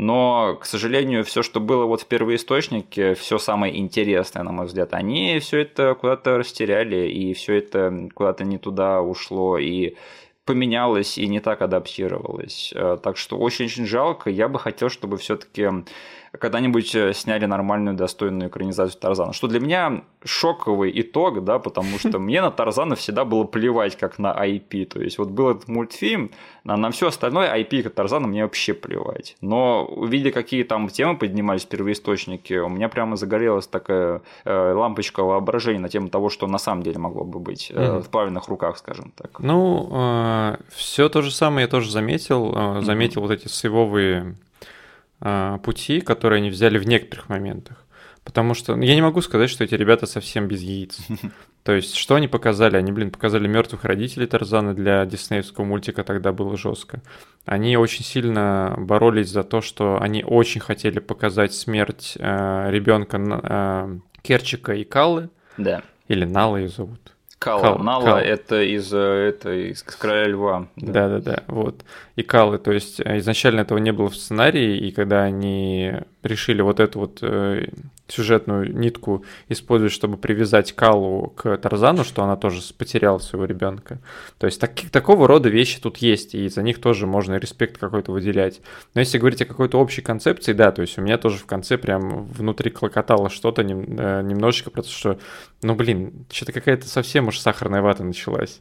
Но, 0.00 0.56
к 0.60 0.64
сожалению, 0.64 1.24
все, 1.24 1.42
что 1.42 1.58
было 1.58 1.84
вот 1.84 2.02
в 2.02 2.06
первоисточнике, 2.06 3.14
все 3.14 3.36
самое 3.36 3.76
интересное, 3.76 4.44
на 4.44 4.52
мой 4.52 4.66
взгляд, 4.66 4.94
они 4.94 5.40
все 5.40 5.62
это 5.62 5.96
куда-то 5.96 6.38
растеряли, 6.38 7.08
и 7.08 7.34
все 7.34 7.54
это 7.54 8.08
куда-то 8.14 8.44
не 8.44 8.58
туда 8.58 9.02
ушло, 9.02 9.58
и 9.58 9.96
поменялось 10.48 11.18
и 11.18 11.28
не 11.28 11.40
так 11.40 11.60
адаптировалось. 11.60 12.72
Э, 12.74 12.96
так 13.02 13.18
что 13.18 13.36
очень-очень 13.36 13.84
жалко. 13.84 14.30
Я 14.30 14.48
бы 14.48 14.58
хотел, 14.58 14.88
чтобы 14.88 15.18
все-таки 15.18 15.68
когда-нибудь 16.38 16.94
э, 16.94 17.12
сняли 17.12 17.46
нормальную, 17.46 17.96
достойную 17.96 18.48
экранизацию 18.48 19.00
Тарзана. 19.00 19.32
Что 19.32 19.48
для 19.48 19.60
меня 19.60 20.02
шоковый 20.24 20.92
итог, 21.00 21.44
да, 21.44 21.58
потому 21.58 21.98
что 21.98 22.18
мне 22.18 22.40
на 22.40 22.50
Тарзана 22.50 22.94
всегда 22.96 23.24
было 23.24 23.44
плевать, 23.44 23.96
как 23.96 24.18
на 24.18 24.32
IP. 24.32 24.86
То 24.86 25.00
есть, 25.00 25.18
вот 25.18 25.30
был 25.30 25.50
этот 25.50 25.68
мультфильм, 25.68 26.30
на, 26.64 26.76
на 26.76 26.90
все 26.90 27.08
остальное 27.08 27.54
IP 27.58 27.88
Тарзана 27.88 28.26
мне 28.26 28.42
вообще 28.42 28.74
плевать. 28.74 29.36
Но 29.40 29.84
увидя, 29.84 30.30
какие 30.30 30.64
там 30.64 30.88
темы 30.88 31.16
поднимались 31.16 31.64
первоисточники, 31.64 32.54
у 32.54 32.68
меня 32.68 32.88
прямо 32.88 33.16
загорелась 33.16 33.66
такая 33.66 34.22
э, 34.44 34.72
лампочка 34.72 35.22
воображения 35.22 35.80
на 35.80 35.88
тему 35.88 36.08
того, 36.08 36.28
что 36.28 36.46
на 36.46 36.58
самом 36.58 36.82
деле 36.82 36.98
могло 36.98 37.24
бы 37.24 37.38
быть 37.38 37.70
э, 37.70 37.74
mm-hmm. 37.74 38.02
в 38.02 38.08
правильных 38.08 38.48
руках, 38.48 38.78
скажем 38.78 39.12
так. 39.16 39.38
Ну, 39.40 39.88
э, 39.92 40.56
все 40.74 41.08
то 41.08 41.22
же 41.22 41.30
самое 41.30 41.62
я 41.62 41.68
тоже 41.68 41.90
заметил. 41.90 42.52
Э, 42.54 42.80
заметил 42.82 43.20
mm-hmm. 43.20 43.24
вот 43.24 43.30
эти 43.30 43.48
сейвовые 43.48 44.18
а, 44.18 44.47
пути, 45.62 46.00
которые 46.00 46.38
они 46.38 46.50
взяли 46.50 46.78
в 46.78 46.86
некоторых 46.86 47.28
моментах. 47.28 47.84
Потому 48.28 48.52
что 48.52 48.76
ну, 48.76 48.82
я 48.82 48.94
не 48.94 49.00
могу 49.00 49.22
сказать, 49.22 49.48
что 49.48 49.64
эти 49.64 49.74
ребята 49.74 50.04
совсем 50.04 50.48
без 50.48 50.60
яиц. 50.60 50.98
То 51.64 51.72
есть, 51.72 51.94
что 51.96 52.14
они 52.14 52.28
показали? 52.28 52.76
Они, 52.76 52.92
блин, 52.92 53.10
показали 53.10 53.48
мертвых 53.48 53.84
родителей 53.84 54.26
Тарзана 54.26 54.74
для 54.74 55.06
диснеевского 55.06 55.64
мультика, 55.64 56.04
тогда 56.04 56.32
было 56.32 56.58
жестко. 56.58 57.00
Они 57.46 57.78
очень 57.78 58.04
сильно 58.04 58.74
боролись 58.76 59.30
за 59.30 59.44
то, 59.44 59.62
что 59.62 59.98
они 59.98 60.24
очень 60.24 60.60
хотели 60.60 60.98
показать 60.98 61.54
смерть 61.54 62.18
э, 62.18 62.70
ребенка 62.70 63.18
э, 63.18 63.98
Керчика 64.20 64.74
и 64.74 64.84
Калы. 64.84 65.30
Да. 65.56 65.82
Или 66.08 66.26
Нала 66.26 66.58
ее 66.58 66.68
зовут. 66.68 67.16
Кала. 67.38 67.62
Кал, 67.62 67.78
Нала 67.78 68.04
Кал. 68.04 68.18
это 68.18 68.62
из 68.62 68.92
это 68.92 69.52
из 69.52 69.82
Короля 69.82 70.28
Льва. 70.28 70.68
Да, 70.76 71.08
да, 71.08 71.20
да. 71.20 71.44
Вот. 71.46 71.84
И 72.16 72.22
Калы, 72.22 72.58
то 72.58 72.72
есть 72.72 73.00
э, 73.00 73.18
изначально 73.18 73.60
этого 73.60 73.78
не 73.78 73.92
было 73.92 74.08
в 74.08 74.16
сценарии, 74.16 74.76
и 74.76 74.90
когда 74.90 75.22
они 75.22 75.94
решили 76.22 76.62
вот 76.62 76.80
эту 76.80 76.98
вот 77.00 77.18
э, 77.22 77.66
сюжетную 78.08 78.76
нитку 78.76 79.24
использовать, 79.48 79.92
чтобы 79.92 80.16
привязать 80.16 80.72
Калу 80.72 81.28
к 81.36 81.56
Тарзану, 81.58 82.04
что 82.04 82.22
она 82.22 82.36
тоже 82.36 82.60
потеряла 82.76 83.18
своего 83.18 83.44
ребенка. 83.44 83.98
То 84.38 84.46
есть 84.46 84.60
так, 84.60 84.72
такого 84.90 85.28
рода 85.28 85.48
вещи 85.48 85.80
тут 85.80 85.98
есть, 85.98 86.34
и 86.34 86.48
за 86.48 86.62
них 86.62 86.80
тоже 86.80 87.06
можно 87.06 87.36
респект 87.36 87.78
какой-то 87.78 88.12
выделять. 88.12 88.60
Но 88.94 89.00
если 89.00 89.18
говорить 89.18 89.42
о 89.42 89.46
какой-то 89.46 89.78
общей 89.78 90.02
концепции, 90.02 90.52
да, 90.52 90.72
то 90.72 90.82
есть 90.82 90.98
у 90.98 91.02
меня 91.02 91.18
тоже 91.18 91.38
в 91.38 91.46
конце 91.46 91.78
прям 91.78 92.24
внутри 92.26 92.70
клокотало 92.70 93.28
что-то 93.30 93.62
нем, 93.62 93.84
э, 93.98 94.22
немножечко, 94.22 94.70
потому 94.70 94.92
что, 94.92 95.18
ну 95.62 95.74
блин, 95.74 96.26
что-то 96.30 96.52
какая-то 96.52 96.88
совсем 96.88 97.28
уж 97.28 97.38
сахарная 97.38 97.82
вата 97.82 98.04
началась. 98.04 98.60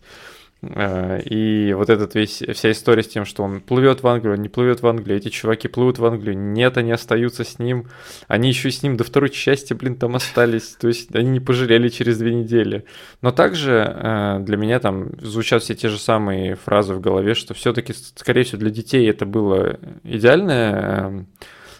Э, 0.61 1.21
и 1.21 1.73
вот 1.73 1.89
этот 1.89 2.15
весь, 2.15 2.41
вся 2.53 2.71
история 2.71 3.03
с 3.03 3.07
тем, 3.07 3.25
что 3.25 3.43
он 3.43 3.61
плывет 3.61 4.01
в 4.01 4.07
Англию, 4.07 4.39
не 4.39 4.49
плывет 4.49 4.81
в 4.81 4.87
Англию, 4.87 5.17
эти 5.17 5.29
чуваки 5.29 5.67
плывут 5.67 5.99
в 5.99 6.05
Англию, 6.05 6.37
нет, 6.37 6.77
они 6.77 6.91
остаются 6.91 7.43
с 7.43 7.59
ним, 7.59 7.87
они 8.27 8.49
еще 8.49 8.71
с 8.71 8.81
ним 8.81 8.97
до 8.97 9.03
второй 9.03 9.29
части, 9.29 9.73
блин, 9.73 9.95
там 9.95 10.15
остались, 10.15 10.75
то 10.79 10.87
есть 10.87 11.13
они 11.15 11.29
не 11.29 11.39
пожалели 11.39 11.89
через 11.89 12.17
две 12.17 12.33
недели. 12.33 12.85
Но 13.21 13.31
также 13.31 13.71
э, 13.73 14.39
для 14.41 14.57
меня 14.57 14.79
там 14.79 15.09
звучат 15.21 15.63
все 15.63 15.75
те 15.75 15.89
же 15.89 15.99
самые 15.99 16.55
фразы 16.55 16.93
в 16.93 17.01
голове, 17.01 17.35
что 17.35 17.53
все-таки, 17.53 17.93
скорее 17.93 18.43
всего, 18.43 18.59
для 18.59 18.71
детей 18.71 19.07
это 19.09 19.25
было 19.25 19.79
идеальное 20.03 21.25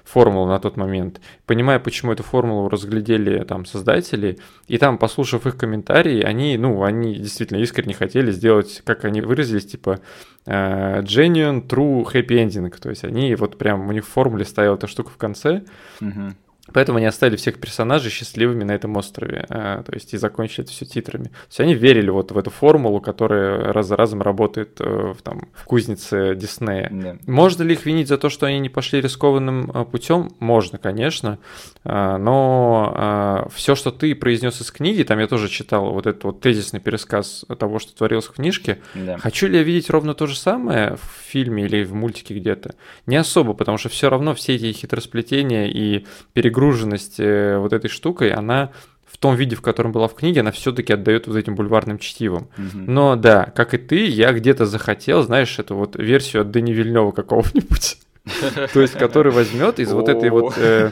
формулу 0.08 0.48
на 0.48 0.60
тот 0.60 0.78
момент, 0.78 1.20
понимая, 1.46 1.80
почему 1.80 2.14
эту 2.14 2.24
формулу 2.24 2.70
разглядели 2.70 3.44
там 3.44 3.66
создатели, 3.66 4.38
и 4.68 4.78
там, 4.78 4.98
послушав 4.98 5.46
их 5.46 5.58
комментарии, 5.58 6.22
они, 6.22 6.58
ну, 6.58 6.84
они 6.84 7.16
действительно 7.16 7.58
искренне 7.58 7.94
хотели 7.94 8.32
сделать, 8.32 8.82
как 8.86 9.04
они 9.06 9.22
выразились, 9.22 9.66
типа 9.66 10.00
uh, 10.46 11.02
genuine, 11.04 11.68
true, 11.68 12.06
happy 12.06 12.46
ending, 12.46 12.74
то 12.80 12.90
есть 12.90 13.04
они 13.04 13.36
вот 13.36 13.58
прям, 13.58 13.88
у 13.88 13.92
них 13.92 14.06
в 14.06 14.10
формуле 14.10 14.46
стояла 14.46 14.76
эта 14.76 14.88
штука 14.88 15.10
в 15.10 15.18
конце, 15.18 15.64
угу. 16.00 16.34
Поэтому 16.74 16.98
они 16.98 17.08
оставили 17.08 17.38
всех 17.38 17.60
персонажей 17.60 18.12
счастливыми 18.12 18.64
на 18.64 18.74
этом 18.74 18.96
острове, 18.98 19.46
а, 19.50 19.84
то 19.84 19.94
есть 19.94 20.14
и 20.14 20.18
закончили 20.18 20.64
это 20.64 20.72
все 20.72 20.86
титрами. 20.86 21.26
То 21.26 21.48
есть 21.50 21.60
они 21.60 21.74
верили 21.74 22.10
вот 22.10 22.32
в 22.32 22.38
эту 22.38 22.50
формулу, 22.50 23.02
которая 23.02 23.74
раз 23.74 23.88
за 23.88 23.96
разом 23.96 24.22
работает 24.22 24.80
э, 24.80 25.14
в, 25.18 25.22
там, 25.22 25.48
в 25.54 25.64
кузнице 25.64 26.36
Диснея. 26.36 26.90
Yeah. 26.90 27.20
Можно 27.26 27.64
ли 27.64 27.74
их 27.74 27.86
винить 27.86 28.08
за 28.08 28.18
то, 28.18 28.30
что 28.30 28.46
они 28.46 28.60
не 28.60 28.70
пошли 28.70 29.02
рискованным 29.02 29.72
э, 29.74 29.86
путем? 29.86 30.30
Можно, 30.40 30.78
конечно. 30.78 31.40
А, 31.84 32.18
но 32.18 32.94
а, 32.96 33.48
все, 33.54 33.76
что 33.76 33.92
ты 33.92 34.14
произнес 34.16 34.62
из 34.62 34.72
книги, 34.72 35.04
там 35.04 35.20
я 35.20 35.28
тоже 35.28 35.48
читал 35.48 35.92
вот 35.92 36.06
этот 36.06 36.24
вот 36.24 36.42
тезисный 36.42 36.80
пересказ 36.80 37.46
того, 37.60 37.80
что 37.80 37.96
творилось 37.96 38.26
в 38.26 38.34
книжке. 38.34 38.80
Yeah. 38.94 39.18
Хочу 39.20 39.48
ли 39.48 39.58
я 39.58 39.64
видеть 39.64 39.90
ровно 39.90 40.14
то 40.14 40.28
же 40.28 40.38
самое 40.38 40.96
в 40.96 41.30
фильме 41.30 41.66
или 41.66 41.84
в 41.84 41.94
мультике 41.94 42.36
где-то? 42.36 42.76
Не 43.06 43.16
особо, 43.16 43.54
потому 43.54 43.78
что 43.78 43.90
все 43.90 44.10
равно 44.10 44.36
все 44.36 44.56
эти 44.56 44.72
хитросплетения 44.74 45.66
и 45.68 46.06
перегрузки 46.34 46.57
перегруженность 46.58 47.20
э, 47.20 47.58
вот 47.60 47.74
этой 47.74 47.90
штукой, 47.90 48.32
она 48.32 48.72
в 49.06 49.18
том 49.18 49.36
виде, 49.36 49.56
в 49.56 49.62
котором 49.62 49.92
была 49.92 50.08
в 50.08 50.16
книге, 50.16 50.42
она 50.42 50.52
все-таки 50.52 50.94
отдает 50.94 51.28
вот 51.28 51.38
этим 51.38 51.56
бульварным 51.56 51.98
чтивом. 51.98 52.50
Угу. 52.58 52.92
Но 52.92 53.16
да, 53.16 53.46
как 53.56 53.74
и 53.74 53.78
ты, 53.78 54.06
я 54.06 54.32
где-то 54.34 54.66
захотел, 54.66 55.24
знаешь, 55.24 55.60
эту 55.60 55.76
вот 55.76 55.96
версию 55.96 56.42
от 56.42 56.52
Дэни 56.52 56.72
Вильнева 56.72 57.12
какого-нибудь. 57.12 57.98
То 58.74 58.82
есть, 58.82 58.94
который 58.96 59.32
возьмет 59.32 59.80
из 59.80 59.92
вот 59.94 60.10
этой 60.10 60.30
вот 60.30 60.56
э, 60.58 60.92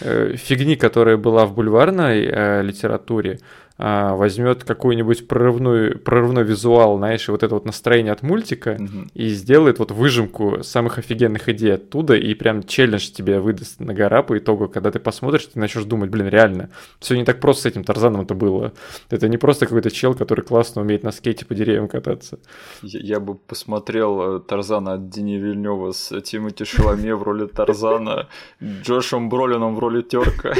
э, 0.00 0.36
фигни, 0.36 0.76
которая 0.76 1.16
была 1.16 1.46
в 1.46 1.54
бульварной 1.54 2.62
литературе, 2.62 3.38
возьмет 3.76 4.62
какой-нибудь 4.62 5.26
прорывной, 5.26 5.98
прорывной 5.98 6.44
визуал, 6.44 6.96
знаешь, 6.98 7.28
и 7.28 7.32
вот 7.32 7.42
это 7.42 7.54
вот 7.54 7.64
настроение 7.64 8.12
от 8.12 8.22
мультика, 8.22 8.76
угу. 8.78 9.08
и 9.14 9.28
сделает 9.28 9.80
вот 9.80 9.90
выжимку 9.90 10.62
самых 10.62 10.98
офигенных 10.98 11.48
идей 11.48 11.74
оттуда, 11.74 12.14
и 12.14 12.34
прям 12.34 12.62
челлендж 12.62 13.10
тебе 13.10 13.40
выдаст 13.40 13.80
на 13.80 13.92
гора 13.92 14.22
по 14.22 14.38
итогу, 14.38 14.68
когда 14.68 14.90
ты 14.90 15.00
посмотришь, 15.00 15.46
ты 15.46 15.58
начнешь 15.58 15.84
думать, 15.84 16.10
блин, 16.10 16.28
реально, 16.28 16.70
все 17.00 17.16
не 17.16 17.24
так 17.24 17.40
просто 17.40 17.62
с 17.62 17.66
этим 17.66 17.84
Тарзаном 17.84 18.22
это 18.22 18.34
было. 18.34 18.72
Это 19.10 19.28
не 19.28 19.38
просто 19.38 19.66
какой-то 19.66 19.90
чел, 19.90 20.14
который 20.14 20.44
классно 20.44 20.82
умеет 20.82 21.02
на 21.02 21.10
скейте 21.10 21.44
по 21.44 21.54
деревьям 21.54 21.88
кататься. 21.88 22.38
Я, 22.82 23.00
я 23.00 23.20
бы 23.20 23.34
посмотрел 23.34 24.36
э, 24.36 24.40
Тарзана 24.40 24.94
от 24.94 25.08
Дини 25.08 25.36
Вильнева 25.36 25.92
с 25.92 26.20
Тимоти 26.20 26.64
Шаломе 26.64 27.14
в 27.14 27.22
роли 27.22 27.46
Тарзана, 27.46 28.28
Джошем 28.62 29.28
Бролином 29.28 29.74
в 29.74 29.78
роли 29.80 30.02
Терка, 30.02 30.54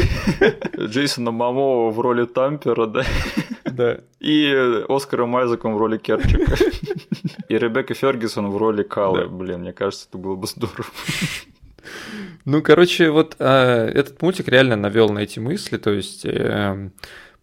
Джейсона 0.79 1.31
Мамова 1.31 1.91
в 1.91 2.01
роли 2.01 2.25
Тампера, 2.25 2.87
да, 2.87 3.04
да. 3.65 4.01
И 4.21 4.85
Оскаром 4.89 5.37
Айзеком 5.37 5.75
в 5.75 5.79
роли 5.79 5.99
Керчика. 5.99 6.57
И 7.49 7.59
Ребекка 7.59 7.95
Фергюсон 7.95 8.51
в 8.51 8.57
роли 8.57 8.83
Калы. 8.83 9.29
Блин, 9.29 9.61
мне 9.61 9.73
кажется, 9.73 10.07
это 10.09 10.19
было 10.19 10.35
бы 10.35 10.47
здорово. 10.47 10.87
Ну, 12.45 12.63
короче, 12.63 13.11
вот 13.11 13.37
э, 13.39 13.91
этот 13.95 14.21
мультик 14.23 14.49
реально 14.49 14.77
навел 14.77 15.09
на 15.09 15.21
эти 15.21 15.39
мысли, 15.39 15.79
то 15.79 15.91
есть 15.91 16.25
э, 16.27 16.91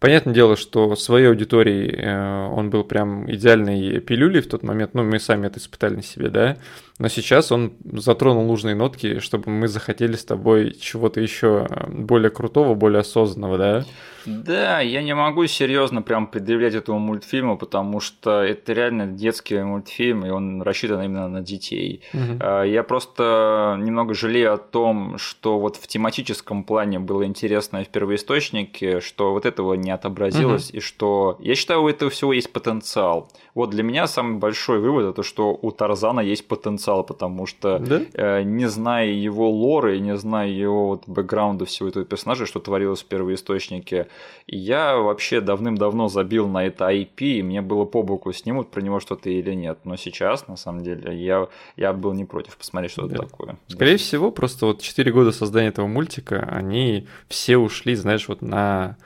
Понятное 0.02 0.34
дело, 0.34 0.56
что 0.56 0.96
своей 0.96 1.28
аудитории 1.28 1.94
э, 1.96 2.48
он 2.48 2.70
был 2.70 2.82
прям 2.82 3.30
идеальной 3.30 4.00
пилюлей 4.00 4.40
в 4.40 4.48
тот 4.48 4.64
момент, 4.64 4.94
ну, 4.94 5.04
мы 5.04 5.20
сами 5.20 5.46
это 5.46 5.60
испытали 5.60 5.94
на 5.94 6.02
себе, 6.02 6.28
да, 6.28 6.56
но 6.98 7.06
сейчас 7.06 7.52
он 7.52 7.74
затронул 7.84 8.44
нужные 8.44 8.74
нотки, 8.74 9.20
чтобы 9.20 9.50
мы 9.50 9.68
захотели 9.68 10.14
с 10.16 10.24
тобой 10.24 10.72
чего-то 10.72 11.20
еще 11.20 11.68
более 11.88 12.30
крутого, 12.30 12.74
более 12.74 13.00
осознанного, 13.00 13.58
да? 13.58 13.84
Да, 14.24 14.80
я 14.80 15.02
не 15.02 15.14
могу 15.14 15.46
серьезно 15.46 16.02
прям 16.02 16.28
предъявлять 16.28 16.74
этому 16.74 16.98
мультфильму, 16.98 17.58
потому 17.58 17.98
что 18.00 18.42
это 18.42 18.72
реально 18.72 19.06
детский 19.06 19.58
мультфильм, 19.58 20.24
и 20.24 20.30
он 20.30 20.62
рассчитан 20.62 21.02
именно 21.02 21.28
на 21.28 21.40
детей. 21.40 22.02
Угу. 22.14 22.64
Я 22.64 22.84
просто 22.84 23.76
немного 23.80 24.14
жалею 24.14 24.54
о 24.54 24.58
том, 24.58 25.18
что 25.18 25.58
вот 25.58 25.76
в 25.76 25.86
тематическом 25.88 26.62
плане 26.62 27.00
было 27.00 27.24
интересно 27.24 27.82
в 27.82 27.88
первоисточнике, 27.88 29.00
что 29.00 29.32
вот 29.32 29.44
этого 29.44 29.74
не 29.74 29.90
отобразилось, 29.94 30.70
угу. 30.70 30.78
и 30.78 30.80
что 30.80 31.36
я 31.40 31.54
считаю, 31.54 31.82
у 31.82 31.88
этого 31.88 32.10
всего 32.10 32.32
есть 32.32 32.52
потенциал. 32.52 33.28
Вот 33.54 33.70
для 33.70 33.82
меня 33.82 34.06
самый 34.06 34.38
большой 34.38 34.78
вывод 34.78 35.04
это, 35.04 35.22
что 35.22 35.58
у 35.60 35.70
Тарзана 35.70 36.20
есть 36.20 36.48
потенциал, 36.48 37.04
потому 37.04 37.46
что 37.46 37.78
да? 37.78 38.00
э, 38.14 38.42
не 38.42 38.68
зная 38.68 39.08
его 39.08 39.50
лоры, 39.50 39.98
не 39.98 40.16
зная 40.16 40.48
его 40.48 40.88
вот 40.88 41.04
бэкграунда 41.06 41.66
всего 41.66 41.88
этого 41.88 42.04
персонажа, 42.04 42.46
что 42.46 42.60
творилось 42.60 43.02
в 43.02 43.06
первоисточнике, 43.06 44.08
я 44.46 44.96
вообще 44.96 45.40
давным-давно 45.40 46.08
забил 46.08 46.48
на 46.48 46.64
это 46.64 46.90
IP, 46.90 47.20
и 47.20 47.42
мне 47.42 47.60
было 47.60 47.84
по 47.84 48.02
боку, 48.02 48.32
снимут 48.32 48.70
про 48.70 48.80
него 48.80 49.00
что-то 49.00 49.28
или 49.28 49.52
нет. 49.52 49.80
Но 49.84 49.96
сейчас, 49.96 50.48
на 50.48 50.56
самом 50.56 50.82
деле, 50.82 51.14
я, 51.14 51.48
я 51.76 51.92
был 51.92 52.12
не 52.12 52.24
против 52.24 52.56
посмотреть, 52.56 52.92
что 52.92 53.06
да. 53.06 53.16
это 53.16 53.26
такое. 53.26 53.56
Скорее 53.68 53.92
да. 53.92 53.98
всего, 53.98 54.30
просто 54.30 54.66
вот 54.66 54.80
4 54.80 55.12
года 55.12 55.32
создания 55.32 55.68
этого 55.68 55.86
мультика, 55.86 56.40
они 56.50 57.06
все 57.28 57.58
ушли, 57.58 57.94
знаешь, 57.94 58.28
вот 58.28 58.42
на 58.42 58.96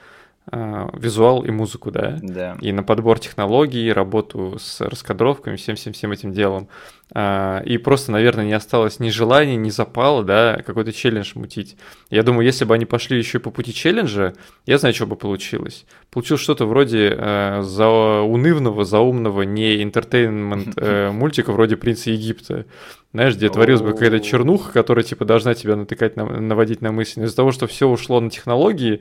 визуал 0.51 1.45
и 1.45 1.51
музыку, 1.51 1.91
да? 1.91 2.19
Да. 2.23 2.57
И 2.61 2.73
на 2.73 2.83
подбор 2.83 3.19
технологий, 3.19 3.93
работу 3.93 4.57
с 4.59 4.81
раскадровками, 4.81 5.57
всем-всем-всем 5.57 6.13
этим 6.13 6.33
делом. 6.33 6.69
А, 7.15 7.63
и 7.65 7.79
просто, 7.79 8.11
наверное, 8.11 8.45
не 8.45 8.53
осталось 8.53 8.99
ни 8.99 9.11
желания, 9.11 9.57
ни 9.57 9.71
запала, 9.71 10.25
да, 10.25 10.61
какой-то 10.67 10.93
челлендж 10.93 11.33
мутить. 11.35 11.77
Я 12.11 12.25
думаю, 12.25 12.45
если 12.45 12.65
бы 12.65 12.75
они 12.75 12.85
пошли 12.85 13.17
еще 13.17 13.39
по 13.39 13.51
пути 13.51 13.73
челленджа, 13.73 14.35
я 14.67 14.79
знаю, 14.79 14.95
что 14.95 15.07
бы 15.07 15.15
получилось. 15.15 15.87
Получилось 16.11 16.43
что-то 16.43 16.67
вроде 16.67 17.15
э, 17.17 17.63
за 17.63 17.89
унывного, 17.89 18.85
заумного, 18.85 19.43
не 19.43 19.83
интертейнмент 19.85 20.75
э, 20.77 21.11
мультика 21.13 21.53
вроде 21.53 21.77
«Принца 21.77 22.11
Египта». 22.11 22.67
Знаешь, 23.13 23.37
где 23.37 23.49
творилась 23.49 23.83
бы 23.83 23.93
какая-то 23.93 24.21
чернуха, 24.21 24.73
которая, 24.73 25.05
типа, 25.05 25.25
должна 25.25 25.55
тебя 25.55 25.77
натыкать, 25.77 26.17
на, 26.17 26.27
наводить 26.27 26.83
на 26.83 26.93
мысль. 26.93 27.21
Но 27.21 27.27
из-за 27.27 27.37
того, 27.37 27.53
что 27.53 27.67
все 27.67 27.89
ушло 27.89 28.21
на 28.21 28.31
технологии, 28.31 29.01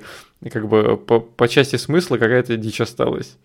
как 0.51 0.69
бы 0.69 0.95
по, 0.95 1.19
по 1.19 1.47
части 1.47 1.75
смысла 1.75 2.17
какая-то 2.17 2.55
дичь 2.55 2.79
осталась. 2.79 3.35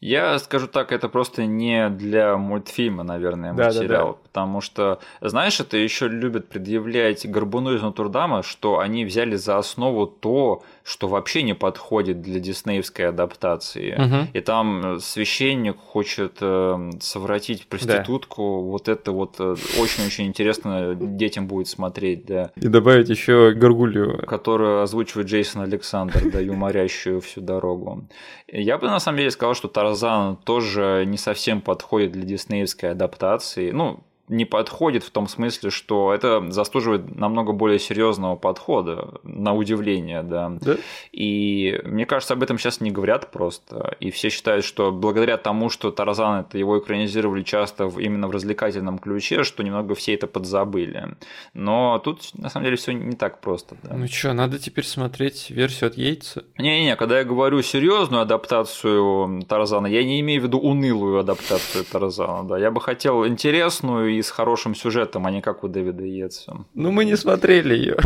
Я 0.00 0.38
скажу 0.38 0.68
так, 0.68 0.92
это 0.92 1.08
просто 1.08 1.46
не 1.46 1.88
для 1.88 2.36
мультфильма, 2.36 3.02
наверное, 3.02 3.52
материал. 3.52 3.72
Да, 3.72 3.88
да, 3.88 4.04
да. 4.04 4.12
Потому 4.24 4.60
что, 4.60 5.00
знаешь, 5.22 5.58
это 5.58 5.78
еще 5.78 6.08
любят 6.08 6.48
предъявлять 6.48 7.26
Горбуну 7.26 7.74
из 7.74 7.82
Нотурдама, 7.82 8.42
что 8.42 8.78
они 8.78 9.06
взяли 9.06 9.36
за 9.36 9.56
основу 9.56 10.06
то, 10.06 10.62
что 10.86 11.08
вообще 11.08 11.42
не 11.42 11.54
подходит 11.54 12.22
для 12.22 12.38
диснеевской 12.38 13.08
адаптации. 13.08 13.94
Угу. 13.94 14.30
И 14.34 14.40
там 14.40 15.00
священник 15.00 15.76
хочет 15.78 16.36
э, 16.40 16.90
совратить 17.00 17.66
проститутку. 17.66 18.62
Да. 18.62 18.70
Вот 18.70 18.88
это 18.88 19.10
вот 19.10 19.34
э, 19.40 19.56
очень-очень 19.80 20.26
интересно 20.26 20.94
детям 20.94 21.48
будет 21.48 21.66
смотреть, 21.66 22.24
да. 22.26 22.52
И 22.54 22.68
добавить 22.68 23.08
еще 23.08 23.50
Горгулью. 23.50 24.24
Которую 24.28 24.82
озвучивает 24.82 25.26
Джейсон 25.26 25.62
Александр, 25.62 26.30
да, 26.30 26.38
юморящую 26.38 27.20
всю 27.20 27.40
дорогу. 27.40 28.06
Я 28.46 28.78
бы 28.78 28.86
на 28.86 29.00
самом 29.00 29.18
деле 29.18 29.32
сказал, 29.32 29.54
что 29.54 29.66
Тарзан 29.66 30.36
тоже 30.36 31.02
не 31.04 31.18
совсем 31.18 31.62
подходит 31.62 32.12
для 32.12 32.22
диснеевской 32.22 32.92
адаптации. 32.92 33.72
Ну, 33.72 34.04
не 34.28 34.44
подходит 34.44 35.04
в 35.04 35.10
том 35.10 35.28
смысле, 35.28 35.70
что 35.70 36.12
это 36.12 36.44
заслуживает 36.50 37.16
намного 37.16 37.52
более 37.52 37.78
серьезного 37.78 38.36
подхода, 38.36 39.20
на 39.22 39.54
удивление, 39.54 40.22
да. 40.22 40.52
да. 40.60 40.76
И 41.12 41.80
мне 41.84 42.06
кажется, 42.06 42.34
об 42.34 42.42
этом 42.42 42.58
сейчас 42.58 42.80
не 42.80 42.90
говорят 42.90 43.30
просто. 43.30 43.96
И 44.00 44.10
все 44.10 44.30
считают, 44.30 44.64
что 44.64 44.90
благодаря 44.90 45.36
тому, 45.36 45.70
что 45.70 45.90
Тарзан 45.90 46.40
это 46.40 46.58
его 46.58 46.78
экранизировали 46.78 47.42
часто 47.42 47.86
в, 47.86 47.98
именно 47.98 48.28
в 48.28 48.32
развлекательном 48.32 48.98
ключе, 48.98 49.44
что 49.44 49.62
немного 49.62 49.94
все 49.94 50.14
это 50.14 50.26
подзабыли. 50.26 51.16
Но 51.54 51.98
тут 51.98 52.30
на 52.34 52.48
самом 52.48 52.64
деле 52.64 52.76
все 52.76 52.92
не 52.92 53.16
так 53.16 53.40
просто. 53.40 53.76
Да. 53.82 53.94
Ну 53.94 54.08
что, 54.08 54.32
надо 54.32 54.58
теперь 54.58 54.84
смотреть 54.84 55.50
версию 55.50 55.88
от 55.88 55.96
Яйца? 55.96 56.44
Не-не, 56.58 56.96
когда 56.96 57.18
я 57.18 57.24
говорю 57.24 57.62
серьезную 57.62 58.22
адаптацию 58.22 59.42
Тарзана, 59.48 59.86
я 59.86 60.04
не 60.04 60.20
имею 60.20 60.40
в 60.40 60.44
виду 60.44 60.58
унылую 60.58 61.20
адаптацию 61.20 61.84
Тарзана. 61.84 62.48
Да. 62.48 62.58
Я 62.58 62.70
бы 62.70 62.80
хотел 62.80 63.26
интересную 63.26 64.15
и 64.18 64.22
с 64.22 64.30
хорошим 64.30 64.74
сюжетом, 64.74 65.26
а 65.26 65.30
не 65.30 65.40
как 65.40 65.64
у 65.64 65.68
Дэвида 65.68 66.04
Йетса. 66.04 66.64
Ну, 66.74 66.90
мы 66.90 67.04
не 67.04 67.16
смотрели 67.16 67.74
ее. 67.74 67.96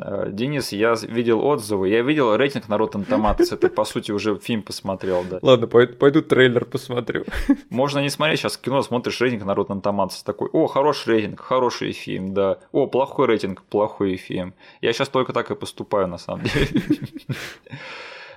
Э, 0.00 0.28
Денис, 0.30 0.72
я 0.72 0.94
видел 1.02 1.44
отзывы, 1.44 1.88
я 1.88 2.02
видел 2.02 2.36
рейтинг 2.36 2.68
на 2.68 2.74
Rotten 2.74 3.06
Tomatoes, 3.06 3.54
это, 3.54 3.68
по 3.68 3.84
сути, 3.84 4.12
уже 4.12 4.38
фильм 4.38 4.62
посмотрел, 4.62 5.24
да. 5.28 5.38
Ладно, 5.42 5.66
пойду, 5.66 5.94
пойду 5.94 6.22
трейлер 6.22 6.64
посмотрю. 6.64 7.24
Можно 7.70 8.00
не 8.00 8.10
смотреть, 8.10 8.40
сейчас 8.40 8.56
кино 8.56 8.82
смотришь 8.82 9.20
рейтинг 9.20 9.44
на 9.44 9.52
Rotten 9.52 9.82
Tomatoes, 9.82 10.24
такой, 10.24 10.48
о, 10.52 10.66
хороший 10.66 11.14
рейтинг, 11.14 11.40
хороший 11.40 11.92
фильм, 11.92 12.34
да, 12.34 12.58
о, 12.72 12.86
плохой 12.86 13.26
рейтинг, 13.26 13.62
плохой 13.62 14.16
фильм. 14.16 14.54
Я 14.80 14.92
сейчас 14.92 15.08
только 15.08 15.32
так 15.32 15.50
и 15.50 15.54
поступаю, 15.54 16.06
на 16.08 16.18
самом 16.18 16.44
деле. 16.44 16.82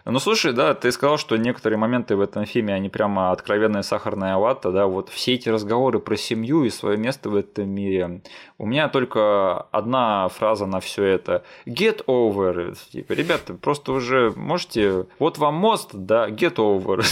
Ну, 0.05 0.19
слушай, 0.19 0.51
да, 0.53 0.73
ты 0.73 0.91
сказал, 0.91 1.17
что 1.17 1.37
некоторые 1.37 1.77
моменты 1.77 2.15
в 2.15 2.21
этом 2.21 2.45
фильме, 2.45 2.73
они 2.73 2.89
прямо 2.89 3.31
откровенная 3.31 3.83
сахарная 3.83 4.37
вата, 4.37 4.71
да, 4.71 4.87
вот 4.87 5.09
все 5.09 5.35
эти 5.35 5.49
разговоры 5.49 5.99
про 5.99 6.17
семью 6.17 6.63
и 6.63 6.69
свое 6.69 6.97
место 6.97 7.29
в 7.29 7.35
этом 7.35 7.69
мире. 7.69 8.21
У 8.57 8.65
меня 8.65 8.89
только 8.89 9.61
одна 9.71 10.27
фраза 10.29 10.65
на 10.65 10.79
все 10.79 11.03
это. 11.03 11.43
Get 11.65 12.05
over. 12.05 12.75
Типа, 12.91 13.13
ребята, 13.13 13.53
просто 13.53 13.91
уже 13.91 14.33
можете... 14.35 15.05
Вот 15.19 15.37
вам 15.37 15.55
мост, 15.55 15.91
да, 15.93 16.29
get 16.29 16.55
over 16.55 17.03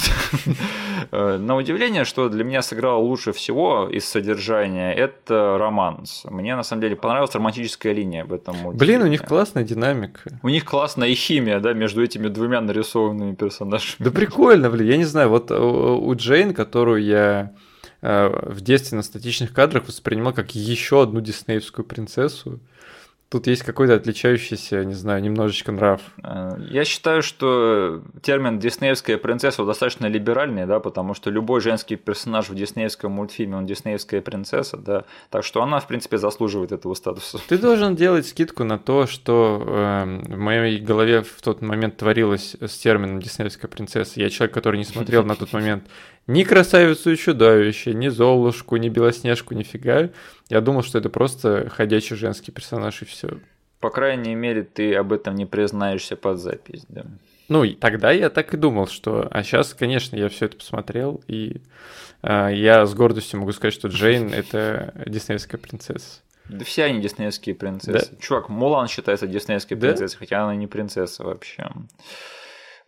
на 1.38 1.56
удивление, 1.56 2.06
что 2.06 2.30
для 2.30 2.44
меня 2.44 2.62
сыграло 2.62 3.00
лучше 3.00 3.34
всего 3.34 3.88
из 3.88 4.06
содержания, 4.06 4.94
это 4.94 5.58
романс. 5.60 6.24
Мне, 6.26 6.56
на 6.56 6.64
самом 6.64 6.82
деле, 6.82 6.96
понравилась 6.96 7.36
романтическая 7.36 7.94
линия 7.94 8.26
в 8.26 8.34
этом 8.34 8.56
мультике. 8.58 8.86
Блин, 8.86 9.02
у 9.04 9.08
них 9.08 9.24
классная 9.24 9.64
динамика. 9.64 10.40
У 10.42 10.50
них 10.50 10.66
классная 10.66 11.14
химия, 11.14 11.60
да, 11.60 11.74
между 11.74 12.04
этими 12.04 12.28
двумя 12.28 12.62
нарисованными 12.62 12.78
персонажами. 13.36 13.97
Да 13.99 14.11
прикольно, 14.11 14.69
блин, 14.69 14.88
я 14.88 14.97
не 14.97 15.05
знаю, 15.05 15.30
вот 15.30 15.51
у 15.51 16.13
Джейн, 16.15 16.53
которую 16.53 17.03
я 17.03 17.53
э, 18.01 18.51
в 18.51 18.61
детстве 18.61 18.95
на 18.95 19.03
статичных 19.03 19.53
кадрах 19.53 19.88
воспринимал 19.88 20.34
как 20.34 20.55
еще 20.55 21.01
одну 21.01 21.21
диснеевскую 21.21 21.86
принцессу. 21.86 22.59
Тут 23.30 23.45
есть 23.45 23.61
какой-то 23.61 23.93
отличающийся, 23.93 24.84
не 24.84 24.95
знаю, 24.95 25.21
немножечко 25.21 25.71
нрав. 25.71 26.01
Э, 26.23 26.57
я 26.71 26.84
считаю, 26.84 27.21
что 27.21 28.01
термин 28.23 28.57
«диснеевская 28.57 29.19
принцесса» 29.19 29.63
достаточно 29.65 30.07
либеральный, 30.07 30.65
да, 30.65 30.80
потому 30.80 31.13
что 31.13 31.30
любой 31.30 31.61
женский 31.61 31.95
персонаж 31.95 32.49
в 32.49 32.55
диснеевском 32.55 33.11
мультфильме, 33.11 33.57
он 33.57 33.67
диснеевская 33.67 34.21
принцесса, 34.21 34.77
да, 34.77 35.03
так 35.30 35.43
что 35.43 35.61
она, 35.61 35.80
в 35.80 35.86
принципе, 35.86 36.17
заслуживает 36.17 36.71
этого 36.71 36.95
статуса. 36.95 37.39
Ты 37.47 37.59
должен 37.59 37.95
делать 37.95 38.25
скидку 38.25 38.63
на 38.63 38.80
то, 38.80 39.05
что 39.05 39.63
э, 39.63 40.21
в 40.34 40.38
моей 40.38 40.80
голове 40.80 41.21
в 41.21 41.39
тот 41.43 41.61
момент 41.61 41.97
творилось 41.97 42.55
с 42.59 42.77
термином 42.80 43.21
«диснеевская 43.21 43.69
принцесса». 43.69 44.19
Я 44.19 44.32
человек, 44.32 44.55
который 44.55 44.77
не 44.77 44.86
смотрел 44.86 45.23
на 45.23 45.36
тот 45.36 45.53
момент 45.53 45.84
ни 46.30 46.43
красавицу 46.43 47.11
и 47.11 47.17
чудовище, 47.17 47.93
ни 47.93 48.07
Золушку, 48.07 48.77
ни 48.77 48.88
Белоснежку, 48.88 49.55
нифига. 49.55 50.09
Я 50.47 50.61
думал, 50.61 50.84
что 50.84 50.99
это 50.99 51.09
просто 51.09 51.69
ходячий 51.69 52.15
женский 52.15 52.51
персонаж 52.51 53.01
и 53.01 53.05
все. 53.05 53.39
По 53.80 53.89
крайней 53.89 54.36
мере, 54.36 54.61
ты 54.63 54.93
об 54.93 55.11
этом 55.11 55.34
не 55.34 55.47
признаешься 55.47 56.15
под 56.15 56.39
запись, 56.39 56.86
да. 56.88 57.05
Ну, 57.47 57.65
тогда 57.73 58.11
я 58.11 58.30
так 58.30 58.53
и 58.53 58.57
думал, 58.57 58.88
что... 58.88 59.27
А 59.32 59.41
сейчас, 59.41 59.73
конечно, 59.73 60.15
я 60.15 60.30
все 60.30 60.45
это 60.45 60.57
посмотрел, 60.57 61.23
и 61.27 61.61
э, 62.21 62.49
я 62.53 62.86
с 62.86 62.93
гордостью 62.93 63.39
могу 63.39 63.51
сказать, 63.51 63.73
что 63.73 63.88
Джейн— 63.88 64.32
это 64.34 64.93
диснеевская 65.07 65.59
принцесса. 65.59 66.22
Да 66.47 66.64
все 66.64 66.84
они 66.84 67.01
диснеевские 67.01 67.56
принцессы. 67.56 68.11
Да? 68.11 68.18
Чувак, 68.22 68.49
Мулан 68.49 68.88
считается 68.88 69.26
диснеевской 69.26 69.77
да? 69.77 69.88
принцессой, 69.88 70.19
хотя 70.19 70.43
она 70.43 70.56
не 70.56 70.68
принцесса 70.68 71.23
вообще. 71.23 71.69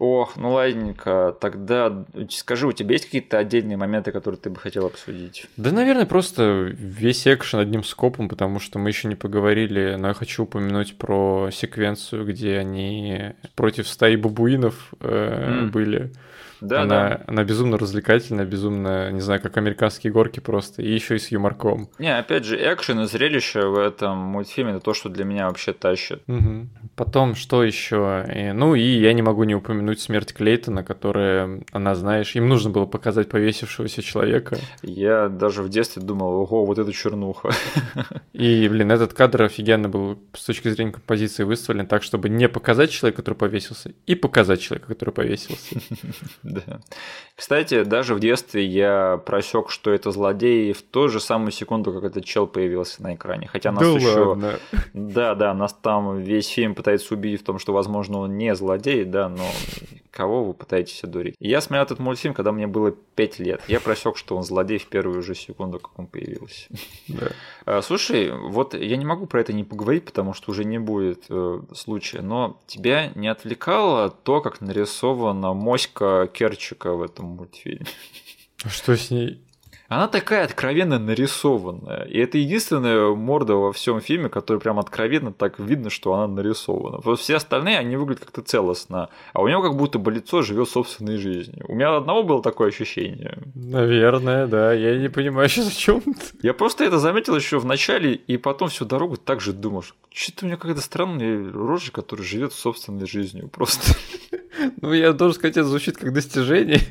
Ох, 0.03 0.35
ну 0.35 0.53
ладненько, 0.53 1.37
тогда 1.39 2.07
скажи, 2.31 2.65
у 2.65 2.71
тебя 2.71 2.93
есть 2.93 3.05
какие-то 3.05 3.37
отдельные 3.37 3.77
моменты, 3.77 4.11
которые 4.11 4.39
ты 4.39 4.49
бы 4.49 4.55
хотел 4.55 4.87
обсудить? 4.87 5.45
Да, 5.57 5.71
наверное, 5.71 6.07
просто 6.07 6.73
весь 6.73 7.27
экшен 7.27 7.59
одним 7.59 7.83
скопом, 7.83 8.27
потому 8.27 8.59
что 8.59 8.79
мы 8.79 8.89
еще 8.89 9.07
не 9.07 9.13
поговорили, 9.13 9.97
но 9.99 10.07
я 10.07 10.13
хочу 10.15 10.45
упомянуть 10.45 10.97
про 10.97 11.51
секвенцию, 11.51 12.25
где 12.25 12.57
они 12.57 13.33
против 13.53 13.87
стаи 13.87 14.15
бабуинов 14.15 14.91
э, 15.01 15.65
mm. 15.67 15.69
были. 15.69 16.11
Да, 16.61 16.83
она, 16.83 17.09
да. 17.09 17.21
она 17.27 17.43
безумно 17.43 17.77
развлекательная, 17.77 18.45
безумно, 18.45 19.11
не 19.11 19.19
знаю, 19.19 19.41
как 19.41 19.57
американские 19.57 20.13
горки 20.13 20.39
просто, 20.39 20.81
и 20.81 20.91
еще 20.91 21.15
и 21.15 21.19
с 21.19 21.29
юморком. 21.29 21.89
Не, 21.97 22.15
опять 22.15 22.45
же, 22.45 22.55
экшен 22.55 23.01
и 23.01 23.05
зрелище 23.07 23.67
в 23.67 23.77
этом 23.77 24.17
мультфильме 24.17 24.71
это 24.71 24.79
то, 24.79 24.93
что 24.93 25.09
для 25.09 25.25
меня 25.25 25.47
вообще 25.47 25.73
тащит. 25.73 26.21
Угу. 26.27 26.67
Потом, 26.95 27.35
что 27.35 27.63
еще? 27.63 28.25
И, 28.33 28.51
ну 28.51 28.75
и 28.75 28.81
я 28.81 29.13
не 29.13 29.21
могу 29.21 29.43
не 29.43 29.55
упомянуть 29.55 29.99
смерть 29.99 30.33
Клейтона, 30.33 30.83
которая, 30.83 31.63
она, 31.71 31.95
знаешь, 31.95 32.35
им 32.35 32.47
нужно 32.47 32.69
было 32.69 32.85
показать 32.85 33.29
повесившегося 33.29 34.03
человека. 34.03 34.57
Я 34.83 35.29
даже 35.29 35.63
в 35.63 35.69
детстве 35.69 36.03
думал, 36.03 36.41
ого, 36.41 36.65
вот 36.65 36.77
это 36.77 36.93
чернуха. 36.93 37.51
И, 38.33 38.67
блин, 38.69 38.91
этот 38.91 39.13
кадр 39.13 39.43
офигенно 39.43 39.89
был 39.89 40.19
с 40.33 40.45
точки 40.45 40.69
зрения 40.69 40.91
композиции 40.91 41.43
выставлен 41.43 41.87
так, 41.87 42.03
чтобы 42.03 42.29
не 42.29 42.47
показать 42.47 42.91
человека, 42.91 43.21
который 43.21 43.35
повесился, 43.35 43.93
и 44.05 44.15
показать 44.15 44.61
человека, 44.61 44.87
который 44.87 45.13
повесился. 45.13 45.79
Да. 46.51 46.79
Кстати, 47.35 47.83
даже 47.83 48.13
в 48.13 48.19
детстве 48.19 48.63
я 48.65 49.19
просек, 49.25 49.71
что 49.71 49.91
это 49.91 50.11
злодей 50.11 50.73
в 50.73 50.83
ту 50.83 51.09
же 51.09 51.19
самую 51.19 51.51
секунду, 51.51 51.91
как 51.91 52.03
этот 52.03 52.23
чел 52.23 52.45
появился 52.45 53.01
на 53.01 53.15
экране. 53.15 53.47
Хотя 53.47 53.71
нас 53.71 53.81
да 53.81 53.89
еще... 53.89 54.19
Ладно. 54.19 54.59
Да, 54.93 55.33
да, 55.33 55.53
нас 55.53 55.73
там 55.73 56.19
весь 56.19 56.47
фильм 56.47 56.75
пытается 56.75 57.13
убедить 57.13 57.41
в 57.41 57.43
том, 57.43 57.57
что, 57.57 57.73
возможно, 57.73 58.19
он 58.19 58.37
не 58.37 58.53
злодей, 58.53 59.05
да, 59.05 59.27
но 59.27 59.45
кого 60.11 60.43
вы 60.43 60.53
пытаетесь 60.53 61.03
одурить? 61.03 61.35
Я 61.39 61.61
смотрел 61.61 61.83
этот 61.83 61.99
мультфильм, 61.99 62.33
когда 62.33 62.51
мне 62.51 62.67
было 62.67 62.91
5 62.91 63.39
лет. 63.39 63.61
Я 63.67 63.79
просек, 63.79 64.17
что 64.17 64.35
он 64.37 64.43
злодей 64.43 64.77
в 64.77 64.87
первую 64.87 65.23
же 65.23 65.33
секунду, 65.33 65.79
как 65.79 65.97
он 65.97 66.05
появился. 66.05 66.67
Да. 67.07 67.27
А, 67.65 67.81
слушай, 67.81 68.31
вот 68.31 68.73
я 68.73 68.97
не 68.97 69.05
могу 69.05 69.25
про 69.25 69.41
это 69.41 69.53
не 69.53 69.63
поговорить, 69.63 70.05
потому 70.05 70.33
что 70.33 70.51
уже 70.51 70.63
не 70.63 70.77
будет 70.77 71.25
э, 71.29 71.61
случая, 71.73 72.21
но 72.21 72.59
тебя 72.67 73.11
не 73.15 73.29
отвлекало 73.29 74.09
то, 74.09 74.41
как 74.41 74.61
нарисована 74.61 75.53
моська 75.53 76.29
Керчика 76.41 76.93
в 76.93 77.03
этом 77.03 77.27
мультфильме? 77.27 77.85
А 78.63 78.69
что 78.69 78.97
с 78.97 79.11
ней? 79.11 79.45
Она 79.91 80.07
такая 80.07 80.45
откровенно 80.45 80.99
нарисованная. 80.99 82.03
И 82.03 82.17
это 82.17 82.37
единственная 82.37 83.13
морда 83.13 83.55
во 83.55 83.73
всем 83.73 83.99
фильме, 83.99 84.29
которая 84.29 84.61
прям 84.61 84.79
откровенно 84.79 85.33
так 85.33 85.59
видно, 85.59 85.89
что 85.89 86.13
она 86.13 86.27
нарисована. 86.27 87.01
Вот 87.03 87.19
все 87.19 87.35
остальные, 87.35 87.77
они 87.77 87.97
выглядят 87.97 88.23
как-то 88.23 88.41
целостно. 88.41 89.09
А 89.33 89.41
у 89.41 89.49
него 89.49 89.61
как 89.61 89.75
будто 89.75 89.99
бы 89.99 90.13
лицо 90.13 90.43
живет 90.43 90.69
собственной 90.69 91.17
жизнью. 91.17 91.65
У 91.67 91.75
меня 91.75 91.97
одного 91.97 92.23
было 92.23 92.41
такое 92.41 92.69
ощущение. 92.69 93.37
Наверное, 93.53 94.47
да. 94.47 94.71
Я 94.71 94.97
не 94.97 95.09
понимаю 95.09 95.49
сейчас 95.49 95.67
о 95.67 95.75
чем 95.75 96.01
Я 96.41 96.53
просто 96.53 96.85
это 96.85 96.97
заметил 96.97 97.35
еще 97.35 97.59
в 97.59 97.65
начале, 97.65 98.13
и 98.13 98.37
потом 98.37 98.69
всю 98.69 98.85
дорогу 98.85 99.17
так 99.17 99.41
же 99.41 99.51
думаешь. 99.51 99.93
Что-то 100.09 100.45
у 100.45 100.47
меня 100.47 100.55
какая-то 100.55 100.79
странная 100.79 101.51
рожа, 101.51 101.91
которая 101.91 102.25
живет 102.25 102.53
собственной 102.53 103.07
жизнью. 103.07 103.49
Просто. 103.49 103.93
Ну, 104.81 104.93
я 104.93 105.13
должен 105.13 105.35
сказать, 105.35 105.57
это 105.57 105.67
звучит 105.67 105.97
как 105.97 106.13
достижение. 106.13 106.81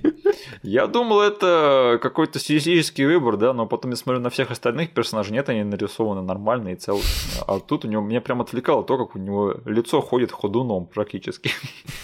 Я 0.62 0.86
думал, 0.86 1.20
это 1.20 1.98
какой-то 2.02 2.38
стилистический 2.38 2.89
выбор, 2.98 3.36
да, 3.36 3.52
но 3.52 3.66
потом 3.66 3.92
я 3.92 3.96
смотрю 3.96 4.20
на 4.20 4.30
всех 4.30 4.50
остальных 4.50 4.90
персонажей, 4.90 5.32
нет, 5.32 5.48
они 5.48 5.62
нарисованы 5.62 6.22
нормально 6.22 6.70
и 6.70 6.76
целостно. 6.76 7.44
А 7.46 7.60
тут 7.60 7.84
у 7.84 7.88
него 7.88 8.02
меня 8.02 8.20
прям 8.20 8.40
отвлекало 8.40 8.84
то, 8.84 8.98
как 8.98 9.16
у 9.16 9.18
него 9.18 9.54
лицо 9.64 10.00
ходит 10.00 10.32
ходуном 10.32 10.86
практически. 10.86 11.50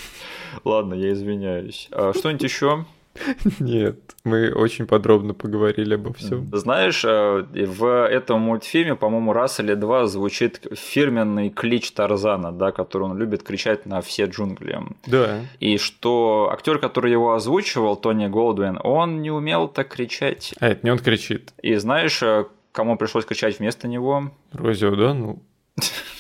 Ладно, 0.65 0.95
я 0.95 1.13
извиняюсь. 1.13 1.89
А 1.91 2.13
что-нибудь 2.13 2.43
еще? 2.43 2.85
Нет, 3.60 3.98
мы 4.24 4.52
очень 4.52 4.86
подробно 4.86 5.34
поговорили 5.34 5.94
обо 5.94 6.12
всем. 6.12 6.51
Знаешь, 6.52 7.05
э, 7.05 7.44
в 7.66 8.06
этом 8.06 8.40
мультфильме, 8.40 8.97
по-моему, 8.97 9.32
раз 9.32 9.60
или 9.60 9.74
два 9.74 10.06
звучит 10.06 10.66
фирменный 10.74 11.51
клич 11.51 11.93
Тарзана, 11.93 12.52
да, 12.52 12.72
который 12.72 13.05
он 13.05 13.18
любит 13.18 13.43
кричать 13.43 13.86
на 13.86 14.01
все 14.01 14.24
джунгли. 14.24 14.80
Да. 15.06 15.40
И 15.60 15.78
что 15.78 16.51
актер, 16.52 16.78
который 16.78 17.10
его 17.10 17.34
озвучивал, 17.34 17.97
Тони 17.97 18.26
Голдуин, 18.26 18.78
он 18.82 19.22
не 19.22 19.30
умел 19.30 19.68
так 19.68 19.88
кричать. 19.88 20.55
А, 20.60 20.68
это 20.68 20.80
не 20.84 20.90
он 20.90 20.98
кричит. 20.98 21.52
И 21.62 21.74
знаешь, 21.76 22.22
э, 22.22 22.47
кому 22.72 22.97
пришлось 22.97 23.24
кричать 23.24 23.59
вместо 23.59 23.88
него? 23.88 24.30
Рози 24.52 24.86
ну. 24.86 25.43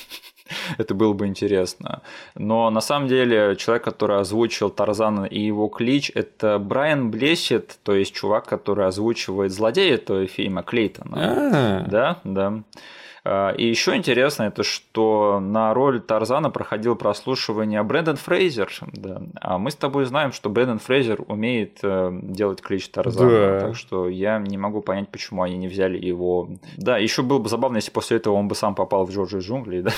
это 0.78 0.94
было 0.94 1.12
бы 1.12 1.26
интересно. 1.26 2.02
Но 2.34 2.70
на 2.70 2.80
самом 2.80 3.08
деле 3.08 3.56
человек, 3.56 3.84
который 3.84 4.18
озвучил 4.18 4.70
Тарзана 4.70 5.24
и 5.24 5.40
его 5.40 5.68
клич, 5.68 6.10
это 6.14 6.58
Брайан 6.58 7.10
Блесет, 7.10 7.78
то 7.82 7.94
есть 7.94 8.14
чувак, 8.14 8.46
который 8.46 8.86
озвучивает 8.86 9.52
злодея 9.52 9.94
этого 9.94 10.26
фильма 10.26 10.62
Клейтона. 10.62 11.16
А. 11.16 11.84
Да, 11.88 12.20
да. 12.24 12.62
А, 13.28 13.50
и 13.50 13.66
еще 13.66 13.96
интересно, 13.96 14.44
это 14.44 14.62
что 14.62 15.40
на 15.40 15.74
роль 15.74 16.00
Тарзана 16.00 16.50
проходил 16.50 16.94
прослушивание 16.94 17.82
Брэндон 17.82 18.16
Фрейзер. 18.16 18.72
Да. 18.92 19.22
А 19.40 19.58
мы 19.58 19.72
с 19.72 19.74
тобой 19.74 20.04
знаем, 20.04 20.30
что 20.30 20.48
Брэндон 20.48 20.78
Фрейзер 20.78 21.24
умеет 21.26 21.80
э, 21.82 22.10
делать 22.22 22.62
клич 22.62 22.88
Тарзана. 22.88 23.30
Да. 23.30 23.60
Так 23.60 23.76
что 23.76 24.08
я 24.08 24.38
не 24.38 24.56
могу 24.56 24.80
понять, 24.80 25.08
почему 25.08 25.42
они 25.42 25.56
не 25.56 25.66
взяли 25.66 25.98
его. 25.98 26.48
Да, 26.76 26.98
еще 26.98 27.22
было 27.22 27.38
бы 27.40 27.48
забавно, 27.48 27.76
если 27.76 27.90
после 27.90 28.18
этого 28.18 28.34
он 28.34 28.46
бы 28.46 28.54
сам 28.54 28.76
попал 28.76 29.04
в 29.04 29.10
Джорджи 29.10 29.40
джунгли. 29.40 29.80
Да? 29.80 29.90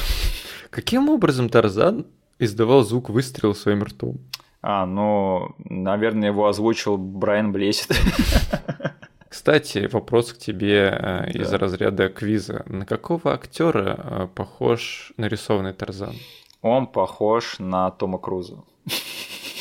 Каким 0.70 1.10
образом 1.10 1.50
Тарзан 1.50 2.06
издавал 2.38 2.82
звук 2.82 3.10
выстрела 3.10 3.52
своим 3.52 3.82
ртом? 3.82 4.18
А, 4.62 4.86
ну, 4.86 5.54
наверное, 5.58 6.30
его 6.30 6.46
озвучил 6.46 6.96
Брайан 6.96 7.52
Блесет. 7.52 7.90
Кстати, 9.28 9.88
вопрос 9.92 10.32
к 10.32 10.38
тебе 10.38 10.88
э, 10.90 11.00
да. 11.00 11.26
из 11.26 11.52
разряда 11.52 12.08
квиза. 12.08 12.64
На 12.66 12.86
какого 12.86 13.34
актера 13.34 13.98
э, 13.98 14.28
похож 14.34 15.12
нарисованный 15.16 15.74
Тарзан? 15.74 16.14
Он 16.62 16.86
похож 16.86 17.58
на 17.58 17.90
Тома 17.90 18.18
Круза. 18.18 18.64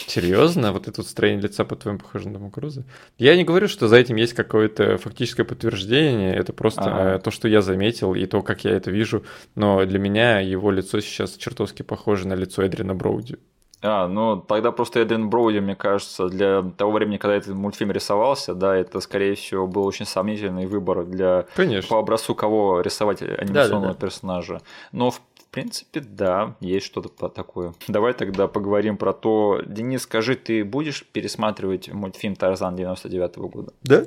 Серьезно? 0.07 0.72
Вот 0.72 0.88
это 0.88 1.02
вот 1.02 1.07
строение 1.07 1.44
лица, 1.44 1.65
по-твоему, 1.65 1.99
похоже 1.99 2.30
на 2.30 2.35
Тома 2.35 2.49
Круза? 2.49 2.85
Я 3.18 3.35
не 3.35 3.44
говорю, 3.44 3.68
что 3.68 3.88
за 3.88 3.98
этим 3.98 4.15
есть 4.15 4.34
какое-то 4.34 4.98
фактическое 4.98 5.45
подтверждение, 5.45 6.34
это 6.34 6.53
просто 6.53 6.81
ага. 6.81 7.19
то, 7.19 7.30
что 7.30 7.48
я 7.48 7.61
заметил, 7.61 8.15
и 8.15 8.26
то, 8.26 8.41
как 8.41 8.64
я 8.64 8.72
это 8.72 8.89
вижу, 8.89 9.26
но 9.56 9.85
для 9.85 9.99
меня 9.99 10.39
его 10.39 10.72
лицо 10.72 11.02
сейчас 11.02 11.35
чертовски 11.35 11.84
похоже 11.84 12.27
на 12.27 12.34
лицо 12.34 12.65
Эдрина 12.65 12.95
Броуди. 12.95 13.38
А, 13.82 14.08
ну 14.08 14.38
тогда 14.38 14.72
просто 14.72 15.02
Эдриан 15.02 15.30
Броуди, 15.30 15.60
мне 15.60 15.76
кажется, 15.76 16.30
для 16.30 16.64
того 16.78 16.94
времени, 16.94 17.18
когда 17.18 17.36
этот 17.36 17.54
мультфильм 17.54 17.91
рисовался, 17.91 18.56
да, 18.56 18.76
это, 18.76 18.99
скорее 19.02 19.36
всего, 19.36 19.68
был 19.68 19.86
очень 19.86 20.06
сомнительный 20.06 20.66
выбор 20.66 21.04
для 21.04 21.45
Конечно. 21.56 21.90
по 21.90 21.99
образцу 21.99 22.34
кого 22.34 22.82
рисовать 22.82 23.22
анимационного 23.22 23.54
да, 23.54 23.80
да, 23.80 23.94
да. 23.94 23.94
персонажа. 23.94 24.62
Но 24.91 25.12
в 25.12 25.22
в 25.48 25.49
принципе, 25.49 26.02
да, 26.02 26.56
есть 26.60 26.86
что-то 26.86 27.30
такое. 27.30 27.74
Давай 27.88 28.14
тогда 28.14 28.48
поговорим 28.48 28.98
про 28.98 29.14
то. 29.14 29.62
Денис, 29.66 30.02
скажи, 30.04 30.36
ты 30.36 30.64
будешь 30.64 31.06
пересматривать 31.06 31.91
мультфильм 31.91 32.36
Тарзан 32.36 32.76
99 32.76 33.38
-го 33.38 33.49
года? 33.49 33.74
Да. 33.82 34.04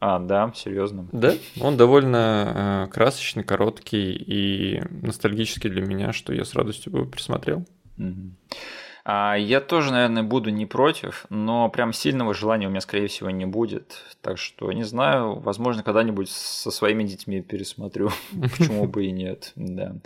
А, 0.00 0.18
да, 0.18 0.50
серьезно. 0.56 1.06
Да, 1.12 1.34
он 1.60 1.76
довольно 1.76 2.86
э, 2.88 2.92
красочный, 2.92 3.44
короткий 3.44 4.14
и 4.14 4.82
ностальгический 5.02 5.68
для 5.68 5.82
меня, 5.82 6.12
что 6.14 6.32
я 6.32 6.46
с 6.46 6.54
радостью 6.54 6.92
бы 6.92 7.04
присмотрел. 7.04 7.66
Угу. 7.98 8.30
А, 9.04 9.34
я 9.34 9.60
тоже, 9.60 9.92
наверное, 9.92 10.22
буду 10.22 10.50
не 10.50 10.66
против, 10.66 11.26
но 11.30 11.68
прям 11.68 11.92
сильного 11.92 12.34
желания 12.34 12.66
у 12.66 12.70
меня, 12.70 12.80
скорее 12.80 13.08
всего, 13.08 13.30
не 13.30 13.46
будет. 13.46 14.04
Так 14.22 14.38
что, 14.38 14.70
не 14.72 14.82
знаю, 14.82 15.38
возможно, 15.40 15.82
когда-нибудь 15.82 16.30
со 16.30 16.70
своими 16.70 17.04
детьми 17.04 17.40
пересмотрю. 17.40 18.10
Почему 18.58 18.86
бы 18.86 19.06
и 19.06 19.10
нет. 19.10 19.52
Да. 19.56 19.96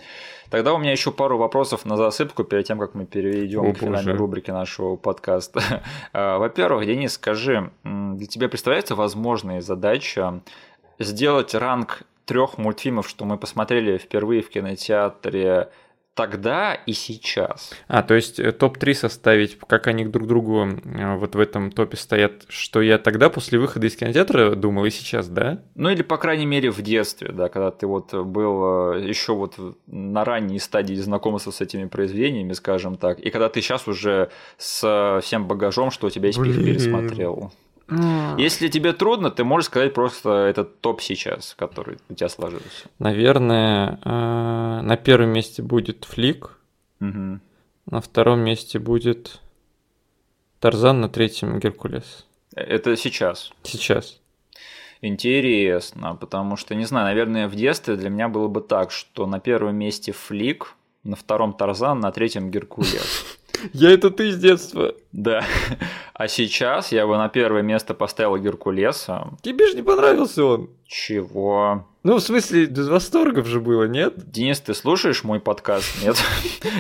Тогда 0.50 0.74
у 0.74 0.78
меня 0.78 0.92
еще 0.92 1.10
пару 1.10 1.38
вопросов 1.38 1.84
на 1.84 1.96
засыпку 1.96 2.44
перед 2.44 2.66
тем, 2.66 2.78
как 2.78 2.94
мы 2.94 3.06
перейдем 3.06 3.74
к 3.74 3.78
финальной 3.78 4.14
рубрике 4.14 4.52
нашего 4.52 4.96
подкаста. 4.96 5.62
А, 6.12 6.38
во-первых, 6.38 6.86
Денис, 6.86 7.14
скажи, 7.14 7.70
для 7.82 8.26
тебя 8.26 8.48
представляется 8.48 8.94
возможная 8.94 9.60
задача 9.60 10.40
сделать 10.98 11.54
ранг 11.54 12.02
трех 12.24 12.58
мультфильмов, 12.58 13.08
что 13.08 13.24
мы 13.24 13.36
посмотрели 13.36 13.98
впервые 13.98 14.42
в 14.42 14.48
кинотеатре 14.48 15.70
тогда 16.14 16.74
и 16.74 16.92
сейчас. 16.92 17.72
А, 17.88 18.02
то 18.02 18.14
есть 18.14 18.38
э, 18.38 18.52
топ-3 18.52 18.94
составить, 18.94 19.58
как 19.58 19.86
они 19.88 20.04
друг 20.04 20.26
другу 20.26 20.66
э, 20.66 21.16
вот 21.16 21.34
в 21.34 21.40
этом 21.40 21.70
топе 21.70 21.96
стоят, 21.96 22.44
что 22.48 22.80
я 22.80 22.98
тогда 22.98 23.30
после 23.30 23.58
выхода 23.58 23.86
из 23.86 23.96
кинотеатра 23.96 24.54
думал 24.54 24.84
и 24.84 24.90
сейчас, 24.90 25.28
да? 25.28 25.62
Ну 25.74 25.90
или, 25.90 26.02
по 26.02 26.16
крайней 26.16 26.46
мере, 26.46 26.70
в 26.70 26.80
детстве, 26.82 27.32
да, 27.32 27.48
когда 27.48 27.70
ты 27.70 27.86
вот 27.86 28.14
был 28.14 28.94
э, 28.94 29.08
еще 29.08 29.34
вот 29.34 29.58
на 29.86 30.24
ранней 30.24 30.58
стадии 30.60 30.94
знакомства 30.94 31.50
с 31.50 31.60
этими 31.60 31.86
произведениями, 31.86 32.52
скажем 32.52 32.96
так, 32.96 33.18
и 33.18 33.30
когда 33.30 33.48
ты 33.48 33.60
сейчас 33.60 33.88
уже 33.88 34.30
с 34.56 35.20
всем 35.22 35.46
багажом, 35.46 35.90
что 35.90 36.06
у 36.06 36.10
тебя 36.10 36.28
есть, 36.28 36.38
Блин. 36.38 36.64
пересмотрел. 36.64 37.52
Если 37.89 38.69
тебе 38.69 38.93
трудно, 38.93 39.31
ты 39.31 39.44
можешь 39.44 39.66
сказать 39.66 39.94
просто 39.94 40.31
этот 40.47 40.81
топ 40.81 41.01
сейчас, 41.02 41.55
который 41.59 41.98
у 42.09 42.15
тебя 42.15 42.28
сложился. 42.28 42.89
Наверное, 42.98 44.01
э, 44.05 44.81
на 44.82 44.97
первом 44.97 45.31
месте 45.31 45.62
будет 45.62 46.05
Флик. 46.05 46.59
Угу. 47.01 47.40
На 47.86 48.01
втором 48.01 48.40
месте 48.40 48.78
будет 48.78 49.40
Тарзан, 50.61 51.01
на 51.01 51.09
третьем 51.09 51.59
Геркулес. 51.59 52.27
Это 52.55 52.97
сейчас. 52.97 53.52
Сейчас. 53.62 54.20
Интересно, 55.02 56.15
потому 56.15 56.56
что, 56.56 56.74
не 56.74 56.86
знаю, 56.86 57.06
наверное, 57.06 57.48
в 57.48 57.55
детстве 57.55 57.97
для 57.97 58.09
меня 58.09 58.31
было 58.31 58.48
бы 58.48 58.62
так, 58.62 58.90
что 58.90 59.27
на 59.27 59.39
первом 59.39 59.77
месте 59.77 60.12
Флик, 60.12 60.74
на 61.02 61.16
втором 61.16 61.52
Тарзан, 61.52 62.01
на 62.01 62.11
третьем 62.11 62.51
Геркулес. 62.51 63.39
Я 63.74 63.90
это 63.90 64.11
ты 64.11 64.32
с 64.32 64.39
детства. 64.39 64.94
Да. 65.14 65.44
А 66.16 66.28
сейчас 66.28 66.92
я 66.92 67.08
бы 67.08 67.16
на 67.16 67.28
первое 67.28 67.62
место 67.62 67.92
поставил 67.92 68.36
Геркулеса. 68.36 69.32
Тебе 69.42 69.66
же 69.66 69.74
не 69.74 69.82
понравился 69.82 70.44
он. 70.44 70.70
Чего? 70.86 71.86
Ну, 72.04 72.16
в 72.16 72.20
смысле, 72.20 72.66
без 72.66 72.86
восторгов 72.86 73.46
же 73.46 73.60
было, 73.60 73.84
нет? 73.84 74.30
Денис, 74.30 74.60
ты 74.60 74.74
слушаешь 74.74 75.24
мой 75.24 75.40
подкаст? 75.40 75.86
Нет? 76.02 76.22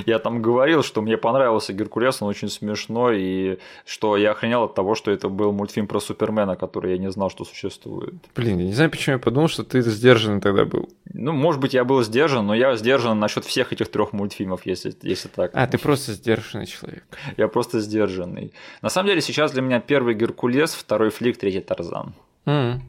Я 0.04 0.18
там 0.18 0.42
говорил, 0.42 0.82
что 0.82 1.00
мне 1.00 1.16
понравился 1.16 1.72
Геркулес, 1.72 2.20
он 2.20 2.28
очень 2.28 2.50
смешной, 2.50 3.22
и 3.22 3.58
что 3.86 4.18
я 4.18 4.32
охренел 4.32 4.64
от 4.64 4.74
того, 4.74 4.94
что 4.94 5.10
это 5.10 5.30
был 5.30 5.50
мультфильм 5.52 5.86
про 5.86 5.98
Супермена, 5.98 6.56
который 6.56 6.92
я 6.92 6.98
не 6.98 7.10
знал, 7.10 7.30
что 7.30 7.46
существует. 7.46 8.12
Блин, 8.36 8.58
я 8.58 8.66
не 8.66 8.74
знаю, 8.74 8.90
почему 8.90 9.14
я 9.14 9.18
подумал, 9.18 9.48
что 9.48 9.64
ты 9.64 9.80
сдержанный 9.80 10.42
тогда 10.42 10.66
был. 10.66 10.90
Ну, 11.14 11.32
может 11.32 11.58
быть, 11.58 11.72
я 11.72 11.84
был 11.84 12.02
сдержан, 12.02 12.46
но 12.46 12.54
я 12.54 12.76
сдержан 12.76 13.18
насчет 13.18 13.46
всех 13.46 13.72
этих 13.72 13.88
трех 13.88 14.12
мультфильмов, 14.12 14.66
если, 14.66 14.94
если 15.00 15.28
так. 15.28 15.52
А, 15.54 15.66
ты 15.66 15.78
просто 15.78 16.12
сдержанный 16.12 16.66
человек. 16.66 17.04
Я 17.38 17.48
просто 17.48 17.80
сдержанный. 18.24 18.52
На 18.82 18.88
самом 18.88 19.08
деле, 19.08 19.20
сейчас 19.20 19.52
для 19.52 19.62
меня 19.62 19.80
первый 19.80 20.14
Геркулес, 20.14 20.74
второй 20.74 21.10
Флик, 21.10 21.36
третий 21.38 21.60
Тарзан. 21.60 22.14
М. 22.46 22.82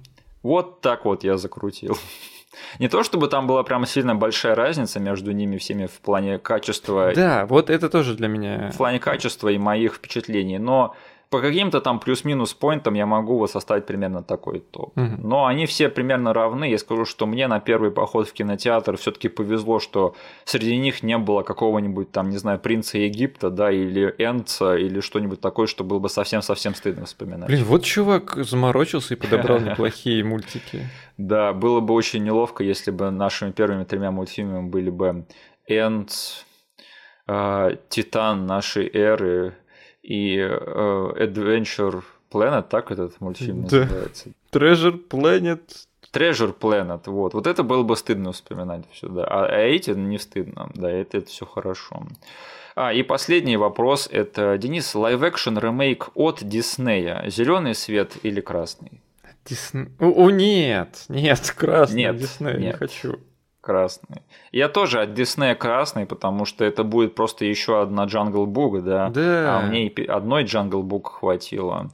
Вот 0.43 0.81
так 0.81 1.05
вот 1.05 1.23
я 1.23 1.37
закрутил. 1.37 1.97
Не 2.79 2.87
то 2.87 3.03
чтобы 3.03 3.27
там 3.27 3.47
была 3.47 3.63
прям 3.63 3.85
сильно 3.85 4.15
большая 4.15 4.55
разница 4.55 4.99
между 4.99 5.31
ними 5.31 5.57
всеми 5.57 5.87
в 5.87 5.99
плане 6.01 6.39
качества, 6.39 7.11
Да, 7.15 7.45
вот 7.45 7.69
это 7.69 7.89
тоже 7.89 8.15
для 8.15 8.27
меня. 8.29 8.71
в 8.73 8.77
плане 8.77 8.99
качества 8.99 9.49
и 9.49 9.57
моих 9.57 9.95
впечатлений, 9.95 10.57
но 10.57 10.95
по 11.29 11.41
каким-то 11.41 11.81
там 11.81 11.99
плюс-минус 11.99 12.53
поинтам 12.53 12.93
я 12.93 13.05
могу 13.05 13.37
вот 13.37 13.51
составить 13.51 13.85
примерно 13.85 14.23
такой 14.23 14.59
топ. 14.59 14.95
Мгм. 14.95 15.27
Но 15.27 15.45
они 15.45 15.65
все 15.65 15.89
примерно 15.89 16.33
равны. 16.33 16.65
Я 16.69 16.77
скажу, 16.77 17.05
что 17.05 17.25
мне 17.25 17.47
на 17.47 17.59
первый 17.59 17.91
поход 17.91 18.27
в 18.27 18.33
кинотеатр 18.33 18.97
все-таки 18.97 19.27
повезло, 19.27 19.79
что 19.79 20.15
среди 20.45 20.77
них 20.77 21.03
не 21.03 21.17
было 21.17 21.43
какого-нибудь 21.43 22.11
там, 22.11 22.29
не 22.29 22.37
знаю, 22.37 22.59
принца 22.59 22.97
Египта, 22.97 23.49
да, 23.49 23.71
или 23.71 24.13
Энца, 24.17 24.75
или 24.75 24.99
что-нибудь 24.99 25.41
такое, 25.41 25.67
что 25.67 25.83
было 25.83 25.99
бы 25.99 26.09
совсем-совсем 26.09 26.75
стыдно 26.75 27.05
вспоминать. 27.05 27.47
Блин, 27.47 27.63
вот 27.63 27.83
чувак 27.83 28.37
заморочился 28.43 29.15
и 29.15 29.17
подобрал 29.17 29.59
неплохие 29.59 30.23
мультики. 30.23 30.87
Да, 31.17 31.53
было 31.53 31.79
бы 31.79 31.93
очень 31.93 32.25
неловко, 32.25 32.61
если 32.61 32.91
бы 32.91 33.09
нашими 33.09 33.51
первыми 33.51 33.85
тремя 33.85 34.11
мультфильмами 34.11 34.67
были 34.67 34.89
бы 34.89 35.25
Энц, 35.65 36.43
э, 37.27 37.77
Титан 37.87 38.45
нашей 38.45 38.89
эры 38.93 39.55
и 40.05 40.37
э, 40.37 40.47
Adventure 41.17 42.03
Planet, 42.31 42.65
так 42.69 42.91
этот 42.91 43.19
мультфильм 43.21 43.65
Да. 43.65 43.79
называется. 43.81 44.29
Treasure 44.51 45.07
Planet. 45.09 45.61
Treasure 46.13 46.53
Planet, 46.57 47.01
вот. 47.07 47.33
Вот 47.33 47.47
это 47.47 47.63
было 47.63 47.83
бы 47.83 47.95
стыдно 47.97 48.31
вспоминать 48.31 48.85
все, 48.91 49.07
да. 49.09 49.25
А, 49.25 49.45
а 49.47 49.57
эти 49.59 49.91
не 49.91 50.17
стыдно, 50.17 50.69
да, 50.75 50.89
это, 50.89 51.17
это 51.17 51.27
все 51.27 51.45
хорошо. 51.45 52.03
А, 52.75 52.93
и 52.93 53.03
последний 53.03 53.57
вопрос, 53.57 54.07
это, 54.11 54.57
Денис, 54.57 54.93
live-action 54.95 55.57
ремейк 55.57 56.09
от 56.13 56.43
Диснея. 56.43 57.23
Зеленый 57.27 57.73
свет 57.75 58.13
или 58.23 58.41
красный? 58.41 59.01
Дисн- 59.45 59.89
О, 59.99 60.25
о, 60.25 60.29
нет, 60.31 61.05
нет, 61.09 61.53
красный 61.57 61.97
Нет, 62.03 62.15
Дисней, 62.17 62.53
не 62.57 62.63
нет. 62.67 62.77
хочу. 62.77 63.19
Красный. 63.65 64.21
Я 64.51 64.69
тоже 64.69 65.01
от 65.01 65.15
Диснея 65.15 65.55
красный, 65.55 66.05
потому 66.05 66.45
что 66.45 66.63
это 66.63 66.83
будет 66.83 67.15
просто 67.15 67.45
еще 67.45 67.81
одна 67.81 68.05
Jungle 68.05 68.45
Book, 68.45 68.83
да. 68.83 69.09
Да. 69.09 69.57
А 69.57 69.61
мне 69.61 69.87
одной 70.07 70.43
Jungle 70.43 70.83
Book 70.83 71.11
хватило. 71.19 71.89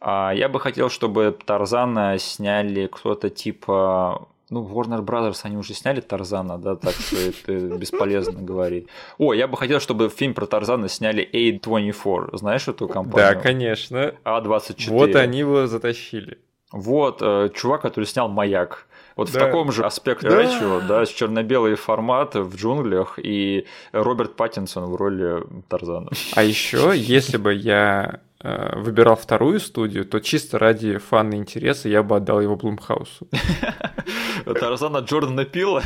А 0.00 0.32
я 0.34 0.48
бы 0.48 0.58
хотел, 0.58 0.90
чтобы 0.90 1.36
Тарзана 1.46 2.18
сняли 2.18 2.88
кто-то 2.88 3.30
типа... 3.30 4.26
Ну, 4.50 4.62
Warner 4.66 5.02
Brothers, 5.04 5.40
они 5.44 5.56
уже 5.56 5.72
сняли 5.72 6.00
Тарзана, 6.00 6.58
да, 6.58 6.74
так 6.76 6.92
что 6.94 7.16
это 7.16 7.76
бесполезно 7.78 8.42
говорить. 8.52 8.88
О, 9.16 9.32
я 9.32 9.46
бы 9.46 9.56
хотел, 9.56 9.78
чтобы 9.80 10.08
фильм 10.08 10.34
про 10.34 10.46
Тарзана 10.46 10.88
сняли 10.88 11.26
A24. 11.32 12.36
Знаешь 12.36 12.66
эту 12.68 12.86
Да, 12.88 12.92
компанию? 12.92 13.40
конечно. 13.40 14.14
А24. 14.24 14.90
Вот 14.90 15.14
они 15.14 15.38
его 15.38 15.66
затащили. 15.68 16.38
Вот, 16.72 17.18
э, 17.22 17.50
чувак, 17.54 17.82
который 17.82 18.04
снял 18.04 18.28
«Маяк». 18.28 18.86
Вот 19.16 19.28
в 19.28 19.32
Да. 19.32 19.40
таком 19.40 19.70
же 19.72 19.84
аспекте 19.84 20.28
Да. 20.28 20.36
рэчио, 20.36 20.80
да, 20.88 21.06
с 21.06 21.08
черно-белый 21.08 21.76
формат 21.76 22.34
в 22.34 22.56
джунглях 22.56 23.18
и 23.22 23.66
Роберт 23.92 24.34
Паттинсон 24.36 24.84
в 24.86 24.96
роли 24.96 25.42
Тарзана. 25.68 26.10
А 26.34 26.42
еще, 26.42 26.92
если 26.94 27.36
бы 27.36 27.54
я 27.54 28.20
э, 28.46 28.78
выбирал 28.78 29.16
вторую 29.16 29.58
студию, 29.60 30.04
то 30.04 30.20
чисто 30.20 30.58
ради 30.58 30.98
фана 30.98 31.34
интереса 31.34 31.88
я 31.88 32.02
бы 32.02 32.16
отдал 32.16 32.40
его 32.42 32.56
Блумхаусу. 32.56 33.26
Тарзана 34.44 34.98
Джордана 34.98 35.44
Пила. 35.44 35.82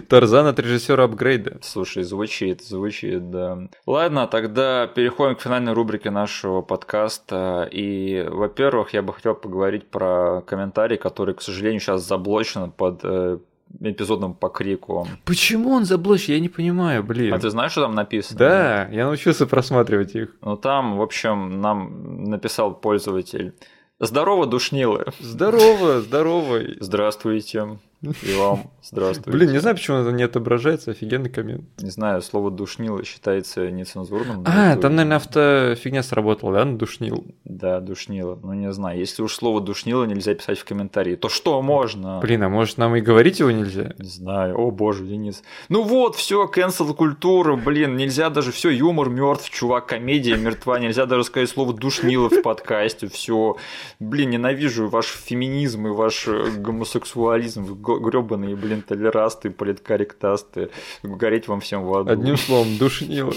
Тарзан 0.08 0.46
от 0.46 0.58
режиссера 0.58 1.04
апгрейда. 1.04 1.58
Слушай, 1.62 2.02
звучит, 2.02 2.62
звучит, 2.62 3.30
да. 3.30 3.68
Ладно, 3.86 4.26
тогда 4.26 4.86
переходим 4.86 5.36
к 5.36 5.40
финальной 5.40 5.72
рубрике 5.72 6.10
нашего 6.10 6.62
подкаста. 6.62 7.68
И, 7.70 8.26
во-первых, 8.28 8.94
я 8.94 9.02
бы 9.02 9.12
хотел 9.12 9.34
поговорить 9.34 9.88
про 9.88 10.42
комментарий, 10.42 10.96
который, 10.96 11.34
к 11.34 11.42
сожалению, 11.42 11.80
сейчас 11.80 12.06
заблочен 12.06 12.70
под 12.70 13.00
э, 13.02 13.38
эпизодом 13.80 14.34
по 14.34 14.48
крику. 14.48 15.06
Почему 15.24 15.70
он 15.70 15.84
заблочен? 15.84 16.34
Я 16.34 16.40
не 16.40 16.48
понимаю, 16.48 17.02
блин. 17.02 17.34
А 17.34 17.38
ты 17.38 17.50
знаешь, 17.50 17.72
что 17.72 17.82
там 17.82 17.94
написано? 17.94 18.38
Да, 18.38 18.88
я 18.88 19.06
научился 19.06 19.46
просматривать 19.46 20.14
их. 20.14 20.36
Ну 20.42 20.56
там, 20.56 20.98
в 20.98 21.02
общем, 21.02 21.60
нам 21.60 22.24
написал 22.24 22.74
пользователь. 22.74 23.54
Здорово, 23.98 24.46
душнилы. 24.46 25.06
Здорово, 25.20 26.02
здорово. 26.02 26.60
Здравствуйте. 26.80 27.78
И 28.22 28.34
вам 28.36 28.70
здравствуйте. 28.82 29.30
Блин, 29.30 29.52
не 29.52 29.58
знаю, 29.58 29.76
почему 29.76 29.98
это 29.98 30.10
не 30.12 30.22
отображается, 30.22 30.90
офигенный 30.90 31.30
коммент. 31.30 31.64
Не 31.80 31.90
знаю, 31.90 32.22
слово 32.22 32.50
душнило 32.50 33.04
считается 33.04 33.70
нецензурным. 33.70 34.42
А, 34.46 34.72
это- 34.72 34.82
там, 34.82 34.96
наверное, 34.96 35.16
автофигня 35.16 36.02
сработала, 36.02 36.52
да, 36.54 36.64
надушнил. 36.64 37.24
Да, 37.44 37.80
душнило. 37.80 38.38
Ну, 38.42 38.52
не 38.52 38.72
знаю. 38.72 38.98
Если 38.98 39.22
уж 39.22 39.34
слово 39.34 39.60
душнило 39.60 40.04
нельзя 40.04 40.34
писать 40.34 40.58
в 40.58 40.64
комментарии, 40.64 41.16
то 41.16 41.28
что 41.28 41.60
можно? 41.62 42.20
Блин, 42.20 42.42
а 42.42 42.48
может 42.48 42.78
нам 42.78 42.94
и 42.96 43.00
говорить 43.00 43.40
его 43.40 43.50
нельзя? 43.50 43.94
Не 43.98 44.08
знаю. 44.08 44.56
О 44.58 44.70
боже, 44.70 45.04
Денис. 45.04 45.42
Ну 45.68 45.82
вот, 45.82 46.16
все, 46.16 46.46
cancel 46.54 46.94
культура, 46.94 47.56
блин, 47.56 47.96
нельзя 47.96 48.30
даже 48.30 48.52
все, 48.52 48.70
юмор 48.70 49.08
мертв, 49.10 49.50
чувак, 49.50 49.86
комедия 49.86 50.36
мертва, 50.36 50.78
нельзя 50.78 51.06
даже 51.06 51.24
сказать 51.24 51.48
слово 51.48 51.72
душнило 51.74 52.28
в 52.28 52.42
подкасте, 52.42 53.08
все. 53.08 53.56
Блин, 54.00 54.30
ненавижу 54.30 54.88
ваш 54.88 55.06
феминизм 55.06 55.86
и 55.86 55.90
ваш 55.90 56.28
э, 56.28 56.50
гомосексуализм, 56.58 57.74
гребаные, 57.98 58.56
блин, 58.56 58.82
толерасты, 58.82 59.50
политкорректасты. 59.50 60.70
Гореть 61.02 61.48
вам 61.48 61.60
всем 61.60 61.84
в 61.84 61.96
аду. 61.96 62.10
Одним 62.10 62.36
словом, 62.36 62.78
душнило. 62.78 63.32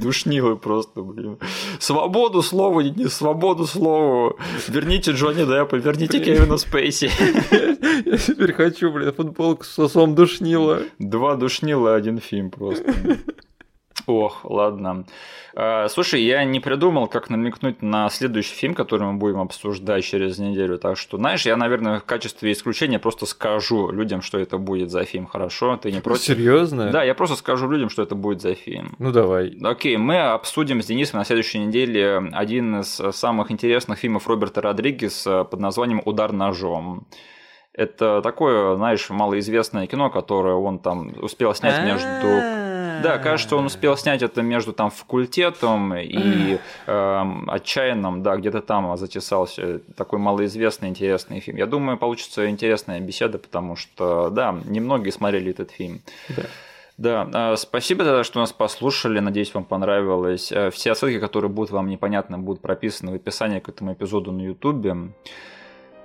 Душнилы 0.00 0.56
просто, 0.56 1.02
блин. 1.02 1.38
Свободу 1.80 2.42
слова, 2.42 2.80
не 2.80 3.08
свободу 3.08 3.66
слова. 3.66 4.36
Верните 4.68 5.10
Джонни 5.10 5.44
Деппа, 5.44 5.74
верните 5.74 6.20
Кевина 6.20 6.56
Спейси. 6.56 7.10
Я 8.06 8.16
теперь 8.16 8.52
хочу, 8.52 8.92
блин, 8.92 9.12
футболку 9.12 9.64
с 9.64 9.70
сосом 9.70 10.14
душнила. 10.14 10.82
Два 11.00 11.34
душнила, 11.34 11.96
один 11.96 12.20
фильм 12.20 12.50
просто. 12.50 12.94
Ох, 14.06 14.44
ладно. 14.44 15.04
А, 15.54 15.88
Слушай, 15.88 16.22
я 16.22 16.44
не 16.44 16.60
придумал, 16.60 17.06
как 17.06 17.30
намекнуть 17.30 17.82
на 17.82 18.08
следующий 18.08 18.54
фильм, 18.54 18.74
который 18.74 19.06
мы 19.06 19.14
будем 19.14 19.40
обсуждать 19.40 20.04
через 20.04 20.38
неделю. 20.38 20.78
Так 20.78 20.96
что, 20.96 21.18
знаешь, 21.18 21.46
я, 21.46 21.56
наверное, 21.56 22.00
в 22.00 22.04
качестве 22.04 22.52
исключения 22.52 22.98
просто 22.98 23.26
скажу 23.26 23.90
людям, 23.90 24.22
что 24.22 24.38
это 24.38 24.58
будет 24.58 24.90
за 24.90 25.04
фильм. 25.04 25.26
Хорошо? 25.26 25.76
Ты 25.76 25.92
не 25.92 26.00
против? 26.00 26.24
Серьезно? 26.24 26.90
Да, 26.90 27.04
я 27.04 27.14
просто 27.14 27.36
скажу 27.36 27.70
людям, 27.70 27.90
что 27.90 28.02
это 28.02 28.14
будет 28.14 28.40
за 28.40 28.54
фильм. 28.54 28.96
Ну 28.98 29.12
давай. 29.12 29.56
Окей, 29.62 29.96
мы 29.96 30.18
обсудим 30.18 30.82
с 30.82 30.86
Денисом 30.86 31.18
на 31.18 31.24
следующей 31.24 31.58
неделе 31.58 32.22
один 32.32 32.80
из 32.80 33.00
самых 33.12 33.50
интересных 33.50 33.98
фильмов 33.98 34.26
Роберта 34.26 34.60
Родригеса 34.60 35.44
под 35.44 35.60
названием 35.60 36.02
«Удар 36.04 36.32
ножом». 36.32 37.06
Это 37.74 38.20
такое, 38.20 38.76
знаешь, 38.76 39.08
малоизвестное 39.08 39.86
кино, 39.86 40.10
которое 40.10 40.54
он 40.54 40.78
там 40.78 41.14
успел 41.22 41.54
снять 41.54 41.84
между... 41.84 42.71
Да, 43.02 43.18
кажется, 43.18 43.56
он 43.56 43.66
успел 43.66 43.96
снять 43.96 44.22
это 44.22 44.42
между 44.42 44.72
там 44.72 44.90
факультетом 44.90 45.94
и 45.94 46.58
эм, 46.86 47.50
отчаянным, 47.50 48.22
да, 48.22 48.36
где-то 48.36 48.60
там 48.60 48.96
затесался 48.96 49.80
такой 49.96 50.18
малоизвестный 50.18 50.88
интересный 50.88 51.40
фильм. 51.40 51.56
Я 51.58 51.66
думаю, 51.66 51.98
получится 51.98 52.48
интересная 52.50 53.00
беседа, 53.00 53.38
потому 53.38 53.76
что, 53.76 54.30
да, 54.30 54.54
немногие 54.64 55.12
смотрели 55.12 55.50
этот 55.50 55.70
фильм. 55.70 56.02
Да. 56.28 56.42
Да, 56.98 57.28
а, 57.32 57.56
спасибо 57.56 58.04
тогда, 58.04 58.22
что 58.22 58.38
нас 58.38 58.52
послушали. 58.52 59.18
Надеюсь, 59.18 59.54
вам 59.54 59.64
понравилось. 59.64 60.52
Э, 60.52 60.70
Все 60.70 60.94
ссылки, 60.94 61.18
которые 61.18 61.50
будут 61.50 61.70
вам 61.70 61.88
непонятны, 61.88 62.38
будут 62.38 62.60
прописаны 62.60 63.12
в 63.12 63.14
описании 63.14 63.60
к 63.60 63.68
этому 63.68 63.94
эпизоду 63.94 64.30
на 64.30 64.42
YouTube. 64.42 64.86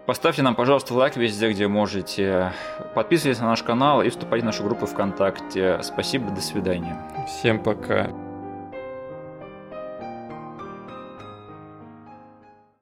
Поставьте 0.07 0.41
нам, 0.41 0.55
пожалуйста, 0.55 0.93
лайк 0.93 1.17
везде, 1.17 1.51
где 1.51 1.67
можете. 1.67 2.53
Подписывайтесь 2.95 3.41
на 3.41 3.47
наш 3.47 3.61
канал 3.61 4.01
и 4.01 4.09
вступайте 4.09 4.43
в 4.43 4.45
нашу 4.45 4.63
группу 4.63 4.85
ВКонтакте. 4.85 5.79
Спасибо, 5.83 6.31
до 6.31 6.39
свидания. 6.39 6.97
Всем 7.27 7.61
пока. 7.61 8.09